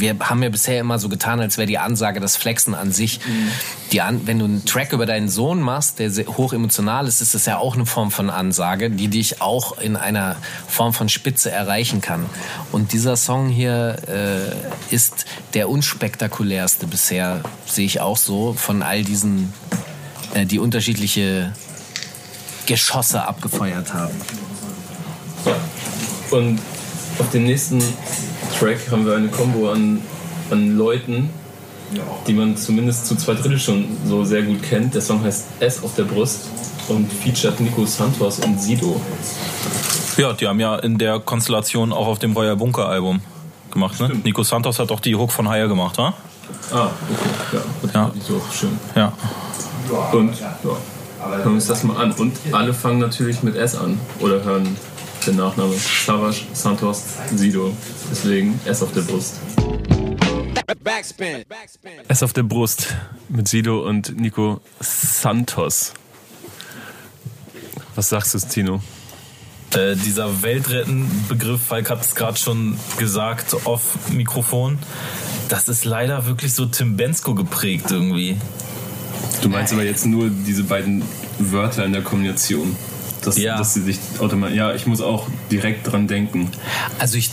wir 0.01 0.17
haben 0.19 0.43
ja 0.43 0.49
bisher 0.49 0.79
immer 0.79 0.99
so 0.99 1.07
getan, 1.07 1.39
als 1.39 1.57
wäre 1.57 1.67
die 1.67 1.77
Ansage 1.77 2.19
das 2.19 2.35
Flexen 2.35 2.75
an 2.75 2.91
sich. 2.91 3.19
Mhm. 3.25 3.51
Die 3.93 4.01
an, 4.01 4.27
wenn 4.27 4.39
du 4.39 4.45
einen 4.45 4.65
Track 4.65 4.91
über 4.91 5.05
deinen 5.05 5.29
Sohn 5.29 5.61
machst, 5.61 5.99
der 5.99 6.11
hoch 6.11 6.51
emotional 6.51 7.07
ist, 7.07 7.21
ist 7.21 7.33
das 7.33 7.45
ja 7.45 7.57
auch 7.57 7.75
eine 7.75 7.85
Form 7.85 8.11
von 8.11 8.29
Ansage, 8.29 8.89
die 8.89 9.07
dich 9.07 9.41
auch 9.41 9.77
in 9.77 9.95
einer 9.95 10.35
Form 10.67 10.93
von 10.93 11.07
Spitze 11.07 11.51
erreichen 11.51 12.01
kann. 12.01 12.25
Und 12.73 12.91
dieser 12.91 13.15
Song 13.15 13.47
hier 13.47 13.95
äh, 14.09 14.93
ist 14.93 15.25
der 15.53 15.69
unspektakulärste 15.69 16.87
bisher, 16.87 17.41
sehe 17.65 17.85
ich 17.85 18.01
auch 18.01 18.17
so, 18.17 18.53
von 18.53 18.83
all 18.83 19.03
diesen 19.03 19.53
äh, 20.33 20.45
die 20.45 20.59
unterschiedliche 20.59 21.53
Geschosse 22.65 23.23
abgefeuert 23.23 23.93
haben. 23.93 24.15
Und 26.31 26.59
auf 27.21 27.29
dem 27.29 27.43
nächsten 27.43 27.79
Track 28.59 28.89
haben 28.89 29.05
wir 29.05 29.15
eine 29.15 29.27
Combo 29.27 29.71
an, 29.71 30.01
an 30.49 30.75
Leuten, 30.75 31.29
die 32.25 32.33
man 32.33 32.57
zumindest 32.57 33.05
zu 33.05 33.15
zwei 33.15 33.35
Drittel 33.35 33.59
schon 33.59 33.85
so 34.07 34.25
sehr 34.25 34.41
gut 34.41 34.63
kennt. 34.63 34.95
Der 34.95 35.01
Song 35.01 35.23
heißt 35.23 35.45
S 35.59 35.83
auf 35.83 35.93
der 35.95 36.03
Brust 36.03 36.47
und 36.87 37.11
featured 37.13 37.59
Nico 37.59 37.85
Santos 37.85 38.39
und 38.39 38.59
Sido. 38.59 38.99
Ja, 40.17 40.33
die 40.33 40.47
haben 40.47 40.59
ja 40.59 40.77
in 40.77 40.97
der 40.97 41.19
Konstellation 41.19 41.93
auch 41.93 42.07
auf 42.07 42.17
dem 42.17 42.33
Royal 42.33 42.55
Bunker 42.55 42.87
Album 42.87 43.21
gemacht. 43.69 43.99
Ne? 43.99 44.09
Nico 44.23 44.41
Santos 44.41 44.79
hat 44.79 44.91
auch 44.91 44.99
die 44.99 45.15
Hook 45.15 45.31
von 45.31 45.47
Haya 45.47 45.67
gemacht, 45.67 45.99
ha? 45.99 46.13
Ah, 46.71 46.89
okay. 47.51 47.61
Ja, 47.93 48.11
das 48.13 48.27
ja. 48.27 48.35
so 48.35 48.41
schön. 48.51 48.79
Ja. 48.95 49.13
Und 50.11 50.39
ja, 50.39 50.57
hören 51.19 51.43
wir 51.43 51.51
uns 51.51 51.67
das 51.67 51.83
mal 51.83 51.97
an. 51.97 52.13
Und 52.13 52.35
alle 52.51 52.73
fangen 52.73 52.99
natürlich 52.99 53.43
mit 53.43 53.55
S 53.55 53.75
an 53.75 53.99
oder 54.19 54.43
hören 54.43 54.75
den 55.25 55.35
Nachnamen 55.35 55.77
Savage, 55.77 56.41
Santos, 56.53 57.03
Sido. 57.35 57.75
Deswegen 58.09 58.59
S 58.65 58.81
auf 58.81 58.91
der 58.93 59.01
Brust. 59.01 59.35
S 62.07 62.23
auf 62.23 62.33
der 62.33 62.43
Brust 62.43 62.95
mit 63.29 63.47
Sido 63.47 63.87
und 63.87 64.19
Nico 64.19 64.61
Santos. 64.79 65.93
Was 67.95 68.09
sagst 68.09 68.33
du, 68.33 68.39
Tino? 68.39 68.81
Äh, 69.73 69.95
dieser 69.95 70.41
Weltretten-Begriff, 70.41 71.61
Falk 71.61 71.89
hat 71.89 72.01
es 72.01 72.15
gerade 72.15 72.37
schon 72.37 72.77
gesagt, 72.97 73.55
off 73.65 74.09
Mikrofon, 74.09 74.79
das 75.49 75.69
ist 75.69 75.85
leider 75.85 76.25
wirklich 76.25 76.53
so 76.53 76.65
Tim 76.65 76.97
Bensko 76.97 77.35
geprägt 77.35 77.91
irgendwie. 77.91 78.37
Du 79.41 79.49
meinst 79.49 79.73
aber 79.73 79.83
jetzt 79.83 80.05
nur 80.05 80.29
diese 80.29 80.63
beiden 80.63 81.03
Wörter 81.39 81.85
in 81.85 81.93
der 81.93 82.01
Kombination. 82.01 82.75
Dass, 83.23 83.37
ja. 83.37 83.57
dass 83.57 83.75
sie 83.75 83.81
sich 83.81 83.99
automatisch. 84.19 84.57
Ja, 84.57 84.73
ich 84.73 84.87
muss 84.87 84.99
auch 84.99 85.27
direkt 85.51 85.91
dran 85.91 86.07
denken. 86.07 86.49
Also 86.97 87.17
ich, 87.17 87.31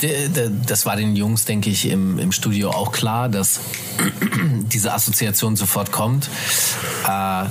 das 0.67 0.85
war 0.85 0.97
den 0.97 1.17
Jungs, 1.17 1.47
denke 1.47 1.71
ich, 1.71 1.89
im, 1.89 2.19
im 2.19 2.33
Studio 2.33 2.71
auch 2.71 2.93
klar, 2.93 3.29
dass 3.29 3.61
diese 4.73 4.93
Assoziation 4.93 5.57
sofort 5.57 5.91
kommt. 5.91 6.29
Äh, 7.07 7.47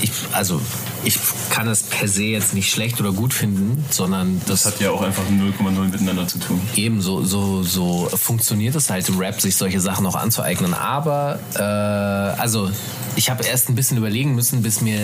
ich, 0.00 0.10
also 0.32 0.60
ich 1.04 1.18
kann 1.50 1.68
es 1.68 1.82
per 1.82 2.08
se 2.08 2.24
jetzt 2.24 2.54
nicht 2.54 2.70
schlecht 2.70 3.00
oder 3.00 3.12
gut 3.12 3.34
finden, 3.34 3.84
sondern 3.90 4.40
das, 4.46 4.62
das 4.62 4.74
hat 4.74 4.80
ja 4.80 4.90
auch 4.90 5.02
einfach 5.02 5.22
0,0 5.24 5.70
miteinander 5.90 6.26
zu 6.26 6.38
tun. 6.38 6.60
Eben, 6.76 7.00
so, 7.00 7.22
so, 7.24 7.62
so 7.62 8.08
funktioniert 8.14 8.74
es 8.74 8.90
halt 8.90 9.08
im 9.08 9.18
Rap, 9.18 9.40
sich 9.40 9.56
solche 9.56 9.80
Sachen 9.80 10.06
auch 10.06 10.14
anzueignen. 10.14 10.74
Aber, 10.74 11.38
äh, 11.54 11.60
also, 11.60 12.70
ich 13.16 13.30
habe 13.30 13.44
erst 13.44 13.68
ein 13.68 13.74
bisschen 13.74 13.96
überlegen 13.96 14.34
müssen, 14.34 14.62
bis 14.62 14.80
mir, 14.80 15.00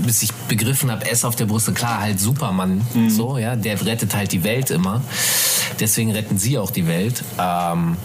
bis 0.00 0.22
ich 0.22 0.32
begriffen 0.48 0.90
habe, 0.90 1.08
S 1.08 1.24
auf 1.24 1.36
der 1.36 1.46
Brust, 1.46 1.72
klar, 1.74 2.00
halt 2.00 2.20
Superman, 2.20 2.86
mhm. 2.94 3.10
so, 3.10 3.38
ja, 3.38 3.56
der 3.56 3.84
rettet 3.84 4.14
halt 4.14 4.32
die 4.32 4.44
Welt 4.44 4.70
immer. 4.70 5.02
Deswegen 5.80 6.12
retten 6.12 6.38
sie 6.38 6.58
auch 6.58 6.70
die 6.70 6.86
Welt. 6.86 7.22
Ähm, 7.38 7.96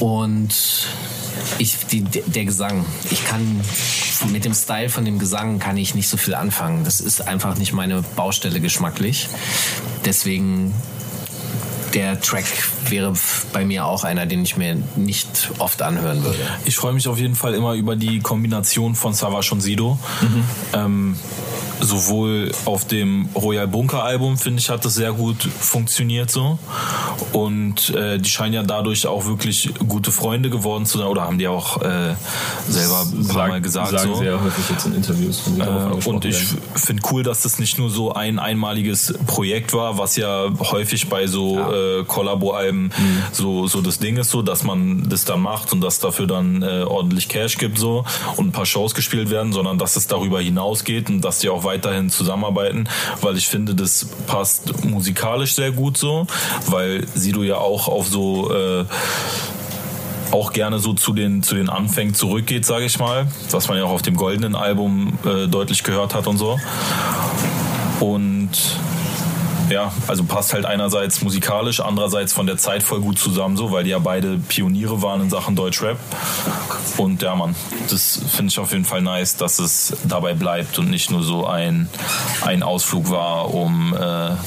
und 0.00 0.54
ich, 1.58 1.76
die, 1.86 2.02
der 2.02 2.44
Gesang. 2.44 2.84
Ich 3.10 3.24
kann 3.24 3.60
mit 4.30 4.44
dem 4.44 4.54
Style 4.54 4.88
von 4.88 5.04
dem 5.04 5.18
Gesang 5.18 5.58
kann 5.58 5.76
ich 5.76 5.94
nicht 5.94 6.08
so 6.08 6.16
viel 6.16 6.34
anfangen. 6.34 6.84
Das 6.84 7.00
ist 7.00 7.26
einfach 7.26 7.56
nicht 7.56 7.72
meine 7.72 8.02
Baustelle 8.16 8.60
geschmacklich. 8.60 9.28
Deswegen 10.04 10.74
der 11.94 12.20
Track 12.20 12.46
wäre 12.88 13.12
bei 13.52 13.64
mir 13.64 13.86
auch 13.86 14.04
einer, 14.04 14.26
den 14.26 14.42
ich 14.42 14.56
mir 14.56 14.76
nicht 14.96 15.50
oft 15.58 15.82
anhören 15.82 16.22
würde. 16.22 16.38
Ich 16.64 16.76
freue 16.76 16.92
mich 16.92 17.08
auf 17.08 17.18
jeden 17.18 17.34
Fall 17.34 17.54
immer 17.54 17.74
über 17.74 17.96
die 17.96 18.20
Kombination 18.20 18.94
von 18.94 19.14
Savage 19.14 19.50
und 19.52 19.60
Sido. 19.60 19.98
Mhm. 20.20 20.44
Ähm, 20.72 21.16
sowohl 21.80 22.50
auf 22.64 22.86
dem 22.86 23.28
Royal 23.34 23.68
Bunker 23.68 24.02
Album, 24.02 24.36
finde 24.36 24.60
ich, 24.60 24.68
hat 24.68 24.84
das 24.84 24.94
sehr 24.94 25.12
gut 25.12 25.42
funktioniert 25.42 26.30
so. 26.30 26.58
Und 27.32 27.90
äh, 27.90 28.18
die 28.18 28.28
scheinen 28.28 28.54
ja 28.54 28.62
dadurch 28.62 29.06
auch 29.06 29.26
wirklich 29.26 29.70
gute 29.86 30.12
Freunde 30.12 30.50
geworden 30.50 30.86
zu 30.86 30.98
sein, 30.98 31.06
oder 31.06 31.22
haben 31.22 31.38
die 31.38 31.48
auch 31.48 31.80
äh, 31.82 32.14
selber 32.68 33.06
ein 33.12 33.28
paar 33.28 33.48
Mal 33.48 33.60
gesagt. 33.60 33.90
Sagen 33.90 34.14
so. 34.14 34.20
sehr 34.20 34.42
häufig 34.42 34.64
jetzt 34.70 34.86
in 34.86 34.94
Interviews. 34.94 35.42
Äh, 35.58 36.08
und 36.08 36.24
ich 36.24 36.46
finde 36.74 37.02
cool, 37.10 37.22
dass 37.22 37.42
das 37.42 37.58
nicht 37.58 37.78
nur 37.78 37.90
so 37.90 38.12
ein 38.12 38.38
einmaliges 38.38 39.14
Projekt 39.26 39.72
war, 39.72 39.98
was 39.98 40.16
ja 40.16 40.48
häufig 40.58 41.08
bei 41.08 41.26
so 41.26 41.56
ja. 41.56 41.70
Äh, 42.00 42.04
Kollabo-Alben 42.04 42.84
mhm. 42.84 43.22
so, 43.32 43.66
so 43.66 43.80
das 43.80 43.98
Ding 43.98 44.16
ist, 44.16 44.30
so, 44.30 44.42
dass 44.42 44.64
man 44.64 45.08
das 45.08 45.24
dann 45.24 45.40
macht 45.40 45.72
und 45.72 45.80
dass 45.80 46.00
dafür 46.00 46.26
dann 46.26 46.62
äh, 46.62 46.84
ordentlich 46.86 47.28
Cash 47.28 47.58
gibt 47.58 47.78
so 47.78 48.04
und 48.36 48.48
ein 48.48 48.52
paar 48.52 48.66
Shows 48.66 48.94
gespielt 48.94 49.30
werden, 49.30 49.52
sondern 49.52 49.78
dass 49.78 49.96
es 49.96 50.06
darüber 50.06 50.40
hinausgeht 50.40 51.08
und 51.10 51.20
dass 51.22 51.38
die 51.38 51.48
auch 51.48 51.64
weiterhin 51.64 52.10
zusammenarbeiten, 52.10 52.88
weil 53.20 53.36
ich 53.36 53.48
finde, 53.48 53.74
das 53.74 54.06
passt 54.26 54.84
musikalisch 54.84 55.54
sehr 55.54 55.72
gut 55.72 55.96
so, 55.96 56.26
weil 56.66 57.06
Sido 57.14 57.42
ja 57.42 57.56
auch 57.58 57.88
auf 57.88 58.08
so 58.08 58.52
äh, 58.52 58.84
auch 60.30 60.52
gerne 60.52 60.78
so 60.78 60.92
zu 60.92 61.12
den 61.12 61.42
zu 61.42 61.54
den 61.54 61.68
Anfängen 61.68 62.14
zurückgeht, 62.14 62.64
sage 62.66 62.84
ich 62.84 62.98
mal, 62.98 63.26
was 63.50 63.68
man 63.68 63.78
ja 63.78 63.84
auch 63.84 63.90
auf 63.90 64.02
dem 64.02 64.16
goldenen 64.16 64.54
Album 64.54 65.18
äh, 65.24 65.46
deutlich 65.46 65.82
gehört 65.84 66.14
hat 66.14 66.26
und 66.26 66.36
so. 66.36 66.58
Und 68.00 68.50
ja, 69.70 69.92
also 70.06 70.24
passt 70.24 70.52
halt 70.52 70.66
einerseits 70.66 71.22
musikalisch, 71.22 71.80
andererseits 71.80 72.32
von 72.32 72.46
der 72.46 72.56
Zeit 72.56 72.82
voll 72.82 73.00
gut 73.00 73.18
zusammen, 73.18 73.56
so, 73.56 73.70
weil 73.72 73.84
die 73.84 73.90
ja 73.90 73.98
beide 73.98 74.38
Pioniere 74.38 75.02
waren 75.02 75.22
in 75.22 75.30
Sachen 75.30 75.56
Deutschrap. 75.56 75.98
Und 76.96 77.22
ja, 77.22 77.34
Mann, 77.34 77.54
das 77.90 78.20
finde 78.28 78.50
ich 78.50 78.58
auf 78.58 78.72
jeden 78.72 78.84
Fall 78.84 79.02
nice, 79.02 79.36
dass 79.36 79.58
es 79.58 79.96
dabei 80.04 80.34
bleibt 80.34 80.78
und 80.78 80.90
nicht 80.90 81.10
nur 81.10 81.22
so 81.22 81.46
ein, 81.46 81.88
ein 82.44 82.62
Ausflug 82.62 83.10
war, 83.10 83.54
um 83.54 83.94
äh, 83.94 83.98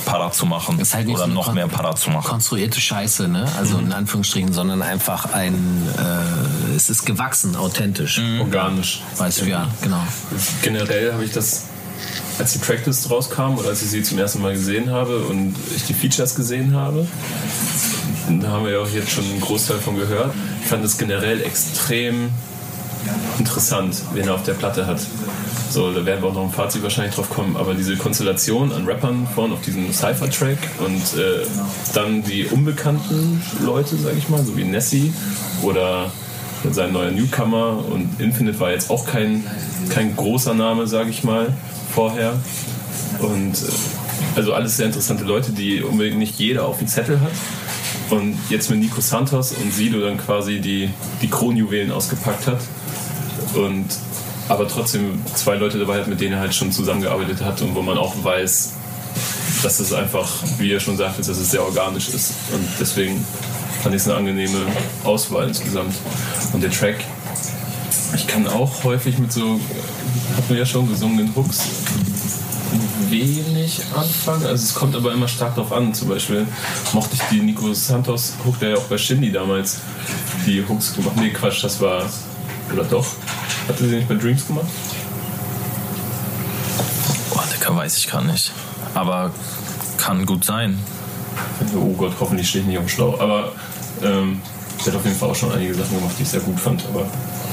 Para 0.06 0.32
zu 0.32 0.46
machen 0.46 0.82
halt 0.94 1.08
oder 1.08 1.26
so 1.26 1.28
noch 1.28 1.54
mehr 1.54 1.68
Para 1.68 1.96
zu 1.96 2.10
machen. 2.10 2.28
Konstruierte 2.28 2.82
Scheiße, 2.82 3.28
ne? 3.28 3.46
Also 3.58 3.78
mhm. 3.78 3.88
in 3.88 3.94
Anführungsstrichen, 3.94 4.54
sondern 4.54 4.82
einfach 4.82 5.34
ein, 5.34 5.88
äh, 5.98 6.76
es 6.76 6.90
ist 6.90 7.06
gewachsen, 7.06 7.56
authentisch. 7.56 8.20
Mhm. 8.20 8.42
Organisch. 8.42 9.02
Weißt 9.18 9.42
du, 9.42 9.46
ja, 9.46 9.68
genau. 9.82 10.02
Generell 10.62 11.14
habe 11.14 11.24
ich 11.24 11.32
das 11.32 11.66
als 12.42 12.54
die 12.54 12.60
Tracklist 12.60 13.12
rauskam 13.12 13.60
oder 13.60 13.70
als 13.70 13.84
ich 13.84 13.90
sie 13.90 14.02
zum 14.02 14.18
ersten 14.18 14.42
Mal 14.42 14.54
gesehen 14.54 14.90
habe 14.90 15.20
und 15.20 15.56
ich 15.76 15.86
die 15.86 15.94
Features 15.94 16.34
gesehen 16.34 16.74
habe, 16.74 17.06
da 18.42 18.48
haben 18.48 18.66
wir 18.66 18.72
ja 18.72 18.80
auch 18.80 18.90
jetzt 18.90 19.12
schon 19.12 19.24
einen 19.26 19.40
Großteil 19.40 19.78
von 19.78 19.96
gehört. 19.96 20.34
Ich 20.64 20.68
fand 20.68 20.84
es 20.84 20.98
generell 20.98 21.44
extrem 21.44 22.30
interessant, 23.38 24.02
wen 24.14 24.28
er 24.28 24.34
auf 24.34 24.44
der 24.44 24.54
Platte 24.54 24.88
hat. 24.88 25.00
So, 25.70 25.94
da 25.94 26.04
werden 26.04 26.24
wir 26.24 26.30
auch 26.30 26.34
noch 26.34 26.46
im 26.46 26.52
Fazit 26.52 26.82
wahrscheinlich 26.82 27.14
drauf 27.14 27.30
kommen, 27.30 27.56
aber 27.56 27.76
diese 27.76 27.96
Konstellation 27.96 28.72
an 28.72 28.88
Rappern 28.88 29.28
vorne 29.36 29.54
auf 29.54 29.62
diesem 29.62 29.94
Cypher-Track 29.94 30.58
und 30.80 31.20
äh, 31.20 31.46
dann 31.94 32.24
die 32.24 32.46
unbekannten 32.46 33.40
Leute, 33.64 33.98
sag 33.98 34.18
ich 34.18 34.30
mal, 34.30 34.44
so 34.44 34.58
wie 34.58 34.64
Nessie 34.64 35.14
oder 35.62 36.12
sein 36.72 36.92
neuer 36.92 37.12
Newcomer 37.12 37.86
und 37.92 38.20
Infinite 38.20 38.60
war 38.60 38.72
jetzt 38.72 38.90
auch 38.90 39.06
kein, 39.06 39.46
kein 39.90 40.16
großer 40.16 40.56
Name, 40.56 40.88
sag 40.88 41.08
ich 41.08 41.24
mal 41.24 41.56
vorher. 41.94 42.34
Und 43.20 43.54
äh, 43.54 44.36
also 44.36 44.54
alles 44.54 44.78
sehr 44.78 44.86
interessante 44.86 45.24
Leute, 45.24 45.52
die 45.52 45.82
unbedingt 45.82 46.18
nicht 46.18 46.40
jeder 46.40 46.66
auf 46.66 46.80
dem 46.80 46.88
Zettel 46.88 47.20
hat. 47.20 47.32
Und 48.10 48.38
jetzt 48.50 48.70
mit 48.70 48.80
Nico 48.80 49.00
Santos 49.02 49.54
und 49.54 49.74
Sido 49.74 50.02
dann 50.02 50.18
quasi 50.18 50.60
die, 50.60 50.90
die 51.22 51.30
Kronjuwelen 51.30 51.92
ausgepackt 51.92 52.48
hat. 52.48 52.60
Und 53.56 53.88
aber 54.50 54.68
trotzdem 54.68 55.22
zwei 55.34 55.56
Leute 55.56 55.80
dabei 55.80 56.00
hat, 56.00 56.08
mit 56.08 56.20
denen 56.20 56.34
er 56.34 56.40
halt 56.42 56.54
schon 56.54 56.72
zusammengearbeitet 56.72 57.42
hat 57.42 57.62
und 57.62 57.74
wo 57.74 57.82
man 57.82 57.98
auch 57.98 58.14
weiß, 58.22 58.74
dass 59.64 59.80
es 59.80 59.94
einfach, 59.94 60.30
wie 60.58 60.72
er 60.74 60.80
schon 60.80 60.98
sagte, 60.98 61.20
dass 61.20 61.30
es 61.30 61.52
sehr 61.52 61.64
organisch 61.64 62.10
ist. 62.10 62.34
Und 62.52 62.68
deswegen 62.80 63.26
fand 63.82 63.96
ich 63.96 64.02
es 64.02 64.08
eine 64.10 64.18
angenehme 64.18 64.66
Auswahl 65.06 65.48
insgesamt. 65.48 65.96
Und 66.52 66.62
der 66.62 66.72
Track, 66.72 66.98
ich 68.14 68.28
kann 68.28 68.46
auch 68.48 68.84
häufig 68.84 69.18
mit 69.20 69.32
so 69.32 69.60
hat 70.36 70.50
man 70.50 70.58
ja 70.58 70.66
schon 70.66 70.88
gesungenen 70.90 71.36
Hooks 71.36 71.60
wenig 73.10 73.82
anfangen. 73.96 74.46
Also 74.46 74.64
es 74.64 74.74
kommt 74.74 74.96
aber 74.96 75.12
immer 75.14 75.28
stark 75.28 75.56
darauf 75.56 75.72
an. 75.72 75.94
Zum 75.94 76.10
Beispiel 76.10 76.48
mochte 76.94 77.16
ich 77.16 77.22
die 77.30 77.42
Nico 77.42 77.74
Santos 77.74 78.34
Hook, 78.46 78.60
der 78.60 78.70
ja 78.70 78.76
auch 78.78 78.84
bei 78.84 78.98
Shindy 78.98 79.32
damals 79.32 79.78
die 80.46 80.64
Hooks 80.68 80.96
gemacht. 80.96 81.16
Nee, 81.18 81.30
Quatsch, 81.32 81.64
das 81.64 81.80
war. 81.82 82.10
Oder 82.74 82.84
doch? 82.86 83.06
Hatte 83.68 83.88
sie 83.88 83.98
nicht 83.98 84.08
bei 84.08 84.16
Dreams 84.16 84.48
gemacht? 84.48 84.68
Boah, 87.30 87.44
Digga, 87.54 87.76
weiß 87.76 87.98
ich 87.98 88.10
gar 88.10 88.24
nicht. 88.24 88.52
Aber 88.94 89.32
kann 89.98 90.26
gut 90.26 90.46
sein. 90.46 90.80
Oh 91.76 91.94
Gott, 91.94 92.14
hoffentlich 92.20 92.50
stehe 92.50 92.64
ich 92.64 92.70
nicht 92.70 92.80
auf 92.80 92.90
Schlau. 92.90 93.20
Aber 93.20 93.52
ähm, 94.02 94.42
sie 94.80 94.90
hat 94.90 94.96
auf 94.96 95.06
jeden 95.06 95.18
Fall 95.18 95.30
auch 95.30 95.36
schon 95.36 95.52
einige 95.52 95.74
Sachen 95.74 95.98
gemacht, 95.98 96.16
die 96.18 96.24
ich 96.24 96.30
sehr 96.30 96.40
gut 96.40 96.60
fand. 96.60 96.84
Aber 96.94 97.06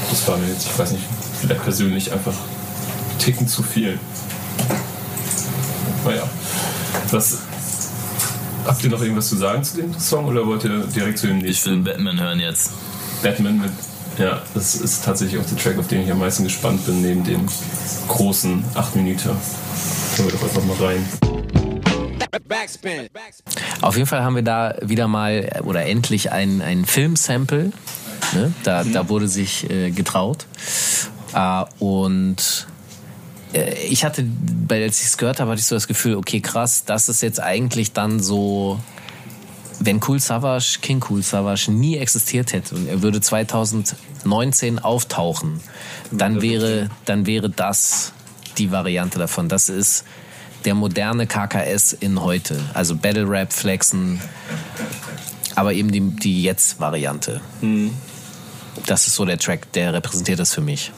das 0.08 0.26
war 0.28 0.36
mir 0.36 0.48
jetzt, 0.48 0.66
ich 0.66 0.78
weiß 0.78 0.92
nicht, 0.92 1.04
vielleicht 1.40 1.62
persönlich 1.62 2.12
einfach 2.12 2.34
Ticken 3.18 3.46
zu 3.46 3.62
viel. 3.62 3.98
Naja. 6.04 6.28
Was, 7.10 7.38
habt 8.66 8.84
ihr 8.84 8.90
noch 8.90 9.00
irgendwas 9.00 9.28
zu 9.28 9.36
sagen 9.36 9.64
zu 9.64 9.76
dem 9.76 9.98
Song 9.98 10.26
oder 10.26 10.46
wollt 10.46 10.64
ihr 10.64 10.86
direkt 10.94 11.18
zu 11.18 11.26
dem 11.26 11.38
nächsten? 11.38 11.70
Ich 11.70 11.84
will 11.84 11.92
Batman 11.92 12.20
hören 12.20 12.40
jetzt. 12.40 12.70
Batman 13.22 13.60
mit. 13.60 13.70
Ja, 14.18 14.42
das 14.54 14.74
ist 14.74 15.04
tatsächlich 15.04 15.40
auch 15.40 15.46
der 15.46 15.56
Track, 15.56 15.78
auf 15.78 15.86
den 15.86 16.02
ich 16.02 16.10
am 16.10 16.18
meisten 16.18 16.44
gespannt 16.44 16.84
bin, 16.86 17.02
neben 17.02 17.24
dem 17.24 17.46
großen 18.08 18.64
8 18.74 18.96
Minuten. 18.96 19.30
Können 20.16 20.28
wir 20.28 20.32
doch 20.32 20.42
einfach 20.42 20.64
mal 20.64 20.76
rein. 20.84 21.08
Auf 23.80 23.96
jeden 23.96 24.08
Fall 24.08 24.22
haben 24.22 24.34
wir 24.34 24.42
da 24.42 24.74
wieder 24.82 25.06
mal 25.06 25.60
oder 25.64 25.86
endlich 25.86 26.32
ein, 26.32 26.60
ein 26.60 26.84
Film-Sample. 26.84 27.72
Ne? 28.34 28.52
Da, 28.64 28.84
mhm. 28.84 28.92
da 28.92 29.08
wurde 29.08 29.28
sich 29.28 29.70
äh, 29.70 29.90
getraut. 29.90 30.46
Äh, 31.34 31.64
und 31.78 32.66
äh, 33.52 33.74
ich 33.84 34.04
hatte, 34.04 34.26
als 34.68 35.00
ich 35.00 35.06
es 35.06 35.18
gehört 35.18 35.40
habe, 35.40 35.50
hatte 35.50 35.60
ich 35.60 35.66
so 35.66 35.74
das 35.74 35.88
Gefühl, 35.88 36.16
okay, 36.16 36.40
krass, 36.40 36.84
das 36.84 37.08
ist 37.08 37.22
jetzt 37.22 37.40
eigentlich 37.40 37.92
dann 37.92 38.20
so, 38.20 38.80
wenn 39.80 40.00
Cool 40.06 40.20
Savage, 40.20 40.78
King 40.80 41.04
Cool 41.08 41.22
Savage 41.22 41.70
nie 41.70 41.96
existiert 41.96 42.52
hätte 42.52 42.74
und 42.74 42.88
er 42.88 43.02
würde 43.02 43.20
2019 43.20 44.78
auftauchen, 44.78 45.60
dann 46.10 46.42
wäre, 46.42 46.90
dann 47.04 47.26
wäre 47.26 47.50
das 47.50 48.12
die 48.58 48.70
Variante 48.70 49.18
davon. 49.18 49.48
Das 49.48 49.68
ist 49.68 50.04
der 50.64 50.74
moderne 50.74 51.26
KKS 51.26 51.92
in 51.92 52.20
heute. 52.20 52.58
Also 52.74 52.96
Battle 52.96 53.28
Rap, 53.28 53.52
Flexen, 53.52 54.20
aber 55.54 55.72
eben 55.72 55.92
die, 55.92 56.00
die 56.00 56.42
Jetzt-Variante. 56.42 57.40
Mhm. 57.60 57.92
Das 58.86 59.06
ist 59.06 59.14
so 59.14 59.24
der 59.24 59.38
Track, 59.38 59.72
der 59.72 59.92
repräsentiert 59.92 60.38
das 60.38 60.54
für 60.54 60.60
mich. 60.60 60.92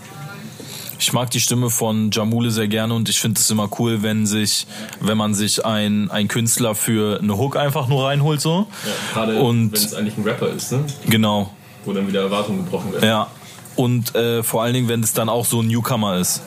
Ich 1.01 1.15
mag 1.15 1.31
die 1.31 1.41
Stimme 1.41 1.71
von 1.71 2.11
Jamule 2.11 2.51
sehr 2.51 2.69
gerne 2.69 2.93
und 2.93 3.09
ich 3.09 3.21
finde 3.21 3.41
es 3.41 3.51
immer 3.51 3.71
cool, 3.79 4.03
wenn 4.03 4.27
sich, 4.27 4.67
wenn 5.01 5.17
man 5.17 5.33
sich 5.33 5.65
ein, 5.65 6.11
ein 6.11 6.29
Künstler 6.29 6.75
für 6.75 7.19
eine 7.23 7.39
Hook 7.39 7.57
einfach 7.57 7.89
nur 7.89 8.05
reinholt 8.05 8.43
so. 8.43 8.67
Ja, 8.85 9.15
gerade 9.15 9.35
wenn 9.35 9.71
es 9.73 9.95
eigentlich 9.95 10.19
ein 10.19 10.25
Rapper 10.25 10.51
ist, 10.51 10.73
ne? 10.73 10.85
Genau. 11.07 11.55
Wo 11.87 11.95
dann 11.95 12.07
wieder 12.07 12.21
Erwartungen 12.21 12.67
gebrochen 12.67 12.93
werden. 12.93 13.09
Ja. 13.09 13.29
Und 13.77 14.15
äh, 14.15 14.43
vor 14.43 14.63
allen 14.63 14.75
Dingen, 14.75 14.89
wenn 14.89 15.03
es 15.03 15.15
dann 15.15 15.31
auch 15.31 15.47
so 15.47 15.63
ein 15.63 15.69
Newcomer 15.69 16.19
ist. 16.19 16.43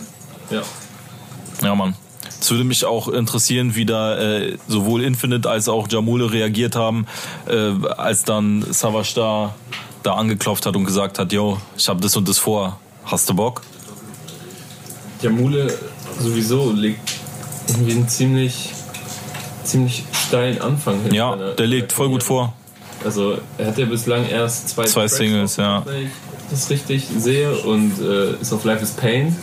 Ja. 0.51 0.61
Ja, 1.63 1.73
Mann. 1.73 1.95
Es 2.39 2.51
würde 2.51 2.63
mich 2.63 2.85
auch 2.85 3.07
interessieren, 3.07 3.73
wie 3.73 3.87
da 3.87 4.17
äh, 4.19 4.57
sowohl 4.67 5.01
Infinite 5.01 5.49
als 5.49 5.67
auch 5.67 5.87
Jamule 5.89 6.31
reagiert 6.31 6.75
haben, 6.75 7.07
äh, 7.47 7.71
als 7.97 8.23
dann 8.23 8.63
Savage 8.71 9.13
da, 9.15 9.55
da 10.03 10.13
angeklopft 10.13 10.67
hat 10.67 10.75
und 10.75 10.85
gesagt 10.85 11.17
hat, 11.17 11.33
yo, 11.33 11.57
ich 11.75 11.89
habe 11.89 12.01
das 12.01 12.15
und 12.15 12.29
das 12.29 12.37
vor. 12.37 12.79
Hast 13.05 13.27
du 13.29 13.33
Bock? 13.33 13.63
Jamule 15.23 15.73
sowieso 16.19 16.71
legt 16.71 17.13
irgendwie 17.67 17.93
einen 17.93 18.09
ziemlich, 18.09 18.71
ziemlich 19.63 20.03
steilen 20.27 20.61
Anfang 20.61 21.01
hin. 21.01 21.13
Ja, 21.13 21.35
der 21.35 21.67
legt 21.67 21.93
voll 21.93 22.09
gut 22.09 22.23
vor. 22.23 22.53
Also 23.05 23.37
er 23.57 23.67
hat 23.67 23.77
ja 23.77 23.85
bislang 23.85 24.27
erst 24.27 24.69
zwei, 24.69 24.83
zwei 24.83 25.07
Singles, 25.07 25.57
ja. 25.57 25.85
Wenn 25.85 26.03
ich 26.03 26.11
das 26.51 26.69
richtig 26.69 27.07
sehe 27.17 27.51
und 27.51 27.93
äh, 28.01 28.33
ist 28.41 28.53
auf 28.53 28.63
Life 28.65 28.83
is 28.83 28.91
Pain 28.91 29.35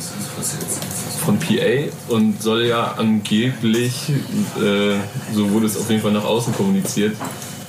von 1.25 1.39
PA 1.39 1.89
und 2.09 2.43
soll 2.43 2.67
ja 2.67 2.95
angeblich, 2.97 4.11
äh, 4.59 4.95
so 5.35 5.51
wurde 5.51 5.67
es 5.67 5.77
auf 5.77 5.91
jeden 5.91 6.03
Fall 6.03 6.13
nach 6.13 6.25
außen 6.25 6.55
kommuniziert, 6.55 7.17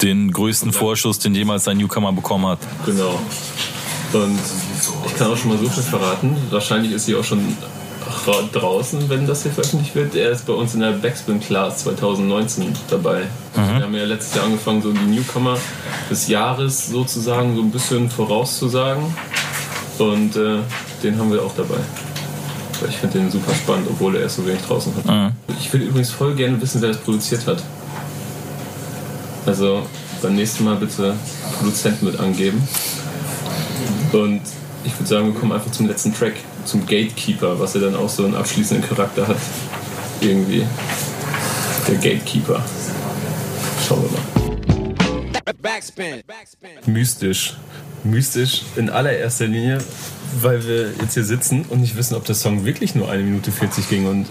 den 0.02 0.32
größten 0.32 0.74
Vorschuss, 0.74 1.20
den 1.20 1.36
jemals 1.36 1.68
ein 1.68 1.78
Newcomer 1.78 2.12
bekommen 2.12 2.48
hat. 2.48 2.60
Genau. 2.86 3.20
Und 4.14 4.40
ich 5.06 5.16
kann 5.16 5.32
auch 5.32 5.38
schon 5.38 5.50
mal 5.50 5.58
so 5.58 5.70
viel 5.70 5.84
verraten. 5.84 6.36
Wahrscheinlich 6.50 6.92
ist 6.92 7.06
sie 7.06 7.16
auch 7.16 7.24
schon 7.24 7.56
draußen, 8.52 9.10
wenn 9.10 9.28
das 9.28 9.44
hier 9.44 9.52
veröffentlicht 9.52 9.96
wird. 9.96 10.16
Er 10.16 10.32
ist 10.32 10.46
bei 10.46 10.54
uns 10.54 10.74
in 10.74 10.82
der 10.82 10.92
Backspin 10.92 11.40
Class 11.40 11.80
2019 11.80 12.74
dabei. 12.90 13.22
Mhm. 13.56 13.78
Wir 13.78 13.84
haben 13.84 13.96
ja 13.96 14.06
letztes 14.06 14.36
Jahr 14.36 14.46
angefangen, 14.46 14.82
so 14.82 14.92
die 14.92 15.00
Newcomer 15.00 15.58
des 16.10 16.28
Jahres 16.28 16.88
sozusagen 16.88 17.56
so 17.56 17.62
ein 17.62 17.72
bisschen 17.72 18.10
vorauszusagen. 18.10 19.04
Und 19.98 20.36
äh, 20.36 20.60
den 21.04 21.18
haben 21.20 21.32
wir 21.32 21.44
auch 21.44 21.56
dabei. 21.56 21.78
Ich 22.90 22.98
finde 22.98 23.20
den 23.20 23.30
super 23.30 23.54
spannend, 23.54 23.88
obwohl 23.90 24.16
er 24.16 24.24
erst 24.24 24.38
so 24.38 24.48
wenig 24.48 24.62
draußen 24.62 24.94
hat. 24.96 25.06
Mhm. 25.06 25.32
Ich 25.60 25.72
würde 25.72 25.86
übrigens 25.86 26.10
voll 26.10 26.34
gerne 26.34 26.60
wissen, 26.62 26.82
wer 26.82 26.90
das 26.90 26.98
produziert 26.98 27.46
hat. 27.46 27.62
Also 29.46 29.84
beim 30.22 30.36
nächsten 30.36 30.64
Mal 30.64 30.76
bitte 30.76 31.16
Produzenten 31.58 32.06
mit 32.06 32.20
angeben. 32.20 32.68
Und 34.12 34.42
ich 34.84 34.94
würde 34.98 35.08
sagen, 35.08 35.34
wir 35.34 35.40
kommen 35.40 35.52
einfach 35.52 35.72
zum 35.72 35.88
letzten 35.88 36.14
Track, 36.14 36.34
zum 36.66 36.82
Gatekeeper, 36.82 37.60
was 37.60 37.74
ja 37.74 37.82
dann 37.82 37.96
auch 37.96 38.10
so 38.10 38.26
einen 38.26 38.36
abschließenden 38.36 38.88
Charakter 38.88 39.28
hat. 39.28 39.38
Irgendwie. 40.20 40.66
Der 41.88 41.96
Gatekeeper. 41.96 42.64
Schauen 43.88 44.04
wir 44.04 44.12
mal. 44.12 45.54
Backspin. 45.62 46.24
Mystisch. 46.86 47.56
Mystisch 48.04 48.62
in 48.76 48.90
allererster 48.90 49.48
Linie, 49.48 49.80
weil 50.42 50.66
wir 50.66 50.92
jetzt 51.02 51.14
hier 51.14 51.24
sitzen 51.24 51.66
und 51.70 51.82
nicht 51.82 51.96
wissen, 51.96 52.16
ob 52.16 52.26
der 52.26 52.36
Song 52.36 52.66
wirklich 52.66 52.96
nur 52.96 53.10
eine 53.10 53.24
Minute 53.24 53.52
40 53.52 53.90
ging 53.90 54.08
und 54.08 54.28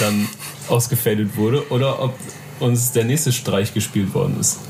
dann 0.00 0.28
ausgefadet 0.68 1.36
wurde 1.36 1.70
oder 1.70 2.02
ob 2.02 2.14
uns 2.60 2.92
der 2.92 3.04
nächste 3.04 3.32
Streich 3.32 3.74
gespielt 3.74 4.14
worden 4.14 4.38
ist. 4.40 4.60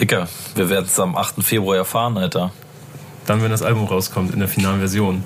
Dicker, 0.00 0.28
wir 0.54 0.68
werden 0.68 0.86
es 0.86 0.98
am 0.98 1.16
8. 1.16 1.42
Februar 1.42 1.76
erfahren, 1.76 2.16
Alter. 2.18 2.52
Dann, 3.26 3.42
wenn 3.42 3.50
das 3.50 3.62
Album 3.62 3.84
rauskommt, 3.84 4.32
in 4.32 4.38
der 4.38 4.48
finalen 4.48 4.78
Version. 4.78 5.24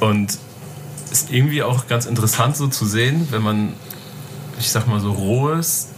Und 0.00 0.38
ist 1.10 1.30
irgendwie 1.30 1.62
auch 1.62 1.86
ganz 1.86 2.06
interessant 2.06 2.56
so 2.56 2.68
zu 2.68 2.86
sehen, 2.86 3.28
wenn 3.30 3.42
man, 3.42 3.72
ich 4.58 4.70
sag 4.70 4.86
mal 4.86 5.00
so, 5.00 5.12
rohes, 5.12 5.88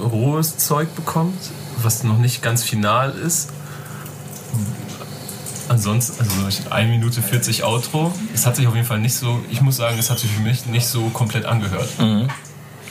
rohes 0.00 0.58
Zeug 0.58 0.94
bekommt, 0.94 1.38
was 1.82 2.04
noch 2.04 2.18
nicht 2.18 2.42
ganz 2.42 2.62
final 2.62 3.10
ist. 3.12 3.50
Ansonsten, 5.68 6.20
also 6.20 6.70
1 6.70 6.90
Minute 6.90 7.22
40 7.22 7.64
Outro. 7.64 8.12
Es 8.34 8.46
hat 8.46 8.56
sich 8.56 8.66
auf 8.66 8.74
jeden 8.74 8.86
Fall 8.86 9.00
nicht 9.00 9.14
so, 9.14 9.40
ich 9.50 9.60
muss 9.60 9.76
sagen, 9.76 9.98
es 9.98 10.10
hat 10.10 10.18
sich 10.18 10.30
für 10.30 10.42
mich 10.42 10.66
nicht 10.66 10.86
so 10.86 11.08
komplett 11.08 11.44
angehört. 11.46 11.88
Mhm. 11.98 12.28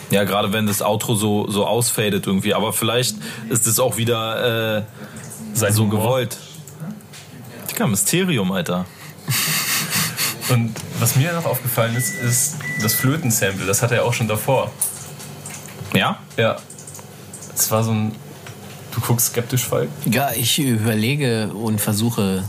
Ja, 0.09 0.23
gerade 0.26 0.51
wenn 0.51 0.68
das 0.68 0.81
Outro 0.81 1.15
so, 1.15 1.49
so 1.49 1.65
ausfadet 1.65 2.27
irgendwie. 2.27 2.53
Aber 2.53 2.73
vielleicht 2.73 3.15
ist 3.49 3.68
es 3.68 3.80
auch 3.80 3.97
wieder 3.97 4.77
äh, 4.77 4.84
so 5.53 5.88
gewollt. 5.88 6.38
Digga, 7.81 7.87
Mysterium, 7.87 8.51
Alter. 8.51 8.85
Und 10.49 10.75
was 10.99 11.15
mir 11.15 11.33
noch 11.33 11.45
aufgefallen 11.45 11.95
ist, 11.95 12.13
ist 12.21 12.57
das 12.81 12.93
Flötensample. 12.93 13.65
Das 13.65 13.81
hatte 13.81 13.95
er 13.95 14.05
auch 14.05 14.13
schon 14.13 14.27
davor. 14.27 14.71
Ja? 15.95 16.19
Ja. 16.37 16.57
Es 17.55 17.71
war 17.71 17.83
so 17.83 17.91
ein. 17.91 18.11
Du 18.93 19.01
guckst 19.01 19.27
skeptisch, 19.27 19.63
Falk? 19.63 19.89
Ja, 20.05 20.31
ich 20.35 20.59
überlege 20.59 21.47
und 21.47 21.81
versuche, 21.81 22.43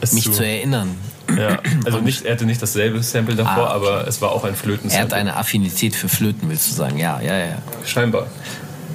es 0.00 0.12
mich 0.12 0.24
zu, 0.24 0.32
zu 0.32 0.46
erinnern. 0.46 0.96
Ja, 1.36 1.58
also 1.84 1.98
nicht, 1.98 2.24
er 2.24 2.34
hatte 2.34 2.46
nicht 2.46 2.62
dasselbe 2.62 3.02
Sample 3.02 3.34
davor, 3.34 3.70
ah, 3.70 3.76
okay. 3.76 3.86
aber 3.86 4.06
es 4.06 4.20
war 4.22 4.30
auch 4.30 4.44
ein 4.44 4.54
Flöten-Sample. 4.54 4.96
Er 4.96 5.04
hat 5.04 5.12
eine 5.12 5.36
Affinität 5.36 5.94
für 5.94 6.08
Flöten, 6.08 6.48
willst 6.48 6.70
du 6.70 6.74
sagen? 6.74 6.98
Ja, 6.98 7.20
ja, 7.20 7.36
ja. 7.36 7.58
Scheinbar. 7.84 8.28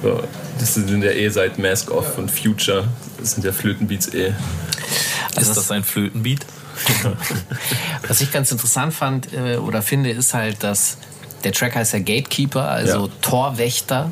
So, 0.02 0.22
das 0.58 0.74
sind 0.74 1.02
ja 1.02 1.10
eh 1.10 1.28
seit 1.28 1.58
Mask 1.58 1.90
Off 1.90 2.16
und 2.16 2.30
Future. 2.30 2.84
Das 3.24 3.32
sind 3.32 3.44
ja 3.46 3.52
Flötenbeats 3.52 4.12
eh. 4.12 4.34
Also 5.34 5.52
ist 5.52 5.56
das 5.56 5.70
ein 5.70 5.82
Flötenbeat? 5.82 6.44
Was 8.06 8.20
ich 8.20 8.30
ganz 8.30 8.52
interessant 8.52 8.92
fand 8.92 9.32
äh, 9.32 9.56
oder 9.56 9.80
finde, 9.80 10.10
ist 10.10 10.34
halt, 10.34 10.62
dass 10.62 10.98
der 11.42 11.52
Track 11.52 11.74
heißt 11.74 11.94
ja 11.94 12.00
Gatekeeper, 12.00 12.68
also 12.68 13.06
ja. 13.06 13.12
Torwächter. 13.22 14.10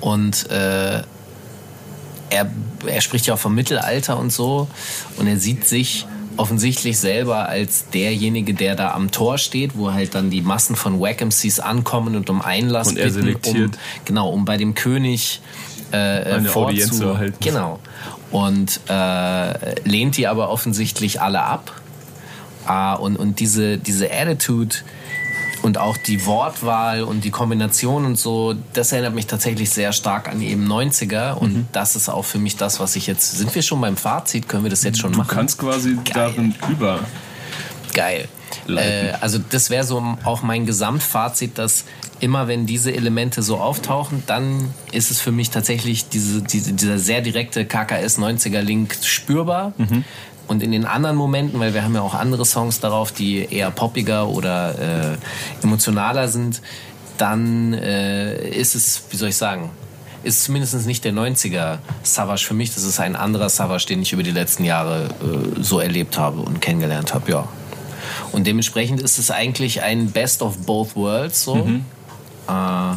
Und 0.00 0.48
äh, 0.52 1.02
er, 2.30 2.50
er 2.86 3.00
spricht 3.00 3.26
ja 3.26 3.34
auch 3.34 3.40
vom 3.40 3.56
Mittelalter 3.56 4.16
und 4.16 4.32
so. 4.32 4.68
Und 5.16 5.26
er 5.26 5.40
sieht 5.40 5.66
sich 5.66 6.06
offensichtlich 6.38 6.98
selber 6.98 7.48
als 7.48 7.90
derjenige, 7.90 8.54
der 8.54 8.76
da 8.76 8.92
am 8.92 9.10
Tor 9.10 9.38
steht, 9.38 9.76
wo 9.76 9.92
halt 9.92 10.14
dann 10.14 10.30
die 10.30 10.40
Massen 10.40 10.76
von 10.76 11.00
Wack 11.00 11.20
MCs 11.20 11.60
ankommen 11.60 12.16
und 12.16 12.30
um 12.30 12.40
Einlass 12.40 12.88
und 12.88 12.98
er 12.98 13.10
bitten, 13.10 13.64
um, 13.64 13.70
genau, 14.04 14.30
um 14.30 14.44
bei 14.44 14.56
dem 14.56 14.74
König 14.74 15.40
äh, 15.90 15.96
Eine 15.96 16.48
vorzu 16.48 16.90
zu 16.90 17.04
erhalten. 17.06 17.36
Genau. 17.40 17.80
Und 18.30 18.80
äh, 18.88 19.80
lehnt 19.88 20.16
die 20.16 20.26
aber 20.26 20.50
offensichtlich 20.50 21.20
alle 21.20 21.42
ab. 21.42 21.72
Ah, 22.66 22.94
und, 22.94 23.16
und 23.16 23.40
diese, 23.40 23.78
diese 23.78 24.10
Attitude, 24.12 24.76
und 25.68 25.76
auch 25.76 25.98
die 25.98 26.24
Wortwahl 26.24 27.02
und 27.02 27.24
die 27.24 27.30
Kombination 27.30 28.06
und 28.06 28.18
so, 28.18 28.54
das 28.72 28.90
erinnert 28.92 29.14
mich 29.14 29.26
tatsächlich 29.26 29.68
sehr 29.68 29.92
stark 29.92 30.26
an 30.28 30.40
eben 30.40 30.66
90er. 30.66 31.34
Und 31.34 31.54
mhm. 31.54 31.68
das 31.72 31.94
ist 31.94 32.08
auch 32.08 32.24
für 32.24 32.38
mich 32.38 32.56
das, 32.56 32.80
was 32.80 32.96
ich 32.96 33.06
jetzt. 33.06 33.36
Sind 33.36 33.54
wir 33.54 33.60
schon 33.60 33.78
beim 33.78 33.98
Fazit? 33.98 34.48
Können 34.48 34.62
wir 34.62 34.70
das 34.70 34.82
jetzt 34.82 34.98
schon 34.98 35.12
du 35.12 35.18
machen? 35.18 35.28
Du 35.28 35.34
kannst 35.34 35.58
quasi 35.58 35.94
Geil. 35.96 36.04
darin 36.14 36.54
über. 36.70 37.00
Geil. 37.92 38.28
Äh, 38.66 39.12
also, 39.20 39.38
das 39.38 39.68
wäre 39.68 39.84
so 39.84 40.16
auch 40.24 40.42
mein 40.42 40.64
Gesamtfazit, 40.64 41.58
dass 41.58 41.84
immer 42.20 42.48
wenn 42.48 42.64
diese 42.64 42.94
Elemente 42.94 43.42
so 43.42 43.58
auftauchen, 43.58 44.22
dann 44.26 44.70
ist 44.90 45.10
es 45.10 45.20
für 45.20 45.32
mich 45.32 45.50
tatsächlich 45.50 46.08
diese, 46.08 46.42
diese, 46.42 46.72
dieser 46.72 46.98
sehr 46.98 47.20
direkte 47.20 47.66
KKS 47.66 48.18
90er 48.18 48.62
Link 48.62 48.96
spürbar. 49.02 49.74
Mhm. 49.76 50.04
Und 50.48 50.62
in 50.62 50.72
den 50.72 50.86
anderen 50.86 51.16
Momenten, 51.16 51.60
weil 51.60 51.74
wir 51.74 51.84
haben 51.84 51.94
ja 51.94 52.00
auch 52.00 52.14
andere 52.14 52.44
Songs 52.44 52.80
darauf, 52.80 53.12
die 53.12 53.46
eher 53.50 53.70
poppiger 53.70 54.28
oder 54.28 55.12
äh, 55.12 55.62
emotionaler 55.62 56.28
sind, 56.28 56.62
dann 57.18 57.74
äh, 57.74 58.48
ist 58.48 58.74
es, 58.74 59.02
wie 59.10 59.16
soll 59.16 59.28
ich 59.28 59.36
sagen, 59.36 59.70
ist 60.22 60.44
zumindest 60.44 60.86
nicht 60.86 61.04
der 61.04 61.12
90er 61.12 61.78
Savage 62.02 62.44
für 62.44 62.54
mich. 62.54 62.74
Das 62.74 62.84
ist 62.84 62.98
ein 62.98 63.14
anderer 63.14 63.48
Savage, 63.48 63.86
den 63.86 64.02
ich 64.02 64.12
über 64.12 64.22
die 64.22 64.30
letzten 64.30 64.64
Jahre 64.64 65.10
äh, 65.22 65.62
so 65.62 65.80
erlebt 65.80 66.18
habe 66.18 66.40
und 66.40 66.60
kennengelernt 66.60 67.14
habe, 67.14 67.30
ja. 67.30 67.48
Und 68.32 68.46
dementsprechend 68.46 69.02
ist 69.02 69.18
es 69.18 69.30
eigentlich 69.30 69.82
ein 69.82 70.10
Best 70.10 70.42
of 70.42 70.58
both 70.58 70.96
worlds 70.96 71.42
so. 71.42 71.56
Mhm. 71.56 71.84
Äh, 72.48 72.94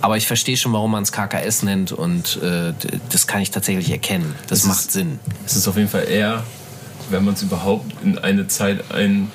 aber 0.00 0.16
ich 0.16 0.26
verstehe 0.26 0.56
schon, 0.56 0.72
warum 0.72 0.90
man 0.92 1.02
es 1.02 1.12
KKS 1.12 1.62
nennt 1.62 1.92
und 1.92 2.40
äh, 2.42 2.72
das 3.10 3.26
kann 3.26 3.42
ich 3.42 3.50
tatsächlich 3.50 3.90
erkennen. 3.90 4.34
Das 4.48 4.60
es 4.60 4.66
macht 4.66 4.80
ist, 4.80 4.92
Sinn. 4.92 5.18
Es 5.46 5.56
ist 5.56 5.68
auf 5.68 5.76
jeden 5.76 5.88
Fall 5.88 6.08
eher, 6.08 6.44
wenn 7.10 7.24
man 7.24 7.34
es 7.34 7.42
überhaupt 7.42 7.92
in 8.02 8.18
eine 8.18 8.46
Zeit 8.46 8.92
ein. 8.92 9.30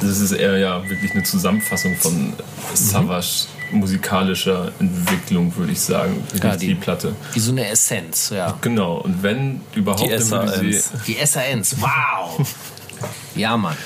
Das 0.00 0.20
ist 0.20 0.32
eher 0.32 0.58
ja 0.58 0.88
wirklich 0.88 1.12
eine 1.12 1.24
Zusammenfassung 1.24 1.96
von 1.96 2.34
Savage 2.74 3.46
mhm. 3.70 3.80
musikalischer 3.80 4.70
Entwicklung, 4.78 5.56
würde 5.56 5.72
ich 5.72 5.80
sagen. 5.80 6.22
Ja, 6.40 6.56
die, 6.56 6.68
die, 6.68 6.74
Platte. 6.74 7.16
Wie 7.32 7.40
so 7.40 7.50
eine 7.50 7.68
Essenz, 7.68 8.30
ja. 8.30 8.56
Genau. 8.60 8.98
Und 8.98 9.22
wenn 9.22 9.60
überhaupt. 9.74 10.02
Die 10.02 10.18
SANs. 10.18 10.90
Die 11.06 11.16
SANs. 11.24 11.76
Wow! 11.80 12.46
ja, 13.34 13.56
Mann. 13.56 13.76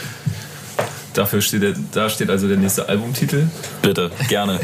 Dafür 1.15 1.41
steht 1.41 1.63
der, 1.63 1.75
da 1.93 2.11
steht 2.11 2.29
also 2.29 2.47
der 2.47 2.59
nächste 2.59 2.89
Albumtitel. 2.89 3.47
Bitte, 3.81 4.11
gerne. 4.29 4.61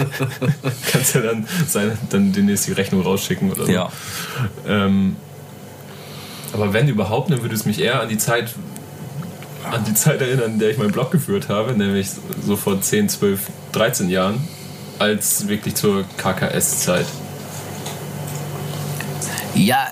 Kannst 0.92 1.14
ja 1.14 1.22
dann, 1.22 1.46
sein, 1.66 1.98
dann 2.10 2.32
demnächst 2.32 2.66
die 2.66 2.72
Rechnung 2.72 3.00
rausschicken 3.00 3.50
oder 3.50 3.64
so. 3.64 3.72
Ja. 3.72 3.90
Ähm, 4.66 5.16
aber 6.52 6.74
wenn 6.74 6.88
überhaupt, 6.88 7.30
dann 7.30 7.40
würde 7.40 7.54
es 7.54 7.64
mich 7.64 7.80
eher 7.80 8.02
an 8.02 8.10
die 8.10 8.18
Zeit 8.18 8.54
an 9.70 9.84
die 9.84 9.94
Zeit 9.94 10.20
erinnern, 10.20 10.52
in 10.52 10.58
der 10.58 10.70
ich 10.70 10.78
meinen 10.78 10.92
Blog 10.92 11.10
geführt 11.10 11.48
habe, 11.48 11.72
nämlich 11.72 12.08
so 12.44 12.56
vor 12.56 12.80
10, 12.80 13.08
12, 13.08 13.40
13 13.72 14.08
Jahren, 14.08 14.46
als 14.98 15.48
wirklich 15.48 15.74
zur 15.74 16.04
KKS-Zeit. 16.16 17.06
Ja, 19.54 19.88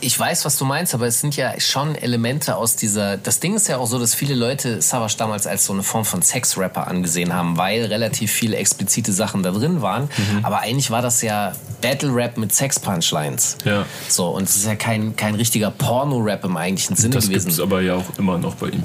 ich 0.00 0.18
weiß, 0.18 0.44
was 0.44 0.56
du 0.56 0.64
meinst, 0.64 0.94
aber 0.94 1.06
es 1.06 1.20
sind 1.20 1.36
ja 1.36 1.58
schon 1.60 1.94
Elemente 1.94 2.56
aus 2.56 2.76
dieser. 2.76 3.16
Das 3.16 3.40
Ding 3.40 3.54
ist 3.54 3.68
ja 3.68 3.78
auch 3.78 3.86
so, 3.86 3.98
dass 3.98 4.14
viele 4.14 4.34
Leute 4.34 4.80
Savage 4.80 5.14
damals 5.18 5.46
als 5.46 5.66
so 5.66 5.72
eine 5.72 5.82
Form 5.82 6.04
von 6.04 6.22
Sex-Rapper 6.22 6.86
angesehen 6.86 7.34
haben, 7.34 7.56
weil 7.56 7.84
relativ 7.86 8.30
viele 8.30 8.56
explizite 8.56 9.12
Sachen 9.12 9.42
da 9.42 9.50
drin 9.50 9.82
waren. 9.82 10.04
Mhm. 10.04 10.44
Aber 10.44 10.60
eigentlich 10.60 10.90
war 10.90 11.02
das 11.02 11.22
ja 11.22 11.52
Battle-Rap 11.80 12.36
mit 12.36 12.54
Sex-Punchlines. 12.54 13.58
Ja. 13.64 13.84
So, 14.08 14.28
und 14.28 14.44
es 14.44 14.56
ist 14.56 14.66
ja 14.66 14.76
kein, 14.76 15.16
kein 15.16 15.34
richtiger 15.34 15.70
Porno-Rap 15.70 16.44
im 16.44 16.56
eigentlichen 16.56 16.96
Sinne 16.96 17.14
das 17.14 17.24
gewesen. 17.24 17.46
Das 17.48 17.56
gibt 17.56 17.58
es 17.58 17.60
aber 17.60 17.80
ja 17.80 17.94
auch 17.94 18.18
immer 18.18 18.38
noch 18.38 18.54
bei 18.54 18.68
ihm. 18.68 18.82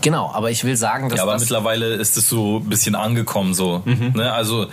Genau, 0.00 0.30
aber 0.34 0.50
ich 0.50 0.64
will 0.64 0.76
sagen, 0.76 1.08
dass. 1.08 1.16
Ja, 1.16 1.22
aber 1.22 1.32
das 1.32 1.42
mittlerweile 1.42 1.94
ist 1.94 2.16
es 2.18 2.28
so 2.28 2.58
ein 2.58 2.68
bisschen 2.68 2.94
angekommen, 2.94 3.54
so. 3.54 3.82
Mhm. 3.84 4.12
Ne? 4.14 4.32
Also. 4.32 4.66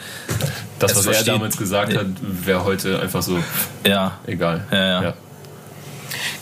Das, 0.77 0.95
was 0.95 1.05
er 1.05 1.23
damals 1.23 1.57
gesagt 1.57 1.95
hat, 1.95 2.07
wäre 2.21 2.65
heute 2.65 2.99
einfach 2.99 3.21
so. 3.21 3.37
Ja. 3.85 4.19
Egal. 4.25 4.65
ja. 4.71 4.77
ja. 4.77 5.03
ja. 5.03 5.13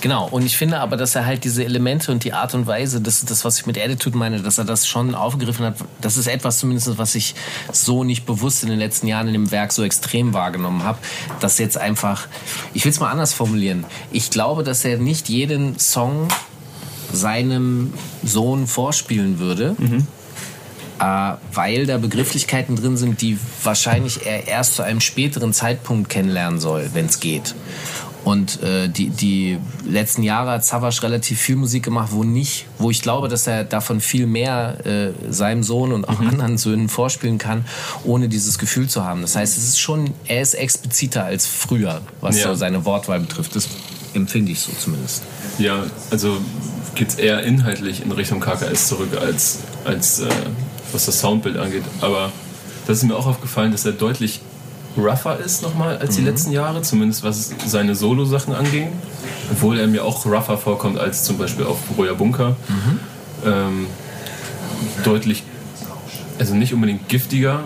Genau, 0.02 0.28
und 0.28 0.46
ich 0.46 0.58
finde 0.58 0.80
aber, 0.80 0.98
dass 0.98 1.16
er 1.16 1.26
halt 1.26 1.44
diese 1.44 1.64
Elemente 1.64 2.12
und 2.12 2.24
die 2.24 2.34
Art 2.34 2.54
und 2.54 2.68
Weise, 2.68 3.02
das 3.02 3.20
ist 3.20 3.32
das, 3.32 3.46
was 3.46 3.60
ich 3.60 3.66
mit 3.66 3.78
Attitude 3.78 4.18
meine, 4.18 4.42
dass 4.42 4.58
er 4.58 4.66
das 4.66 4.88
schon 4.88 5.16
aufgegriffen 5.16 5.66
hat. 5.66 5.76
Das 6.02 6.18
ist 6.18 6.28
etwas 6.28 6.60
zumindest, 6.60 6.98
was 6.98 7.16
ich 7.16 7.36
so 7.72 8.04
nicht 8.04 8.26
bewusst 8.26 8.64
in 8.64 8.70
den 8.70 8.80
letzten 8.80 9.08
Jahren 9.08 9.28
in 9.28 9.34
dem 9.34 9.52
Werk 9.52 9.72
so 9.72 9.84
extrem 9.84 10.34
wahrgenommen 10.34 10.84
habe, 10.84 10.98
dass 11.40 11.58
jetzt 11.58 11.78
einfach, 11.78 12.28
ich 12.74 12.86
will 12.86 12.92
es 12.92 13.00
mal 13.00 13.12
anders 13.12 13.34
formulieren, 13.34 13.86
ich 14.12 14.30
glaube, 14.30 14.64
dass 14.64 14.86
er 14.86 14.98
nicht 14.98 15.30
jeden 15.30 15.78
Song 15.80 16.28
seinem 17.12 17.94
Sohn 18.24 18.68
vorspielen 18.68 19.40
würde. 19.40 19.76
Mhm. 19.78 20.08
Äh, 21.00 21.36
weil 21.54 21.86
da 21.86 21.98
Begrifflichkeiten 21.98 22.76
drin 22.76 22.98
sind, 22.98 23.22
die 23.22 23.40
wahrscheinlich 23.64 24.26
er 24.26 24.48
erst 24.48 24.76
zu 24.76 24.84
einem 24.84 25.00
späteren 25.00 25.54
Zeitpunkt 25.54 26.10
kennenlernen 26.10 26.60
soll, 26.60 26.90
wenn 26.94 27.06
es 27.06 27.22
geht. 27.22 27.56
Und 28.26 28.62
äh, 28.62 28.90
die, 28.90 29.10
die 29.10 29.58
letzten 29.88 30.24
Jahre 30.24 30.52
hat 30.52 30.66
Savas 30.66 31.02
relativ 31.04 31.40
viel 31.40 31.56
Musik 31.56 31.84
gemacht, 31.84 32.10
wo 32.12 32.24
nicht, 32.24 32.66
wo 32.78 32.90
ich 32.92 33.02
glaube, 33.02 33.30
dass 33.30 33.48
er 33.48 33.64
davon 33.64 34.02
viel 34.02 34.28
mehr 34.28 34.86
äh, 34.86 35.12
seinem 35.32 35.64
Sohn 35.64 35.94
und 35.94 36.08
auch 36.08 36.20
mhm. 36.20 36.30
anderen 36.30 36.58
Söhnen 36.58 36.90
vorspielen 36.90 37.38
kann, 37.38 37.66
ohne 38.04 38.28
dieses 38.28 38.60
Gefühl 38.60 38.90
zu 38.90 39.06
haben. 39.06 39.22
Das 39.22 39.36
heißt, 39.36 39.58
es 39.58 39.64
ist 39.64 39.80
schon, 39.80 40.14
er 40.28 40.42
ist 40.42 40.54
expliziter 40.54 41.24
als 41.24 41.48
früher, 41.48 42.02
was 42.20 42.38
ja. 42.38 42.50
so 42.50 42.56
seine 42.56 42.84
Wortwahl 42.86 43.22
betrifft. 43.22 43.56
Das 43.56 43.70
empfinde 44.14 44.52
ich 44.52 44.60
so 44.60 44.72
zumindest. 44.78 45.24
Ja, 45.58 45.84
also 46.12 46.38
geht 46.96 47.10
es 47.10 47.16
eher 47.16 47.44
inhaltlich 47.44 48.04
in 48.04 48.12
Richtung 48.12 48.42
KKS 48.42 48.90
zurück, 48.90 49.18
als, 49.20 49.60
als 49.86 50.20
äh, 50.20 50.30
was 50.92 51.06
das 51.06 51.20
Soundbild 51.20 51.58
angeht. 51.58 51.84
Aber 52.02 52.32
das 52.86 52.98
ist 52.98 53.04
mir 53.04 53.16
auch 53.16 53.28
aufgefallen, 53.28 53.72
dass 53.72 53.86
er 53.86 53.94
deutlich 53.94 54.42
rougher 55.00 55.38
ist 55.38 55.62
nochmal 55.62 55.98
als 55.98 56.16
die 56.16 56.22
mhm. 56.22 56.28
letzten 56.28 56.52
Jahre, 56.52 56.82
zumindest 56.82 57.24
was 57.24 57.54
seine 57.66 57.96
Solo-Sachen 57.96 58.54
anging. 58.54 58.92
Obwohl 59.52 59.80
er 59.80 59.88
mir 59.88 60.06
auch 60.06 60.26
rougher 60.26 60.58
vorkommt 60.58 61.00
als 61.00 61.24
zum 61.24 61.38
Beispiel 61.38 61.66
auf 61.66 61.78
Roya 61.98 62.14
Bunker. 62.14 62.56
Mhm. 62.68 63.00
Ähm, 63.46 63.88
deutlich, 65.04 65.44
also 66.40 66.56
nicht 66.56 66.74
unbedingt 66.74 67.10
giftiger, 67.10 67.62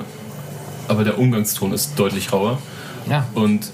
aber 0.87 1.03
der 1.03 1.19
Umgangston 1.19 1.73
ist 1.73 1.97
deutlich 1.97 2.31
rauer. 2.31 2.59
Ja. 3.09 3.27
Und 3.33 3.69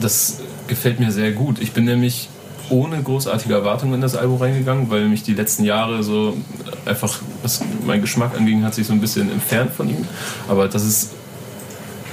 das 0.00 0.40
gefällt 0.66 1.00
mir 1.00 1.12
sehr 1.12 1.32
gut. 1.32 1.60
Ich 1.60 1.72
bin 1.72 1.84
nämlich 1.84 2.28
ohne 2.70 3.02
großartige 3.02 3.54
Erwartungen 3.54 3.94
in 3.94 4.00
das 4.00 4.14
Album 4.14 4.38
reingegangen, 4.38 4.90
weil 4.90 5.08
mich 5.08 5.22
die 5.22 5.34
letzten 5.34 5.64
Jahre 5.64 6.02
so 6.02 6.36
einfach, 6.84 7.18
was 7.42 7.62
mein 7.86 8.00
Geschmack 8.00 8.36
anging, 8.36 8.62
hat 8.62 8.74
sich 8.74 8.86
so 8.86 8.92
ein 8.92 9.00
bisschen 9.00 9.32
entfernt 9.32 9.72
von 9.72 9.88
ihm. 9.88 10.06
Aber 10.48 10.68
das 10.68 10.84
ist 10.84 11.12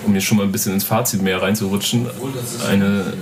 um 0.06 0.14
jetzt 0.14 0.26
schon 0.26 0.38
mal 0.38 0.44
ein 0.44 0.52
bisschen 0.52 0.73
ins 0.73 0.84
Fazit 0.84 1.22
mehr 1.22 1.41
reinzurutschen, 1.41 2.07
eine 2.69 3.14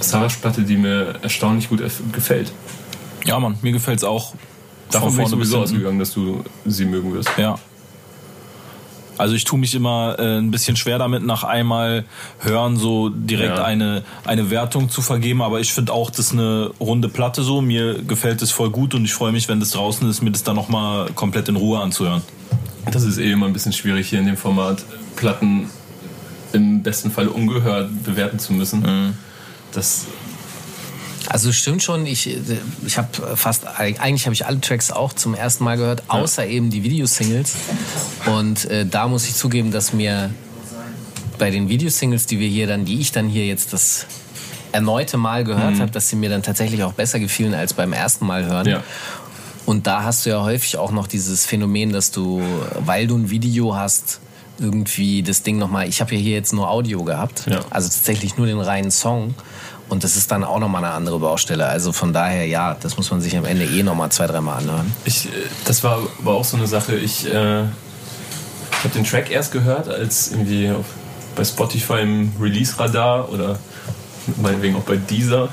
Savage-Platte, 0.00 0.62
die 0.62 0.76
mir 0.76 1.14
erstaunlich 1.22 1.68
gut 1.68 1.82
gefällt. 2.12 2.52
Ja, 3.24 3.38
Mann, 3.38 3.58
mir 3.62 3.72
gefällt 3.72 3.98
es 3.98 4.04
auch. 4.04 4.34
Davon 4.90 5.14
bin 5.14 5.24
ich 5.24 5.30
sowieso 5.30 5.58
ausgegangen, 5.60 5.98
dass 5.98 6.12
du 6.12 6.42
sie 6.64 6.86
mögen 6.86 7.12
wirst. 7.12 7.30
Ja. 7.36 7.58
Also 9.18 9.34
ich 9.34 9.44
tue 9.44 9.58
mich 9.58 9.74
immer 9.74 10.16
äh, 10.18 10.38
ein 10.38 10.52
bisschen 10.52 10.76
schwer 10.76 10.98
damit, 10.98 11.24
nach 11.24 11.42
einmal 11.42 12.04
hören 12.38 12.76
so 12.76 13.08
direkt 13.08 13.58
ja. 13.58 13.64
eine, 13.64 14.04
eine 14.24 14.48
Wertung 14.48 14.88
zu 14.90 15.02
vergeben, 15.02 15.42
aber 15.42 15.58
ich 15.58 15.72
finde 15.72 15.92
auch, 15.92 16.10
das 16.10 16.26
ist 16.26 16.32
eine 16.34 16.70
runde 16.78 17.08
Platte 17.08 17.42
so. 17.42 17.60
Mir 17.60 18.00
gefällt 18.04 18.42
es 18.42 18.52
voll 18.52 18.70
gut 18.70 18.94
und 18.94 19.04
ich 19.04 19.12
freue 19.12 19.32
mich, 19.32 19.48
wenn 19.48 19.58
das 19.58 19.72
draußen 19.72 20.08
ist, 20.08 20.22
mir 20.22 20.30
das 20.30 20.44
dann 20.44 20.54
nochmal 20.54 21.10
komplett 21.16 21.48
in 21.48 21.56
Ruhe 21.56 21.80
anzuhören. 21.80 22.22
Das 22.92 23.02
ist 23.02 23.18
eh 23.18 23.32
immer 23.32 23.46
ein 23.46 23.52
bisschen 23.52 23.72
schwierig 23.72 24.08
hier 24.08 24.20
in 24.20 24.26
dem 24.26 24.36
Format, 24.36 24.84
Platten 25.16 25.68
im 26.52 26.82
besten 26.82 27.10
Fall 27.10 27.28
ungehört 27.28 28.04
bewerten 28.04 28.38
zu 28.38 28.52
müssen. 28.52 28.80
Mhm. 28.80 29.14
Das 29.72 30.06
also 31.28 31.52
stimmt 31.52 31.82
schon, 31.82 32.06
ich, 32.06 32.38
ich 32.86 32.96
habe 32.96 33.36
fast, 33.36 33.66
eigentlich 33.66 34.24
habe 34.24 34.32
ich 34.32 34.46
alle 34.46 34.60
Tracks 34.62 34.90
auch 34.90 35.12
zum 35.12 35.34
ersten 35.34 35.62
Mal 35.62 35.76
gehört, 35.76 36.04
außer 36.08 36.44
ja. 36.44 36.50
eben 36.50 36.70
die 36.70 36.82
Videosingles. 36.82 37.54
Und 38.24 38.64
äh, 38.70 38.86
da 38.86 39.08
muss 39.08 39.28
ich 39.28 39.34
zugeben, 39.34 39.70
dass 39.70 39.92
mir 39.92 40.30
bei 41.38 41.50
den 41.50 41.68
Videosingles, 41.68 42.24
die 42.26 42.40
wir 42.40 42.48
hier 42.48 42.66
dann, 42.66 42.86
die 42.86 43.00
ich 43.00 43.12
dann 43.12 43.28
hier 43.28 43.46
jetzt 43.46 43.74
das 43.74 44.06
erneute 44.72 45.18
Mal 45.18 45.44
gehört 45.44 45.74
mhm. 45.74 45.80
habe, 45.80 45.90
dass 45.90 46.08
sie 46.08 46.16
mir 46.16 46.30
dann 46.30 46.42
tatsächlich 46.42 46.82
auch 46.82 46.94
besser 46.94 47.20
gefielen 47.20 47.52
als 47.52 47.74
beim 47.74 47.92
ersten 47.92 48.26
Mal 48.26 48.46
hören. 48.46 48.66
Ja. 48.66 48.82
Und 49.66 49.86
da 49.86 50.04
hast 50.04 50.24
du 50.24 50.30
ja 50.30 50.42
häufig 50.42 50.78
auch 50.78 50.92
noch 50.92 51.06
dieses 51.06 51.44
Phänomen, 51.44 51.92
dass 51.92 52.10
du, 52.10 52.42
weil 52.80 53.06
du 53.06 53.18
ein 53.18 53.28
Video 53.28 53.76
hast, 53.76 54.20
irgendwie 54.58 55.22
das 55.22 55.42
Ding 55.42 55.58
nochmal, 55.58 55.88
ich 55.88 56.00
habe 56.00 56.14
ja 56.14 56.20
hier 56.20 56.34
jetzt 56.34 56.52
nur 56.52 56.70
Audio 56.70 57.04
gehabt, 57.04 57.46
ja. 57.48 57.60
also 57.70 57.88
tatsächlich 57.88 58.36
nur 58.36 58.46
den 58.46 58.60
reinen 58.60 58.90
Song. 58.90 59.34
Und 59.88 60.04
das 60.04 60.16
ist 60.16 60.30
dann 60.30 60.44
auch 60.44 60.58
nochmal 60.58 60.84
eine 60.84 60.92
andere 60.92 61.18
Baustelle. 61.18 61.66
Also 61.66 61.92
von 61.92 62.12
daher, 62.12 62.46
ja, 62.46 62.76
das 62.78 62.98
muss 62.98 63.10
man 63.10 63.22
sich 63.22 63.36
am 63.36 63.46
Ende 63.46 63.64
eh 63.64 63.82
nochmal 63.82 64.12
zwei, 64.12 64.26
dreimal 64.26 64.58
anhören. 64.58 64.92
Ich, 65.06 65.26
äh, 65.26 65.30
das 65.64 65.82
war, 65.82 66.00
war 66.18 66.34
auch 66.34 66.44
so 66.44 66.58
eine 66.58 66.66
Sache. 66.66 66.96
Ich, 66.96 67.26
äh, 67.26 67.62
ich 67.62 68.84
habe 68.84 68.94
den 68.94 69.04
Track 69.04 69.30
erst 69.30 69.50
gehört, 69.50 69.88
als 69.88 70.30
irgendwie 70.30 70.70
auf, 70.70 70.84
bei 71.34 71.44
Spotify 71.44 72.00
im 72.00 72.32
Release-Radar 72.38 73.30
oder 73.30 73.58
meinetwegen 74.36 74.76
auch 74.76 74.82
bei 74.82 74.96
Deezer. 74.96 75.48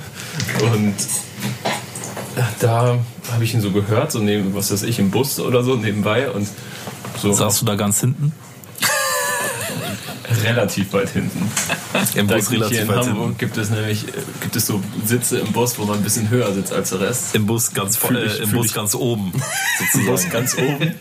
Und 0.74 0.96
da 2.60 2.98
habe 3.32 3.44
ich 3.44 3.54
ihn 3.54 3.62
so 3.62 3.72
gehört, 3.72 4.12
so 4.12 4.20
neben, 4.20 4.54
was 4.54 4.72
weiß 4.72 4.84
ich, 4.84 5.00
im 5.00 5.12
Bus 5.12 5.40
oder 5.40 5.64
so 5.64 5.76
nebenbei. 5.76 6.30
Und 6.30 6.48
so. 7.22 7.32
Saßt 7.32 7.62
du 7.62 7.66
da 7.66 7.76
ganz 7.76 8.02
hinten? 8.02 8.34
Relativ 10.46 10.94
weit 10.94 11.10
hinten. 11.10 11.52
Im 12.16 12.28
Bus 12.28 12.52
relativ 12.52 12.72
hier 12.72 12.82
in 12.82 12.88
weit 12.88 12.98
Hamburg 12.98 13.16
hinten. 13.16 13.38
gibt 13.38 13.58
es 13.58 13.70
nämlich 13.70 14.06
gibt 14.42 14.56
es 14.56 14.66
so 14.66 14.82
Sitze 15.06 15.40
im 15.40 15.52
Bus, 15.52 15.78
wo 15.78 15.86
man 15.86 15.98
ein 15.98 16.04
bisschen 16.04 16.30
höher 16.30 16.54
sitzt 16.54 16.74
als 16.74 16.90
der 16.90 17.02
Rest. 17.02 17.36
Im 17.36 17.46
Bus 17.46 17.74
ganz 17.74 17.98
voll, 17.98 18.18
äh, 18.18 18.44
im 18.44 18.52
Bus 18.54 18.74
ganz 18.74 18.96
oben. 18.96 19.32
Im 19.94 20.06
Bus 20.06 20.30
ganz 20.30 20.58
oben. 20.58 20.94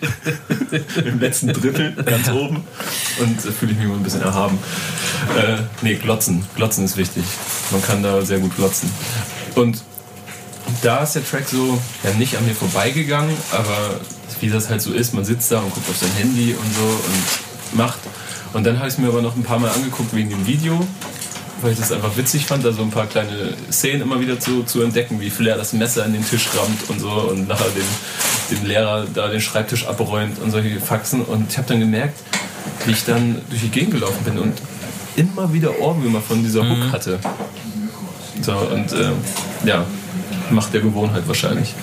Im 1.05 1.21
letzten 1.21 1.53
Drittel 1.53 1.95
ganz 2.05 2.29
oben. 2.31 2.65
Und 3.21 3.41
fühle 3.41 3.73
ich 3.73 3.79
mich 3.79 3.87
mal 3.87 3.97
ein 3.97 4.03
bisschen 4.03 4.23
erhaben. 4.23 4.59
Äh, 5.37 5.59
nee, 5.83 5.95
glotzen. 5.95 6.45
Glotzen 6.57 6.85
ist 6.85 6.97
wichtig. 6.97 7.25
Man 7.71 7.83
kann 7.83 8.03
da 8.03 8.23
sehr 8.23 8.39
gut 8.39 8.55
glotzen. 8.57 8.91
Und 9.55 9.83
da 10.83 11.03
ist 11.03 11.15
der 11.15 11.25
Track 11.25 11.49
so 11.49 11.79
ja 12.03 12.11
nicht 12.15 12.37
an 12.37 12.47
mir 12.47 12.55
vorbeigegangen, 12.55 13.37
aber 13.53 14.01
wie 14.41 14.51
das 14.51 14.69
halt 14.69 14.83
so 14.83 14.93
ist, 14.93 15.15
man 15.15 15.25
sitzt 15.25 15.51
da 15.51 15.61
und 15.61 15.73
guckt 15.73 15.89
auf 15.89 15.97
sein 15.97 16.11
Handy 16.13 16.55
und 16.55 16.75
so 16.75 16.83
und 16.83 17.77
macht. 17.79 17.99
Und 18.55 18.65
dann 18.65 18.79
habe 18.79 18.87
ich 18.87 18.95
es 18.95 18.99
mir 18.99 19.09
aber 19.09 19.21
noch 19.21 19.35
ein 19.37 19.43
paar 19.43 19.59
Mal 19.59 19.71
angeguckt 19.71 20.15
wegen 20.15 20.31
dem 20.31 20.47
Video, 20.47 20.81
weil 21.61 21.73
ich 21.73 21.79
das 21.79 21.91
einfach 21.91 22.17
witzig 22.17 22.47
fand, 22.47 22.65
da 22.65 22.73
so 22.73 22.83
ein 22.83 22.91
paar 22.91 23.07
kleine 23.07 23.55
Szenen 23.71 24.03
immer 24.03 24.21
wieder 24.21 24.39
zu, 24.39 24.63
zu 24.63 24.81
entdecken, 24.81 25.21
wie 25.21 25.29
Flair 25.29 25.57
das 25.57 25.73
Messer 25.73 26.07
in 26.07 26.13
den 26.13 26.25
Tisch 26.25 26.49
rammt 26.57 26.89
und 26.89 27.01
so 27.01 27.11
und 27.11 27.49
nachher 27.49 27.67
den, 27.71 28.57
den 28.57 28.67
Lehrer 28.67 29.07
da 29.13 29.29
den 29.29 29.41
Schreibtisch 29.41 29.87
abräumt 29.87 30.39
und 30.39 30.53
solche 30.53 30.81
Faxen. 30.81 31.23
Und 31.23 31.51
ich 31.51 31.59
habe 31.59 31.67
dann 31.67 31.81
gemerkt, 31.81 32.21
wie 32.87 32.93
ich 32.93 33.05
dann 33.05 33.41
durch 33.51 33.63
die 33.63 33.71
Gegend 33.71 33.95
gelaufen 33.95 34.23
bin 34.25 34.39
und 34.39 34.55
immer 35.17 35.53
wieder 35.53 35.81
Ohrwürmer 35.81 36.21
von 36.21 36.43
dieser 36.43 36.61
Hook 36.61 36.79
mhm. 36.79 36.93
hatte. 36.93 37.19
So, 38.41 38.53
und 38.53 38.93
äh, 38.93 39.11
ja, 39.65 39.85
macht 40.51 40.73
der 40.73 40.81
Gewohnheit 40.81 41.27
wahrscheinlich. 41.27 41.75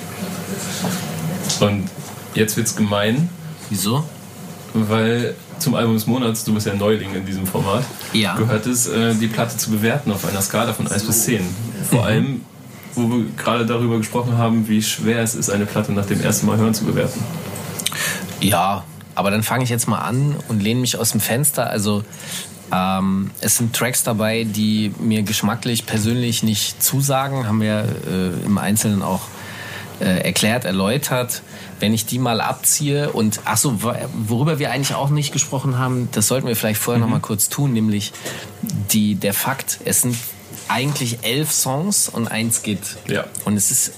Und 1.59 1.89
jetzt 2.33 2.55
wird's 2.55 2.77
gemein. 2.77 3.29
Wieso? 3.69 4.05
Weil 4.73 5.35
zum 5.61 5.75
Album 5.75 5.93
des 5.93 6.07
Monats, 6.07 6.43
du 6.43 6.53
bist 6.53 6.67
ja 6.67 6.73
Neuling 6.73 7.13
in 7.13 7.25
diesem 7.25 7.45
Format, 7.45 7.83
ja. 8.13 8.35
gehört 8.35 8.65
es, 8.65 8.87
äh, 8.87 9.15
die 9.15 9.27
Platte 9.27 9.57
zu 9.57 9.71
bewerten 9.71 10.11
auf 10.11 10.25
einer 10.27 10.41
Skala 10.41 10.73
von 10.73 10.87
1 10.87 11.03
bis 11.03 11.25
10. 11.25 11.41
Vor 11.89 12.05
allem, 12.05 12.41
wo 12.95 13.09
wir 13.09 13.25
gerade 13.37 13.65
darüber 13.65 13.97
gesprochen 13.97 14.37
haben, 14.37 14.67
wie 14.67 14.81
schwer 14.81 15.21
es 15.21 15.35
ist, 15.35 15.49
eine 15.49 15.65
Platte 15.65 15.91
nach 15.91 16.05
dem 16.05 16.21
ersten 16.21 16.47
Mal 16.47 16.57
hören 16.57 16.73
zu 16.73 16.85
bewerten. 16.85 17.23
Ja, 18.41 18.83
aber 19.15 19.31
dann 19.31 19.43
fange 19.43 19.63
ich 19.63 19.69
jetzt 19.69 19.87
mal 19.87 19.99
an 19.99 20.35
und 20.47 20.61
lehne 20.61 20.81
mich 20.81 20.97
aus 20.97 21.11
dem 21.11 21.21
Fenster. 21.21 21.69
Also 21.69 22.03
ähm, 22.71 23.31
es 23.39 23.57
sind 23.57 23.75
Tracks 23.75 24.03
dabei, 24.03 24.45
die 24.45 24.93
mir 24.99 25.23
geschmacklich 25.23 25.85
persönlich 25.85 26.43
nicht 26.43 26.81
zusagen, 26.81 27.45
haben 27.47 27.61
wir 27.61 27.85
äh, 28.09 28.45
im 28.45 28.57
Einzelnen 28.57 29.01
auch 29.01 29.21
äh, 30.01 30.23
erklärt, 30.23 30.65
erläutert. 30.65 31.41
Wenn 31.79 31.93
ich 31.93 32.05
die 32.05 32.19
mal 32.19 32.41
abziehe 32.41 33.11
und 33.11 33.41
ach 33.45 33.57
so, 33.57 33.79
worüber 33.81 34.59
wir 34.59 34.71
eigentlich 34.71 34.95
auch 34.95 35.09
nicht 35.09 35.31
gesprochen 35.31 35.77
haben, 35.77 36.09
das 36.11 36.27
sollten 36.27 36.47
wir 36.47 36.55
vielleicht 36.55 36.79
vorher 36.79 36.97
mhm. 36.97 37.09
noch 37.09 37.17
mal 37.17 37.21
kurz 37.21 37.49
tun, 37.49 37.73
nämlich 37.73 38.11
die 38.61 39.15
der 39.15 39.33
Fakt, 39.33 39.79
es 39.85 40.01
sind 40.01 40.15
eigentlich 40.67 41.19
elf 41.23 41.51
Songs 41.51 42.09
und 42.09 42.27
ein 42.27 42.51
Skit. 42.51 42.79
Ja. 43.07 43.25
Und 43.45 43.57
es 43.57 43.71
ist 43.71 43.93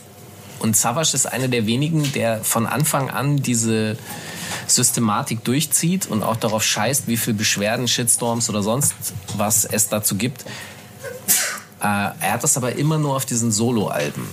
und 0.60 0.78
Savage 0.78 1.14
ist 1.14 1.26
einer 1.26 1.50
der 1.50 1.66
wenigen, 1.68 2.14
der 2.14 2.42
von 2.42 2.66
Anfang 2.66 3.10
an 3.10 3.38
diese 3.38 3.98
Systematik 4.66 5.44
durchzieht 5.44 6.06
und 6.06 6.24
auch 6.24 6.38
darauf 6.38 6.64
scheißt, 6.64 7.08
wie 7.08 7.18
viel 7.18 7.34
Beschwerden, 7.34 7.88
Shitstorms 7.88 8.50
oder 8.50 8.64
sonst 8.64 8.94
was 9.36 9.66
es 9.66 9.90
dazu 9.90 10.16
gibt. 10.16 10.44
Äh, 11.82 11.86
er 11.86 12.34
hat 12.34 12.44
das 12.44 12.56
aber 12.56 12.78
immer 12.78 12.98
nur 12.98 13.16
auf 13.16 13.26
diesen 13.26 13.52
Solo-Alben. 13.52 14.26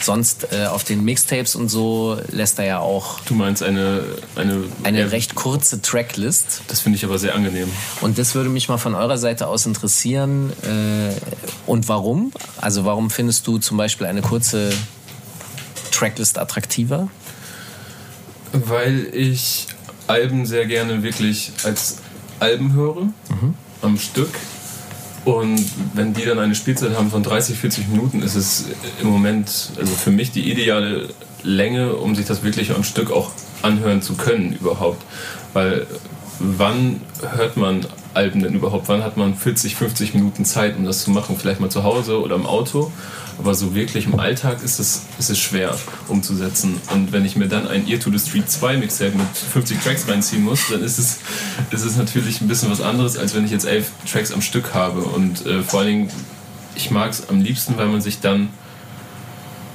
Sonst 0.00 0.48
äh, 0.52 0.66
auf 0.66 0.84
den 0.84 1.04
Mixtapes 1.04 1.54
und 1.54 1.68
so 1.68 2.18
lässt 2.30 2.58
er 2.58 2.64
ja 2.66 2.78
auch. 2.80 3.20
Du 3.20 3.34
meinst 3.34 3.62
eine 3.62 4.04
eine 4.36 4.64
eine 4.82 5.12
recht 5.12 5.34
kurze 5.34 5.80
Tracklist. 5.80 6.62
Das 6.68 6.80
finde 6.80 6.96
ich 6.96 7.04
aber 7.04 7.18
sehr 7.18 7.34
angenehm. 7.34 7.70
Und 8.00 8.18
das 8.18 8.34
würde 8.34 8.50
mich 8.50 8.68
mal 8.68 8.78
von 8.78 8.94
eurer 8.94 9.18
Seite 9.18 9.46
aus 9.46 9.66
interessieren. 9.66 10.52
Äh, 10.62 11.14
und 11.66 11.88
warum? 11.88 12.32
Also 12.60 12.84
warum 12.84 13.10
findest 13.10 13.46
du 13.46 13.58
zum 13.58 13.76
Beispiel 13.76 14.06
eine 14.06 14.20
kurze 14.20 14.70
Tracklist 15.90 16.38
attraktiver? 16.38 17.08
Weil 18.52 19.08
ich 19.12 19.68
Alben 20.06 20.44
sehr 20.46 20.66
gerne 20.66 21.02
wirklich 21.02 21.52
als 21.64 21.98
Alben 22.40 22.72
höre, 22.74 23.04
mhm. 23.04 23.54
am 23.80 23.98
Stück. 23.98 24.30
Und 25.24 25.64
wenn 25.94 26.12
die 26.12 26.24
dann 26.24 26.38
eine 26.38 26.54
Spielzeit 26.54 26.96
haben 26.96 27.10
von 27.10 27.22
30, 27.22 27.58
40 27.58 27.88
Minuten, 27.88 28.22
ist 28.22 28.34
es 28.34 28.66
im 29.00 29.08
Moment, 29.08 29.70
also 29.78 29.94
für 29.94 30.10
mich 30.10 30.32
die 30.32 30.50
ideale 30.50 31.08
Länge, 31.42 31.94
um 31.94 32.14
sich 32.14 32.26
das 32.26 32.42
wirklich 32.42 32.72
am 32.72 32.84
Stück 32.84 33.10
auch 33.10 33.30
anhören 33.62 34.02
zu 34.02 34.14
können 34.14 34.52
überhaupt. 34.52 35.02
Weil 35.54 35.86
wann 36.38 37.00
hört 37.36 37.56
man 37.56 37.86
Alben 38.12 38.42
denn 38.42 38.54
überhaupt? 38.54 38.88
Wann 38.88 39.02
hat 39.02 39.16
man 39.16 39.34
40, 39.34 39.76
50 39.76 40.14
Minuten 40.14 40.44
Zeit, 40.44 40.76
um 40.76 40.84
das 40.84 41.02
zu 41.02 41.10
machen? 41.10 41.36
Vielleicht 41.38 41.60
mal 41.60 41.70
zu 41.70 41.84
Hause 41.84 42.20
oder 42.20 42.36
im 42.36 42.46
Auto. 42.46 42.92
Aber 43.38 43.54
so 43.54 43.74
wirklich 43.74 44.06
im 44.06 44.18
Alltag 44.18 44.62
ist 44.62 44.78
es, 44.78 45.02
ist 45.18 45.30
es 45.30 45.38
schwer 45.38 45.76
umzusetzen. 46.08 46.80
Und 46.92 47.12
wenn 47.12 47.24
ich 47.24 47.36
mir 47.36 47.48
dann 47.48 47.66
ein 47.66 47.88
Ear 47.88 47.98
to 47.98 48.10
the 48.10 48.18
Street 48.18 48.48
2 48.48 48.76
Mixtape 48.76 49.16
mit 49.16 49.26
50 49.26 49.80
Tracks 49.80 50.08
reinziehen 50.08 50.44
muss, 50.44 50.68
dann 50.70 50.82
ist 50.82 50.98
es, 50.98 51.18
ist 51.70 51.84
es 51.84 51.96
natürlich 51.96 52.40
ein 52.40 52.48
bisschen 52.48 52.70
was 52.70 52.80
anderes, 52.80 53.16
als 53.16 53.34
wenn 53.34 53.44
ich 53.44 53.50
jetzt 53.50 53.66
elf 53.66 53.90
Tracks 54.10 54.32
am 54.32 54.40
Stück 54.40 54.74
habe. 54.74 55.00
Und 55.00 55.44
äh, 55.46 55.62
vor 55.62 55.80
allen 55.80 55.88
Dingen, 55.88 56.10
ich 56.76 56.90
mag 56.90 57.10
es 57.10 57.28
am 57.28 57.40
liebsten, 57.40 57.76
weil 57.76 57.88
man 57.88 58.00
sich 58.00 58.20
dann 58.20 58.50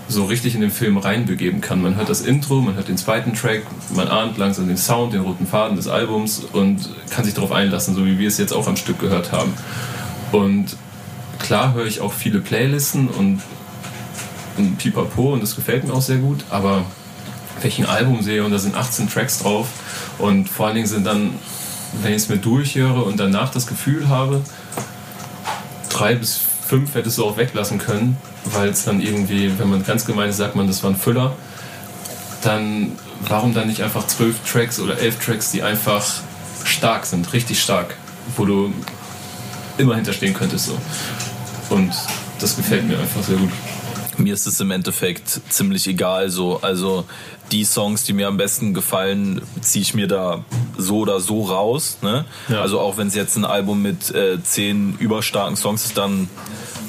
so 0.09 0.25
richtig 0.25 0.55
in 0.55 0.61
den 0.61 0.71
Film 0.71 0.97
reinbegeben 0.97 1.61
kann. 1.61 1.81
Man 1.81 1.95
hört 1.95 2.09
das 2.09 2.21
Intro, 2.21 2.61
man 2.61 2.75
hört 2.75 2.87
den 2.87 2.97
zweiten 2.97 3.33
Track, 3.33 3.61
man 3.93 4.07
ahnt 4.07 4.37
langsam 4.37 4.67
den 4.67 4.77
Sound, 4.77 5.13
den 5.13 5.21
roten 5.21 5.45
Faden 5.45 5.75
des 5.75 5.87
Albums 5.87 6.43
und 6.51 6.89
kann 7.11 7.23
sich 7.23 7.35
darauf 7.35 7.51
einlassen, 7.51 7.93
so 7.93 8.05
wie 8.05 8.17
wir 8.17 8.27
es 8.27 8.39
jetzt 8.39 8.51
auch 8.51 8.67
am 8.67 8.75
Stück 8.75 8.99
gehört 8.99 9.31
haben. 9.31 9.53
Und 10.31 10.75
klar 11.39 11.73
höre 11.73 11.85
ich 11.85 12.01
auch 12.01 12.13
viele 12.13 12.39
Playlisten 12.39 13.07
und, 13.07 13.41
und 14.57 14.77
Pipapo 14.77 15.33
und 15.33 15.41
das 15.41 15.55
gefällt 15.55 15.85
mir 15.85 15.93
auch 15.93 16.01
sehr 16.01 16.17
gut, 16.17 16.43
aber 16.49 16.85
wenn 17.61 17.69
ich 17.69 17.79
ein 17.79 17.85
Album 17.85 18.21
sehe 18.21 18.43
und 18.43 18.51
da 18.51 18.59
sind 18.59 18.75
18 18.75 19.09
Tracks 19.09 19.39
drauf 19.39 19.67
und 20.17 20.49
vor 20.49 20.67
allen 20.67 20.75
Dingen 20.75 20.87
sind 20.87 21.05
dann, 21.05 21.31
wenn 22.01 22.11
ich 22.11 22.23
es 22.23 22.29
mir 22.29 22.37
durchhöre 22.37 23.03
und 23.03 23.19
danach 23.19 23.51
das 23.51 23.67
Gefühl 23.67 24.07
habe, 24.07 24.41
drei 25.89 26.15
bis 26.15 26.39
fünf 26.67 26.93
hättest 26.95 27.17
du 27.17 27.25
auch 27.25 27.37
weglassen 27.37 27.79
können, 27.79 28.17
weil 28.45 28.69
es 28.69 28.85
dann 28.85 29.01
irgendwie, 29.01 29.57
wenn 29.57 29.69
man 29.69 29.83
ganz 29.83 30.05
gemein 30.05 30.29
ist, 30.29 30.37
sagt 30.37 30.55
man, 30.55 30.67
das 30.67 30.83
war 30.83 30.91
ein 30.91 30.95
Füller. 30.95 31.35
Dann 32.43 32.91
warum 33.27 33.53
dann 33.53 33.67
nicht 33.67 33.83
einfach 33.83 34.07
zwölf 34.07 34.37
Tracks 34.49 34.79
oder 34.79 34.97
elf 34.99 35.23
Tracks, 35.23 35.51
die 35.51 35.63
einfach 35.63 36.05
stark 36.63 37.05
sind, 37.05 37.33
richtig 37.33 37.61
stark, 37.61 37.95
wo 38.37 38.45
du 38.45 38.73
immer 39.77 39.95
hinterstehen 39.95 40.33
könntest 40.33 40.67
so. 40.67 40.77
Und 41.69 41.93
das 42.39 42.55
gefällt 42.55 42.87
mir 42.87 42.97
einfach 42.99 43.23
sehr 43.23 43.37
gut. 43.37 43.51
Mir 44.17 44.33
ist 44.33 44.47
es 44.47 44.59
im 44.59 44.71
Endeffekt 44.71 45.39
ziemlich 45.49 45.87
egal 45.87 46.29
so. 46.29 46.59
Also 46.61 47.05
die 47.51 47.63
Songs, 47.63 48.03
die 48.03 48.13
mir 48.13 48.27
am 48.27 48.37
besten 48.37 48.73
gefallen, 48.73 49.41
ziehe 49.61 49.81
ich 49.81 49.93
mir 49.93 50.07
da 50.07 50.43
so 50.77 50.99
oder 50.99 51.19
so 51.19 51.43
raus. 51.43 51.99
Ne? 52.01 52.25
Ja. 52.49 52.61
Also 52.61 52.79
auch 52.79 52.97
wenn 52.97 53.07
es 53.07 53.15
jetzt 53.15 53.37
ein 53.37 53.45
Album 53.45 53.81
mit 53.81 54.13
äh, 54.13 54.41
zehn 54.43 54.97
überstarken 54.99 55.55
Songs 55.55 55.85
ist, 55.85 55.97
dann 55.97 56.29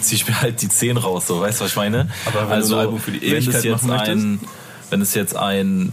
ziehe 0.00 0.16
ich 0.16 0.28
mir 0.28 0.40
halt 0.40 0.60
die 0.62 0.68
zehn 0.68 0.96
raus. 0.96 1.26
So, 1.26 1.40
weißt 1.40 1.60
du, 1.60 1.64
was 1.64 1.70
ich 1.70 1.76
meine? 1.76 2.08
Aber 2.26 2.42
wenn 2.48 2.52
also, 2.52 2.74
ein 2.74 2.80
Album 2.80 3.00
für 3.00 3.12
die 3.12 3.24
Ewigkeit 3.24 3.54
wenn 3.54 3.58
es 3.58 3.64
jetzt 3.64 3.90
ein, 3.90 4.40
wenn 4.90 5.00
es 5.00 5.14
jetzt 5.14 5.36
ein 5.36 5.92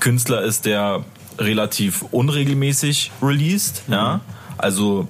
Künstler 0.00 0.42
ist, 0.42 0.64
der 0.64 1.04
relativ 1.38 2.04
unregelmäßig 2.10 3.10
released, 3.20 3.82
mhm. 3.86 3.94
ja, 3.94 4.20
also 4.56 5.08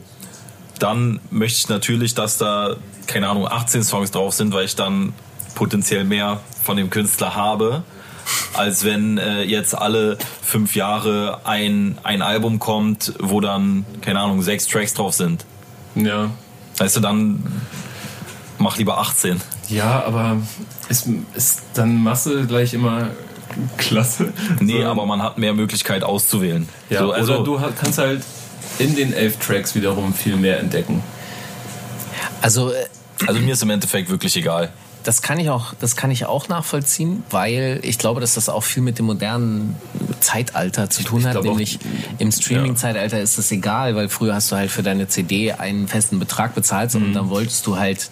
dann 0.79 1.21
möchte 1.31 1.59
ich 1.59 1.69
natürlich, 1.69 2.15
dass 2.15 2.39
da 2.39 2.77
keine 3.07 3.29
Ahnung 3.29 3.47
18 3.47 3.83
Songs 3.83 4.11
drauf 4.11 4.35
sind, 4.35 4.53
weil 4.53 4.65
ich 4.65 4.77
dann 4.77 5.13
potenziell 5.55 6.05
mehr 6.05 6.41
von 6.63 6.77
dem 6.77 6.91
Künstler 6.91 7.35
habe 7.35 7.85
als 8.55 8.85
wenn 8.85 9.19
äh, 9.19 9.43
jetzt 9.43 9.77
alle 9.77 10.19
fünf 10.43 10.77
Jahre 10.77 11.41
ein, 11.45 11.99
ein 12.03 12.23
Album 12.23 12.59
kommt, 12.59 13.13
wo 13.19 13.41
dann, 13.41 13.85
keine 14.01 14.21
Ahnung, 14.21 14.43
sechs 14.43 14.67
Tracks 14.67 14.95
drauf 14.95 15.15
sind. 15.15 15.45
Ja. 15.95 16.31
Weißt 16.79 16.97
du, 16.97 17.01
dann 17.01 17.43
mach 18.59 18.77
lieber 18.79 18.99
18. 18.99 19.41
Ja, 19.69 20.05
aber 20.05 20.39
ist, 20.89 21.09
ist 21.35 21.63
dann 21.75 22.03
Masse 22.03 22.47
gleich 22.47 22.75
immer 22.75 23.11
klasse? 23.77 24.33
Nee, 24.61 24.83
so. 24.83 24.89
aber 24.89 25.07
man 25.07 25.23
hat 25.23 25.39
mehr 25.39 25.55
Möglichkeit 25.55 26.05
auszuwählen. 26.05 26.69
Ja, 26.91 27.01
so, 27.01 27.13
also 27.13 27.35
oder 27.39 27.45
du 27.45 27.61
kannst 27.81 27.99
halt 27.99 28.23
in 28.79 28.95
den 28.97 29.13
elf 29.13 29.39
Tracks 29.39 29.75
wiederum 29.75 30.13
viel 30.13 30.37
mehr 30.37 30.59
entdecken. 30.59 31.03
Also, 32.43 32.73
äh, 32.73 32.87
also 33.27 33.41
mir 33.41 33.53
ist 33.53 33.63
im 33.63 33.71
Endeffekt 33.71 34.11
wirklich 34.11 34.37
egal. 34.37 34.73
Das 35.05 35.21
kann 35.21 35.39
ich 35.39 35.51
auch, 35.51 35.75
das 35.79 35.97
kann 35.97 36.11
ich 36.11 36.25
auch 36.25 36.49
nachvollziehen, 36.49 37.25
weil 37.31 37.79
ich 37.83 37.99
glaube, 37.99 38.23
dass 38.23 38.35
das 38.35 38.49
auch 38.49 38.63
viel 38.63 38.83
mit 38.83 38.99
dem 38.99 39.05
modernen 39.05 39.77
Zeitalter 40.21 40.89
zu 40.89 41.03
tun 41.03 41.27
hat. 41.27 41.43
Nämlich 41.43 41.79
auch, 41.79 42.21
im 42.21 42.33
Streaming-Zeitalter 42.33 43.21
ist 43.21 43.37
das 43.37 43.53
egal, 43.53 43.97
weil 43.97 44.09
früher 44.09 44.35
hast 44.35 44.51
du 44.51 44.57
halt 44.57 44.71
für 44.71 44.83
deine 44.83 45.07
CD 45.07 45.53
einen 45.53 45.89
festen 45.89 46.19
Betrag 46.19 46.55
bezahlt 46.55 46.95
mhm. 46.95 47.03
und 47.03 47.13
dann 47.13 47.29
wolltest 47.29 47.67
du 47.67 47.77
halt 47.77 48.09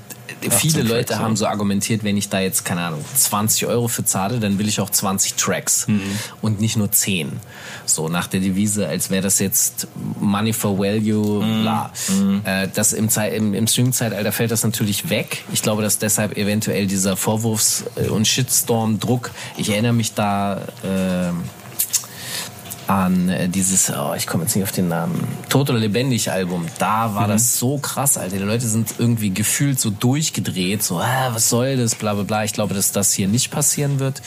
viele 0.50 0.82
Leute 0.82 1.06
Tracks, 1.06 1.20
haben 1.20 1.36
so 1.36 1.46
argumentiert, 1.46 2.04
wenn 2.04 2.16
ich 2.16 2.28
da 2.28 2.40
jetzt, 2.40 2.64
keine 2.64 2.82
Ahnung, 2.82 3.04
20 3.14 3.66
Euro 3.66 3.88
für 3.88 4.04
zahle, 4.04 4.40
dann 4.40 4.59
will 4.59 4.68
ich 4.68 4.80
auch 4.80 4.90
20 4.90 5.34
Tracks 5.34 5.88
mhm. 5.88 6.00
und 6.40 6.60
nicht 6.60 6.76
nur 6.76 6.90
10. 6.90 7.32
So 7.86 8.09
nach 8.09 8.26
der 8.26 8.40
Devise, 8.40 8.88
als 8.88 9.10
wäre 9.10 9.22
das 9.22 9.38
jetzt 9.38 9.88
Money 10.20 10.52
for 10.52 10.78
Value, 10.78 11.44
mhm. 11.44 11.62
bla. 11.62 11.92
Mhm. 12.09 12.40
Äh, 12.44 12.68
das 12.72 12.92
im, 12.92 13.09
im, 13.09 13.54
im 13.54 13.66
Streaming-Zeitalter 13.66 14.32
fällt 14.32 14.50
das 14.50 14.64
natürlich 14.64 15.10
weg. 15.10 15.44
Ich 15.52 15.62
glaube, 15.62 15.82
dass 15.82 15.98
deshalb 15.98 16.36
eventuell 16.36 16.86
dieser 16.86 17.16
Vorwurfs- 17.16 17.84
und 18.10 18.26
Shitstorm-Druck, 18.26 19.30
ich 19.56 19.70
erinnere 19.70 19.92
mich 19.92 20.14
da... 20.14 20.62
Äh, 20.82 21.32
an 22.86 23.28
äh, 23.28 23.48
dieses, 23.48 23.90
oh, 23.90 24.14
ich 24.16 24.26
komme 24.26 24.44
jetzt 24.44 24.54
nicht 24.56 24.64
auf 24.64 24.72
den 24.72 24.88
Namen, 24.88 25.26
Tot 25.48 25.70
oder 25.70 25.78
Lebendig 25.78 26.30
Album. 26.30 26.66
Da 26.78 27.14
war 27.14 27.26
mhm. 27.26 27.32
das 27.32 27.59
so 27.59 27.78
krass, 27.78 28.16
Alter. 28.18 28.36
Die 28.36 28.42
Leute 28.42 28.66
sind 28.68 28.94
irgendwie 28.98 29.30
gefühlt 29.30 29.80
so 29.80 29.90
durchgedreht, 29.90 30.82
so, 30.82 30.98
ah, 30.98 31.30
was 31.32 31.48
soll 31.48 31.76
das, 31.76 31.94
bla 31.94 32.14
bla 32.14 32.24
bla. 32.24 32.44
Ich 32.44 32.52
glaube, 32.52 32.74
dass 32.74 32.92
das 32.92 33.12
hier 33.12 33.28
nicht 33.28 33.50
passieren 33.50 33.98
wird. 33.98 34.22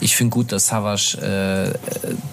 Ich 0.00 0.16
finde 0.16 0.32
gut, 0.32 0.52
dass 0.52 0.68
Savage 0.68 1.18
äh, 1.18 1.78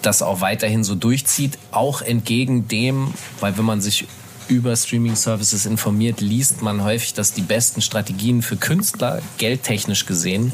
das 0.01 0.21
auch 0.21 0.41
weiterhin 0.41 0.83
so 0.83 0.95
durchzieht, 0.95 1.57
auch 1.71 2.01
entgegen 2.01 2.67
dem, 2.67 3.13
weil 3.39 3.57
wenn 3.57 3.65
man 3.65 3.81
sich 3.81 4.07
über 4.47 4.75
Streaming-Services 4.75 5.65
informiert, 5.65 6.21
liest 6.21 6.61
man 6.61 6.83
häufig, 6.83 7.13
dass 7.13 7.33
die 7.33 7.41
besten 7.41 7.81
Strategien 7.81 8.41
für 8.41 8.57
Künstler, 8.57 9.21
geldtechnisch 9.37 10.05
gesehen, 10.05 10.53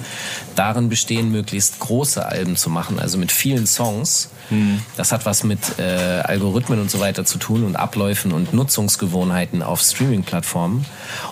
darin 0.56 0.90
bestehen, 0.90 1.32
möglichst 1.32 1.80
große 1.80 2.26
Alben 2.26 2.56
zu 2.56 2.70
machen, 2.70 3.00
also 3.00 3.18
mit 3.18 3.32
vielen 3.32 3.68
Songs. 3.68 4.30
Hm. 4.52 4.82
Das 4.98 5.14
hat 5.14 5.26
was 5.26 5.44
mit 5.44 5.80
äh, 5.80 6.22
Algorithmen 6.24 6.80
und 6.80 6.92
so 6.92 7.00
weiter 7.00 7.24
zu 7.26 7.38
tun 7.38 7.64
und 7.64 7.78
Abläufen 7.78 8.34
und 8.34 8.54
Nutzungsgewohnheiten 8.54 9.64
auf 9.64 9.82
Streaming-Plattformen. 9.82 10.86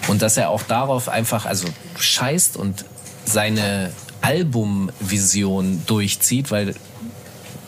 Und 0.08 0.22
dass 0.22 0.38
er 0.38 0.50
auch 0.50 0.64
darauf 0.64 1.10
einfach, 1.10 1.46
also 1.46 1.68
scheißt 1.98 2.56
und 2.56 2.86
seine 3.26 3.92
Albumvision 4.22 5.84
durchzieht, 5.86 6.50
weil 6.50 6.76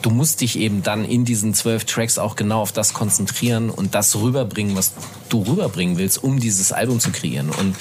du 0.02 0.10
musst 0.10 0.40
dich 0.40 0.58
eben 0.58 0.84
dann 0.84 1.04
in 1.04 1.26
diesen 1.26 1.54
zwölf 1.54 1.84
Tracks 1.84 2.18
auch 2.18 2.38
genau 2.38 2.62
auf 2.62 2.72
das 2.72 2.94
konzentrieren 2.94 3.70
und 3.70 3.94
das 3.94 4.16
rüberbringen, 4.16 4.76
was 4.76 4.94
du 5.28 5.44
rüberbringen 5.44 5.98
willst, 5.98 6.24
um 6.24 6.40
dieses 6.40 6.72
Album 6.72 7.02
zu 7.02 7.12
kreieren. 7.12 7.50
Und 7.50 7.76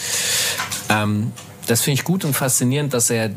ähm, 0.89 1.33
das 1.69 1.83
finde 1.83 2.01
ich 2.01 2.05
gut 2.05 2.25
und 2.25 2.35
faszinierend, 2.35 2.95
dass 2.95 3.11
er 3.11 3.31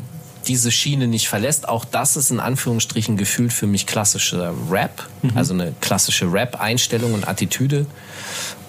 diese 0.48 0.70
Schiene 0.70 1.06
nicht 1.06 1.28
verlässt. 1.28 1.68
Auch 1.68 1.84
das 1.84 2.16
ist 2.16 2.30
in 2.30 2.40
Anführungsstrichen 2.40 3.16
gefühlt 3.16 3.52
für 3.52 3.66
mich 3.66 3.86
klassischer 3.86 4.52
Rap, 4.70 5.06
mhm. 5.22 5.32
also 5.34 5.54
eine 5.54 5.74
klassische 5.80 6.32
Rap-Einstellung 6.32 7.14
und 7.14 7.26
Attitüde. 7.26 7.86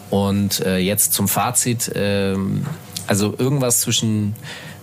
Und 0.10 0.60
äh, 0.62 0.78
jetzt 0.78 1.14
zum 1.14 1.28
Fazit, 1.28 1.90
äh, 1.90 2.36
also 3.08 3.36
irgendwas 3.38 3.82
zwischen 3.82 4.36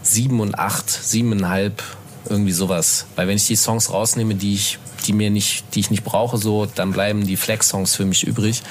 sieben 0.02 0.40
und 0.40 0.58
acht, 0.58 0.90
siebeneinhalb 0.90 1.82
Irgendwie 2.28 2.52
sowas. 2.52 3.06
Weil 3.16 3.26
wenn 3.26 3.36
ich 3.36 3.46
die 3.46 3.56
Songs 3.56 3.90
rausnehme, 3.90 4.34
die 4.36 4.54
ich, 4.54 4.78
die 5.06 5.12
mir 5.12 5.30
nicht, 5.30 5.64
die 5.74 5.80
ich 5.80 5.90
nicht 5.90 6.04
brauche, 6.04 6.38
so, 6.38 6.66
dann 6.66 6.92
bleiben 6.92 7.26
die 7.26 7.36
Flex-Songs 7.36 7.96
für 7.96 8.04
mich 8.04 8.24
übrig. 8.24 8.62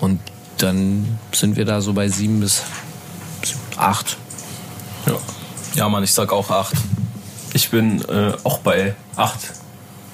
Und 0.00 0.20
dann 0.58 1.18
sind 1.32 1.56
wir 1.56 1.66
da 1.66 1.80
so 1.82 1.92
bei 1.92 2.08
sieben 2.08 2.40
bis 2.40 2.62
acht. 3.76 4.16
Ja. 5.06 5.18
Ja, 5.74 5.88
Mann, 5.90 6.02
ich 6.02 6.12
sag 6.12 6.32
auch 6.32 6.50
acht. 6.50 6.74
Ich 7.56 7.70
bin 7.70 8.02
äh, 8.02 8.32
auch 8.44 8.58
bei 8.58 8.94
acht. 9.16 9.40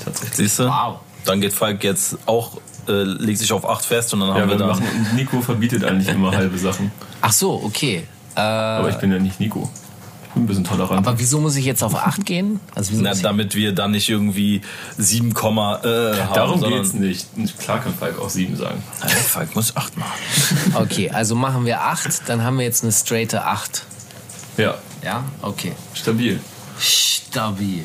Tatsächlich. 0.05 0.37
Siehst 0.37 0.61
du? 0.61 0.69
Wow. 0.69 1.01
Dann 1.25 1.41
geht 1.41 1.53
Falk 1.53 1.83
jetzt 1.83 2.17
auch, 2.27 2.59
äh, 2.87 3.03
legt 3.03 3.41
sich 3.41 3.53
auf 3.53 3.69
acht 3.69 3.85
fest 3.85 4.15
und 4.15 4.21
dann 4.21 4.29
ja, 4.29 4.35
haben 4.43 4.49
wir, 4.49 4.61
wir 4.61 4.67
machen, 4.67 4.85
Nico 5.17 5.41
verbietet 5.41 5.83
eigentlich 5.85 6.07
immer 6.07 6.31
halbe 6.37 6.57
Sachen. 6.57 6.93
Ach 7.21 7.33
so, 7.33 7.61
okay. 7.65 8.07
Äh, 8.37 8.41
Aber 8.41 8.91
ich 8.91 8.97
bin 8.97 9.11
ja 9.11 9.19
nicht 9.19 9.41
Nico. 9.41 9.69
Ich 10.23 10.35
bin 10.35 10.45
ein 10.45 10.47
bisschen 10.47 10.63
tolerant. 10.63 11.05
Aber 11.05 11.19
wieso 11.19 11.41
muss 11.41 11.57
ich 11.57 11.65
jetzt 11.65 11.83
auf 11.83 11.97
8 11.97 12.25
gehen? 12.25 12.61
Also 12.77 12.93
Na, 12.95 13.13
damit 13.13 13.57
wir 13.57 13.75
dann 13.75 13.91
nicht 13.91 14.09
irgendwie 14.09 14.61
7, 14.97 15.31
äh, 15.31 15.35
haben. 15.35 16.35
Darum 16.35 16.63
geht's 16.63 16.93
nicht. 16.93 17.27
Klar 17.59 17.81
kann 17.81 17.93
Falk 17.93 18.21
auch 18.21 18.31
7 18.31 18.55
sagen. 18.57 18.85
Nein, 19.01 19.11
Falk 19.11 19.57
muss 19.57 19.77
8 19.77 19.97
machen. 19.97 20.13
Okay, 20.75 21.11
also 21.11 21.35
machen 21.35 21.67
wir 21.67 21.83
8, 21.83 22.29
dann 22.29 22.45
haben 22.45 22.59
wir 22.59 22.65
jetzt 22.65 22.85
eine 22.85 22.93
straighte 22.93 23.45
8. 23.45 23.83
Ja. 24.59 24.77
Ja? 25.03 25.25
Okay. 25.43 25.73
Stabil. 25.95 26.39
Stabil. 26.79 27.85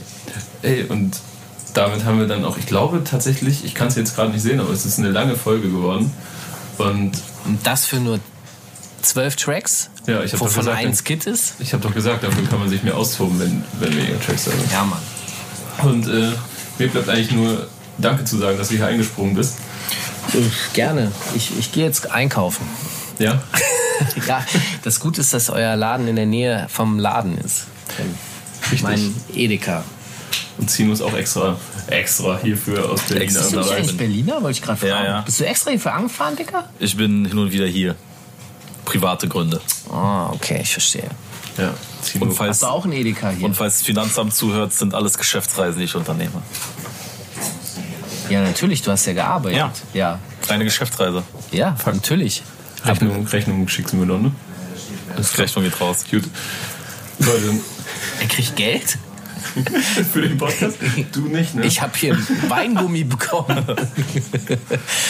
Ey, 0.61 0.83
und 0.83 1.17
damit 1.73 2.05
haben 2.05 2.19
wir 2.19 2.27
dann 2.27 2.43
auch, 2.43 2.57
ich 2.57 2.65
glaube 2.65 3.03
tatsächlich, 3.03 3.63
ich 3.63 3.75
kann 3.75 3.87
es 3.87 3.95
jetzt 3.95 4.15
gerade 4.15 4.31
nicht 4.31 4.41
sehen, 4.41 4.59
aber 4.59 4.71
es 4.71 4.85
ist 4.85 4.99
eine 4.99 5.09
lange 5.09 5.35
Folge 5.35 5.69
geworden. 5.69 6.11
Und, 6.77 7.11
und 7.45 7.65
das 7.65 7.85
für 7.85 7.97
nur 7.97 8.19
zwölf 9.01 9.35
Tracks? 9.35 9.89
Ja, 10.05 10.23
ich 10.23 10.33
habe 10.33 10.43
doch 10.45 10.55
gesagt, 10.55 10.77
ein 10.77 10.95
Skit 10.95 11.25
ist? 11.25 11.55
Ich 11.59 11.73
habe 11.73 11.83
doch 11.83 11.93
gesagt, 11.93 12.23
dafür 12.23 12.47
kann 12.47 12.59
man 12.59 12.69
sich 12.69 12.83
mehr 12.83 12.97
austoben, 12.97 13.39
wenn, 13.39 13.63
wenn 13.79 13.95
weniger 13.95 14.19
Tracks 14.21 14.47
haben. 14.47 14.59
Ja, 14.71 14.83
Mann. 14.83 15.91
Und 15.91 16.07
äh, 16.07 16.31
mir 16.79 16.87
bleibt 16.89 17.09
eigentlich 17.09 17.31
nur 17.31 17.67
Danke 17.97 18.25
zu 18.25 18.37
sagen, 18.37 18.57
dass 18.57 18.69
du 18.69 18.75
hier 18.75 18.87
eingesprungen 18.87 19.35
bist. 19.35 19.57
Gerne. 20.73 21.11
Ich, 21.35 21.57
ich 21.57 21.71
gehe 21.71 21.85
jetzt 21.85 22.11
einkaufen. 22.11 22.67
Ja? 23.17 23.41
ja, 24.27 24.45
das 24.83 24.99
Gute 24.99 25.21
ist, 25.21 25.33
dass 25.33 25.49
euer 25.49 25.75
Laden 25.75 26.07
in 26.07 26.15
der 26.15 26.25
Nähe 26.25 26.67
vom 26.69 26.99
Laden 26.99 27.37
ist. 27.37 27.65
Richtig. 28.71 28.81
Mein 28.83 29.15
Edeka. 29.33 29.83
Und 30.57 30.69
Zino 30.71 30.91
ist 30.91 31.01
auch 31.01 31.13
extra, 31.13 31.57
extra 31.87 32.39
hierfür 32.41 32.89
aus 32.89 33.01
Berlin. 33.03 33.27
Bist 33.27 33.53
du 33.53 33.59
nicht 33.59 33.97
Berliner? 33.97 34.41
Wollte 34.41 34.57
ich 34.57 34.61
gerade 34.61 34.79
fragen. 34.79 34.91
Ja, 34.91 35.05
ja. 35.05 35.21
Bist 35.21 35.39
du 35.39 35.45
extra 35.45 35.71
hierfür 35.71 35.93
angefahren, 35.93 36.35
Dicker? 36.35 36.67
Ich 36.79 36.97
bin 36.97 37.25
hin 37.25 37.37
und 37.37 37.51
wieder 37.51 37.67
hier. 37.67 37.95
Private 38.85 39.27
Gründe. 39.27 39.61
Ah, 39.91 40.29
oh, 40.29 40.35
okay, 40.35 40.59
ich 40.61 40.71
verstehe. 40.71 41.09
Ja. 41.57 41.73
Und 42.19 42.31
falls, 42.33 42.49
Hast 42.49 42.63
du 42.63 42.67
auch 42.67 42.85
ein 42.85 42.93
Edeka 42.93 43.29
hier? 43.31 43.45
Und 43.45 43.55
falls 43.55 43.77
das 43.77 43.85
Finanzamt 43.85 44.33
zuhört, 44.33 44.73
sind 44.73 44.93
alles 44.93 45.17
Geschäftsreisen, 45.17 45.79
die 45.79 45.85
ich 45.85 45.95
unternehme. 45.95 46.41
Ja, 48.29 48.41
natürlich, 48.41 48.81
du 48.81 48.91
hast 48.91 49.05
ja 49.05 49.13
gearbeitet. 49.13 49.57
Ja. 49.57 49.71
ja. 49.93 50.19
Eine 50.49 50.63
Geschäftsreise. 50.63 51.23
Ja, 51.51 51.75
Fakt. 51.75 51.97
natürlich. 51.97 52.43
Rechnung, 52.85 53.25
Rechnung 53.27 53.67
schickst 53.67 53.93
du 53.93 53.97
mir 53.97 54.05
noch, 54.05 54.19
ne? 54.19 54.31
Das 55.15 55.37
Rechnung 55.37 55.63
geht 55.63 55.79
raus. 55.79 56.05
Gut. 56.09 56.23
Leute. 57.19 57.59
Er 58.19 58.27
kriegt 58.27 58.55
Geld? 58.55 58.97
Für 60.13 60.21
den 60.21 60.37
Podcast? 60.37 60.77
Du 61.11 61.21
nicht, 61.21 61.55
ne? 61.55 61.65
Ich 61.65 61.81
habe 61.81 61.97
hier 61.97 62.13
ein 62.13 62.49
Weingummi 62.49 63.03
bekommen. 63.03 63.57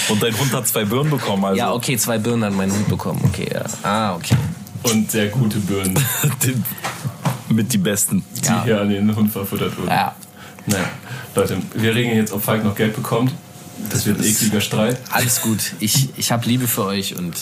Und 0.09 0.23
dein 0.23 0.37
Hund 0.37 0.53
hat 0.53 0.67
zwei 0.67 0.85
Birnen 0.85 1.09
bekommen, 1.09 1.43
also. 1.45 1.57
Ja, 1.57 1.73
okay, 1.73 1.97
zwei 1.97 2.17
Birnen 2.17 2.45
hat 2.45 2.53
mein 2.53 2.71
Hund 2.71 2.87
bekommen. 2.87 3.21
Okay, 3.25 3.49
ja. 3.53 3.65
Ah, 3.83 4.15
okay. 4.15 4.35
Und 4.83 5.11
sehr 5.11 5.27
gute 5.27 5.59
Birnen. 5.59 5.97
Mit 7.49 7.71
die 7.73 7.77
besten. 7.77 8.23
Die 8.35 8.45
ja. 8.45 8.63
hier 8.63 8.81
an 8.81 8.89
den 8.89 9.15
Hund 9.15 9.31
verfüttert 9.31 9.77
wurden. 9.77 9.89
Ja. 9.89 10.15
Naja, 10.65 10.89
Leute, 11.33 11.57
wir 11.75 11.95
regen 11.95 12.15
jetzt, 12.15 12.33
ob 12.33 12.43
Falk 12.43 12.63
noch 12.63 12.75
Geld 12.75 12.95
bekommt. 12.95 13.31
Das 13.89 14.05
wird 14.05 14.19
ein 14.19 14.25
ekliger 14.25 14.59
Streit. 14.59 14.99
Alles 15.11 15.41
gut. 15.41 15.59
Ich, 15.79 16.09
ich 16.17 16.31
habe 16.31 16.45
Liebe 16.47 16.67
für 16.67 16.85
euch 16.85 17.15
und. 17.15 17.35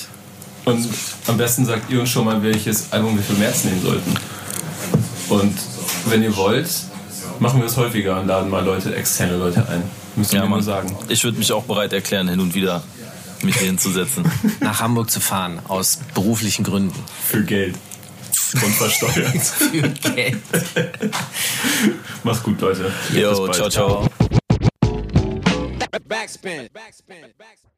Und 0.65 0.87
am 1.27 1.37
besten 1.37 1.65
sagt 1.65 1.91
ihr 1.91 1.99
uns 1.99 2.09
schon 2.09 2.25
mal, 2.25 2.41
welches 2.41 2.91
Album 2.91 3.15
wir 3.15 3.23
für 3.23 3.33
März 3.33 3.65
nehmen 3.65 3.81
sollten. 3.81 4.13
Und 5.29 5.57
wenn 6.07 6.23
ihr 6.23 6.35
wollt, 6.35 6.69
machen 7.39 7.59
wir 7.59 7.67
es 7.67 7.77
häufiger 7.77 8.19
und 8.19 8.27
laden 8.27 8.49
mal 8.49 8.63
Leute, 8.63 8.95
externe 8.95 9.37
Leute 9.37 9.67
ein. 9.67 9.83
Müssen 10.15 10.35
ja, 10.35 10.43
wir 10.43 10.49
mal 10.49 10.61
sagen. 10.61 10.95
Ich 11.09 11.23
würde 11.23 11.37
mich 11.37 11.51
auch 11.51 11.63
bereit 11.63 11.93
erklären, 11.93 12.29
hin 12.29 12.39
und 12.39 12.53
wieder 12.53 12.83
mich 13.41 13.57
hier 13.57 13.67
hinzusetzen. 13.67 14.29
Nach 14.61 14.81
Hamburg 14.81 15.09
zu 15.09 15.19
fahren, 15.19 15.59
aus 15.67 15.99
beruflichen 16.13 16.63
Gründen. 16.63 16.97
Für 17.29 17.43
Geld. 17.43 17.75
Und 18.53 18.73
versteuert. 18.73 19.37
Für 19.41 19.89
Geld. 19.89 20.41
Macht's 22.23 22.43
gut, 22.43 22.61
Leute. 22.61 22.91
Jo, 23.13 23.47
ciao, 23.49 23.69
ciao. 23.69 24.07
Backspin. 26.07 26.69
Backspin. 26.73 27.17
Backspin. 27.37 27.74